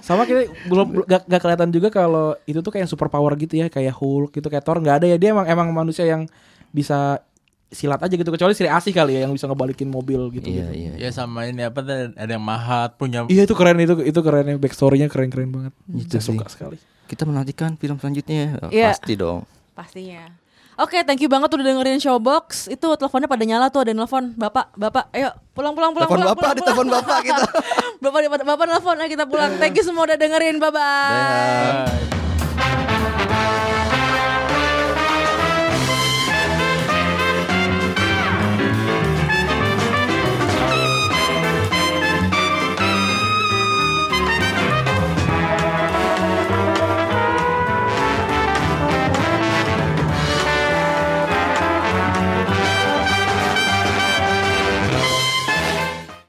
Sama 0.00 0.24
kita 0.24 0.48
belum 0.64 1.04
gak, 1.04 1.28
gak 1.28 1.40
kelihatan 1.40 1.68
juga 1.68 1.88
kalau 1.88 2.32
itu 2.44 2.58
tuh 2.58 2.70
kayak 2.70 2.88
super 2.88 3.06
power 3.06 3.36
gitu 3.36 3.52
ya, 3.54 3.68
kayak 3.68 3.92
Hulk 3.92 4.32
gitu, 4.32 4.48
kayak 4.48 4.64
Thor 4.64 4.80
nggak 4.80 5.04
ada 5.04 5.06
ya. 5.06 5.16
Dia 5.16 5.30
emang 5.30 5.44
emang 5.44 5.68
manusia 5.70 6.04
yang 6.04 6.24
bisa 6.70 7.20
silat 7.68 8.00
aja 8.00 8.10
gitu 8.10 8.26
kecuali 8.26 8.50
Sri 8.50 8.66
Asih 8.66 8.90
kali 8.90 9.14
ya 9.14 9.20
yang 9.22 9.32
bisa 9.32 9.46
ngebalikin 9.46 9.86
mobil 9.86 10.18
gitu. 10.32 10.50
iya 10.50 10.66
gitu. 10.66 10.90
iya 10.90 10.92
Ya 10.98 11.10
sama 11.10 11.46
ini 11.46 11.62
apa 11.62 11.78
tuh 11.80 12.10
ada 12.10 12.26
yang 12.26 12.42
mahat 12.42 12.98
punya 12.98 13.22
Iya 13.26 13.46
itu 13.46 13.54
keren 13.54 13.78
itu 13.78 13.94
itu 14.02 14.20
kerennya 14.20 14.58
backstorynya 14.58 15.06
keren 15.06 15.30
keren 15.30 15.50
banget. 15.50 15.72
Itu 15.86 16.18
Saya 16.18 16.24
suka 16.24 16.46
sekali 16.48 16.76
kita 17.10 17.26
menantikan 17.26 17.74
film 17.74 17.98
selanjutnya 17.98 18.62
yeah. 18.70 18.94
pasti 18.94 19.18
dong 19.18 19.42
pastinya 19.74 20.30
Oke, 20.80 20.96
okay, 20.96 21.04
thank 21.04 21.20
you 21.20 21.28
banget 21.28 21.52
udah 21.52 21.60
dengerin 21.60 22.00
Showbox. 22.00 22.72
Itu 22.72 22.96
teleponnya 22.96 23.28
pada 23.28 23.44
nyala 23.44 23.68
tuh, 23.68 23.84
ada 23.84 23.92
nelfon. 23.92 24.32
Bapak, 24.32 24.72
Bapak, 24.72 25.12
ayo 25.12 25.28
pulang 25.52 25.76
pulang 25.76 25.92
pulang. 25.92 26.08
Telepon 26.08 26.32
Bapak, 26.32 26.56
pulang, 26.56 26.72
pulang. 26.72 26.88
Bapak 27.04 27.20
kita. 27.20 27.44
bapak, 28.00 28.20
Bapak, 28.32 28.46
Bapak 28.48 28.64
nelfon 28.64 28.96
ayo 28.96 29.08
kita 29.12 29.28
pulang. 29.28 29.60
Thank 29.60 29.76
you 29.76 29.84
semua 29.84 30.08
udah 30.08 30.16
dengerin. 30.16 30.56
Bye 30.56 30.72
bye. 30.72 30.80
bye. 32.56 33.76